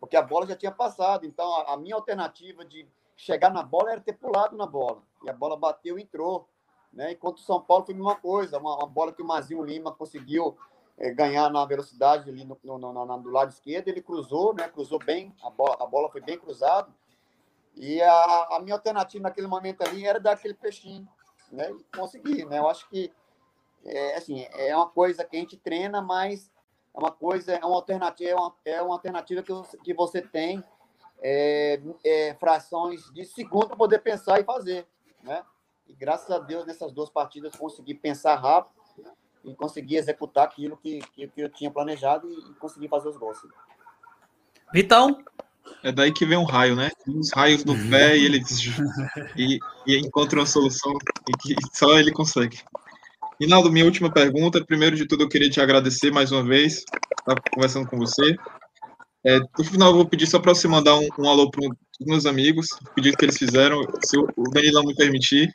porque 0.02 0.18
a 0.18 0.22
bola 0.24 0.48
já 0.48 0.56
tinha 0.56 0.72
passado. 0.72 1.28
Então, 1.28 1.48
a, 1.58 1.74
a, 1.74 1.78
minha 1.78 1.96
alternativa 1.96 2.66
de 2.66 2.88
chegar 3.16 3.52
na 3.52 3.62
bola 3.62 3.92
era 3.92 4.02
ter 4.02 4.14
pulado 4.14 4.58
na 4.58 4.66
bola. 4.66 5.04
E 5.24 5.30
a 5.30 5.34
bola 5.34 5.56
bateu 5.56 6.00
e 6.00 6.02
entrou. 6.02 6.50
Né? 6.92 7.12
Enquanto 7.12 7.38
o 7.38 7.42
São 7.42 7.62
Paulo 7.62 7.86
foi 7.86 7.94
a 7.94 7.98
mesma 7.98 8.16
coisa, 8.16 8.58
uma, 8.58 8.78
uma 8.78 8.88
bola 8.88 9.14
que 9.14 9.22
o 9.22 9.26
Mazinho 9.26 9.64
Lima 9.64 9.92
conseguiu 9.94 10.58
é, 10.98 11.12
ganhar 11.12 11.52
na 11.52 11.64
velocidade 11.66 12.32
ali 12.32 12.44
no, 12.44 12.58
no, 12.64 12.80
no, 12.80 13.06
no, 13.06 13.18
do 13.20 13.30
lado 13.30 13.52
esquerdo, 13.52 13.90
ele 13.90 14.02
cruzou, 14.02 14.56
né? 14.56 14.68
cruzou 14.68 14.98
bem, 14.98 15.34
a 15.44 15.52
bola, 15.52 15.78
a 15.80 15.86
bola 15.86 16.10
foi 16.10 16.20
bem 16.20 16.38
cruzada. 16.38 16.90
E 17.76 18.02
a, 18.02 18.48
a 18.54 18.60
minha 18.60 18.76
alternativa 18.76 19.24
naquele 19.24 19.48
momento 19.48 19.84
ali 19.84 20.06
era 20.06 20.20
dar 20.20 20.34
aquele 20.34 20.56
peixinho, 20.56 21.08
né? 21.52 21.72
E 21.72 21.96
conseguir, 21.96 22.46
né? 22.46 22.58
Eu 22.58 22.68
acho 22.68 22.90
que 22.90 23.14
é, 23.86 24.18
assim, 24.18 24.46
é 24.52 24.76
uma 24.76 24.90
coisa 24.90 25.24
que 25.24 25.38
a 25.38 25.40
gente 25.40 25.58
treina, 25.58 26.02
mas 26.02 26.51
é 26.94 27.00
uma 27.00 27.12
coisa, 27.12 27.54
é 27.54 27.66
uma 27.66 27.76
alternativa, 27.76 28.30
é 28.30 28.36
uma, 28.36 28.56
é 28.66 28.82
uma 28.82 28.96
alternativa 28.96 29.42
que, 29.42 29.52
você, 29.52 29.78
que 29.78 29.94
você 29.94 30.22
tem 30.22 30.64
é, 31.22 31.80
é, 32.04 32.34
frações 32.36 33.12
de 33.14 33.24
segundo 33.26 33.68
para 33.68 33.78
poder 33.78 34.00
pensar 34.00 34.40
e 34.40 34.44
fazer, 34.44 34.86
né? 35.24 35.44
E 35.88 35.94
graças 35.94 36.30
a 36.32 36.40
Deus 36.40 36.66
nessas 36.66 36.92
duas 36.92 37.10
partidas 37.10 37.56
consegui 37.56 37.94
pensar 37.94 38.36
rápido 38.36 38.74
e 39.44 39.54
consegui 39.56 39.96
executar 39.96 40.46
aquilo 40.46 40.78
que, 40.78 41.00
que, 41.14 41.28
que 41.28 41.42
eu 41.42 41.50
tinha 41.50 41.72
planejado 41.72 42.30
e, 42.30 42.52
e 42.52 42.54
consegui 42.56 42.88
fazer 42.88 43.10
os 43.10 43.18
gols. 43.18 43.40
Vitão? 44.74 45.24
É 45.84 45.92
daí 45.92 46.12
que 46.12 46.26
vem 46.26 46.38
um 46.38 46.44
raio, 46.44 46.76
né? 46.76 46.90
Os 47.08 47.32
raios 47.32 47.64
do 47.64 47.74
pé 47.90 48.18
e 48.18 48.26
ele 48.26 48.42
e, 49.38 49.60
e 49.86 49.98
encontra 49.98 50.40
uma 50.40 50.46
solução 50.46 50.94
que 51.42 51.56
só 51.74 51.98
ele 51.98 52.12
consegue. 52.12 52.64
Rinaldo, 53.42 53.72
minha 53.72 53.86
última 53.86 54.12
pergunta. 54.12 54.64
Primeiro 54.64 54.96
de 54.96 55.08
tudo, 55.08 55.24
eu 55.24 55.28
queria 55.28 55.50
te 55.50 55.60
agradecer 55.60 56.12
mais 56.12 56.32
uma 56.32 56.44
vez 56.44 56.84
estar 57.20 57.42
conversando 57.52 57.88
com 57.88 57.98
você. 57.98 58.36
É, 59.26 59.40
no 59.40 59.64
final, 59.66 59.90
eu 59.90 59.96
vou 59.96 60.06
pedir 60.06 60.28
só 60.28 60.40
para 60.40 60.54
você 60.54 60.68
mandar 60.68 60.96
um, 60.96 61.08
um 61.18 61.28
alô 61.28 61.50
para 61.50 61.66
os 61.66 62.06
meus 62.06 62.28
amigos, 62.28 62.68
pedido 62.94 63.18
que 63.18 63.26
eles 63.26 63.40
fizeram, 63.40 63.82
se 64.06 64.16
o 64.16 64.52
Danilão 64.54 64.84
me 64.84 64.96
permitir. 64.96 65.52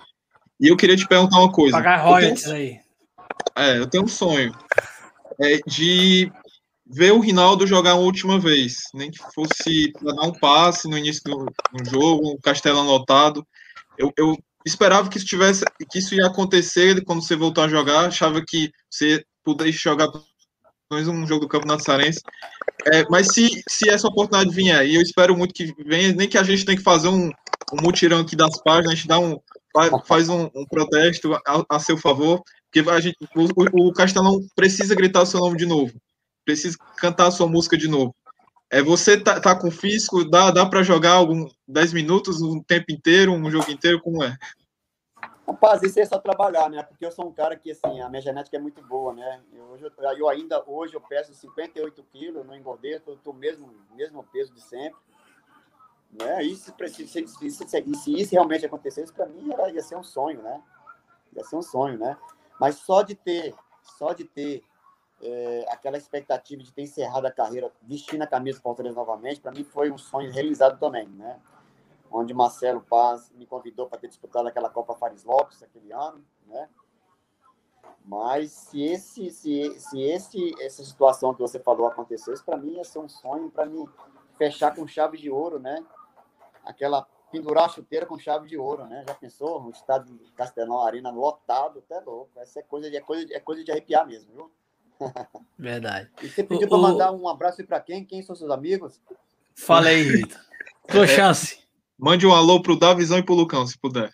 E 0.61 0.67
eu 0.67 0.77
queria 0.77 0.97
te 0.97 1.07
perguntar 1.07 1.39
uma 1.39 1.53
coisa. 1.53 1.77
Pagar 1.77 1.99
royalties 1.99 2.49
aí. 2.49 2.81
É, 3.57 3.79
eu 3.79 3.87
tenho 3.87 4.03
um 4.03 4.09
sonho 4.09 4.53
é, 5.41 5.61
de 5.65 6.33
ver 6.85 7.13
o 7.13 7.21
Rinaldo 7.21 7.69
jogar 7.69 7.95
uma 7.95 8.03
última 8.03 8.41
vez, 8.41 8.79
nem 8.95 9.13
que 9.13 9.19
fosse 9.33 9.93
para 9.93 10.13
dar 10.13 10.23
um 10.27 10.33
passe 10.33 10.89
no 10.89 10.99
início 10.99 11.23
do, 11.25 11.45
do 11.45 11.89
jogo, 11.89 12.33
um 12.33 12.39
castelo 12.43 12.81
anotado. 12.81 13.47
Eu, 13.97 14.13
eu 14.19 14.37
esperava 14.67 15.09
que 15.09 15.17
isso 15.17 15.27
tivesse, 15.27 15.65
que 15.91 15.99
isso 15.99 16.15
ia 16.15 16.27
acontecer 16.27 17.03
quando 17.05 17.23
você 17.23 17.37
voltar 17.37 17.65
a 17.65 17.69
jogar. 17.69 18.07
Achava 18.07 18.43
que 18.45 18.71
você 18.91 19.25
pudesse 19.45 19.79
jogar 19.79 20.09
mais 20.91 21.07
um 21.07 21.27
jogo 21.27 21.43
do 21.43 21.49
Campeonato 21.49 21.85
Sarense. 21.85 22.21
É, 22.93 23.05
mas 23.09 23.29
se, 23.29 23.63
se 23.69 23.89
essa 23.89 24.09
oportunidade 24.09 24.55
vier, 24.55 24.87
e 24.87 24.97
eu 24.97 25.03
espero 25.03 25.37
muito 25.37 25.55
que 25.55 25.73
venha, 25.85 26.13
nem 26.13 26.29
que 26.29 26.39
a 26.39 26.43
gente 26.43 26.65
tenha 26.65 26.77
que 26.77 26.83
fazer 26.83 27.09
um, 27.09 27.29
um 27.73 27.83
mutirão 27.83 28.21
aqui 28.21 28.37
das 28.37 28.61
páginas, 28.63 28.93
a 28.93 28.95
gente 28.95 29.09
dá 29.09 29.19
um, 29.19 29.39
faz 30.05 30.29
um, 30.29 30.49
um 30.55 30.67
protesto 30.69 31.35
a, 31.35 31.65
a, 31.69 31.79
seu 31.79 31.97
favor, 31.97 32.43
porque 32.71 32.89
a 32.89 33.01
gente, 33.01 33.17
o, 33.35 33.89
o 33.89 33.93
Castelão 33.93 34.41
precisa 34.55 34.95
gritar 34.95 35.23
o 35.23 35.27
seu 35.27 35.41
nome 35.41 35.57
de 35.57 35.67
novo, 35.67 35.93
precisa 36.45 36.77
cantar 36.97 37.27
a 37.29 37.31
sua 37.31 37.49
música 37.49 37.77
de 37.77 37.89
novo. 37.89 38.15
É, 38.71 38.83
você 38.83 39.19
tá, 39.19 39.41
tá 39.41 39.59
com 39.59 39.71
físico, 39.71 40.29
dá, 40.29 40.51
dá 40.51 40.67
para 40.67 40.83
jogar 40.83 41.13
algum 41.13 41.49
10 41.69 41.93
minutos, 41.93 42.43
um 42.43 42.61
tempo 42.61 42.87
inteiro, 42.91 43.33
um 43.33 43.51
jogo 43.51 43.71
inteiro, 43.71 44.01
como 44.01 44.25
é? 44.25 44.37
Rapaz, 45.47 45.81
isso 45.85 46.01
é 46.01 46.05
só 46.05 46.19
trabalhar, 46.19 46.69
né? 46.69 46.83
Porque 46.83 47.07
eu 47.07 47.13
sou 47.13 47.29
um 47.29 47.33
cara 47.33 47.57
que, 47.57 47.71
assim, 47.71 48.01
a 48.01 48.09
minha 48.09 48.21
genética 48.21 48.57
é 48.57 48.61
muito 48.61 48.83
boa, 48.83 49.13
né? 49.13 49.41
Eu, 49.53 49.79
eu 50.19 50.29
ainda, 50.29 50.65
hoje, 50.67 50.95
eu 50.95 51.01
peso 51.01 51.33
58 51.33 52.03
quilos, 52.13 52.45
não 52.45 52.57
engordei, 52.57 52.95
eu 52.95 53.17
tô 53.19 53.33
mesmo, 53.33 53.73
mesmo 53.95 54.25
peso 54.25 54.53
de 54.53 54.61
sempre. 54.61 54.99
Né? 56.11 56.43
E 56.43 56.57
se, 56.57 56.73
se, 56.89 57.29
se, 57.29 57.51
se 57.51 58.21
isso 58.21 58.33
realmente 58.33 58.67
acontecesse, 58.67 59.13
para 59.13 59.27
mim 59.27 59.53
era, 59.53 59.71
ia 59.71 59.83
ser 59.83 59.97
um 59.97 60.03
sonho, 60.03 60.43
né? 60.43 60.61
Ia 61.37 61.45
ser 61.45 61.55
um 61.55 61.63
sonho, 61.63 61.97
né? 61.97 62.17
Mas 62.59 62.77
só 62.77 63.03
de 63.03 63.15
ter, 63.15 63.55
só 63.83 64.13
de 64.13 64.25
ter 64.25 64.65
é, 65.23 65.67
aquela 65.71 65.97
expectativa 65.97 66.63
de 66.63 66.73
ter 66.73 66.83
encerrado 66.83 67.27
a 67.27 67.31
carreira 67.31 67.73
vestindo 67.83 68.23
a 68.23 68.27
camisa 68.27 68.59
do 68.59 68.63
Fortaleza 68.63 68.97
novamente, 68.97 69.41
para 69.41 69.53
mim 69.53 69.65
foi 69.65 69.91
um 69.91 69.99
sonho 69.99 70.31
realizado 70.31 70.79
também, 70.79 71.09
né? 71.09 71.41
Onde 72.11 72.35
Marcelo 72.35 72.81
Paz 72.83 73.31
me 73.35 73.47
convidou 73.47 73.87
para 73.89 73.99
ter 73.99 74.09
disputado 74.09 74.47
aquela 74.49 74.71
Copa 74.71 74.95
Fares 74.95 75.25
Lopes 75.25 75.63
aquele 75.63 75.93
ano, 75.93 76.25
né? 76.47 76.69
Mas 78.05 78.53
se 78.53 78.83
esse, 78.83 79.31
se, 79.31 79.81
se 79.81 80.01
esse, 80.01 80.55
essa 80.61 80.85
situação 80.85 81.35
que 81.35 81.41
você 81.41 81.59
falou 81.59 81.87
acontecesse, 81.87 82.45
para 82.45 82.57
mim 82.57 82.75
ia 82.75 82.85
ser 82.85 83.01
um 83.01 83.09
sonho 83.09 83.51
para 83.51 83.67
mim 83.67 83.85
fechar 84.39 84.75
com 84.75 84.87
chave 84.87 85.19
de 85.19 85.31
ouro, 85.31 85.59
né? 85.59 85.85
Aquela 86.65 87.07
pendurar 87.31 87.65
a 87.65 87.69
chuteira 87.69 88.07
com 88.07 88.19
chave 88.19 88.47
de 88.47 88.57
ouro, 88.57 88.87
né? 88.87 89.05
Já 89.07 89.15
pensou? 89.15 89.61
O 89.63 89.71
estádio 89.71 90.17
de 90.17 90.33
Castelão 90.33 90.81
Arena 90.81 91.11
lotado, 91.11 91.81
até 91.81 91.99
louco. 92.01 92.31
Essa 92.37 92.61
é 92.61 92.63
coisa 92.63 92.89
de, 92.89 92.97
é 92.97 93.01
coisa, 93.01 93.35
é 93.35 93.41
coisa 93.41 93.65
de 93.65 93.73
arrepiar 93.73 94.07
mesmo, 94.07 94.33
viu? 94.33 94.53
Verdade. 95.59 96.11
E 96.23 96.29
você 96.29 96.43
pediu 96.43 96.69
para 96.69 96.79
mandar 96.79 97.13
um 97.13 97.29
abraço 97.29 97.65
para 97.67 97.81
quem? 97.81 98.05
Quem 98.05 98.23
são 98.23 98.35
seus 98.35 98.51
amigos? 98.51 99.01
Fala 99.55 99.89
aí, 99.89 100.03
Vitor. 100.03 100.41
Tua 100.89 101.05
é, 101.05 101.09
chance. 101.09 101.61
Mande 101.99 102.27
um 102.27 102.35
alô 102.35 102.63
pro 102.63 102.79
Davizão 102.79 103.19
e 103.19 103.23
pro 103.23 103.35
Lucão, 103.35 103.67
se 103.67 103.79
puder. 103.79 104.13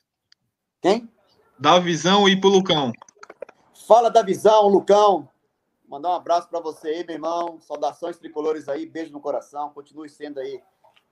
Quem? 0.81 1.11
Davizão 1.59 2.29
e 2.29 2.41
pro 2.41 2.49
Lucão. 2.49 2.93
Fala, 3.87 4.11
Davizão, 4.11 4.69
Lucão. 4.69 5.29
Mandar 5.87 6.11
um 6.11 6.15
abraço 6.15 6.49
para 6.49 6.61
você 6.61 6.89
aí, 6.89 7.05
meu 7.05 7.17
irmão. 7.17 7.61
Saudações 7.61 8.19
tricolores 8.19 8.69
aí, 8.69 8.87
beijo 8.87 9.13
no 9.13 9.21
coração. 9.21 9.71
Continue 9.71 10.09
sendo 10.09 10.41
aí 10.41 10.63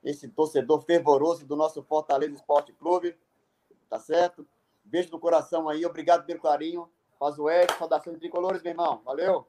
esse 0.03 0.27
torcedor 0.27 0.81
fervoroso 0.81 1.45
do 1.45 1.55
nosso 1.55 1.83
Fortaleza 1.83 2.33
Esporte 2.33 2.73
Clube. 2.73 3.15
Tá 3.89 3.99
certo? 3.99 4.47
Beijo 4.83 5.11
no 5.11 5.19
coração 5.19 5.69
aí, 5.69 5.85
obrigado 5.85 6.25
pelo 6.25 6.41
carinho. 6.41 6.89
Faz 7.19 7.37
o 7.37 7.49
Ed, 7.49 7.71
saudações 7.77 8.17
tricolores, 8.17 8.63
meu 8.63 8.71
irmão. 8.71 9.01
Valeu! 9.05 9.47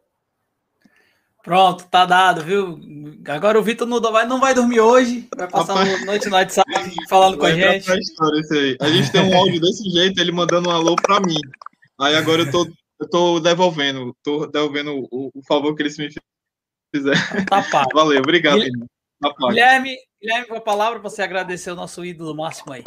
Pronto, 1.42 1.84
tá 1.90 2.06
dado, 2.06 2.42
viu? 2.42 2.78
Agora 3.26 3.58
o 3.58 3.62
Vitor 3.62 3.86
não 3.86 4.00
vai, 4.00 4.24
não 4.26 4.38
vai 4.38 4.54
dormir 4.54 4.78
hoje, 4.78 5.28
vai 5.36 5.48
passar 5.48 5.76
a 5.76 6.04
noite 6.04 6.28
no 6.28 6.36
WhatsApp 6.36 6.70
falando 7.10 7.36
com 7.36 7.46
a 7.46 7.52
gente. 7.52 7.90
História, 7.98 8.40
a 8.80 8.88
gente 8.88 9.10
tem 9.10 9.22
um 9.22 9.36
áudio 9.36 9.60
desse 9.60 9.90
jeito, 9.90 10.20
ele 10.20 10.30
mandando 10.30 10.68
um 10.68 10.72
alô 10.72 10.94
para 10.94 11.20
mim. 11.20 11.38
Aí 12.00 12.14
agora 12.14 12.42
eu 12.42 12.50
tô, 12.50 12.68
eu 13.00 13.10
tô 13.10 13.40
devolvendo, 13.40 14.16
tô 14.22 14.46
devolvendo 14.46 15.08
o, 15.10 15.30
o 15.34 15.42
favor 15.46 15.74
que 15.74 15.82
eles 15.82 15.98
me 15.98 16.08
fizeram. 16.94 17.20
Tá 17.46 17.60
pago. 17.62 17.90
Valeu, 17.94 18.20
obrigado. 18.20 18.60
Guilherme, 18.60 18.86
tá 19.20 19.34
Guilherme, 19.48 19.96
Guilherme, 20.20 20.46
com 20.46 20.56
a 20.56 20.60
palavra 20.60 21.00
para 21.00 21.10
você 21.10 21.22
agradecer 21.22 21.72
o 21.72 21.76
nosso 21.76 22.04
ídolo 22.04 22.36
máximo 22.36 22.72
aí. 22.72 22.84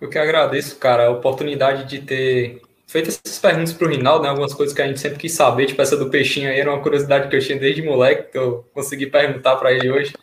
Eu 0.00 0.08
que 0.08 0.18
agradeço, 0.18 0.76
cara, 0.78 1.06
a 1.06 1.10
oportunidade 1.10 1.88
de 1.88 2.06
ter 2.06 2.62
feito 2.86 3.08
essas 3.08 3.38
perguntas 3.38 3.72
para 3.72 3.86
o 3.86 3.90
Rinaldo, 3.90 4.22
né, 4.22 4.30
algumas 4.30 4.54
coisas 4.54 4.74
que 4.74 4.80
a 4.80 4.86
gente 4.86 5.00
sempre 5.00 5.18
quis 5.18 5.32
saber, 5.32 5.66
tipo 5.66 5.82
essa 5.82 5.96
do 5.96 6.08
peixinho 6.08 6.48
aí, 6.48 6.60
era 6.60 6.72
uma 6.72 6.82
curiosidade 6.82 7.28
que 7.28 7.36
eu 7.36 7.40
tinha 7.40 7.58
desde 7.58 7.82
moleque, 7.82 8.30
que 8.30 8.38
eu 8.38 8.64
consegui 8.72 9.06
perguntar 9.06 9.56
para 9.56 9.72
ele 9.72 9.90
hoje. 9.90 10.14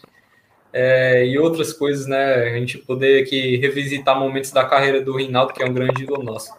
É, 0.72 1.26
e 1.28 1.38
outras 1.38 1.72
coisas, 1.72 2.08
né, 2.08 2.50
a 2.50 2.58
gente 2.58 2.80
poder 2.80 3.22
aqui 3.22 3.58
revisitar 3.58 4.18
momentos 4.18 4.52
da 4.52 4.66
carreira 4.66 5.02
do 5.02 5.16
Rinaldo, 5.16 5.54
que 5.54 5.62
é 5.62 5.66
um 5.66 5.74
grande 5.74 6.04
ídolo 6.04 6.24
nosso. 6.24 6.52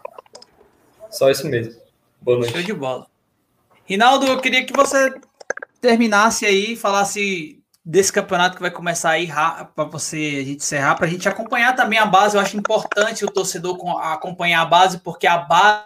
Só 1.09 1.29
isso 1.29 1.47
mesmo. 1.47 1.73
Boa 2.21 2.39
noite. 2.39 2.53
Show 2.53 2.61
de 2.61 2.73
bola. 2.73 3.07
Rinaldo, 3.85 4.25
eu 4.25 4.39
queria 4.39 4.65
que 4.65 4.73
você 4.73 5.13
terminasse 5.81 6.45
aí, 6.45 6.75
falasse 6.75 7.61
desse 7.85 8.11
campeonato 8.11 8.55
que 8.55 8.61
vai 8.61 8.71
começar 8.71 9.11
aí 9.11 9.27
para 9.75 9.85
você 9.85 10.17
a 10.17 10.43
gente 10.43 10.55
encerrar, 10.55 10.95
para 10.95 11.05
a 11.05 11.09
gente 11.09 11.29
acompanhar 11.29 11.75
também 11.75 11.99
a 11.99 12.05
base. 12.05 12.35
Eu 12.35 12.41
acho 12.41 12.57
importante 12.57 13.23
o 13.23 13.31
torcedor 13.31 13.77
acompanhar 13.99 14.61
a 14.61 14.65
base, 14.65 14.97
porque 14.97 15.27
a 15.27 15.37
base, 15.37 15.85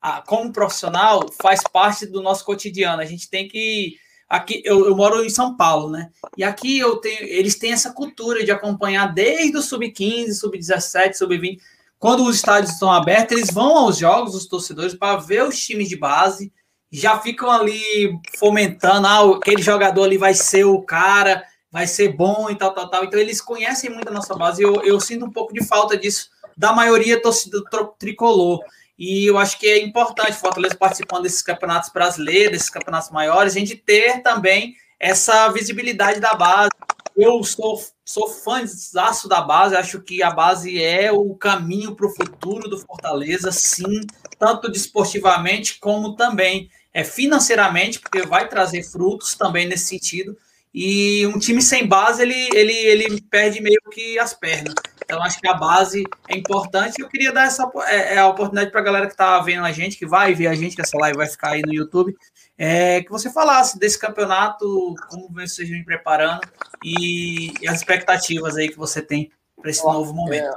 a, 0.00 0.22
como 0.22 0.52
profissional, 0.52 1.26
faz 1.40 1.60
parte 1.72 2.06
do 2.06 2.22
nosso 2.22 2.44
cotidiano. 2.44 3.00
A 3.00 3.06
gente 3.06 3.28
tem 3.28 3.48
que. 3.48 3.96
Aqui, 4.28 4.62
eu, 4.64 4.86
eu 4.86 4.96
moro 4.96 5.24
em 5.24 5.30
São 5.30 5.56
Paulo, 5.56 5.90
né? 5.90 6.10
E 6.36 6.42
aqui 6.42 6.78
eu 6.78 6.96
tenho, 6.96 7.22
eles 7.22 7.56
têm 7.56 7.72
essa 7.72 7.92
cultura 7.92 8.44
de 8.44 8.50
acompanhar 8.50 9.12
desde 9.12 9.56
o 9.56 9.62
sub-15, 9.62 10.32
sub-17, 10.32 11.14
sub-20. 11.14 11.58
Quando 11.98 12.24
os 12.24 12.36
estádios 12.36 12.72
estão 12.72 12.90
abertos, 12.90 13.36
eles 13.36 13.50
vão 13.50 13.76
aos 13.76 13.98
jogos, 13.98 14.34
os 14.34 14.46
torcedores, 14.46 14.94
para 14.94 15.16
ver 15.16 15.44
os 15.44 15.58
times 15.58 15.88
de 15.88 15.96
base 15.96 16.52
já 16.96 17.18
ficam 17.18 17.50
ali 17.50 18.16
fomentando, 18.38 19.08
ah, 19.08 19.36
aquele 19.36 19.60
jogador 19.60 20.04
ali 20.04 20.16
vai 20.16 20.32
ser 20.32 20.64
o 20.64 20.80
cara, 20.80 21.42
vai 21.68 21.88
ser 21.88 22.12
bom 22.12 22.48
e 22.48 22.54
tal, 22.54 22.72
tal, 22.72 22.88
tal. 22.88 23.04
Então 23.04 23.18
eles 23.18 23.40
conhecem 23.40 23.90
muito 23.90 24.08
a 24.08 24.12
nossa 24.12 24.32
base 24.36 24.62
eu, 24.62 24.80
eu 24.84 25.00
sinto 25.00 25.24
um 25.24 25.30
pouco 25.30 25.52
de 25.52 25.64
falta 25.64 25.96
disso 25.96 26.28
da 26.56 26.72
maioria 26.72 27.20
torcida 27.20 27.58
tricolor. 27.98 28.60
E 28.98 29.26
eu 29.26 29.38
acho 29.38 29.58
que 29.58 29.66
é 29.66 29.82
importante 29.82 30.32
Fortaleza 30.32 30.76
participando 30.76 31.22
desses 31.22 31.42
campeonatos 31.42 31.90
brasileiros, 31.90 32.52
desses 32.52 32.70
campeonatos 32.70 33.10
maiores, 33.10 33.56
a 33.56 33.58
gente 33.58 33.76
ter 33.76 34.22
também 34.22 34.74
essa 35.00 35.48
visibilidade 35.48 36.20
da 36.20 36.34
base. 36.34 36.70
Eu 37.16 37.42
sou, 37.44 37.80
sou 38.04 38.28
fãzaço 38.28 39.28
da 39.28 39.40
base, 39.40 39.76
acho 39.76 40.00
que 40.00 40.22
a 40.22 40.30
base 40.30 40.82
é 40.82 41.12
o 41.12 41.34
caminho 41.34 41.94
para 41.94 42.06
o 42.06 42.14
futuro 42.14 42.68
do 42.68 42.78
Fortaleza, 42.78 43.52
sim, 43.52 44.00
tanto 44.38 44.70
desportivamente 44.70 45.78
como 45.78 46.16
também 46.16 46.68
é, 46.92 47.04
financeiramente, 47.04 48.00
porque 48.00 48.22
vai 48.22 48.48
trazer 48.48 48.82
frutos 48.82 49.34
também 49.34 49.66
nesse 49.66 49.86
sentido. 49.86 50.36
E 50.72 51.24
um 51.28 51.38
time 51.38 51.62
sem 51.62 51.86
base, 51.86 52.22
ele, 52.22 52.48
ele, 52.52 52.72
ele 52.72 53.20
perde 53.22 53.60
meio 53.60 53.80
que 53.92 54.18
as 54.18 54.34
pernas. 54.34 54.74
Então, 55.04 55.22
acho 55.22 55.40
que 55.40 55.48
a 55.48 55.54
base 55.54 56.04
é 56.28 56.36
importante. 56.36 57.00
Eu 57.00 57.08
queria 57.08 57.32
dar 57.32 57.44
essa 57.44 57.70
é, 57.86 58.14
é 58.14 58.18
a 58.18 58.26
oportunidade 58.26 58.70
para 58.70 58.80
a 58.80 58.84
galera 58.84 59.06
que 59.06 59.12
está 59.12 59.38
vendo 59.40 59.64
a 59.64 59.72
gente, 59.72 59.96
que 59.96 60.06
vai 60.06 60.34
ver 60.34 60.46
a 60.46 60.54
gente, 60.54 60.74
que 60.74 60.82
essa 60.82 60.96
live 60.98 61.16
vai 61.16 61.26
ficar 61.26 61.50
aí 61.50 61.62
no 61.62 61.72
YouTube, 61.72 62.16
é, 62.56 63.02
que 63.02 63.10
você 63.10 63.30
falasse 63.30 63.78
desse 63.78 63.98
campeonato, 63.98 64.94
como 65.08 65.28
vocês 65.32 65.68
vem 65.68 65.84
preparando 65.84 66.40
e, 66.82 67.52
e, 67.60 67.68
as 67.68 67.76
expectativas 67.76 68.56
aí 68.56 68.68
que 68.68 68.78
você 68.78 69.02
tem 69.02 69.30
para 69.60 69.70
esse 69.70 69.84
novo 69.84 70.12
momento. 70.12 70.56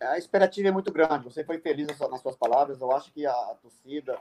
É, 0.00 0.06
a 0.06 0.18
expectativa 0.18 0.68
é 0.68 0.72
muito 0.72 0.92
grande. 0.92 1.24
Você 1.24 1.44
foi 1.44 1.58
feliz 1.58 1.86
nas 1.86 2.20
suas 2.20 2.36
palavras. 2.36 2.80
Eu 2.80 2.90
acho 2.92 3.12
que 3.12 3.26
a, 3.26 3.32
a 3.32 3.54
torcida 3.60 4.18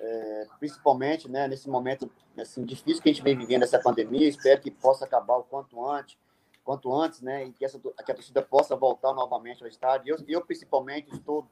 é, 0.00 0.46
principalmente 0.58 1.28
né, 1.28 1.46
nesse 1.46 1.68
momento 1.68 2.10
assim, 2.38 2.64
difícil 2.64 3.02
que 3.02 3.10
a 3.10 3.12
gente 3.12 3.22
vem 3.22 3.36
vivendo 3.36 3.62
essa 3.62 3.78
pandemia. 3.78 4.28
Espero 4.28 4.60
que 4.60 4.70
possa 4.70 5.04
acabar 5.04 5.36
o 5.36 5.44
quanto 5.44 5.84
antes, 5.86 6.16
quanto 6.64 6.92
antes, 6.94 7.20
né, 7.20 7.44
e 7.44 7.52
que, 7.52 7.64
essa, 7.64 7.78
que 7.78 8.12
a 8.12 8.14
torcida 8.14 8.42
possa 8.42 8.76
voltar 8.76 9.12
novamente 9.12 9.62
ao 9.62 9.68
estádio. 9.68 10.14
Eu, 10.14 10.24
eu 10.28 10.44
principalmente, 10.44 11.12
estou 11.14 11.46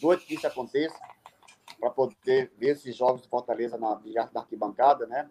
doido 0.00 0.22
que 0.22 0.34
isso 0.34 0.46
aconteça 0.46 0.98
para 1.78 1.90
poder 1.90 2.52
ver 2.56 2.70
esses 2.70 2.96
jogos 2.96 3.22
de 3.22 3.28
Fortaleza 3.28 3.76
na, 3.76 4.00
na 4.32 4.40
arquibancada, 4.40 5.06
né? 5.06 5.28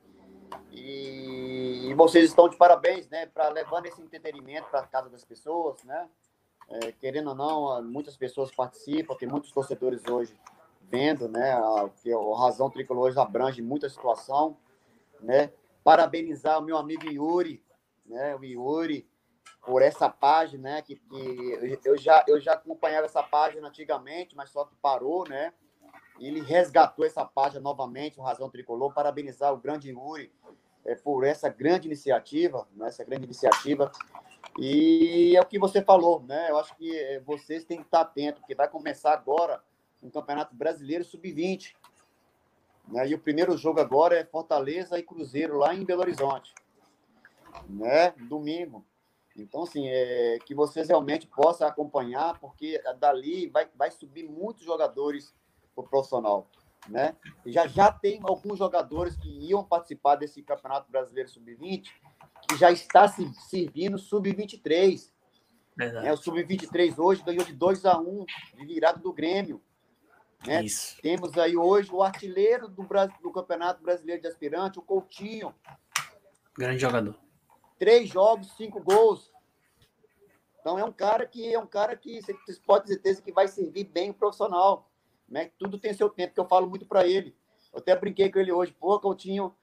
E, 0.72 1.88
e, 1.90 1.94
vocês 1.96 2.26
estão 2.26 2.48
de 2.48 2.58
parabéns, 2.58 3.10
né, 3.10 3.26
para 3.26 3.50
levando 3.50 3.88
esse 3.88 4.02
entretenimento 4.02 4.70
para 4.70 4.86
casa 4.86 5.10
das 5.10 5.24
pessoas, 5.24 5.84
né? 5.84 6.10
É, 6.70 6.92
querendo 6.94 7.30
ou 7.30 7.36
não, 7.36 7.84
muitas 7.84 8.16
pessoas 8.16 8.52
participam, 8.52 9.16
tem 9.16 9.28
muitos 9.28 9.52
torcedores 9.52 10.02
hoje 10.10 10.38
vendo, 10.90 11.28
né? 11.28 11.56
Que 12.02 12.14
o 12.14 12.34
Razão 12.34 12.70
Tricolor 12.70 13.06
hoje 13.06 13.20
abrange 13.20 13.62
muita 13.62 13.90
situação, 13.90 14.58
né? 15.20 15.52
Parabenizar 15.84 16.60
o 16.60 16.64
meu 16.64 16.78
amigo 16.78 17.10
Yuri, 17.10 17.64
né? 18.06 18.36
O 18.36 18.44
Yuri 18.44 19.08
por 19.66 19.82
essa 19.82 20.10
página, 20.10 20.76
né? 20.76 20.82
Que, 20.82 20.96
que 20.96 21.80
eu 21.86 21.98
já 21.98 22.24
eu 22.28 22.40
já 22.40 22.54
acompanhava 22.54 23.06
essa 23.06 23.24
página 23.24 23.68
antigamente, 23.68 24.36
mas 24.36 24.50
só 24.50 24.66
que 24.66 24.76
parou, 24.76 25.28
né? 25.28 25.54
Ele 26.20 26.42
resgatou 26.42 27.06
essa 27.06 27.26
página 27.26 27.62
novamente, 27.62 28.20
o 28.20 28.24
Razão 28.24 28.50
Tricolor. 28.50 28.94
Parabenizar 28.94 29.54
o 29.54 29.58
grande 29.58 29.90
Yuri 29.90 30.32
é, 30.86 30.96
por 30.96 31.24
essa 31.24 31.50
grande 31.50 31.88
iniciativa, 31.88 32.68
né? 32.76 32.88
Essa 32.88 33.04
grande 33.04 33.26
iniciativa. 33.26 33.92
E 34.58 35.36
é 35.36 35.42
o 35.42 35.46
que 35.46 35.58
você 35.58 35.82
falou, 35.82 36.22
né? 36.24 36.50
Eu 36.50 36.58
acho 36.58 36.76
que 36.76 36.96
é, 36.96 37.20
vocês 37.22 37.66
têm 37.66 37.78
que 37.78 37.86
estar 37.86 38.02
atentos, 38.02 38.42
porque 38.42 38.54
vai 38.54 38.68
começar 38.68 39.14
agora 39.14 39.64
um 40.02 40.10
Campeonato 40.10 40.54
Brasileiro 40.54 41.04
Sub-20. 41.04 41.74
Né? 42.90 43.08
E 43.08 43.16
o 43.16 43.20
primeiro 43.20 43.58
jogo 43.58 43.80
agora 43.80 44.16
é 44.20 44.26
Fortaleza 44.26 45.00
e 45.00 45.04
Cruzeiro, 45.04 45.58
lá 45.58 45.74
em 45.74 45.86
Belo 45.86 46.02
Horizonte. 46.02 46.54
Né? 47.70 48.12
Domingo. 48.28 48.86
Então, 49.36 49.64
assim, 49.64 49.88
é, 49.88 50.38
que 50.46 50.54
vocês 50.54 50.88
realmente 50.88 51.28
possam 51.28 51.68
acompanhar, 51.68 52.40
porque 52.40 52.82
dali 53.00 53.48
vai, 53.48 53.68
vai 53.76 53.90
subir 53.90 54.24
muitos 54.24 54.64
jogadores 54.64 55.34
para 55.74 55.84
o 55.84 55.88
profissional. 55.88 56.48
Né? 56.88 57.16
Já, 57.46 57.66
já 57.66 57.92
tem 57.92 58.20
alguns 58.24 58.60
jogadores 58.60 59.16
que 59.16 59.30
iam 59.30 59.64
participar 59.64 60.16
desse 60.16 60.42
Campeonato 60.44 60.92
Brasileiro 60.92 61.30
Sub-20 61.30 61.86
que 62.48 62.58
já 62.58 62.72
está 62.72 63.08
se 63.08 63.28
servindo 63.50 63.98
Sub-23. 63.98 65.12
É, 65.80 66.12
o 66.12 66.18
Sub-23 66.18 67.00
hoje 67.00 67.24
ganhou 67.24 67.44
de 67.44 67.54
2 67.54 67.86
a 67.86 67.98
1 68.00 68.26
de 68.58 68.66
virada 68.66 69.00
do 69.00 69.14
Grêmio. 69.14 69.62
Né? 70.46 70.64
Temos 71.02 71.38
aí 71.38 71.56
hoje 71.56 71.90
o 71.92 72.04
artilheiro 72.04 72.68
do, 72.68 72.86
do 73.22 73.32
Campeonato 73.32 73.82
Brasileiro 73.82 74.22
de 74.22 74.28
Aspirante, 74.28 74.78
o 74.78 74.82
Coutinho. 74.82 75.56
Grande 76.56 76.80
jogador. 76.80 77.23
Três 77.84 78.08
jogos, 78.08 78.50
cinco 78.56 78.82
gols. 78.82 79.30
Então 80.62 80.80
é 80.80 80.86
um 80.86 80.92
cara 80.94 81.28
que 81.28 81.54
é 81.54 81.60
um 81.60 81.68
cara 81.68 81.98
que 81.98 82.22
você 82.22 82.34
pode 82.66 82.86
ter 82.86 82.94
certeza 82.94 83.22
que 83.22 83.34
vai 83.34 83.46
servir 83.46 83.84
bem 83.84 84.12
o 84.12 84.14
profissional. 84.14 84.90
Né? 85.28 85.52
Tudo 85.60 85.78
tem 85.78 85.94
seu 85.94 86.10
tempo, 86.10 86.34
que 86.34 86.40
eu 86.40 86.48
falo 86.48 86.66
muito 86.66 86.86
para 86.86 87.06
ele. 87.06 87.36
Eu 87.74 87.80
até 87.80 87.94
brinquei 87.94 88.32
com 88.32 88.40
ele 88.40 88.54
hoje, 88.54 88.72
pô, 88.72 88.98
Coutinho, 89.02 89.54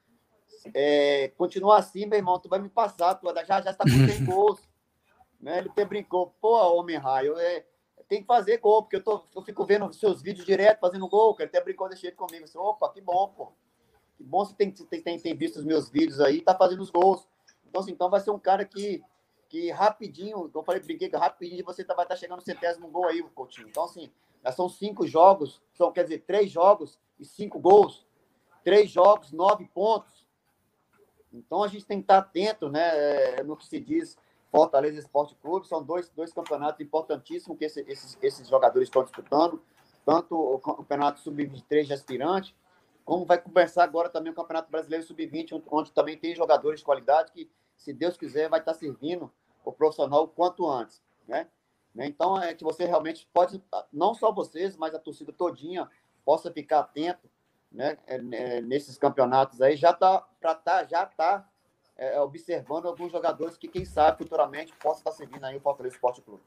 é, 0.75 1.29
continua 1.39 1.79
assim, 1.79 2.05
meu 2.05 2.19
irmão, 2.19 2.39
tu 2.39 2.51
vai 2.51 2.59
me 2.59 2.69
passar, 2.69 3.15
tu 3.15 3.27
já, 3.47 3.63
já 3.63 3.71
está 3.71 3.85
com 3.85 3.89
100 3.89 4.25
gols. 4.27 4.61
Né? 5.41 5.57
Ele 5.57 5.71
até 5.71 5.87
brincou, 5.87 6.35
pô, 6.43 6.59
homem 6.75 6.99
raio, 6.99 7.39
é, 7.39 7.65
tem 8.07 8.21
que 8.21 8.27
fazer 8.27 8.59
gol, 8.59 8.83
porque 8.83 8.97
eu, 8.97 9.03
tô, 9.03 9.25
eu 9.35 9.41
fico 9.41 9.65
vendo 9.65 9.91
seus 9.95 10.21
vídeos 10.21 10.45
direto 10.45 10.81
fazendo 10.81 11.09
gol, 11.09 11.33
cara. 11.33 11.49
Ele 11.49 11.57
até 11.57 11.65
brincou 11.65 11.89
desse 11.89 12.03
jeito 12.03 12.19
comigo. 12.19 12.45
Assim, 12.45 12.59
Opa, 12.59 12.93
que 12.93 13.01
bom, 13.01 13.29
pô. 13.29 13.53
Que 14.19 14.23
bom 14.23 14.45
você 14.45 14.53
tem, 14.53 14.71
tem, 14.71 15.01
tem, 15.01 15.19
tem 15.19 15.35
visto 15.35 15.57
os 15.57 15.65
meus 15.65 15.89
vídeos 15.89 16.21
aí 16.21 16.43
tá 16.43 16.55
fazendo 16.55 16.83
os 16.83 16.91
gols. 16.91 17.30
Então, 17.71 17.81
assim, 17.81 17.93
então 17.93 18.11
vai 18.11 18.21
ser 18.21 18.33
um 18.33 18.39
cara 18.39 18.65
que, 18.65 19.03
que 19.49 19.71
rapidinho, 19.71 20.51
como 20.51 20.51
eu 20.57 20.65
falei, 20.65 20.83
brinquei, 20.83 21.09
rapidinho 21.09 21.65
você 21.65 21.85
tá, 21.85 21.95
vai 21.95 22.05
estar 22.05 22.17
tá 22.17 22.21
chegando 22.21 22.41
no 22.41 22.45
centésimo 22.45 22.89
gol 22.89 23.07
aí, 23.07 23.23
Coutinho. 23.35 23.69
Então, 23.69 23.85
assim, 23.85 24.11
são 24.53 24.69
cinco 24.69 25.07
jogos, 25.07 25.63
são, 25.73 25.93
quer 25.93 26.03
dizer, 26.03 26.25
três 26.27 26.51
jogos 26.51 26.99
e 27.19 27.25
cinco 27.25 27.59
gols. 27.59 28.07
Três 28.65 28.91
jogos, 28.91 29.33
nove 29.33 29.67
pontos. 29.73 30.29
Então 31.33 31.63
a 31.63 31.69
gente 31.69 31.87
tem 31.87 31.99
que 31.99 32.05
estar 32.05 32.19
atento 32.19 32.69
né, 32.69 33.39
é, 33.39 33.43
no 33.43 33.57
que 33.57 33.65
se 33.65 33.79
diz 33.79 34.19
Fortaleza 34.51 34.99
Esporte 34.99 35.35
Clube. 35.37 35.67
São 35.67 35.83
dois, 35.83 36.11
dois 36.11 36.33
campeonatos 36.33 36.81
importantíssimos 36.81 37.57
que 37.57 37.65
esse, 37.65 37.81
esses, 37.89 38.19
esses 38.21 38.49
jogadores 38.49 38.89
estão 38.89 39.03
disputando. 39.03 39.63
Tanto 40.05 40.35
o 40.35 40.59
campeonato 40.59 41.21
sub-23 41.21 41.85
de 41.85 41.93
aspirante, 41.93 42.57
como 43.05 43.25
vai 43.25 43.39
começar 43.39 43.85
agora 43.85 44.09
também 44.09 44.33
o 44.33 44.35
Campeonato 44.35 44.71
Brasileiro 44.71 45.05
Sub-20, 45.05 45.63
onde 45.71 45.93
também 45.93 46.17
tem 46.17 46.35
jogadores 46.35 46.81
de 46.81 46.87
qualidade 46.87 47.33
que, 47.33 47.51
se 47.81 47.95
Deus 47.95 48.17
quiser, 48.17 48.49
vai 48.49 48.61
estar 48.61 48.75
servindo 48.75 49.33
o 49.65 49.73
profissional 49.73 50.25
o 50.25 50.29
quanto 50.29 50.69
antes. 50.69 51.03
Né? 51.27 51.47
Então, 51.97 52.41
é 52.41 52.55
que 52.55 52.63
você 52.63 52.85
realmente 52.85 53.27
pode, 53.33 53.63
não 53.93 54.15
só 54.15 54.31
vocês, 54.31 54.77
mas 54.77 54.95
a 54.95 54.99
torcida 54.99 55.33
todinha, 55.33 55.89
possa 56.25 56.53
ficar 56.53 56.81
atento 56.81 57.29
né, 57.73 57.97
é, 58.07 58.17
é, 58.17 58.61
nesses 58.61 58.99
campeonatos 58.99 59.63
aí. 59.63 59.77
Já 59.77 59.91
está 59.91 60.21
tá, 60.63 60.85
já 60.85 61.07
tá 61.07 61.49
é, 61.97 62.21
observando 62.21 62.87
alguns 62.87 63.11
jogadores 63.11 63.57
que, 63.57 63.67
quem 63.67 63.87
sabe, 63.87 64.19
futuramente 64.19 64.75
possa 64.75 65.01
estar 65.01 65.13
servindo 65.13 65.45
aí 65.45 65.57
o 65.57 65.61
Fortaleza 65.61 65.95
Esporte 65.95 66.21
Clube. 66.21 66.43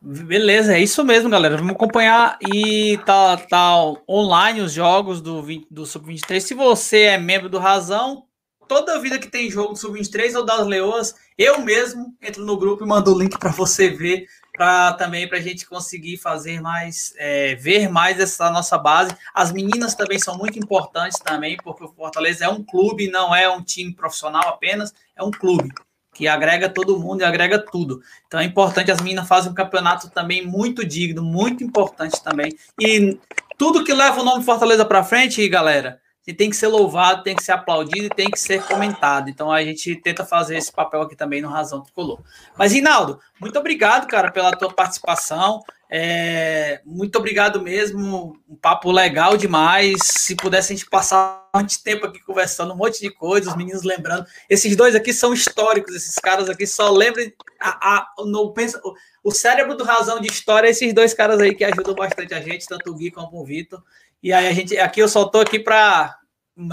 Beleza, 0.00 0.74
é 0.74 0.80
isso 0.80 1.04
mesmo, 1.04 1.28
galera. 1.28 1.58
Vamos 1.58 1.74
acompanhar 1.74 2.38
e 2.42 2.98
tá, 3.04 3.36
tá 3.36 3.76
online 4.08 4.62
os 4.62 4.72
jogos 4.72 5.20
do, 5.20 5.42
do 5.70 5.84
Sub-23. 5.84 6.40
Se 6.40 6.54
você 6.54 7.02
é 7.02 7.18
membro 7.18 7.48
do 7.48 7.58
Razão, 7.58 8.26
toda 8.68 9.00
vida 9.00 9.18
que 9.18 9.28
tem 9.28 9.50
jogo 9.50 9.72
do 9.72 9.78
Sub-23 9.78 10.36
ou 10.36 10.44
das 10.44 10.66
Leoas, 10.66 11.14
eu 11.36 11.60
mesmo 11.60 12.14
entro 12.22 12.44
no 12.44 12.56
grupo 12.56 12.84
e 12.84 12.86
mando 12.86 13.14
o 13.14 13.18
link 13.18 13.38
para 13.38 13.50
você 13.50 13.88
ver 13.90 14.26
para 14.52 14.92
também 14.92 15.26
para 15.26 15.38
a 15.38 15.40
gente 15.40 15.66
conseguir 15.66 16.18
fazer 16.18 16.60
mais, 16.60 17.14
é, 17.16 17.54
ver 17.54 17.88
mais 17.88 18.20
essa 18.20 18.50
nossa 18.50 18.76
base. 18.76 19.16
As 19.34 19.50
meninas 19.50 19.94
também 19.94 20.18
são 20.18 20.36
muito 20.36 20.58
importantes 20.58 21.18
também, 21.18 21.56
porque 21.56 21.84
o 21.84 21.88
Fortaleza 21.88 22.44
é 22.44 22.48
um 22.48 22.62
clube, 22.62 23.10
não 23.10 23.34
é 23.34 23.48
um 23.48 23.62
time 23.62 23.94
profissional 23.94 24.48
apenas, 24.48 24.92
é 25.16 25.22
um 25.22 25.30
clube 25.30 25.72
que 26.14 26.28
agrega 26.28 26.68
todo 26.68 26.98
mundo 26.98 27.22
e 27.22 27.24
agrega 27.24 27.58
tudo. 27.58 28.02
Então 28.26 28.38
é 28.38 28.44
importante, 28.44 28.90
as 28.90 29.00
meninas 29.00 29.26
fazem 29.26 29.50
um 29.50 29.54
campeonato 29.54 30.10
também 30.10 30.46
muito 30.46 30.84
digno, 30.84 31.22
muito 31.22 31.64
importante 31.64 32.22
também. 32.22 32.54
E 32.78 33.18
tudo 33.56 33.82
que 33.82 33.94
leva 33.94 34.20
o 34.20 34.24
nome 34.24 34.44
Fortaleza 34.44 34.84
para 34.84 35.02
frente, 35.02 35.48
galera, 35.48 36.01
tem 36.30 36.50
que 36.50 36.56
ser 36.56 36.66
louvado, 36.66 37.22
tem 37.22 37.34
que 37.34 37.42
ser 37.42 37.52
aplaudido 37.52 38.06
e 38.06 38.10
tem 38.10 38.30
que 38.30 38.38
ser 38.38 38.62
comentado. 38.64 39.30
Então 39.30 39.50
a 39.50 39.64
gente 39.64 39.96
tenta 39.96 40.26
fazer 40.26 40.58
esse 40.58 40.70
papel 40.70 41.00
aqui 41.00 41.16
também 41.16 41.40
no 41.40 41.48
Razão 41.48 41.80
Tricolor. 41.80 42.20
Mas, 42.56 42.72
Rinaldo, 42.72 43.18
muito 43.40 43.58
obrigado, 43.58 44.06
cara, 44.06 44.30
pela 44.30 44.52
tua 44.52 44.72
participação. 44.72 45.62
É, 45.94 46.80
muito 46.86 47.18
obrigado 47.18 47.60
mesmo. 47.60 48.40
Um 48.48 48.56
papo 48.56 48.90
legal 48.90 49.36
demais. 49.36 49.98
Se 50.02 50.34
pudesse 50.34 50.72
a 50.72 50.76
gente 50.76 50.88
passar 50.88 51.50
muito 51.54 51.82
tempo 51.82 52.06
aqui 52.06 52.18
conversando 52.20 52.72
um 52.72 52.76
monte 52.76 52.98
de 52.98 53.10
coisas, 53.10 53.50
os 53.50 53.58
meninos 53.58 53.82
lembrando. 53.82 54.24
Esses 54.48 54.74
dois 54.74 54.94
aqui 54.94 55.12
são 55.12 55.34
históricos, 55.34 55.94
esses 55.94 56.14
caras 56.14 56.48
aqui 56.48 56.66
só 56.66 56.90
lembram. 56.90 57.30
A, 57.60 57.96
a, 57.96 58.06
no, 58.24 58.54
pensa, 58.54 58.80
o, 59.22 59.30
cérebro 59.30 59.76
do 59.76 59.84
Razão 59.84 60.18
de 60.18 60.28
História, 60.28 60.68
esses 60.68 60.94
dois 60.94 61.12
caras 61.12 61.40
aí 61.40 61.54
que 61.54 61.62
ajudam 61.62 61.94
bastante 61.94 62.32
a 62.32 62.40
gente, 62.40 62.66
tanto 62.66 62.90
o 62.90 62.94
Gui 62.94 63.10
como 63.10 63.38
o 63.38 63.44
Vitor. 63.44 63.82
E 64.22 64.32
aí 64.32 64.46
a 64.46 64.52
gente, 64.52 64.78
aqui 64.78 65.00
eu 65.00 65.08
só 65.08 65.24
tô 65.24 65.40
aqui 65.40 65.58
para 65.58 66.16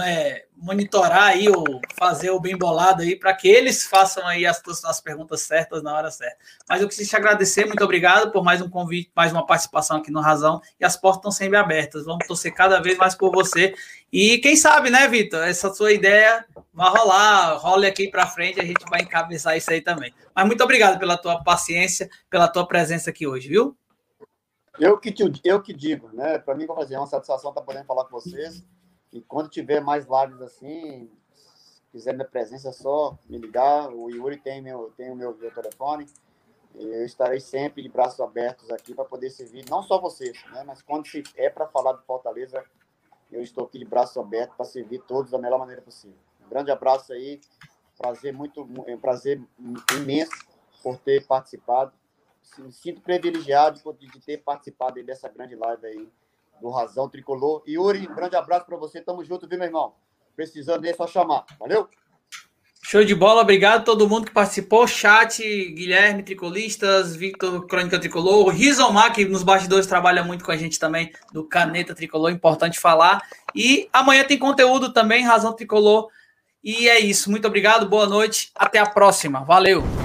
é, 0.05 0.45
monitorar 0.55 1.30
aí 1.30 1.47
ou 1.49 1.80
fazer 1.97 2.30
o 2.30 2.39
bem 2.39 2.55
bolado 2.55 3.01
aí 3.01 3.15
para 3.15 3.34
que 3.34 3.47
eles 3.47 3.85
façam 3.85 4.27
aí 4.27 4.45
as, 4.45 4.61
as 4.85 5.01
perguntas 5.01 5.41
certas 5.41 5.81
na 5.81 5.95
hora 5.95 6.11
certa. 6.11 6.38
Mas 6.67 6.81
eu 6.81 6.89
queria 6.89 7.05
te 7.05 7.15
agradecer, 7.15 7.65
muito 7.65 7.84
obrigado 7.84 8.31
por 8.31 8.43
mais 8.43 8.61
um 8.61 8.69
convite, 8.69 9.09
mais 9.15 9.31
uma 9.31 9.45
participação 9.45 9.97
aqui 9.97 10.11
no 10.11 10.19
Razão 10.19 10.61
e 10.80 10.85
as 10.85 10.97
portas 10.97 11.19
estão 11.19 11.31
sempre 11.31 11.57
abertas. 11.57 12.05
Vamos 12.05 12.27
torcer 12.27 12.53
cada 12.53 12.80
vez 12.81 12.97
mais 12.97 13.15
por 13.15 13.31
você 13.31 13.73
e 14.11 14.38
quem 14.39 14.55
sabe, 14.55 14.89
né, 14.89 15.07
Vitor, 15.07 15.47
essa 15.47 15.73
sua 15.73 15.93
ideia 15.93 16.45
vai 16.73 16.89
rolar, 16.89 17.55
role 17.55 17.88
aqui 17.88 18.09
para 18.09 18.27
frente, 18.27 18.59
a 18.59 18.65
gente 18.65 18.84
vai 18.89 19.01
encabeçar 19.01 19.55
isso 19.55 19.71
aí 19.71 19.81
também. 19.81 20.13
Mas 20.35 20.45
muito 20.45 20.63
obrigado 20.63 20.99
pela 20.99 21.17
tua 21.17 21.43
paciência, 21.43 22.09
pela 22.30 22.47
tua 22.47 22.67
presença 22.67 23.09
aqui 23.09 23.26
hoje, 23.26 23.47
viu? 23.47 23.77
Eu 24.80 24.97
que, 24.97 25.11
te, 25.11 25.23
eu 25.43 25.61
que 25.61 25.73
digo, 25.73 26.10
né? 26.14 26.39
Para 26.39 26.56
mim, 26.56 26.65
fazer, 26.65 26.95
é 26.95 26.99
uma 26.99 27.06
satisfação 27.06 27.49
estar 27.49 27.61
podendo 27.61 27.85
falar 27.85 28.06
com 28.06 28.11
vocês. 28.11 28.64
E 29.11 29.22
quando 29.22 29.49
tiver 29.49 29.81
mais 29.81 30.06
lives 30.06 30.41
assim, 30.41 31.11
se 31.34 31.81
quiser 31.91 32.14
minha 32.14 32.27
presença, 32.27 32.69
é 32.69 32.72
só 32.72 33.18
me 33.27 33.38
ligar. 33.38 33.89
O 33.89 34.10
Yuri 34.10 34.38
tem, 34.38 34.61
meu, 34.61 34.93
tem 34.95 35.11
o 35.11 35.15
meu, 35.15 35.35
meu 35.35 35.53
telefone. 35.53 36.06
Eu 36.76 37.03
estarei 37.03 37.41
sempre 37.41 37.81
de 37.81 37.89
braços 37.89 38.22
abertos 38.22 38.69
aqui 38.72 38.93
para 38.93 39.03
poder 39.03 39.30
servir, 39.31 39.65
não 39.69 39.84
só 39.84 39.99
vocês, 39.99 40.41
né? 40.51 40.64
Mas 40.65 40.81
quando 40.81 41.06
é 41.35 41.49
para 41.49 41.68
falar 41.68 41.93
de 41.93 42.06
Fortaleza, 42.06 42.64
eu 43.31 43.41
estou 43.41 43.65
aqui 43.65 43.80
de 43.80 43.85
braços 43.85 44.15
abertos 44.18 44.56
para 44.56 44.65
servir 44.65 44.99
todos 45.01 45.31
da 45.31 45.38
melhor 45.38 45.60
maneira 45.60 45.81
possível. 45.81 46.18
Um 46.45 46.49
grande 46.49 46.72
abraço 46.72 47.11
aí. 47.11 47.41
Prazer 47.97 48.31
muito, 48.31 48.65
é 48.88 48.95
prazer 48.95 49.41
imenso 49.97 50.31
por 50.81 50.97
ter 50.99 51.27
participado 51.27 51.91
me 52.57 52.71
sinto 52.71 53.01
privilegiado 53.01 53.80
de 53.99 54.19
ter 54.21 54.38
participado 54.38 55.01
dessa 55.03 55.30
grande 55.30 55.55
live 55.55 55.85
aí 55.85 56.07
do 56.61 56.69
Razão 56.69 57.09
Tricolor. 57.09 57.63
E 57.65 57.73
Yuri, 57.73 58.07
um 58.07 58.15
grande 58.15 58.35
abraço 58.35 58.65
para 58.65 58.77
você. 58.77 59.01
Tamo 59.01 59.23
junto, 59.23 59.47
viu, 59.47 59.57
meu 59.57 59.67
irmão? 59.67 59.93
Precisando 60.35 60.85
é 60.85 60.93
só 60.93 61.07
chamar. 61.07 61.45
Valeu! 61.59 61.88
Show 62.81 63.03
de 63.03 63.13
bola, 63.13 63.41
obrigado 63.41 63.81
a 63.81 63.84
todo 63.84 64.09
mundo 64.09 64.26
que 64.26 64.31
participou. 64.31 64.88
Chat, 64.88 65.43
Guilherme, 65.43 66.23
Tricolistas, 66.23 67.15
Victor, 67.15 67.67
Crônica 67.67 67.99
Tricolor, 67.99 68.47
Rizomar, 68.49 69.13
que 69.13 69.26
nos 69.26 69.43
bastidores 69.43 69.85
trabalha 69.85 70.23
muito 70.23 70.43
com 70.43 70.51
a 70.51 70.57
gente 70.57 70.80
também, 70.80 71.11
do 71.31 71.43
Caneta 71.43 71.93
Tricolor, 71.93 72.31
importante 72.31 72.80
falar. 72.80 73.21
E 73.53 73.88
amanhã 73.93 74.23
tem 74.23 74.39
conteúdo 74.39 74.91
também, 74.91 75.23
Razão 75.23 75.53
Tricolor. 75.53 76.09
E 76.63 76.89
é 76.89 76.99
isso, 76.99 77.30
muito 77.30 77.47
obrigado, 77.47 77.88
boa 77.88 78.07
noite, 78.07 78.49
até 78.55 78.80
a 78.80 78.89
próxima, 78.89 79.43
valeu! 79.43 79.98